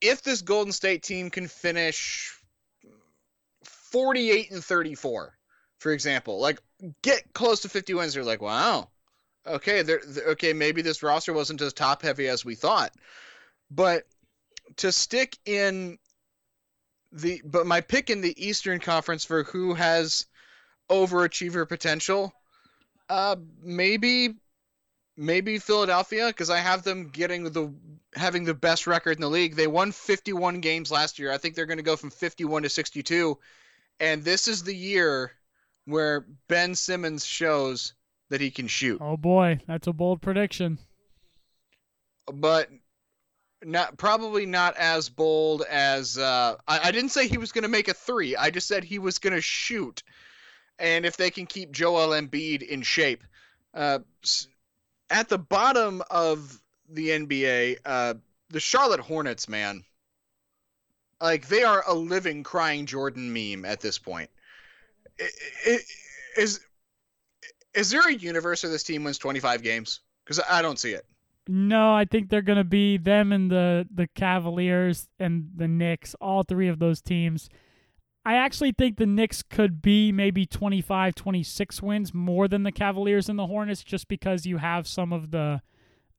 if 0.00 0.22
this 0.22 0.42
Golden 0.42 0.72
State 0.72 1.02
team 1.02 1.30
can 1.30 1.48
finish 1.48 2.38
48 3.94 4.50
and 4.50 4.64
34, 4.64 5.38
for 5.78 5.92
example, 5.92 6.40
like 6.40 6.60
get 7.02 7.32
close 7.32 7.60
to 7.60 7.68
50 7.68 7.94
wins, 7.94 8.14
they're 8.14 8.24
like, 8.24 8.42
wow, 8.42 8.88
okay, 9.46 9.82
they're, 9.82 10.00
they're 10.04 10.30
okay, 10.30 10.52
maybe 10.52 10.82
this 10.82 11.04
roster 11.04 11.32
wasn't 11.32 11.60
as 11.60 11.72
top 11.72 12.02
heavy 12.02 12.26
as 12.26 12.44
we 12.44 12.56
thought, 12.56 12.90
but 13.70 14.02
to 14.78 14.90
stick 14.90 15.38
in 15.46 15.96
the 17.12 17.40
but 17.44 17.68
my 17.68 17.80
pick 17.80 18.10
in 18.10 18.20
the 18.20 18.34
Eastern 18.44 18.80
Conference 18.80 19.24
for 19.24 19.44
who 19.44 19.74
has 19.74 20.26
overachiever 20.90 21.68
potential, 21.68 22.34
uh, 23.08 23.36
maybe 23.62 24.34
maybe 25.16 25.58
Philadelphia 25.58 26.26
because 26.26 26.50
I 26.50 26.58
have 26.58 26.82
them 26.82 27.10
getting 27.10 27.44
the 27.44 27.72
having 28.16 28.42
the 28.42 28.54
best 28.54 28.88
record 28.88 29.18
in 29.18 29.20
the 29.20 29.30
league. 29.30 29.54
They 29.54 29.68
won 29.68 29.92
51 29.92 30.58
games 30.58 30.90
last 30.90 31.20
year. 31.20 31.30
I 31.30 31.38
think 31.38 31.54
they're 31.54 31.66
going 31.66 31.76
to 31.78 31.84
go 31.84 31.94
from 31.94 32.10
51 32.10 32.64
to 32.64 32.68
62, 32.68 33.38
and 34.00 34.22
this 34.22 34.48
is 34.48 34.62
the 34.62 34.74
year 34.74 35.32
where 35.86 36.26
Ben 36.48 36.74
Simmons 36.74 37.24
shows 37.24 37.94
that 38.30 38.40
he 38.40 38.50
can 38.50 38.66
shoot. 38.66 39.00
Oh 39.02 39.16
boy, 39.16 39.60
that's 39.66 39.86
a 39.86 39.92
bold 39.92 40.22
prediction. 40.22 40.78
But 42.32 42.70
not 43.62 43.96
probably 43.96 44.46
not 44.46 44.76
as 44.76 45.08
bold 45.08 45.62
as 45.62 46.18
uh, 46.18 46.56
I, 46.66 46.88
I 46.88 46.90
didn't 46.90 47.10
say 47.10 47.28
he 47.28 47.38
was 47.38 47.52
going 47.52 47.62
to 47.62 47.68
make 47.68 47.88
a 47.88 47.94
three. 47.94 48.36
I 48.36 48.50
just 48.50 48.66
said 48.66 48.84
he 48.84 48.98
was 48.98 49.18
going 49.18 49.34
to 49.34 49.40
shoot, 49.40 50.02
and 50.78 51.04
if 51.04 51.16
they 51.16 51.30
can 51.30 51.46
keep 51.46 51.70
Joel 51.70 52.10
Embiid 52.10 52.62
in 52.62 52.82
shape. 52.82 53.22
Uh, 53.72 53.98
at 55.10 55.28
the 55.28 55.38
bottom 55.38 56.02
of 56.10 56.60
the 56.88 57.08
NBA, 57.08 57.78
uh, 57.84 58.14
the 58.50 58.60
Charlotte 58.60 59.00
Hornets, 59.00 59.48
man, 59.48 59.84
like 61.20 61.48
they 61.48 61.62
are 61.62 61.84
a 61.86 61.94
living 61.94 62.42
crying 62.42 62.86
Jordan 62.86 63.32
meme 63.32 63.64
at 63.64 63.80
this 63.80 63.98
point. 63.98 64.30
It, 65.18 65.32
it, 65.66 65.82
is 66.36 66.60
is 67.74 67.90
there 67.90 68.06
a 68.08 68.14
universe 68.14 68.62
where 68.62 68.72
this 68.72 68.82
team 68.82 69.04
wins 69.04 69.18
25 69.18 69.62
games? 69.62 70.00
Because 70.24 70.40
I 70.48 70.62
don't 70.62 70.78
see 70.78 70.92
it. 70.92 71.04
No, 71.46 71.94
I 71.94 72.06
think 72.06 72.30
they're 72.30 72.42
to 72.42 72.64
be 72.64 72.96
them 72.96 73.32
and 73.32 73.50
the 73.50 73.86
the 73.94 74.06
Cavaliers 74.06 75.08
and 75.18 75.50
the 75.54 75.68
Knicks, 75.68 76.14
all 76.20 76.42
three 76.42 76.68
of 76.68 76.78
those 76.78 77.02
teams. 77.02 77.50
I 78.26 78.36
actually 78.36 78.72
think 78.72 78.96
the 78.96 79.06
Knicks 79.06 79.42
could 79.42 79.82
be 79.82 80.10
maybe 80.10 80.46
25, 80.46 81.14
26 81.14 81.82
wins 81.82 82.14
more 82.14 82.48
than 82.48 82.62
the 82.62 82.72
Cavaliers 82.72 83.28
and 83.28 83.38
the 83.38 83.46
Hornets 83.46 83.84
just 83.84 84.08
because 84.08 84.46
you 84.46 84.56
have 84.56 84.88
some 84.88 85.12
of 85.12 85.30
the 85.30 85.60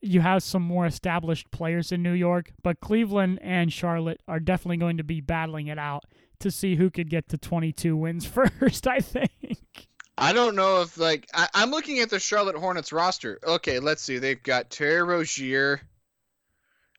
you 0.05 0.21
have 0.21 0.43
some 0.43 0.61
more 0.61 0.85
established 0.85 1.51
players 1.51 1.91
in 1.91 2.03
New 2.03 2.13
York, 2.13 2.51
but 2.63 2.79
Cleveland 2.79 3.39
and 3.41 3.73
Charlotte 3.73 4.21
are 4.27 4.39
definitely 4.39 4.77
going 4.77 4.97
to 4.97 5.03
be 5.03 5.21
battling 5.21 5.67
it 5.67 5.79
out 5.79 6.05
to 6.39 6.51
see 6.51 6.75
who 6.75 6.89
could 6.89 7.09
get 7.09 7.29
to 7.29 7.37
22 7.37 7.95
wins 7.95 8.25
first, 8.59 8.87
I 8.87 8.99
think. 8.99 9.87
I 10.17 10.31
don't 10.31 10.55
know 10.55 10.81
if 10.81 10.97
like 10.97 11.27
I, 11.33 11.47
am 11.55 11.71
looking 11.71 11.99
at 11.99 12.09
the 12.09 12.19
Charlotte 12.19 12.55
Hornets 12.55 12.93
roster. 12.93 13.39
Okay, 13.45 13.79
let's 13.79 14.01
see. 14.01 14.17
They've 14.17 14.41
got 14.41 14.69
Terry 14.69 15.03
Rozier. 15.03 15.81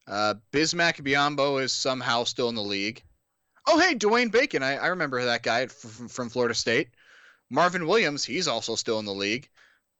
Uh, 0.06 0.34
Bismack 0.52 1.00
Biyombo 1.00 1.62
is 1.62 1.72
somehow 1.72 2.24
still 2.24 2.48
in 2.48 2.54
the 2.54 2.62
league. 2.62 3.02
Oh, 3.66 3.80
hey, 3.80 3.94
Dwayne 3.94 4.30
Bacon. 4.30 4.62
I, 4.62 4.76
I 4.76 4.88
remember 4.88 5.24
that 5.24 5.42
guy 5.42 5.66
from, 5.66 6.08
from 6.08 6.28
Florida 6.28 6.54
State. 6.54 6.88
Marvin 7.50 7.86
Williams, 7.86 8.24
he's 8.24 8.48
also 8.48 8.74
still 8.74 8.98
in 8.98 9.04
the 9.04 9.14
league. 9.14 9.48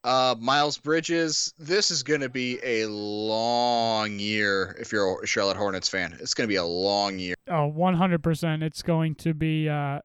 Uh, 0.07 0.37
Miles 0.39 0.79
Bridges, 0.79 1.53
this 1.59 1.91
is 1.91 2.05
going 2.05 2.21
to 2.21 2.29
be 2.29 2.61
a 2.63 2.87
long 2.87 4.21
year 4.21 4.77
if 4.79 4.93
you're 4.93 5.21
a 5.21 5.27
Charlotte 5.27 5.57
Hornets 5.57 5.89
fan. 5.89 6.17
It's 6.21 6.33
going 6.33 6.47
to 6.47 6.53
be 6.53 6.57
a 6.57 6.65
long 6.65 7.19
year. 7.19 7.35
Oh, 7.49 7.75
100%. 7.77 8.63
It's 8.63 8.83
going 8.83 9.17
to 9.17 9.35
be 9.35 9.69
uh, 9.69 9.99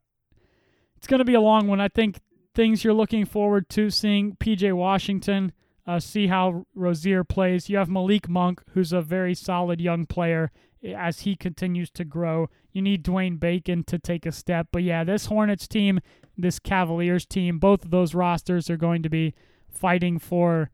it's 0.97 1.05
going 1.05 1.19
to 1.19 1.25
be 1.25 1.35
a 1.35 1.39
long 1.39 1.67
one. 1.67 1.79
I 1.79 1.87
think 1.87 2.19
things 2.55 2.83
you're 2.83 2.95
looking 2.95 3.25
forward 3.25 3.69
to 3.69 3.91
seeing 3.91 4.35
PJ 4.37 4.73
Washington, 4.73 5.51
uh, 5.85 5.99
see 5.99 6.25
how 6.25 6.65
Rozier 6.73 7.23
plays. 7.23 7.69
You 7.69 7.77
have 7.77 7.87
Malik 7.87 8.27
Monk, 8.27 8.63
who's 8.71 8.91
a 8.91 9.03
very 9.03 9.35
solid 9.35 9.79
young 9.79 10.07
player 10.07 10.51
as 10.83 11.19
he 11.21 11.35
continues 11.35 11.91
to 11.91 12.05
grow. 12.05 12.49
You 12.71 12.81
need 12.81 13.05
Dwayne 13.05 13.39
Bacon 13.39 13.83
to 13.83 13.99
take 13.99 14.25
a 14.25 14.31
step. 14.31 14.69
But 14.71 14.81
yeah, 14.81 15.03
this 15.03 15.27
Hornets 15.27 15.67
team, 15.67 15.99
this 16.35 16.57
Cavaliers 16.57 17.27
team, 17.27 17.59
both 17.59 17.85
of 17.85 17.91
those 17.91 18.15
rosters 18.15 18.67
are 18.67 18.77
going 18.77 19.03
to 19.03 19.09
be 19.09 19.35
fighting 19.71 20.19
for 20.19 20.69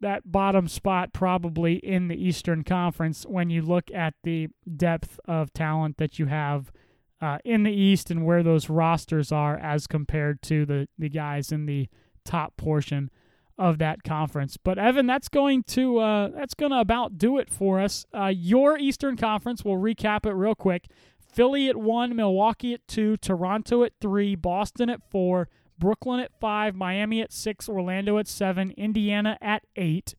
that 0.00 0.30
bottom 0.30 0.66
spot 0.66 1.12
probably 1.12 1.74
in 1.74 2.08
the 2.08 2.16
Eastern 2.16 2.64
Conference 2.64 3.24
when 3.24 3.50
you 3.50 3.62
look 3.62 3.90
at 3.94 4.14
the 4.24 4.48
depth 4.76 5.20
of 5.26 5.52
talent 5.52 5.98
that 5.98 6.18
you 6.18 6.26
have 6.26 6.72
uh, 7.20 7.38
in 7.44 7.64
the 7.64 7.72
East 7.72 8.10
and 8.10 8.24
where 8.24 8.42
those 8.42 8.70
rosters 8.70 9.30
are 9.30 9.56
as 9.58 9.86
compared 9.86 10.40
to 10.42 10.64
the, 10.64 10.88
the 10.98 11.08
guys 11.08 11.52
in 11.52 11.66
the 11.66 11.88
top 12.24 12.56
portion 12.56 13.10
of 13.58 13.76
that 13.76 14.02
conference. 14.02 14.56
But 14.56 14.78
Evan, 14.78 15.06
that's 15.06 15.28
going 15.28 15.64
to 15.64 15.98
uh, 15.98 16.28
that's 16.28 16.54
going 16.54 16.72
to 16.72 16.80
about 16.80 17.18
do 17.18 17.36
it 17.36 17.50
for 17.50 17.78
us. 17.78 18.06
Uh, 18.12 18.32
your 18.34 18.78
Eastern 18.78 19.18
Conference, 19.18 19.62
we'll 19.62 19.76
recap 19.76 20.24
it 20.24 20.32
real 20.32 20.54
quick. 20.54 20.86
Philly 21.18 21.68
at 21.68 21.76
one, 21.76 22.16
Milwaukee 22.16 22.72
at 22.72 22.88
two, 22.88 23.18
Toronto 23.18 23.84
at 23.84 23.92
three, 24.00 24.34
Boston 24.34 24.88
at 24.88 25.02
four, 25.10 25.48
Brooklyn 25.80 26.20
at 26.20 26.38
five, 26.38 26.76
Miami 26.76 27.20
at 27.20 27.32
six, 27.32 27.68
Orlando 27.68 28.18
at 28.18 28.28
seven, 28.28 28.70
Indiana 28.76 29.36
at 29.40 29.64
eight. 29.74 30.14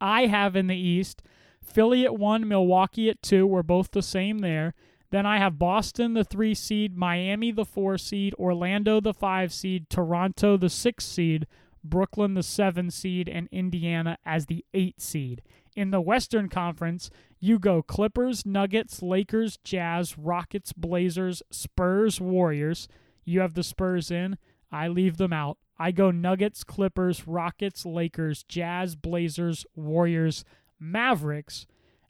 I 0.00 0.26
have 0.26 0.56
in 0.56 0.68
the 0.68 0.76
East 0.76 1.22
Philly 1.62 2.04
at 2.04 2.16
one, 2.16 2.48
Milwaukee 2.48 3.10
at 3.10 3.22
two. 3.22 3.46
We're 3.46 3.62
both 3.62 3.90
the 3.90 4.02
same 4.02 4.38
there. 4.38 4.74
Then 5.10 5.26
I 5.26 5.38
have 5.38 5.58
Boston, 5.58 6.14
the 6.14 6.24
three 6.24 6.54
seed, 6.54 6.96
Miami, 6.96 7.50
the 7.50 7.64
four 7.64 7.98
seed, 7.98 8.34
Orlando, 8.34 9.00
the 9.00 9.14
five 9.14 9.52
seed, 9.52 9.90
Toronto, 9.90 10.56
the 10.56 10.70
six 10.70 11.04
seed, 11.04 11.46
Brooklyn, 11.82 12.34
the 12.34 12.42
seven 12.42 12.90
seed, 12.90 13.28
and 13.28 13.48
Indiana 13.50 14.18
as 14.24 14.46
the 14.46 14.64
eight 14.72 15.00
seed. 15.00 15.42
In 15.74 15.90
the 15.90 16.00
Western 16.00 16.48
Conference, 16.48 17.10
you 17.40 17.58
go 17.58 17.82
Clippers, 17.82 18.46
Nuggets, 18.46 19.02
Lakers, 19.02 19.58
Jazz, 19.64 20.16
Rockets, 20.16 20.72
Blazers, 20.72 21.42
Spurs, 21.50 22.20
Warriors. 22.20 22.86
You 23.24 23.40
have 23.40 23.54
the 23.54 23.62
Spurs 23.62 24.10
in. 24.10 24.38
I 24.70 24.88
leave 24.88 25.16
them 25.16 25.32
out. 25.32 25.58
I 25.78 25.92
go 25.92 26.10
Nuggets, 26.10 26.62
Clippers, 26.62 27.26
Rockets, 27.26 27.86
Lakers, 27.86 28.42
Jazz, 28.44 28.96
Blazers, 28.96 29.64
Warriors, 29.74 30.44
Mavericks. 30.78 31.66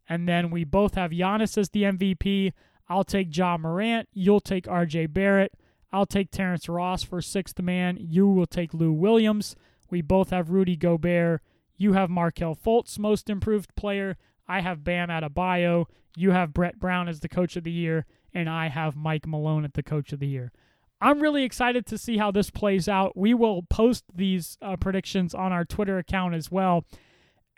And 0.09 0.29
then 0.29 0.51
we 0.51 0.65
both 0.65 0.97
have 0.97 1.13
Giannis 1.13 1.57
as 1.57 1.71
the 1.71 1.85
MVP. 1.85 2.53
I'll 2.89 3.05
take 3.05 3.35
Ja 3.35 3.57
Morant. 3.57 4.09
You'll 4.13 4.41
take 4.41 4.67
RJ 4.67 5.13
Barrett. 5.13 5.53
I'll 5.93 6.07
take 6.07 6.31
Terrence 6.31 6.69
Ross 6.69 7.05
for 7.05 7.23
sixth 7.23 7.61
man. 7.61 7.97
You 8.01 8.29
will 8.29 8.47
take 8.47 8.75
Lou 8.75 8.93
Williams. 8.93 9.55
We 9.89 10.03
both 10.03 10.31
have 10.31 10.51
Rudy 10.51 10.77
Gobert. 10.77 11.43
You 11.77 11.93
have 11.95 12.11
Markelle 12.11 12.57
Fultz, 12.57 12.99
most 12.99 13.31
improved 13.31 13.75
player. 13.77 14.17
I 14.49 14.61
have 14.61 14.85
Bam 14.85 15.09
Adebayo. 15.09 15.87
You 16.17 16.33
have 16.33 16.53
Brett 16.53 16.79
Brown 16.79 17.09
as 17.09 17.21
the 17.21 17.29
coach 17.29 17.57
of 17.57 17.65
the 17.65 17.71
year. 17.71 18.07
And 18.35 18.51
I 18.51 18.69
have 18.69 18.97
Mike 18.97 19.27
Malone 19.27 19.65
at 19.65 19.75
the 19.75 19.83
coach 19.83 20.13
of 20.13 20.19
the 20.19 20.27
year. 20.27 20.53
I'm 21.01 21.21
really 21.21 21.45
excited 21.45 21.87
to 21.87 21.99
see 21.99 22.19
how 22.19 22.31
this 22.31 22.51
plays 22.51 22.89
out. 22.89 23.17
We 23.17 23.33
will 23.33 23.63
post 23.63 24.05
these 24.15 24.59
uh, 24.61 24.77
predictions 24.77 25.35
on 25.35 25.53
our 25.53 25.65
Twitter 25.65 25.99
account 25.99 26.35
as 26.35 26.51
well. 26.51 26.85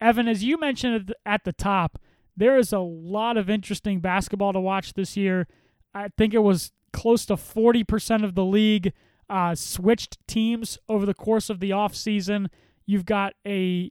Evan, 0.01 0.29
as 0.29 0.45
you 0.45 0.59
mentioned 0.59 1.15
at 1.27 1.45
the 1.45 1.53
top, 1.53 1.99
there 2.37 2.57
is 2.57 2.73
a 2.73 2.79
lot 2.79 3.37
of 3.37 3.51
interesting 3.51 4.01
basketball 4.01 4.53
to 4.53 4.61
watch 4.61 4.95
this 4.95 5.17
year. 5.17 5.47
I 5.95 6.09
think 6.17 6.35
it 6.35 6.39
was 6.39 6.73
close 6.93 7.27
to 7.27 7.35
40% 7.35 8.25
of 8.25 8.35
the 8.35 8.45
league 8.45 8.93
uh, 9.29 9.55
switched 9.55 10.19
teams 10.27 10.79
over 10.89 11.07
the 11.07 11.15
course 11.15 11.51
of 11.51 11.61
the 11.61 11.71
offseason. 11.71 12.49
You've 12.87 13.07
got 13.07 13.35
a 13.47 13.91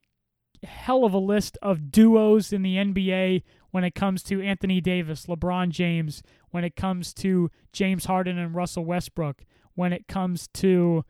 hell 0.64 1.04
of 1.04 1.14
a 1.14 1.20
list 1.20 1.58
of 1.62 1.92
duos 1.92 2.54
in 2.54 2.62
the 2.62 2.76
NBA 2.76 3.44
when 3.72 3.84
it 3.84 3.96
comes 3.96 4.22
to 4.24 4.42
Anthony 4.42 4.82
Davis, 4.82 5.26
LeBron 5.26 5.70
James, 5.70 6.22
when 6.52 6.64
it 6.64 6.76
comes 6.76 7.14
to 7.16 7.50
James 7.74 8.06
Harden 8.06 8.38
and 8.38 8.54
Russell 8.54 8.86
Westbrook, 8.86 9.44
when 9.76 9.94
it 9.94 10.08
comes 10.08 10.48
to 10.56 11.04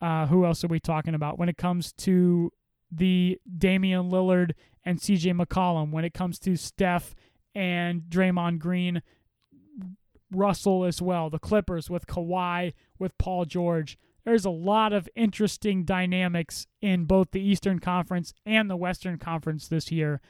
uh, 0.00 0.26
who 0.26 0.44
else 0.44 0.64
are 0.64 0.68
we 0.68 0.80
talking 0.80 1.14
about? 1.14 1.38
When 1.38 1.48
it 1.48 1.56
comes 1.56 1.92
to 1.94 2.52
the 2.90 3.38
Damian 3.58 4.10
Lillard 4.10 4.52
and 4.84 4.98
CJ 4.98 5.40
McCollum, 5.40 5.90
when 5.90 6.04
it 6.04 6.14
comes 6.14 6.38
to 6.40 6.56
Steph 6.56 7.14
and 7.54 8.02
Draymond 8.02 8.58
Green, 8.58 9.02
Russell 10.30 10.84
as 10.84 11.00
well, 11.00 11.30
the 11.30 11.38
Clippers 11.38 11.88
with 11.88 12.06
Kawhi, 12.06 12.74
with 12.98 13.16
Paul 13.18 13.44
George. 13.44 13.98
There's 14.24 14.44
a 14.44 14.50
lot 14.50 14.92
of 14.92 15.08
interesting 15.16 15.84
dynamics 15.84 16.66
in 16.82 17.04
both 17.04 17.30
the 17.30 17.40
Eastern 17.40 17.78
Conference 17.78 18.34
and 18.44 18.68
the 18.68 18.76
Western 18.76 19.18
Conference 19.18 19.68
this 19.68 19.90
year. 19.90 20.20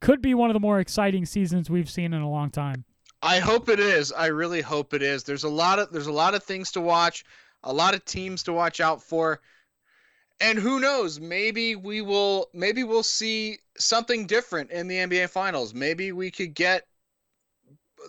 Could 0.00 0.20
be 0.20 0.34
one 0.34 0.50
of 0.50 0.54
the 0.54 0.60
more 0.60 0.78
exciting 0.78 1.24
seasons 1.24 1.70
we've 1.70 1.88
seen 1.88 2.12
in 2.12 2.20
a 2.20 2.28
long 2.28 2.50
time. 2.50 2.84
I 3.24 3.38
hope 3.38 3.70
it 3.70 3.80
is. 3.80 4.12
I 4.12 4.26
really 4.26 4.60
hope 4.60 4.92
it 4.92 5.00
is. 5.00 5.24
There's 5.24 5.44
a 5.44 5.48
lot 5.48 5.78
of 5.78 5.90
there's 5.90 6.08
a 6.08 6.12
lot 6.12 6.34
of 6.34 6.42
things 6.42 6.72
to 6.72 6.82
watch, 6.82 7.24
a 7.62 7.72
lot 7.72 7.94
of 7.94 8.04
teams 8.04 8.42
to 8.42 8.52
watch 8.52 8.80
out 8.80 9.02
for. 9.02 9.40
And 10.42 10.58
who 10.58 10.78
knows, 10.78 11.18
maybe 11.18 11.74
we 11.74 12.02
will 12.02 12.50
maybe 12.52 12.84
we'll 12.84 13.02
see 13.02 13.60
something 13.78 14.26
different 14.26 14.72
in 14.72 14.88
the 14.88 14.96
NBA 14.96 15.30
finals. 15.30 15.72
Maybe 15.72 16.12
we 16.12 16.30
could 16.30 16.52
get 16.52 16.86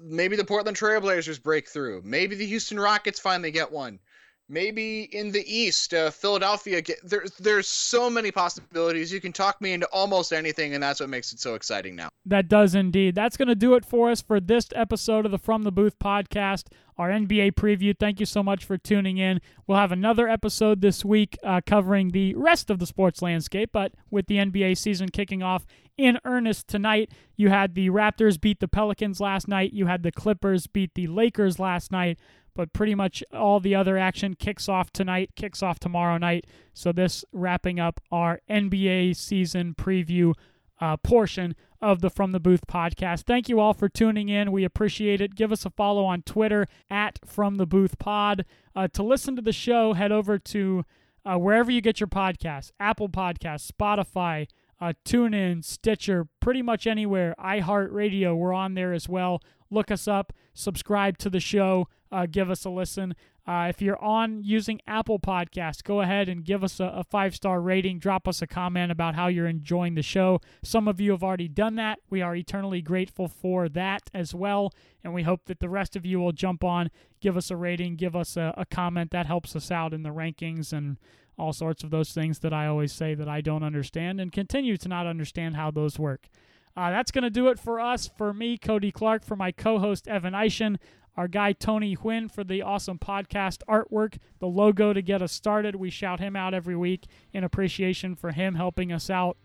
maybe 0.04 0.36
the 0.36 0.44
Portland 0.44 0.76
Trailblazers 0.76 1.42
break 1.42 1.70
through. 1.70 2.02
Maybe 2.04 2.36
the 2.36 2.48
Houston 2.48 2.78
Rockets 2.78 3.22
finally 3.22 3.52
get 3.52 3.72
one 3.72 4.00
maybe 4.48 5.04
in 5.04 5.32
the 5.32 5.44
East, 5.52 5.94
uh, 5.94 6.10
Philadelphia. 6.12 6.82
Get, 6.82 7.00
there's 7.04 7.32
there's 7.38 7.68
so 7.68 8.10
many 8.10 8.32
possibilities. 8.32 9.12
You 9.12 9.22
can 9.22 9.34
talk 9.34 9.60
me 9.62 9.74
into 9.74 9.88
almost 9.88 10.34
anything, 10.34 10.74
and 10.74 10.84
that's 10.84 11.00
what 11.00 11.10
makes 11.10 11.34
it 11.34 11.40
so 11.40 11.56
exciting 11.56 11.96
now. 11.96 12.10
That 12.26 12.48
does 12.48 12.76
indeed. 12.76 13.16
That's 13.16 13.38
going 13.38 13.48
to 13.48 13.56
do 13.56 13.76
it 13.76 13.86
for 13.86 14.10
us 14.10 14.22
for 14.22 14.40
this 14.40 14.68
episode 14.76 15.26
of 15.26 15.32
the 15.32 15.38
From 15.38 15.64
the 15.64 15.72
Booth 15.72 15.98
podcast, 16.00 16.68
our 16.98 17.10
NBA 17.10 17.54
preview. 17.54 17.98
Thank 17.98 18.20
you 18.20 18.26
so 18.26 18.44
much 18.44 18.66
for 18.66 18.78
tuning 18.78 19.18
in. 19.18 19.42
We'll 19.68 19.78
have 19.78 19.92
another 19.92 20.28
episode 20.28 20.82
this 20.82 21.04
week 21.04 21.38
uh, 21.44 21.62
covering 21.66 22.12
the 22.12 22.36
rest 22.36 22.70
of 22.70 22.80
the 22.80 22.86
sports 22.86 23.22
landscape, 23.22 23.70
but 23.74 23.94
with 24.10 24.28
the 24.28 24.38
NBA 24.38 24.78
season 24.78 25.10
kicking 25.10 25.44
off 25.44 25.66
in 25.98 26.20
earnest 26.26 26.68
tonight. 26.68 27.12
You 27.38 27.50
had 27.50 27.76
the 27.76 27.90
Raptors 27.90 28.40
beat 28.40 28.60
the 28.60 28.68
Pelicans 28.68 29.20
last 29.20 29.48
night. 29.48 29.74
You 29.74 29.86
had 29.86 30.04
the 30.04 30.12
Clippers 30.12 30.68
beat 30.68 30.94
the 30.94 31.08
Lakers 31.08 31.60
last 31.60 31.92
night 31.92 32.20
but 32.56 32.73
pretty 32.73 32.95
much 32.95 33.23
all 33.34 33.60
the 33.60 33.76
other 33.76 33.98
action 33.98 34.36
kicks 34.36 34.68
off 34.68 34.91
tonight, 34.91 35.32
kicks 35.36 35.61
off 35.61 35.80
tomorrow 35.80 36.18
night. 36.18 36.45
So, 36.73 36.91
this 36.91 37.23
wrapping 37.32 37.80
up 37.80 37.99
our 38.11 38.40
NBA 38.49 39.15
season 39.15 39.76
preview 39.77 40.34
uh, 40.80 40.98
portion 40.98 41.56
of 41.82 42.02
the 42.02 42.10
From 42.10 42.32
the 42.32 42.40
Booth 42.40 42.65
podcast. 42.68 43.23
Thank 43.23 43.48
you 43.48 43.60
all 43.60 43.73
for 43.73 43.88
tuning 43.88 44.30
in. 44.30 44.52
We 44.52 44.64
appreciate 44.64 45.22
it. 45.22 45.36
Give 45.36 45.52
us 45.52 45.65
a 45.65 45.69
follow 45.69 46.06
on 46.06 46.23
Twitter 46.23 46.65
at 46.90 47.19
From 47.26 47.56
the 47.56 47.65
Booth 47.65 47.99
Pod. 47.99 48.45
Uh, 48.76 48.88
to 48.90 49.03
listen 49.03 49.36
to 49.36 49.41
the 49.41 49.53
show, 49.53 49.94
head 49.94 50.11
over 50.11 50.38
to 50.40 50.84
uh, 51.26 51.38
wherever 51.38 51.72
you 51.72 51.82
get 51.82 51.99
your 51.99 52.07
podcasts 52.07 52.72
Apple 52.80 53.10
Podcasts, 53.10 53.72
Spotify, 53.72 54.48
uh, 54.80 54.94
TuneIn, 55.06 55.64
Stitcher, 55.64 56.27
pretty 56.40 56.61
much 56.61 56.88
anywhere. 56.88 57.36
iHeartRadio, 57.40 58.36
we're 58.36 58.53
on 58.53 58.73
there 58.73 58.94
as 58.94 59.07
well. 59.07 59.41
Look 59.69 59.91
us 59.91 60.07
up, 60.07 60.34
subscribe 60.56 61.19
to 61.19 61.30
the 61.30 61.40
show 61.40 61.88
uh, 62.15 62.26
give 62.26 62.49
us 62.49 62.64
a 62.64 62.69
listen. 62.69 63.14
Uh, 63.45 63.68
if 63.69 63.82
you're 63.82 64.02
on 64.02 64.41
using 64.41 64.82
Apple 64.88 65.19
Podcasts, 65.19 65.84
go 65.84 66.02
ahead 66.02 66.30
and 66.30 66.45
give 66.45 66.64
us 66.64 66.80
a, 66.80 66.86
a 66.86 67.03
five 67.03 67.36
star 67.36 67.60
rating. 67.60 67.99
Drop 67.99 68.27
us 68.27 68.41
a 68.41 68.48
comment 68.48 68.91
about 68.91 69.15
how 69.15 69.27
you're 69.27 69.48
enjoying 69.48 69.95
the 69.95 70.02
show. 70.02 70.40
Some 70.64 70.88
of 70.88 71.02
you 71.02 71.11
have 71.11 71.23
already 71.23 71.49
done 71.49 71.76
that. 71.76 71.99
We 72.10 72.22
are 72.22 72.36
eternally 72.36 72.82
grateful 72.82 73.27
for 73.27 73.68
that 73.69 74.10
as 74.14 74.34
well. 74.34 74.73
And 75.03 75.14
we 75.14 75.23
hope 75.23 75.45
that 75.45 75.60
the 75.60 75.69
rest 75.69 75.95
of 75.95 76.06
you 76.06 76.19
will 76.19 76.32
jump 76.32 76.64
on, 76.64 76.90
give 77.19 77.38
us 77.38 77.52
a 77.52 77.57
rating, 77.57 77.98
give 77.98 78.15
us 78.15 78.38
a, 78.38 78.53
a 78.57 78.65
comment. 78.65 79.11
That 79.11 79.26
helps 79.26 79.56
us 79.56 79.69
out 79.69 79.94
in 79.94 80.03
the 80.03 80.10
rankings 80.10 80.72
and 80.72 80.98
all 81.38 81.53
sorts 81.53 81.84
of 81.84 81.90
those 81.90 82.14
things 82.14 82.40
that 82.40 82.53
I 82.53 82.65
always 82.65 82.94
say 82.94 83.14
that 83.14 83.27
I 83.27 83.41
don't 83.41 83.64
understand 83.64 84.22
and 84.22 84.32
continue 84.32 84.77
to 84.77 84.88
not 84.88 85.06
understand 85.06 85.57
how 85.57 85.69
those 85.69 85.99
work. 85.99 86.30
Uh, 86.77 86.89
that's 86.89 87.11
going 87.11 87.23
to 87.23 87.30
do 87.30 87.47
it 87.47 87.60
for 87.60 87.80
us. 87.80 88.10
For 88.18 88.34
me, 88.34 88.57
Cody 88.57 88.91
Clark, 88.91 89.23
for 89.23 89.35
my 89.35 89.52
co 89.52 89.80
host, 89.80 90.07
Evan 90.07 90.34
Eischen 90.34 90.77
our 91.18 91.27
guy 91.27 91.53
Tony 91.53 91.95
Huynh 91.95 92.31
for 92.31 92.43
the 92.43 92.61
awesome 92.61 92.99
podcast 92.99 93.60
artwork, 93.69 94.18
the 94.39 94.47
logo 94.47 94.93
to 94.93 95.02
get 95.02 95.22
us 95.22 95.31
started. 95.31 95.76
We 95.76 95.89
shout 95.89 96.19
him 96.19 96.35
out 96.35 96.53
every 96.53 96.76
week 96.76 97.06
in 97.34 97.43
appreciation 97.43 98.15
for 98.15 98.31
him 98.31 98.56
helping 98.56 98.91
us 98.91 99.10
out. 99.10 99.38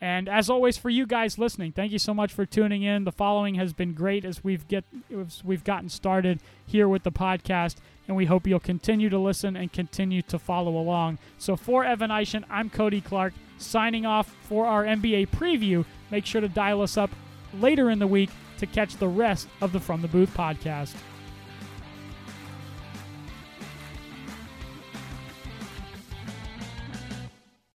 And 0.00 0.28
as 0.28 0.50
always, 0.50 0.76
for 0.76 0.90
you 0.90 1.06
guys 1.06 1.38
listening, 1.38 1.72
thank 1.72 1.92
you 1.92 1.98
so 1.98 2.12
much 2.12 2.32
for 2.32 2.44
tuning 2.44 2.82
in. 2.82 3.04
The 3.04 3.12
following 3.12 3.54
has 3.54 3.72
been 3.72 3.92
great 3.92 4.24
as 4.24 4.42
we've 4.42 4.66
get 4.66 4.84
as 5.16 5.44
we've 5.44 5.62
gotten 5.62 5.88
started 5.88 6.40
here 6.66 6.88
with 6.88 7.04
the 7.04 7.12
podcast, 7.12 7.76
and 8.08 8.16
we 8.16 8.24
hope 8.24 8.46
you'll 8.46 8.58
continue 8.58 9.08
to 9.10 9.18
listen 9.18 9.54
and 9.54 9.72
continue 9.72 10.22
to 10.22 10.40
follow 10.40 10.76
along. 10.76 11.18
So 11.38 11.54
for 11.54 11.84
Evan 11.84 12.10
Eischen, 12.10 12.42
I'm 12.50 12.68
Cody 12.68 13.00
Clark 13.00 13.32
signing 13.62 14.06
off 14.06 14.34
for 14.42 14.66
our 14.66 14.84
NBA 14.84 15.28
preview. 15.28 15.84
Make 16.10 16.26
sure 16.26 16.40
to 16.40 16.48
dial 16.48 16.82
us 16.82 16.96
up 16.96 17.10
later 17.60 17.90
in 17.90 17.98
the 17.98 18.06
week 18.06 18.30
to 18.58 18.66
catch 18.66 18.96
the 18.96 19.08
rest 19.08 19.48
of 19.60 19.72
the 19.72 19.80
From 19.80 20.02
the 20.02 20.08
Booth 20.08 20.34
podcast. 20.34 20.94